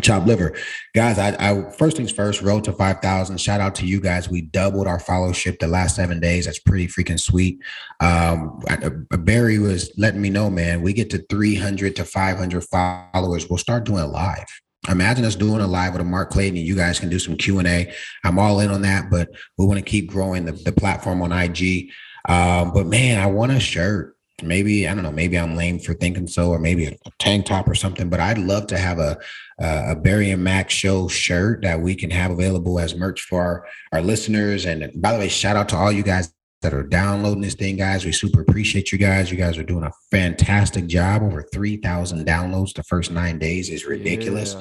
Chop 0.00 0.26
liver, 0.26 0.56
guys. 0.94 1.18
I, 1.18 1.36
I 1.38 1.70
first 1.70 1.96
things 1.96 2.10
first. 2.10 2.42
Road 2.42 2.64
to 2.64 2.72
five 2.72 3.00
thousand. 3.00 3.38
Shout 3.38 3.60
out 3.60 3.74
to 3.76 3.86
you 3.86 4.00
guys. 4.00 4.28
We 4.28 4.42
doubled 4.42 4.86
our 4.86 4.98
followership 4.98 5.58
the 5.58 5.68
last 5.68 5.96
seven 5.96 6.18
days. 6.18 6.46
That's 6.46 6.58
pretty 6.58 6.88
freaking 6.88 7.20
sweet. 7.20 7.60
Um, 8.00 8.60
uh, 8.68 8.90
Barry 9.16 9.58
was 9.58 9.92
letting 9.96 10.20
me 10.20 10.30
know, 10.30 10.50
man. 10.50 10.82
We 10.82 10.92
get 10.92 11.10
to 11.10 11.18
three 11.30 11.54
hundred 11.54 11.94
to 11.96 12.04
five 12.04 12.36
hundred 12.36 12.64
followers. 12.64 13.48
We'll 13.48 13.58
start 13.58 13.84
doing 13.84 14.02
a 14.02 14.06
live. 14.06 14.46
Imagine 14.88 15.24
us 15.24 15.34
doing 15.34 15.60
a 15.60 15.66
live 15.66 15.92
with 15.92 16.00
a 16.00 16.04
Mark 16.04 16.30
Clayton, 16.30 16.56
you 16.56 16.76
guys 16.76 17.00
can 17.00 17.08
do 17.08 17.18
some 17.18 17.36
Q 17.36 17.58
and 17.58 17.66
A. 17.66 17.92
I'm 18.24 18.38
all 18.38 18.60
in 18.60 18.70
on 18.70 18.82
that, 18.82 19.10
but 19.10 19.28
we 19.58 19.66
want 19.66 19.78
to 19.78 19.84
keep 19.84 20.08
growing 20.08 20.44
the, 20.44 20.52
the 20.52 20.72
platform 20.72 21.22
on 21.22 21.32
IG. 21.32 21.90
Um, 22.28 22.72
but 22.72 22.86
man, 22.86 23.20
I 23.20 23.26
want 23.26 23.52
a 23.52 23.60
shirt 23.60 24.16
maybe 24.42 24.86
I 24.86 24.94
don't 24.94 25.02
know, 25.02 25.12
maybe 25.12 25.38
I'm 25.38 25.56
lame 25.56 25.78
for 25.78 25.94
thinking 25.94 26.26
so, 26.26 26.50
or 26.50 26.58
maybe 26.58 26.86
a 26.86 26.96
tank 27.18 27.46
top 27.46 27.68
or 27.68 27.74
something. 27.74 28.08
But 28.08 28.20
I'd 28.20 28.38
love 28.38 28.66
to 28.68 28.78
have 28.78 28.98
a 28.98 29.18
a 29.58 29.96
Barry 29.96 30.30
and 30.30 30.44
Mack 30.44 30.68
show 30.68 31.08
shirt 31.08 31.62
that 31.62 31.80
we 31.80 31.94
can 31.94 32.10
have 32.10 32.30
available 32.30 32.78
as 32.78 32.94
merch 32.94 33.22
for 33.22 33.40
our, 33.40 33.66
our 33.92 34.02
listeners. 34.02 34.66
And 34.66 34.90
by 35.00 35.12
the 35.12 35.18
way, 35.18 35.28
shout 35.28 35.56
out 35.56 35.68
to 35.70 35.76
all 35.76 35.90
you 35.90 36.02
guys 36.02 36.32
that 36.60 36.74
are 36.74 36.82
downloading 36.82 37.40
this 37.40 37.54
thing, 37.54 37.76
guys. 37.76 38.04
We 38.04 38.12
super 38.12 38.42
appreciate 38.42 38.92
you 38.92 38.98
guys. 38.98 39.30
You 39.30 39.38
guys 39.38 39.56
are 39.56 39.62
doing 39.62 39.84
a 39.84 39.92
fantastic 40.10 40.86
job. 40.86 41.22
Over 41.22 41.42
3,000 41.42 42.26
downloads 42.26 42.74
the 42.74 42.82
first 42.82 43.10
nine 43.10 43.38
days 43.38 43.70
is 43.70 43.86
ridiculous. 43.86 44.56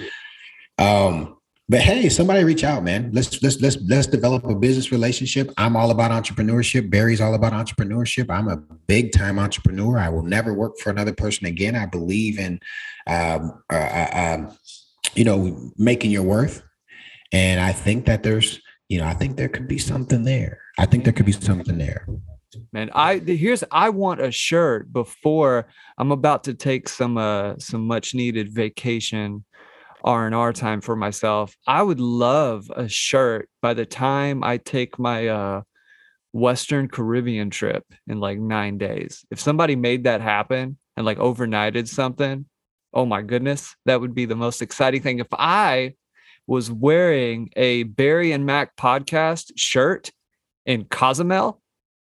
Yeah. 0.80 1.06
Um, 1.06 1.38
but 1.68 1.82
hey, 1.82 2.10
somebody 2.10 2.44
reach 2.44 2.64
out, 2.64 2.84
man. 2.84 3.10
Let's 3.12 3.42
let's 3.42 3.60
let's 3.60 3.78
let's 3.88 4.06
develop 4.06 4.46
a 4.46 4.54
business 4.54 4.92
relationship. 4.92 5.52
I'm 5.58 5.76
all 5.76 5.90
about 5.90 6.12
entrepreneurship. 6.12 6.92
Barry's 6.92 7.22
all 7.22 7.34
about 7.34 7.54
entrepreneurship. 7.54 8.30
I'm 8.30 8.48
a 8.48 8.58
big 8.88 9.12
time 9.12 9.40
entrepreneur. 9.40 9.98
I 9.98 10.10
will 10.10 10.24
never 10.24 10.54
work 10.54 10.78
for 10.78 10.92
another 10.92 11.14
person 11.14 11.48
again. 11.48 11.76
I 11.76 11.88
believe 11.88 12.38
in, 12.38 12.60
um, 13.08 13.64
uh, 13.74 13.76
uh, 13.76 14.10
um, 14.14 14.58
you 15.16 15.24
know, 15.24 15.72
making 15.78 16.12
your 16.12 16.24
worth. 16.24 16.62
And 17.32 17.60
I 17.60 17.72
think 17.72 18.06
that 18.06 18.22
there's, 18.22 18.62
you 18.88 19.00
know, 19.00 19.06
I 19.06 19.16
think 19.16 19.36
there 19.36 19.50
could 19.50 19.68
be 19.68 19.80
something 19.80 20.24
there. 20.24 20.60
I 20.78 20.86
think 20.86 21.04
there 21.04 21.14
could 21.14 21.26
be 21.26 21.32
something 21.32 21.80
there. 21.80 22.08
Man, 22.74 22.92
I 22.94 23.18
here's 23.18 23.64
I 23.72 23.90
want 23.90 24.22
a 24.22 24.32
shirt 24.32 24.94
before 24.94 25.68
I'm 25.98 26.12
about 26.12 26.44
to 26.44 26.54
take 26.54 26.88
some 26.88 27.18
uh 27.18 27.56
some 27.58 27.88
much 27.88 28.14
needed 28.14 28.54
vacation 28.54 29.44
R&R 30.06 30.54
time 30.54 30.82
for 30.82 30.96
myself. 30.96 31.58
I 31.66 31.82
would 31.82 32.00
love 32.00 32.72
a 32.76 32.88
shirt 32.88 33.50
by 33.62 33.74
the 33.74 33.88
time 33.88 34.44
I 34.44 34.58
take 34.58 35.00
my 35.00 35.28
uh, 35.28 35.62
Western 36.32 36.88
Caribbean 36.88 37.50
trip 37.50 37.84
in 38.08 38.20
like 38.20 38.38
9 38.38 38.78
days. 38.78 39.26
If 39.32 39.40
somebody 39.40 39.76
made 39.76 40.04
that 40.04 40.22
happen 40.22 40.78
and 40.96 41.08
like 41.08 41.18
overnighted 41.18 41.88
something, 41.88 42.46
oh 42.94 43.08
my 43.08 43.24
goodness, 43.24 43.76
that 43.86 44.00
would 44.00 44.14
be 44.14 44.26
the 44.26 44.36
most 44.36 44.62
exciting 44.62 45.02
thing. 45.02 45.18
If 45.18 45.28
I 45.34 45.96
was 46.46 46.72
wearing 46.72 47.50
a 47.56 47.84
Barry 47.84 48.32
and 48.32 48.46
Mack 48.46 48.76
podcast 48.76 49.54
shirt 49.56 50.12
in 50.68 50.86
Cozumel, 50.86 51.62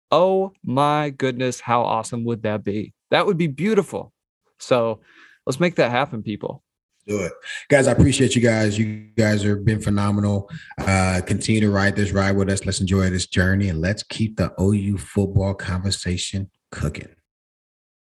oh 0.10 0.54
my 0.64 1.10
goodness, 1.10 1.60
how 1.60 1.84
awesome 1.84 2.24
would 2.24 2.44
that 2.44 2.64
be? 2.64 2.94
That 3.12 3.26
would 3.26 3.38
be 3.38 3.48
beautiful. 3.48 4.14
So 4.58 5.02
let's 5.46 5.60
make 5.60 5.76
that 5.76 5.92
happen, 5.92 6.24
people 6.24 6.64
do 7.10 7.22
it. 7.22 7.34
Guys 7.70 7.88
i 7.88 7.92
appreciate 7.92 8.36
you 8.36 8.42
guys. 8.42 8.78
You 8.78 9.10
guys 9.18 9.44
have 9.44 9.66
been 9.66 9.82
phenomenal. 9.82 10.50
Uh 10.78 11.22
continue 11.26 11.62
to 11.62 11.70
ride 11.70 11.96
this 11.96 12.12
ride 12.12 12.38
with 12.38 12.50
us. 12.50 12.66
Let's 12.66 12.80
enjoy 12.80 13.10
this 13.10 13.28
journey 13.28 13.70
and 13.70 13.82
let's 13.82 14.04
keep 14.04 14.38
the 14.38 14.54
ou 14.62 14.98
football 14.98 15.54
conversation 15.54 16.50
cooking 16.72 17.10